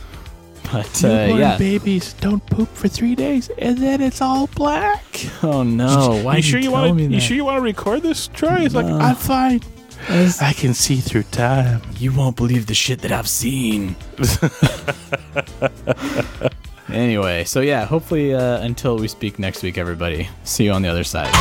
But 0.72 1.04
uh, 1.04 1.34
yeah. 1.36 1.56
babies 1.58 2.14
don't 2.14 2.44
poop 2.46 2.68
for 2.68 2.88
three 2.88 3.14
days, 3.14 3.50
and 3.58 3.78
then 3.78 4.00
it's 4.00 4.20
all 4.20 4.48
black. 4.48 5.04
Oh 5.42 5.62
no! 5.62 6.20
Why 6.22 6.36
you 6.36 6.42
sure 6.42 6.58
you 6.58 6.72
want 6.72 6.98
to? 6.98 7.04
You 7.04 7.20
sure 7.20 7.36
you 7.36 7.44
want 7.44 7.58
to 7.58 7.60
record 7.60 8.02
this? 8.02 8.28
Try. 8.28 8.62
It's 8.62 8.74
like 8.74 8.86
I'm 8.86 9.14
fine. 9.14 9.60
It's- 10.08 10.42
I 10.42 10.52
can 10.52 10.74
see 10.74 10.96
through 10.96 11.24
time. 11.24 11.82
You 11.98 12.12
won't 12.12 12.36
believe 12.36 12.66
the 12.66 12.74
shit 12.74 13.00
that 13.02 13.12
I've 13.12 13.28
seen. 13.28 13.96
anyway, 16.88 17.44
so 17.44 17.60
yeah, 17.60 17.84
hopefully 17.86 18.34
uh, 18.34 18.58
until 18.60 18.96
we 18.98 19.08
speak 19.08 19.38
next 19.38 19.62
week, 19.62 19.78
everybody. 19.78 20.28
See 20.44 20.64
you 20.64 20.72
on 20.72 20.82
the 20.82 20.88
other 20.88 21.04
side. 21.04 21.32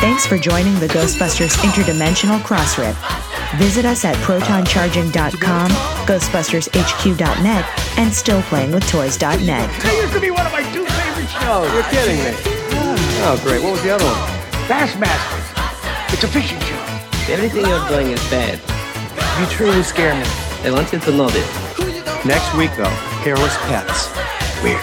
Thanks 0.00 0.26
for 0.26 0.36
joining 0.36 0.74
the 0.80 0.88
Ghostbusters 0.88 1.54
Interdimensional 1.62 2.42
Cross 2.42 2.76
Rip. 2.76 2.96
Visit 3.56 3.84
us 3.84 4.04
at 4.04 4.16
protoncharging.com, 4.16 5.70
ghostbustershq.net, 6.06 7.64
and 7.98 8.10
stillplayingwithtoys.net. 8.10 9.70
That 9.82 10.00
used 10.02 10.12
to 10.14 10.20
be 10.20 10.30
one 10.32 10.44
of 10.46 10.52
my 10.52 10.62
two 10.72 10.84
favorite 10.84 11.28
shows. 11.30 11.72
You're 11.72 11.84
kidding 11.84 12.18
me. 12.18 12.32
Oh, 13.24 13.40
great. 13.44 13.62
What 13.62 13.72
was 13.72 13.82
the 13.82 13.94
other 13.94 14.04
one? 14.04 14.31
Bassmasters. 14.68 16.12
It's 16.12 16.24
a 16.24 16.28
fishing 16.28 16.60
show. 16.60 17.32
Everything 17.32 17.66
you're 17.66 17.88
doing 17.88 18.08
is 18.08 18.20
bad. 18.30 18.58
You 19.40 19.46
truly 19.56 19.82
scare 19.82 20.14
me. 20.14 20.24
I 20.64 20.70
want 20.72 20.92
you 20.92 21.00
to 21.00 21.10
know 21.12 21.28
this. 21.28 21.48
Next 22.24 22.54
week, 22.54 22.70
though, 22.76 22.84
hairless 23.24 23.56
pets. 23.66 24.08
Weird. 24.62 24.80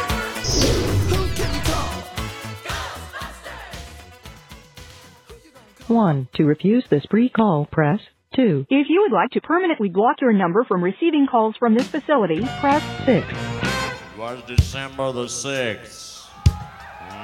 One. 5.87 6.27
To 6.35 6.43
refuse 6.45 6.85
this 6.89 7.05
pre-call, 7.09 7.67
press 7.71 7.99
2. 8.35 8.67
If 8.69 8.87
you 8.89 9.01
would 9.01 9.15
like 9.15 9.31
to 9.31 9.41
permanently 9.41 9.89
block 9.89 10.21
your 10.21 10.33
number 10.33 10.63
from 10.65 10.83
receiving 10.83 11.25
calls 11.25 11.55
from 11.57 11.73
this 11.73 11.87
facility, 11.87 12.41
press 12.59 12.83
6. 13.05 13.25
It 13.27 14.19
was 14.19 14.41
December 14.45 15.11
the 15.13 15.25
6th, 15.25 15.87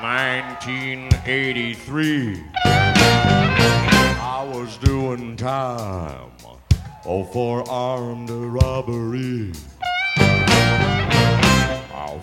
1983. 0.06 2.44
I 2.64 4.48
was 4.54 4.78
doing 4.78 5.36
time 5.36 6.30
oh, 7.08 7.24
for 7.24 7.68
armed 7.68 8.30
robbery. 8.30 9.52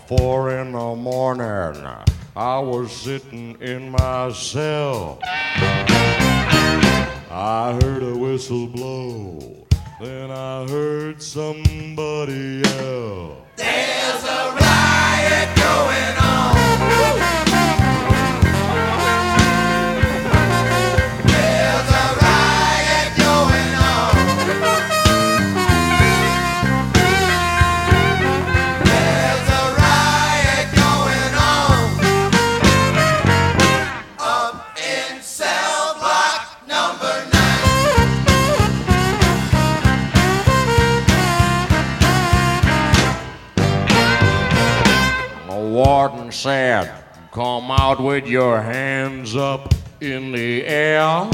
Four 0.09 0.51
in 0.51 0.73
the 0.73 0.97
morning, 0.97 1.87
I 2.37 2.59
was 2.59 2.91
sitting 2.93 3.57
in 3.63 3.91
my 3.91 4.31
cell. 4.33 5.19
I 7.31 7.79
heard 7.83 8.03
a 8.03 8.15
whistle 8.15 8.67
blow, 8.67 9.65
then 10.01 10.31
I 10.31 10.67
heard 10.69 11.23
somebody 11.23 12.63
yell. 12.65 13.47
There's 13.57 14.25
a 14.25 14.57
riot 14.61 15.57
warden 45.85 46.31
said, 46.31 46.91
Come 47.33 47.71
out 47.71 48.01
with 48.01 48.27
your 48.27 48.61
hands 48.61 49.35
up 49.35 49.75
in 50.01 50.33
the 50.33 50.65
air. 50.65 51.29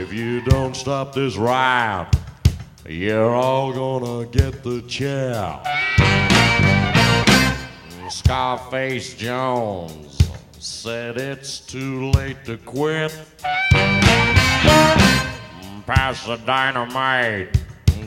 If 0.00 0.12
you 0.12 0.40
don't 0.42 0.74
stop 0.74 1.12
this 1.12 1.36
riot, 1.36 2.08
you're 2.88 3.34
all 3.34 3.72
gonna 3.72 4.26
get 4.26 4.62
the 4.62 4.80
chair. 4.82 5.60
Scarface 8.08 9.14
Jones 9.14 10.18
said 10.58 11.18
it's 11.18 11.60
too 11.60 12.10
late 12.12 12.44
to 12.44 12.56
quit. 12.58 13.12
Pass 15.84 16.26
the 16.26 16.36
dynamite, 16.46 17.60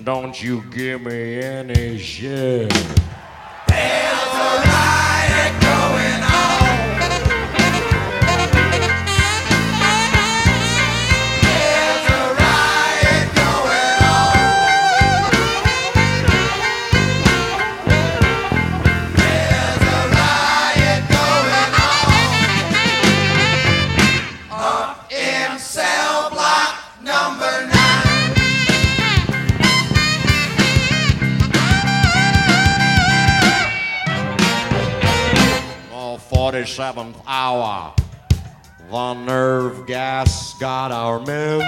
don't 0.04 0.42
you 0.42 0.64
give 0.72 1.02
me 1.02 1.42
any 1.42 1.98
shit. 1.98 2.72
There's 4.46 4.64
a 4.64 5.85
37th 36.56 37.22
hour. 37.28 37.94
The 38.90 39.14
nerve 39.14 39.86
gas 39.86 40.58
got 40.58 40.90
our 40.90 41.20
men. 41.20 41.60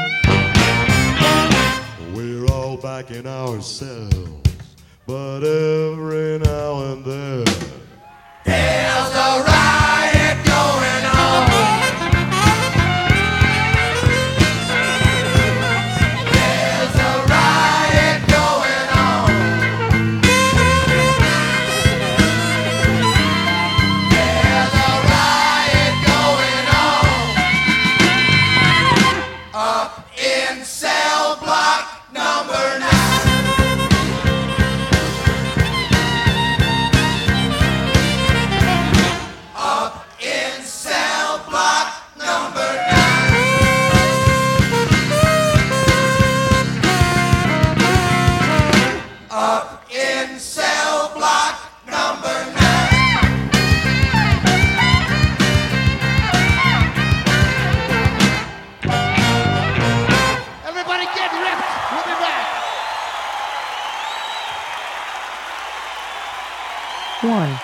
We're 2.16 2.46
all 2.46 2.78
back 2.78 3.12
in 3.12 3.28
ourselves, 3.28 4.48
but 5.06 5.40
every 5.44 6.40
now 6.40 6.94
and 6.94 7.04
then. 7.04 7.46
Here's 8.46 9.10
the 9.12 9.44
ride! 9.46 10.17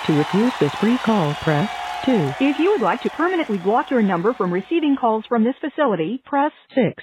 To 0.08 0.14
refuse 0.14 0.52
this 0.60 0.74
free 0.82 0.98
call, 1.06 1.34
press 1.44 1.70
2. 2.06 2.12
If 2.42 2.60
you 2.60 2.72
would 2.72 2.82
like 2.82 3.02
to 3.04 3.10
permanently 3.12 3.58
block 3.58 3.90
your 3.90 4.02
number 4.02 4.34
from 4.34 4.52
receiving 4.52 4.98
calls 5.00 5.24
from 5.30 5.46
this 5.46 5.56
facility, 5.62 6.22
press 6.26 6.52
6. 6.76 7.02